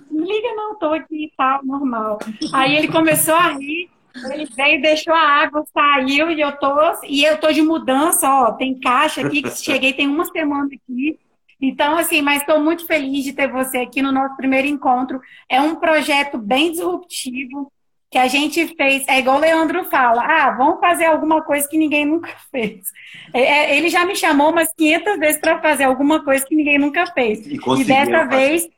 liga 0.10 0.56
não, 0.56 0.80
tô 0.80 0.94
aqui 0.94 1.26
e 1.26 1.34
tal, 1.36 1.66
normal. 1.66 2.20
Aí 2.54 2.74
ele 2.78 2.88
começou 2.88 3.36
a 3.36 3.50
rir, 3.50 3.90
ele 4.32 4.46
veio, 4.56 4.82
deixou 4.82 5.14
a 5.14 5.28
água, 5.44 5.66
saiu 5.74 6.32
e 6.32 6.40
eu 6.40 6.54
tô, 6.54 6.74
e 7.06 7.26
eu 7.26 7.38
tô 7.38 7.52
de 7.52 7.62
mudança, 7.62 8.30
ó, 8.30 8.54
tem 8.54 8.80
caixa 8.80 9.28
aqui, 9.28 9.42
que 9.42 9.52
cheguei 9.62 9.92
tem 9.92 10.08
uma 10.08 10.24
semana 10.24 10.70
aqui. 10.74 11.20
Então, 11.62 11.98
assim, 11.98 12.22
mas 12.22 12.40
estou 12.40 12.62
muito 12.62 12.88
feliz 12.88 13.26
de 13.26 13.34
ter 13.34 13.52
você 13.52 13.80
aqui 13.80 14.02
no 14.02 14.14
nosso 14.14 14.38
primeiro 14.38 14.68
encontro. 14.68 15.20
É 15.50 15.60
um 15.60 15.76
projeto 15.76 16.38
bem 16.38 16.72
disruptivo 16.72 17.70
que 18.12 18.18
a 18.18 18.28
gente 18.28 18.68
fez. 18.76 19.08
É 19.08 19.20
igual 19.20 19.38
o 19.38 19.40
Leandro 19.40 19.86
fala: 19.86 20.22
ah, 20.22 20.52
vamos 20.52 20.82
fazer 20.82 21.06
alguma 21.06 21.42
coisa 21.42 21.68
que 21.68 21.78
ninguém 21.78 22.06
nunca 22.06 22.30
fez. 22.52 22.92
É, 23.34 23.42
é 23.42 23.78
ele 23.78 23.90
já 23.90 24.06
me 24.06 24.16
chamou 24.16 24.52
umas 24.52 24.72
500 24.74 25.18
vezes 25.18 25.40
para 25.40 25.62
fazer 25.62 25.86
alguma 25.86 26.24
coisa 26.24 26.46
que 26.46 26.56
ninguém 26.56 26.78
nunca 26.78 27.08
fez. 27.08 27.48
E, 27.48 27.56
e 27.56 27.84
dessa 27.86 28.26
vez 28.26 28.70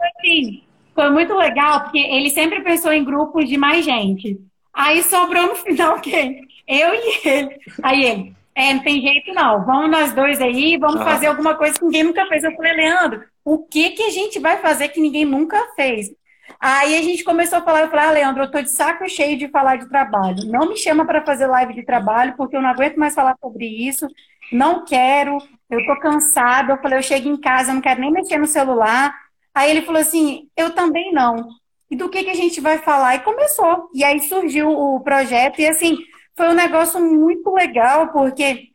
assim, 0.00 0.62
foi 0.94 1.10
muito 1.10 1.34
legal, 1.34 1.80
porque 1.84 1.98
ele 1.98 2.28
sempre 2.30 2.60
pensou 2.60 2.92
em 2.92 3.02
grupos 3.02 3.48
de 3.48 3.56
mais 3.56 3.84
gente. 3.84 4.38
Aí 4.72 5.02
sobrou 5.02 5.46
no 5.46 5.56
final 5.56 5.98
quem? 6.00 6.46
Eu 6.68 6.94
e 6.94 7.28
ele. 7.28 7.56
Aí 7.82 8.04
ele, 8.04 8.36
é, 8.54 8.74
não 8.74 8.82
tem 8.82 9.00
jeito 9.00 9.32
não, 9.32 9.64
vamos 9.64 9.90
nós 9.90 10.12
dois 10.12 10.40
aí, 10.40 10.76
vamos 10.76 11.00
ah. 11.00 11.04
fazer 11.04 11.26
alguma 11.26 11.54
coisa 11.54 11.78
que 11.78 11.84
ninguém 11.84 12.04
nunca 12.04 12.26
fez. 12.26 12.44
Eu 12.44 12.54
falei, 12.54 12.74
Leandro, 12.74 13.24
o 13.44 13.58
que, 13.58 13.90
que 13.90 14.02
a 14.02 14.10
gente 14.10 14.38
vai 14.38 14.58
fazer 14.58 14.88
que 14.88 15.00
ninguém 15.00 15.24
nunca 15.24 15.58
fez? 15.74 16.10
Aí 16.60 16.96
a 16.96 17.02
gente 17.02 17.24
começou 17.24 17.58
a 17.58 17.62
falar, 17.62 17.82
eu 17.82 17.90
falei, 17.90 18.06
ah, 18.06 18.10
Leandro, 18.10 18.44
eu 18.44 18.50
tô 18.50 18.60
de 18.60 18.70
saco 18.70 19.08
cheio 19.08 19.36
de 19.36 19.48
falar 19.48 19.76
de 19.76 19.88
trabalho. 19.88 20.46
Não 20.46 20.68
me 20.68 20.76
chama 20.76 21.04
para 21.04 21.24
fazer 21.24 21.46
live 21.46 21.74
de 21.74 21.84
trabalho, 21.84 22.34
porque 22.36 22.56
eu 22.56 22.62
não 22.62 22.70
aguento 22.70 22.96
mais 22.96 23.14
falar 23.14 23.36
sobre 23.40 23.66
isso. 23.66 24.06
Não 24.52 24.84
quero, 24.84 25.38
eu 25.70 25.84
tô 25.86 25.98
cansada. 26.00 26.72
Eu 26.72 26.78
falei, 26.78 26.98
eu 26.98 27.02
chego 27.02 27.28
em 27.28 27.40
casa, 27.40 27.70
eu 27.70 27.74
não 27.74 27.82
quero 27.82 28.00
nem 28.00 28.12
mexer 28.12 28.38
no 28.38 28.46
celular. 28.46 29.14
Aí 29.54 29.70
ele 29.70 29.82
falou 29.82 30.00
assim: 30.00 30.48
eu 30.56 30.74
também 30.74 31.12
não. 31.12 31.48
E 31.90 31.96
do 31.96 32.08
que, 32.08 32.24
que 32.24 32.30
a 32.30 32.34
gente 32.34 32.60
vai 32.60 32.78
falar? 32.78 33.14
E 33.14 33.20
começou. 33.20 33.88
E 33.94 34.02
aí 34.02 34.20
surgiu 34.20 34.68
o 34.70 35.00
projeto, 35.00 35.60
e 35.60 35.66
assim, 35.66 35.96
foi 36.36 36.48
um 36.48 36.54
negócio 36.54 37.00
muito 37.00 37.52
legal, 37.54 38.08
porque 38.08 38.68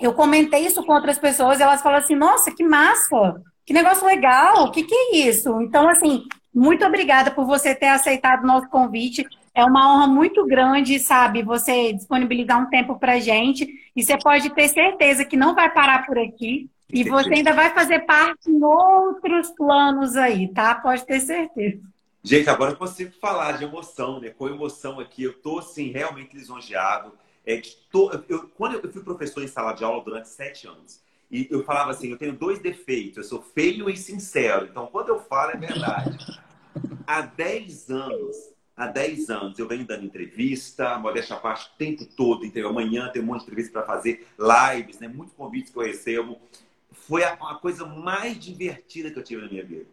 eu 0.00 0.14
comentei 0.14 0.66
isso 0.66 0.82
com 0.84 0.92
outras 0.92 1.18
pessoas, 1.18 1.60
e 1.60 1.62
elas 1.62 1.82
falam 1.82 1.98
assim: 1.98 2.14
nossa, 2.14 2.50
que 2.50 2.64
massa! 2.64 3.42
Que 3.66 3.72
negócio 3.72 4.06
legal! 4.06 4.64
O 4.64 4.70
que, 4.72 4.84
que 4.84 4.94
é 4.94 5.16
isso? 5.28 5.60
Então, 5.60 5.88
assim, 5.88 6.24
muito 6.54 6.84
obrigada 6.84 7.30
por 7.30 7.44
você 7.46 7.74
ter 7.74 7.88
aceitado 7.88 8.42
o 8.42 8.46
nosso 8.46 8.68
convite. 8.68 9.26
É 9.54 9.64
uma 9.64 9.94
honra 9.94 10.06
muito 10.06 10.46
grande, 10.46 10.98
sabe, 10.98 11.42
você 11.42 11.92
disponibilizar 11.92 12.60
um 12.60 12.70
tempo 12.70 12.98
para 12.98 13.18
gente. 13.18 13.68
E 13.94 14.02
você 14.02 14.16
pode 14.18 14.50
ter 14.50 14.68
certeza 14.68 15.24
que 15.24 15.36
não 15.36 15.54
vai 15.54 15.70
parar 15.70 16.06
por 16.06 16.18
aqui. 16.18 16.68
E 16.90 17.04
você 17.04 17.34
ainda 17.34 17.54
vai 17.54 17.70
fazer 17.70 18.00
parte 18.00 18.50
em 18.50 18.62
outros 18.62 19.48
planos 19.50 20.14
aí, 20.14 20.48
tá? 20.48 20.74
Pode 20.74 21.06
ter 21.06 21.20
certeza. 21.20 21.80
Gente, 22.22 22.50
agora 22.50 22.72
eu 22.72 22.76
consigo 22.76 23.12
falar 23.20 23.52
de 23.52 23.64
emoção, 23.64 24.20
né? 24.20 24.28
Com 24.28 24.46
emoção 24.46 25.00
aqui, 25.00 25.24
eu 25.24 25.32
tô 25.32 25.58
assim 25.58 25.90
realmente 25.90 26.36
lisonjeado. 26.36 27.12
É, 27.46 27.60
tô, 27.90 28.12
eu, 28.28 28.48
quando 28.56 28.74
eu 28.74 28.92
fui 28.92 29.02
professor 29.02 29.42
em 29.42 29.48
sala 29.48 29.72
de 29.72 29.82
aula 29.82 30.04
durante 30.04 30.28
sete 30.28 30.68
anos, 30.68 31.00
e 31.30 31.48
eu 31.50 31.64
falava 31.64 31.90
assim, 31.90 32.10
eu 32.10 32.18
tenho 32.18 32.34
dois 32.34 32.58
defeitos, 32.58 33.16
eu 33.16 33.24
sou 33.24 33.42
feio 33.42 33.88
e 33.88 33.96
sincero. 33.96 34.68
Então, 34.70 34.86
quando 34.86 35.08
eu 35.08 35.18
falo 35.18 35.52
é 35.52 35.56
verdade. 35.56 36.18
Há 37.06 37.22
dez 37.22 37.90
anos, 37.90 38.36
há 38.76 38.86
dez 38.86 39.28
anos 39.30 39.58
eu 39.58 39.68
venho 39.68 39.86
dando 39.86 40.04
entrevista, 40.04 40.98
modéstia 40.98 41.36
à 41.36 41.40
parte, 41.40 41.66
o 41.66 41.78
tempo 41.78 42.04
todo. 42.06 42.44
Então, 42.44 42.68
amanhã 42.68 43.08
tem 43.08 43.22
um 43.22 43.26
monte 43.26 43.40
de 43.40 43.46
entrevista 43.46 43.72
para 43.72 43.82
fazer, 43.82 44.26
lives, 44.38 44.98
né? 44.98 45.08
Muitos 45.08 45.34
convites 45.34 45.72
que 45.72 45.78
eu 45.78 45.82
recebo 45.82 46.38
foi 46.92 47.24
a, 47.24 47.32
a, 47.32 47.54
coisa 47.56 47.84
mais 47.84 48.38
divertida 48.38 49.10
que 49.10 49.18
eu 49.18 49.24
tive 49.24 49.42
na 49.42 49.48
minha 49.48 49.64
vida. 49.64 49.86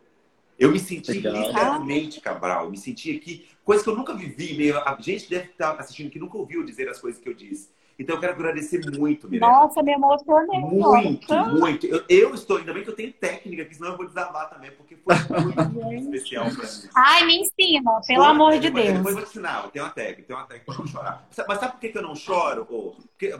Eu 0.57 0.71
me 0.71 0.79
senti 0.79 1.13
Legal. 1.13 1.33
literalmente 1.33 2.19
Cabral. 2.19 2.65
Eu 2.65 2.71
me 2.71 2.77
senti 2.77 3.15
aqui, 3.15 3.47
coisa 3.63 3.83
que 3.83 3.89
eu 3.89 3.95
nunca 3.95 4.13
vivi. 4.13 4.55
Meio, 4.55 4.77
a 4.77 4.97
gente 4.99 5.29
deve 5.29 5.51
estar 5.51 5.71
assistindo 5.79 6.09
que 6.09 6.19
nunca 6.19 6.37
ouviu 6.37 6.63
dizer 6.63 6.89
as 6.89 6.99
coisas 6.99 7.21
que 7.21 7.29
eu 7.29 7.33
disse. 7.33 7.69
Então 7.99 8.15
eu 8.15 8.19
quero 8.21 8.31
agradecer 8.31 8.79
muito, 8.97 9.29
Mirella. 9.29 9.51
Nossa, 9.51 9.83
me 9.83 9.91
emocionei. 9.91 10.59
Muito, 10.61 11.33
muito. 11.59 11.85
Eu, 11.85 12.05
eu, 12.07 12.33
estou, 12.33 12.55
ainda 12.55 12.73
bem 12.73 12.81
que 12.81 12.89
eu 12.89 12.95
tenho 12.95 13.11
técnica, 13.11 13.65
que 13.65 13.75
senão 13.75 13.91
eu 13.91 13.97
vou 13.97 14.07
desabar 14.07 14.49
também, 14.49 14.71
porque 14.71 14.95
foi 14.95 15.15
muito 15.67 16.15
especial 16.15 16.45
para 16.45 16.63
mim. 16.63 16.89
Ai, 16.95 17.25
me 17.25 17.39
ensina, 17.41 17.99
pelo 18.07 18.23
amor 18.23 18.57
de 18.57 18.69
Deus. 18.69 18.87
Depois 18.87 19.05
eu 19.07 19.13
vou 19.13 19.21
te 19.21 19.29
ensinar, 19.29 19.69
tem 19.69 19.81
uma 19.81 19.91
técnica, 19.91 20.23
tem 20.23 20.35
uma 20.35 20.45
técnica 20.45 20.71
para 20.71 20.79
não 20.79 20.87
chorar. 20.87 21.27
Mas 21.45 21.59
sabe 21.59 21.73
por 21.73 21.79
que 21.81 21.97
eu 21.97 22.01
não 22.01 22.15
choro? 22.15 22.65
Porque, 22.65 23.33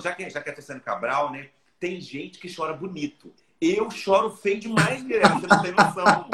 já 0.00 0.12
que 0.12 0.30
já 0.30 0.40
que 0.40 0.48
estou 0.48 0.64
sendo 0.64 0.80
Cabral, 0.80 1.30
né? 1.30 1.50
Tem 1.78 2.00
gente 2.00 2.38
que 2.38 2.54
chora 2.54 2.72
bonito. 2.72 3.30
Eu 3.60 3.90
choro 3.90 4.30
feio 4.30 4.58
demais, 4.58 5.02
Guilherme. 5.02 5.40
Você 5.42 5.46
não 5.46 5.62
tem 5.62 5.72
noção. 5.72 6.28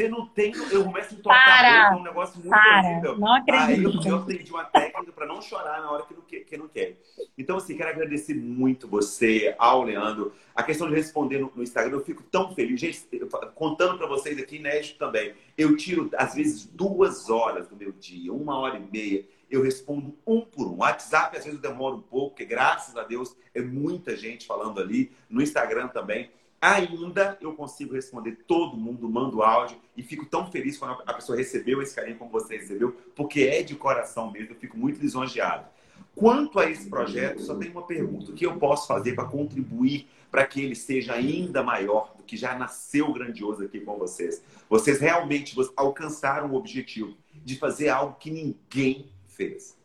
Você 0.00 0.08
não 0.08 0.26
tem. 0.26 0.52
Eu 0.70 0.84
começo 0.84 1.14
a 1.14 1.18
entortar 1.18 1.98
um 1.98 2.02
negócio 2.02 2.36
muito 2.36 2.48
para. 2.48 2.88
horrível. 2.88 3.18
Não 3.18 3.34
acredito. 3.34 4.00
Aí 4.00 4.08
eu, 4.08 4.16
aprendi 4.16 4.50
uma 4.50 4.64
técnica 4.64 5.12
para 5.12 5.26
não 5.26 5.42
chorar 5.42 5.82
na 5.82 5.90
hora 5.90 6.06
que 6.06 6.14
não, 6.14 6.22
que, 6.22 6.40
que 6.40 6.56
não 6.56 6.68
quer. 6.68 6.96
Então, 7.36 7.58
assim, 7.58 7.76
quero 7.76 7.90
agradecer 7.90 8.34
muito 8.34 8.88
você, 8.88 9.54
ao 9.58 9.82
Leandro. 9.82 10.32
A 10.54 10.62
questão 10.62 10.88
de 10.88 10.94
responder 10.94 11.38
no, 11.38 11.52
no 11.54 11.62
Instagram, 11.62 11.96
eu 11.96 12.04
fico 12.04 12.22
tão 12.22 12.54
feliz. 12.54 12.80
Gente, 12.80 13.06
contando 13.54 13.98
para 13.98 14.06
vocês 14.06 14.38
aqui, 14.38 14.56
inédito 14.56 14.98
também. 14.98 15.34
Eu 15.56 15.76
tiro, 15.76 16.08
às 16.16 16.34
vezes, 16.34 16.64
duas 16.64 17.28
horas 17.28 17.68
do 17.68 17.76
meu 17.76 17.92
dia, 17.92 18.32
uma 18.32 18.58
hora 18.58 18.78
e 18.78 18.90
meia 18.90 19.26
eu 19.50 19.62
respondo 19.62 20.16
um 20.24 20.42
por 20.42 20.68
um. 20.68 20.76
WhatsApp, 20.76 21.36
às 21.36 21.44
vezes, 21.44 21.60
eu 21.60 21.70
demoro 21.70 21.96
um 21.96 22.02
pouco, 22.02 22.30
porque 22.30 22.44
graças 22.44 22.96
a 22.96 23.02
Deus 23.02 23.36
é 23.52 23.60
muita 23.60 24.16
gente 24.16 24.46
falando 24.46 24.80
ali. 24.80 25.10
No 25.28 25.42
Instagram 25.42 25.88
também. 25.88 26.30
Ainda 26.60 27.38
eu 27.40 27.54
consigo 27.54 27.94
responder 27.94 28.32
todo 28.46 28.76
mundo, 28.76 29.08
mando 29.08 29.42
áudio 29.42 29.78
e 29.96 30.02
fico 30.02 30.26
tão 30.26 30.50
feliz 30.50 30.76
quando 30.76 31.02
a 31.06 31.14
pessoa 31.14 31.38
recebeu 31.38 31.80
esse 31.80 31.94
carinho 31.94 32.18
como 32.18 32.30
você 32.30 32.58
recebeu, 32.58 32.92
porque 33.16 33.42
é 33.44 33.62
de 33.62 33.74
coração 33.74 34.30
mesmo, 34.30 34.52
eu 34.52 34.58
fico 34.58 34.76
muito 34.76 35.00
lisonjeado. 35.00 35.66
Quanto 36.14 36.58
a 36.58 36.68
esse 36.68 36.88
projeto, 36.88 37.40
só 37.40 37.54
tem 37.54 37.70
uma 37.70 37.86
pergunta: 37.86 38.30
o 38.30 38.34
que 38.34 38.44
eu 38.44 38.56
posso 38.58 38.86
fazer 38.86 39.14
para 39.14 39.24
contribuir 39.24 40.06
para 40.30 40.46
que 40.46 40.60
ele 40.62 40.74
seja 40.74 41.14
ainda 41.14 41.62
maior 41.62 42.14
do 42.16 42.22
que 42.22 42.36
já 42.36 42.56
nasceu 42.58 43.12
grandioso 43.12 43.64
aqui 43.64 43.80
com 43.80 43.96
vocês? 43.96 44.42
Vocês 44.68 45.00
realmente 45.00 45.56
alcançaram 45.76 46.50
o 46.50 46.56
objetivo 46.56 47.16
de 47.34 47.56
fazer 47.56 47.88
algo 47.88 48.16
que 48.18 48.30
ninguém 48.30 49.08
fez. 49.28 49.76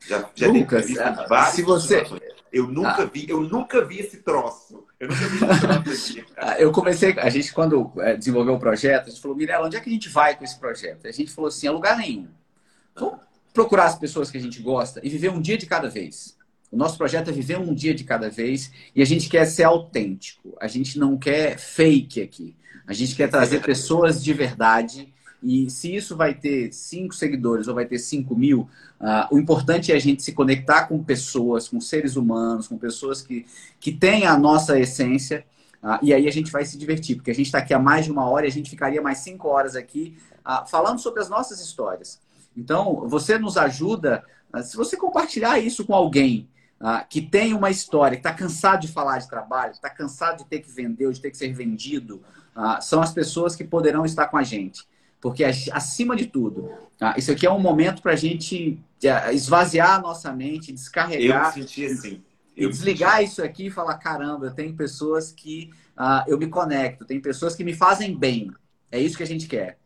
Já, 0.00 0.28
já 0.34 0.48
Lucas, 0.48 0.86
se 1.52 1.62
você 1.62 2.04
eu 2.56 2.66
nunca 2.66 3.02
ah. 3.02 3.04
vi, 3.04 3.26
eu 3.28 3.40
nunca 3.40 3.84
vi 3.84 4.00
esse 4.00 4.18
troço. 4.18 4.84
Eu 4.98 5.08
nunca 5.08 5.28
vi 5.28 5.36
esse 5.36 5.60
troço 5.60 6.18
aqui. 6.18 6.24
Ah, 6.36 6.58
eu 6.58 6.72
comecei, 6.72 7.14
a 7.18 7.28
gente 7.28 7.52
quando 7.52 7.92
é, 7.98 8.16
desenvolveu 8.16 8.54
o 8.54 8.58
projeto, 8.58 9.06
a 9.06 9.10
gente 9.10 9.20
falou, 9.20 9.36
Mirella, 9.36 9.66
onde 9.66 9.76
é 9.76 9.80
que 9.80 9.88
a 9.88 9.92
gente 9.92 10.08
vai 10.08 10.36
com 10.36 10.44
esse 10.44 10.58
projeto? 10.58 11.06
A 11.06 11.12
gente 11.12 11.30
falou 11.32 11.48
assim, 11.48 11.66
a 11.66 11.72
lugar 11.72 11.96
nenhum. 11.96 12.28
Vamos 12.94 13.20
procurar 13.52 13.86
as 13.86 13.98
pessoas 13.98 14.30
que 14.30 14.38
a 14.38 14.40
gente 14.40 14.60
gosta 14.60 15.00
e 15.02 15.08
viver 15.08 15.30
um 15.30 15.40
dia 15.40 15.58
de 15.58 15.66
cada 15.66 15.88
vez. 15.88 16.36
O 16.70 16.76
nosso 16.76 16.98
projeto 16.98 17.30
é 17.30 17.32
viver 17.32 17.58
um 17.58 17.74
dia 17.74 17.94
de 17.94 18.04
cada 18.04 18.28
vez 18.28 18.72
e 18.94 19.00
a 19.00 19.04
gente 19.04 19.28
quer 19.28 19.44
ser 19.46 19.64
autêntico. 19.64 20.56
A 20.60 20.66
gente 20.66 20.98
não 20.98 21.16
quer 21.16 21.58
fake 21.58 22.20
aqui. 22.20 22.56
A 22.86 22.92
gente 22.92 23.14
quer 23.14 23.28
trazer 23.28 23.60
pessoas 23.64 24.22
de 24.22 24.32
verdade 24.32 25.12
e 25.42 25.70
se 25.70 25.94
isso 25.94 26.16
vai 26.16 26.34
ter 26.34 26.72
cinco 26.72 27.14
seguidores 27.14 27.68
ou 27.68 27.74
vai 27.74 27.84
ter 27.84 27.98
cinco 27.98 28.34
mil, 28.34 28.68
uh, 29.00 29.34
o 29.34 29.38
importante 29.38 29.92
é 29.92 29.96
a 29.96 29.98
gente 29.98 30.22
se 30.22 30.32
conectar 30.32 30.86
com 30.86 31.02
pessoas, 31.02 31.68
com 31.68 31.80
seres 31.80 32.16
humanos, 32.16 32.68
com 32.68 32.78
pessoas 32.78 33.20
que, 33.22 33.46
que 33.78 33.92
têm 33.92 34.26
a 34.26 34.36
nossa 34.38 34.78
essência. 34.78 35.44
Uh, 35.82 35.98
e 36.02 36.14
aí 36.14 36.26
a 36.26 36.32
gente 36.32 36.50
vai 36.50 36.64
se 36.64 36.78
divertir, 36.78 37.16
porque 37.16 37.30
a 37.30 37.34
gente 37.34 37.46
está 37.46 37.58
aqui 37.58 37.74
há 37.74 37.78
mais 37.78 38.06
de 38.06 38.10
uma 38.10 38.28
hora 38.28 38.46
e 38.46 38.48
a 38.48 38.52
gente 38.52 38.70
ficaria 38.70 39.00
mais 39.02 39.18
cinco 39.18 39.48
horas 39.48 39.76
aqui 39.76 40.16
uh, 40.40 40.66
falando 40.68 40.98
sobre 40.98 41.20
as 41.20 41.28
nossas 41.28 41.60
histórias. 41.60 42.20
Então, 42.56 43.06
você 43.06 43.38
nos 43.38 43.58
ajuda, 43.58 44.24
se 44.62 44.76
você 44.76 44.96
compartilhar 44.96 45.58
isso 45.58 45.84
com 45.84 45.94
alguém 45.94 46.48
que 47.10 47.20
tem 47.20 47.52
uma 47.52 47.70
história, 47.70 48.16
que 48.16 48.20
está 48.26 48.32
cansado 48.32 48.80
de 48.80 48.88
falar 48.88 49.18
de 49.18 49.28
trabalho, 49.28 49.72
está 49.72 49.90
cansado 49.90 50.38
de 50.38 50.46
ter 50.46 50.60
que 50.60 50.70
vender 50.70 51.10
de 51.12 51.20
ter 51.20 51.30
que 51.30 51.36
ser 51.36 51.52
vendido, 51.52 52.22
são 52.80 53.02
as 53.02 53.12
pessoas 53.12 53.54
que 53.54 53.62
poderão 53.62 54.06
estar 54.06 54.28
com 54.28 54.38
a 54.38 54.42
gente. 54.42 54.86
Porque, 55.20 55.44
acima 55.44 56.14
de 56.14 56.26
tudo, 56.26 56.70
tá? 56.98 57.14
isso 57.16 57.32
aqui 57.32 57.46
é 57.46 57.50
um 57.50 57.58
momento 57.58 58.02
para 58.02 58.12
a 58.12 58.16
gente 58.16 58.78
é, 59.02 59.34
esvaziar 59.34 59.94
a 59.94 60.00
nossa 60.00 60.32
mente, 60.32 60.72
descarregar. 60.72 61.48
Eu 61.48 61.52
senti 61.62 61.86
assim. 61.86 62.22
Eu 62.56 62.70
desligar 62.70 63.18
senti. 63.18 63.24
isso 63.24 63.42
aqui 63.42 63.66
e 63.66 63.70
falar: 63.70 63.98
caramba, 63.98 64.46
eu 64.46 64.54
tenho 64.54 64.74
pessoas 64.74 65.32
que 65.32 65.70
uh, 65.98 66.24
eu 66.26 66.38
me 66.38 66.48
conecto, 66.48 67.04
tem 67.04 67.20
pessoas 67.20 67.54
que 67.54 67.64
me 67.64 67.74
fazem 67.74 68.16
bem. 68.16 68.50
É 68.90 68.98
isso 68.98 69.16
que 69.16 69.22
a 69.22 69.26
gente 69.26 69.46
quer. 69.46 69.78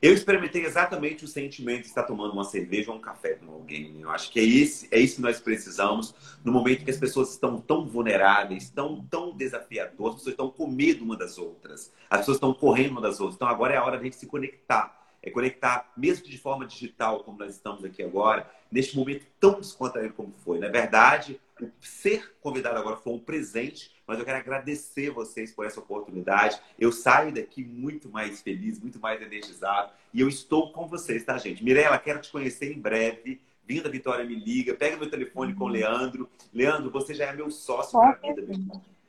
Eu 0.00 0.14
experimentei 0.14 0.64
exatamente 0.64 1.24
o 1.24 1.28
sentimento 1.28 1.82
de 1.82 1.88
estar 1.88 2.04
tomando 2.04 2.32
uma 2.32 2.44
cerveja 2.44 2.92
ou 2.92 2.98
um 2.98 3.00
café 3.00 3.34
com 3.34 3.50
alguém. 3.50 4.00
Eu 4.00 4.10
acho 4.10 4.30
que 4.30 4.38
é, 4.38 4.44
esse, 4.44 4.86
é 4.92 5.00
isso 5.00 5.16
que 5.16 5.22
nós 5.22 5.40
precisamos 5.40 6.14
no 6.44 6.52
momento 6.52 6.84
que 6.84 6.90
as 6.90 6.96
pessoas 6.96 7.32
estão 7.32 7.60
tão 7.60 7.84
vulneráveis, 7.84 8.70
tão, 8.70 9.04
tão 9.10 9.36
desafiadoras, 9.36 10.14
as 10.14 10.18
pessoas 10.20 10.34
estão 10.34 10.50
com 10.50 10.68
medo 10.68 11.04
uma 11.04 11.16
das 11.16 11.36
outras, 11.36 11.92
as 12.08 12.20
pessoas 12.20 12.36
estão 12.36 12.54
correndo 12.54 12.92
uma 12.92 13.00
das 13.00 13.18
outras. 13.18 13.34
Então 13.34 13.48
agora 13.48 13.74
é 13.74 13.76
a 13.76 13.84
hora 13.84 13.96
de 13.96 14.02
a 14.02 14.04
gente 14.04 14.16
se 14.16 14.26
conectar. 14.26 14.96
É 15.20 15.30
conectar, 15.30 15.92
mesmo 15.96 16.28
de 16.28 16.38
forma 16.38 16.64
digital, 16.64 17.24
como 17.24 17.36
nós 17.36 17.52
estamos 17.52 17.84
aqui 17.84 18.00
agora, 18.00 18.48
neste 18.70 18.96
momento 18.96 19.26
tão 19.40 19.58
descontraído 19.58 20.14
como 20.14 20.32
foi. 20.44 20.60
Na 20.60 20.68
verdade, 20.68 21.40
ser 21.80 22.36
convidado 22.40 22.78
agora 22.78 22.96
foi 22.96 23.14
um 23.14 23.18
presente 23.18 23.90
mas 24.08 24.18
eu 24.18 24.24
quero 24.24 24.38
agradecer 24.38 25.10
vocês 25.10 25.52
por 25.52 25.66
essa 25.66 25.78
oportunidade. 25.78 26.58
Eu 26.78 26.90
saio 26.90 27.30
daqui 27.30 27.62
muito 27.62 28.08
mais 28.08 28.40
feliz, 28.40 28.80
muito 28.80 28.98
mais 28.98 29.20
energizado. 29.20 29.92
E 30.14 30.20
eu 30.22 30.28
estou 30.28 30.72
com 30.72 30.88
vocês, 30.88 31.22
tá, 31.22 31.36
gente? 31.36 31.62
Mirella, 31.62 31.98
quero 31.98 32.18
te 32.18 32.32
conhecer 32.32 32.72
em 32.72 32.80
breve. 32.80 33.42
Vinda 33.66 33.90
Vitória 33.90 34.24
me 34.24 34.34
liga, 34.34 34.72
pega 34.72 34.96
meu 34.96 35.10
telefone 35.10 35.52
com 35.52 35.64
o 35.64 35.68
Leandro. 35.68 36.26
Leandro, 36.54 36.90
você 36.90 37.12
já 37.12 37.26
é 37.26 37.34
meu 37.34 37.50
sócio 37.50 38.00
para 38.00 38.12
a 38.12 38.34
vida. 38.34 38.46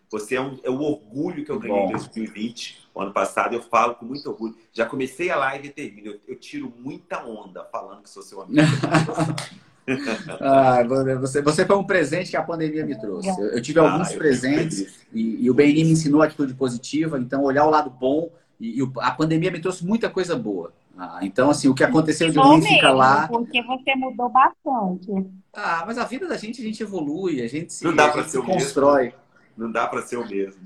Você 0.10 0.36
é, 0.36 0.42
um, 0.42 0.60
é 0.64 0.70
o 0.70 0.82
orgulho 0.82 1.46
que 1.46 1.52
eu 1.52 1.60
ganhei 1.60 1.84
em 1.84 1.92
2020. 1.92 2.90
O 2.94 3.00
ano 3.00 3.14
passado 3.14 3.54
eu 3.54 3.62
falo 3.62 3.96
com 3.96 4.06
muito 4.06 4.30
orgulho. 4.30 4.58
Já 4.74 4.86
comecei 4.86 5.30
a 5.30 5.38
live 5.38 5.70
e 5.70 5.72
termino. 5.72 6.08
Eu, 6.10 6.20
eu 6.28 6.36
tiro 6.36 6.74
muita 6.78 7.24
onda 7.24 7.64
falando 7.66 8.02
que 8.04 8.10
sou 8.10 8.22
seu 8.22 8.42
amigo. 8.42 8.60
ah, 10.42 10.84
você, 11.20 11.42
você 11.42 11.66
foi 11.66 11.78
um 11.78 11.84
presente 11.84 12.30
que 12.30 12.38
a 12.38 12.44
pandemia 12.44 12.86
me 12.86 13.00
trouxe. 13.00 13.30
Eu, 13.30 13.48
eu 13.48 13.62
tive 13.62 13.80
ah, 13.80 13.92
alguns 13.92 14.12
eu 14.12 14.18
presentes 14.18 15.06
e, 15.14 15.46
e, 15.46 15.50
o 15.50 15.54
BNI 15.54 15.84
me 15.84 15.92
ensinou 15.92 16.22
a 16.22 16.26
atitude 16.26 16.54
positiva, 16.54 17.20
então 17.20 17.44
olhar 17.44 17.66
o 17.66 17.70
lado 17.70 17.90
bom 17.90 18.30
e, 18.60 18.82
e 18.82 18.92
a 19.00 19.12
pandemia 19.12 19.52
me 19.52 19.60
trouxe 19.60 19.86
muita 19.86 20.10
coisa 20.10 20.36
boa. 20.36 20.74
Ah, 20.98 21.20
então, 21.22 21.50
assim, 21.50 21.70
o 21.70 21.74
que 21.74 21.84
aconteceu 21.84 22.30
de 22.30 22.38
ruim 22.38 22.62
fica 22.62 22.92
lá. 22.92 23.28
Porque 23.28 23.62
você 23.64 23.96
mudou 23.96 24.30
bastante. 24.30 25.26
Ah, 25.54 25.84
mas 25.88 25.98
a 25.98 26.04
vida 26.04 26.28
da 26.28 26.36
gente, 26.36 26.62
a 26.62 26.64
gente 26.66 26.84
evolui, 26.84 27.42
a 27.42 27.48
gente 27.48 27.72
se, 27.72 27.86
Não 27.86 27.96
dá 27.96 28.12
ser 28.24 28.42
constrói. 28.42 29.04
Mesmo. 29.04 29.20
Não 29.58 29.72
dá 29.72 29.88
para 29.88 30.02
ser 30.02 30.18
o 30.18 30.28
mesmo. 30.28 30.62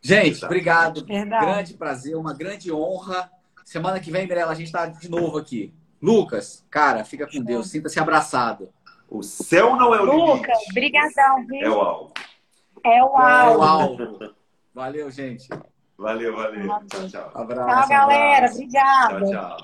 Gente, 0.00 0.42
obrigado. 0.44 1.04
Verdade. 1.04 1.44
Grande 1.44 1.74
prazer, 1.74 2.16
uma 2.16 2.32
grande 2.32 2.72
honra. 2.72 3.30
Semana 3.64 4.00
que 4.00 4.10
vem, 4.10 4.26
Mirella, 4.26 4.52
a 4.52 4.54
gente 4.54 4.68
está 4.68 4.86
de 4.86 5.10
novo 5.10 5.36
aqui. 5.36 5.74
Lucas, 6.00 6.64
cara, 6.70 7.04
fica 7.04 7.26
com 7.26 7.42
Deus, 7.42 7.70
sinta-se 7.70 7.98
abraçado. 7.98 8.68
O 9.08 9.22
céu 9.22 9.74
não 9.76 9.94
é 9.94 10.00
o 10.00 10.04
Lucas, 10.04 10.16
limite. 10.16 10.40
Lucas, 10.40 10.58
brigadão, 10.74 11.46
viu? 11.46 11.60
É 11.60 11.70
o 11.70 11.80
alvo. 11.80 12.12
É 12.84 13.02
o 13.02 13.16
alvo. 13.16 13.22
É 13.22 13.56
o 13.56 13.62
alvo. 13.62 14.34
Valeu, 14.74 15.10
gente. 15.10 15.48
Valeu, 15.96 16.36
valeu. 16.36 16.68
Tchau, 16.86 17.08
tchau. 17.08 17.30
Abraço, 17.34 17.88
tchau, 17.88 17.88
galera. 17.88 18.50
Obrigada. 18.52 19.20
Tchau, 19.20 19.30
tchau. 19.30 19.56